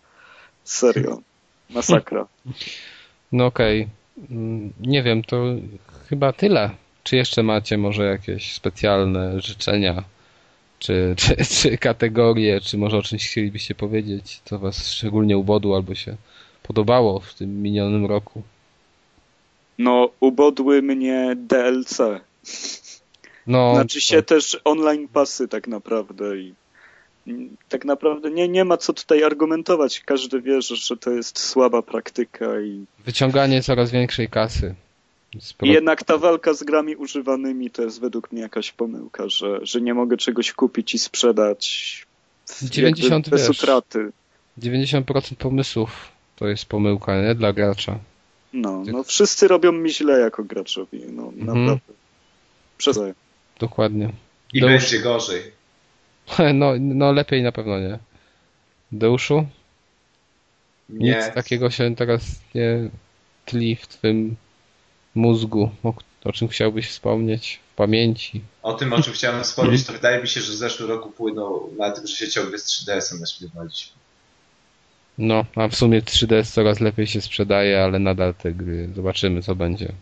Serio. 0.64 1.18
Masakra. 1.70 2.26
No 3.32 3.46
okej. 3.46 3.88
Mm, 4.30 4.72
Nie 4.80 5.02
wiem, 5.02 5.22
to 5.24 5.44
chyba 6.08 6.32
tyle. 6.32 6.70
Czy 7.04 7.16
jeszcze 7.16 7.42
macie 7.42 7.78
może 7.78 8.04
jakieś 8.04 8.52
specjalne 8.54 9.40
życzenia? 9.40 10.02
Czy, 10.78 11.14
czy, 11.16 11.36
czy 11.60 11.78
kategorie, 11.78 12.60
czy 12.60 12.78
może 12.78 12.96
o 12.96 13.02
czymś 13.02 13.28
chcielibyście 13.30 13.74
powiedzieć, 13.74 14.40
co 14.44 14.58
was 14.58 14.90
szczególnie 14.90 15.38
ubodło 15.38 15.76
albo 15.76 15.94
się 15.94 16.16
podobało 16.62 17.20
w 17.20 17.34
tym 17.34 17.62
minionym 17.62 18.06
roku? 18.06 18.42
No, 19.78 20.10
ubodły 20.20 20.82
mnie 20.82 21.32
DLC. 21.36 21.98
No, 23.46 23.74
Znaczy 23.74 24.00
się 24.00 24.22
też 24.22 24.60
online 24.64 25.08
pasy 25.08 25.48
tak 25.48 25.68
naprawdę 25.68 26.38
i 26.38 26.54
tak 27.68 27.84
naprawdę 27.84 28.30
nie, 28.30 28.48
nie 28.48 28.64
ma 28.64 28.76
co 28.76 28.92
tutaj 28.92 29.24
argumentować. 29.24 30.00
Każdy 30.00 30.42
wie, 30.42 30.62
że, 30.62 30.96
to 30.96 31.10
jest 31.10 31.38
słaba 31.38 31.82
praktyka 31.82 32.60
i, 32.60 32.84
wyciąganie 33.04 33.62
coraz 33.62 33.90
większej 33.90 34.28
kasy. 34.28 34.74
Jednak 35.62 36.04
ta 36.04 36.18
walka 36.18 36.54
z 36.54 36.62
grami 36.62 36.96
używanymi 36.96 37.70
to 37.70 37.82
jest 37.82 38.00
według 38.00 38.32
mnie 38.32 38.40
jakaś 38.42 38.72
pomyłka, 38.72 39.28
że, 39.28 39.58
że 39.62 39.80
nie 39.80 39.94
mogę 39.94 40.16
czegoś 40.16 40.52
kupić 40.52 40.94
i 40.94 40.98
sprzedać 40.98 42.06
w- 42.46 42.64
90, 42.70 43.26
jakby 43.26 43.30
bez 43.30 43.48
wiesz. 43.48 43.58
utraty. 43.62 44.10
90% 44.58 45.34
pomysłów 45.34 45.90
to 46.36 46.48
jest 46.48 46.64
pomyłka, 46.64 47.22
nie? 47.22 47.34
Dla 47.34 47.52
gracza. 47.52 47.98
No, 48.52 48.82
no 48.86 49.04
wszyscy 49.04 49.48
robią 49.48 49.72
mi 49.72 49.90
źle 49.90 50.20
jako 50.20 50.44
graczowi, 50.44 51.00
no 51.12 51.22
Mhm. 51.22 51.46
naprawdę. 51.46 51.92
Przez 52.78 53.00
Dokładnie. 53.60 54.12
I 54.52 54.60
Dobrze. 54.60 54.76
będzie 54.76 54.98
gorzej. 54.98 55.42
No, 56.54 56.72
no 56.78 57.12
lepiej 57.12 57.42
na 57.42 57.52
pewno 57.52 57.78
nie. 57.80 57.98
Deuszu? 58.92 59.46
Nic 60.88 61.00
Nie. 61.02 61.32
takiego 61.34 61.70
się 61.70 61.96
teraz 61.96 62.22
nie 62.54 62.90
tli 63.44 63.76
w 63.76 63.86
twym 63.86 64.36
mózgu, 65.14 65.70
o, 65.84 65.94
o 66.24 66.32
czym 66.32 66.48
chciałbyś 66.48 66.88
wspomnieć 66.88 67.60
w 67.72 67.74
pamięci. 67.74 68.40
O 68.62 68.74
tym, 68.74 68.92
o 68.92 69.02
czym 69.02 69.12
chciałem 69.12 69.44
wspomnieć, 69.44 69.84
to 69.86 69.92
wydaje 69.98 70.22
mi 70.22 70.28
się, 70.28 70.40
że 70.40 70.52
w 70.52 70.56
zeszłym 70.56 70.88
roku 70.88 71.10
płynął 71.10 71.70
na 71.78 71.90
tym, 71.90 72.06
że 72.06 72.16
się 72.16 72.28
ciągle 72.28 72.58
z 72.58 72.66
3DS-em 72.66 73.20
naśmiewaliśmy. 73.20 73.92
No, 75.18 75.44
a 75.54 75.68
w 75.68 75.74
sumie 75.74 76.02
3DS 76.02 76.52
coraz 76.52 76.80
lepiej 76.80 77.06
się 77.06 77.20
sprzedaje, 77.20 77.84
ale 77.84 77.98
nadal 77.98 78.34
te 78.34 78.52
gry. 78.52 78.88
Zobaczymy, 78.96 79.42
co 79.42 79.54
będzie. 79.54 79.92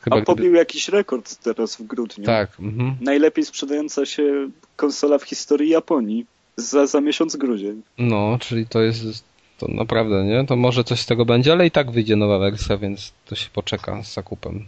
Chyba 0.00 0.16
A 0.16 0.22
pobił 0.22 0.54
jakiś 0.54 0.88
rekord 0.88 1.36
teraz 1.36 1.76
w 1.76 1.82
grudniu. 1.82 2.24
Tak, 2.24 2.60
mhm. 2.60 2.96
Najlepiej 3.00 3.44
sprzedająca 3.44 4.06
się 4.06 4.48
konsola 4.76 5.18
w 5.18 5.22
historii 5.24 5.70
Japonii 5.70 6.26
za, 6.56 6.86
za 6.86 7.00
miesiąc 7.00 7.36
grudzień. 7.36 7.82
No, 7.98 8.38
czyli 8.40 8.66
to 8.66 8.82
jest 8.82 9.24
to 9.58 9.68
naprawdę, 9.68 10.24
nie? 10.24 10.46
To 10.46 10.56
może 10.56 10.84
coś 10.84 11.00
z 11.00 11.06
tego 11.06 11.24
będzie, 11.24 11.52
ale 11.52 11.66
i 11.66 11.70
tak 11.70 11.90
wyjdzie 11.90 12.16
nowa 12.16 12.38
wersja, 12.38 12.76
więc 12.76 13.12
to 13.26 13.34
się 13.34 13.48
poczeka 13.52 14.02
z 14.02 14.14
zakupem. 14.14 14.66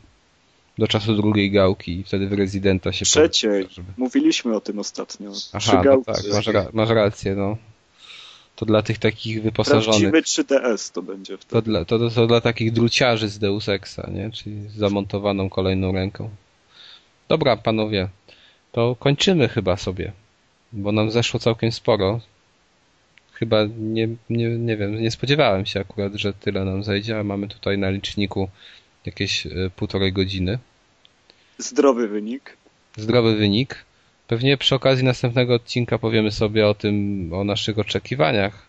Do 0.78 0.88
czasu 0.88 1.14
drugiej 1.14 1.50
gałki 1.50 2.00
i 2.00 2.04
wtedy 2.04 2.28
w 2.28 2.32
Residenta 2.32 2.92
się 2.92 3.04
Trzeciej. 3.04 3.66
żeby- 3.70 3.92
Mówiliśmy 3.96 4.56
o 4.56 4.60
tym 4.60 4.78
ostatnio. 4.78 5.32
Aha, 5.52 5.82
no 5.84 6.02
tak, 6.06 6.16
masz, 6.32 6.46
ra- 6.46 6.66
masz 6.72 6.88
rację, 6.90 7.34
no. 7.34 7.56
To 8.56 8.66
dla 8.66 8.82
tych 8.82 8.98
takich 8.98 9.42
wyposażonych. 9.42 10.10
Prawdziwy 10.10 10.22
3DS 10.44 10.92
to 10.92 11.02
będzie 11.02 11.38
To 11.38 11.42
wtedy. 11.44 11.62
dla, 11.62 11.84
to, 11.84 12.10
to 12.10 12.26
dla 12.26 12.40
takich 12.40 12.72
druciarzy 12.72 13.28
z 13.28 13.38
Deus 13.38 13.68
Exa, 13.68 14.10
nie? 14.14 14.30
Czyli 14.30 14.68
z 14.68 14.74
zamontowaną 14.74 15.48
kolejną 15.50 15.92
ręką. 15.92 16.30
Dobra, 17.28 17.56
panowie, 17.56 18.08
to 18.72 18.96
kończymy 18.98 19.48
chyba 19.48 19.76
sobie, 19.76 20.12
bo 20.72 20.92
nam 20.92 21.10
zeszło 21.10 21.40
całkiem 21.40 21.72
sporo. 21.72 22.20
Chyba 23.32 23.64
nie, 23.78 24.08
nie, 24.30 24.48
nie 24.48 24.76
wiem, 24.76 25.00
nie 25.02 25.10
spodziewałem 25.10 25.66
się 25.66 25.80
akurat, 25.80 26.14
że 26.14 26.32
tyle 26.32 26.64
nam 26.64 26.82
zejdzie, 26.82 27.18
a 27.18 27.22
mamy 27.24 27.48
tutaj 27.48 27.78
na 27.78 27.90
liczniku 27.90 28.48
jakieś 29.06 29.46
e, 29.46 29.50
półtorej 29.76 30.12
godziny. 30.12 30.58
Zdrowy 31.58 32.08
wynik. 32.08 32.56
Zdrowy 32.96 33.36
wynik. 33.36 33.84
Pewnie 34.26 34.56
przy 34.56 34.74
okazji 34.74 35.04
następnego 35.04 35.54
odcinka 35.54 35.98
powiemy 35.98 36.30
sobie 36.30 36.68
o 36.68 36.74
tym, 36.74 37.30
o 37.32 37.44
naszych 37.44 37.78
oczekiwaniach. 37.78 38.66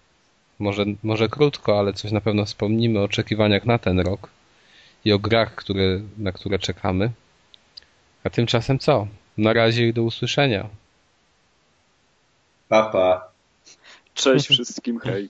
Może, 0.59 0.85
może 1.03 1.29
krótko, 1.29 1.79
ale 1.79 1.93
coś 1.93 2.11
na 2.11 2.21
pewno 2.21 2.45
wspomnimy 2.45 2.99
o 2.99 3.03
oczekiwaniach 3.03 3.65
na 3.65 3.79
ten 3.79 3.99
rok 3.99 4.29
i 5.05 5.13
o 5.13 5.19
grach, 5.19 5.55
które, 5.55 5.99
na 6.17 6.31
które 6.31 6.59
czekamy. 6.59 7.11
A 8.23 8.29
tymczasem 8.29 8.79
co? 8.79 9.07
Na 9.37 9.53
razie 9.53 9.87
i 9.87 9.93
do 9.93 10.03
usłyszenia. 10.03 10.69
Papa. 12.69 13.31
Cześć 14.13 14.47
wszystkim, 14.47 14.99
hej. 14.99 15.29